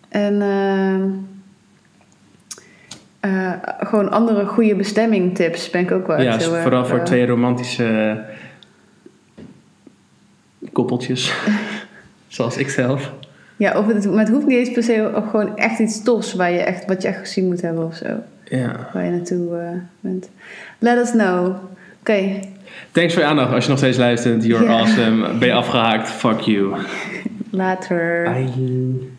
En 0.09 0.43
eh, 3.21 3.53
gewoon 3.81 4.11
andere 4.11 4.45
goede 4.47 4.75
bestemming 4.77 5.35
tips 5.35 5.71
ben 5.71 5.81
ik 5.81 5.91
ook 5.91 6.07
wel 6.07 6.21
Ja, 6.23 6.41
vooral 6.41 6.87
voor 6.87 6.99
eh, 6.99 7.05
twee 7.05 7.27
romantische 7.27 8.21
koppeltjes. 10.73 11.33
Zoals 12.39 12.57
ik 12.57 12.71
zelf. 12.71 13.13
Ja, 13.57 13.79
of 13.79 13.87
het, 13.87 14.11
maar 14.11 14.25
het 14.25 14.29
hoeft 14.29 14.47
niet 14.47 14.59
eens 14.59 14.73
per 14.73 14.83
se 14.83 15.13
of 15.15 15.31
gewoon 15.31 15.57
echt 15.57 15.79
iets 15.79 16.03
tofs 16.03 16.35
waar 16.35 16.51
je 16.51 16.59
echt, 16.59 16.87
wat 16.87 17.03
je 17.03 17.09
echt 17.09 17.19
gezien 17.19 17.47
moet 17.47 17.61
hebben 17.61 17.85
of 17.85 17.95
zo. 17.95 18.07
Ja. 18.45 18.91
Waar 18.93 19.05
je 19.05 19.11
naartoe 19.11 19.59
eh, 19.59 19.69
bent. 20.01 20.29
Let 20.79 20.99
us 20.99 21.11
know. 21.11 21.57
Oké, 22.01 22.41
Thanks 22.93 23.13
voor 23.13 23.23
je 23.23 23.29
aandacht. 23.29 23.53
Als 23.53 23.65
je 23.65 23.71
nog 23.71 23.79
steeds 23.79 23.97
luistert, 23.97 24.45
you're 24.45 24.69
awesome. 24.69 25.39
Ben 25.39 25.49
je 25.49 25.55
afgehaakt? 25.55 26.11
Fuck 26.11 26.41
you. 26.41 26.75
later. 27.51 28.23
Bye. 28.33 29.17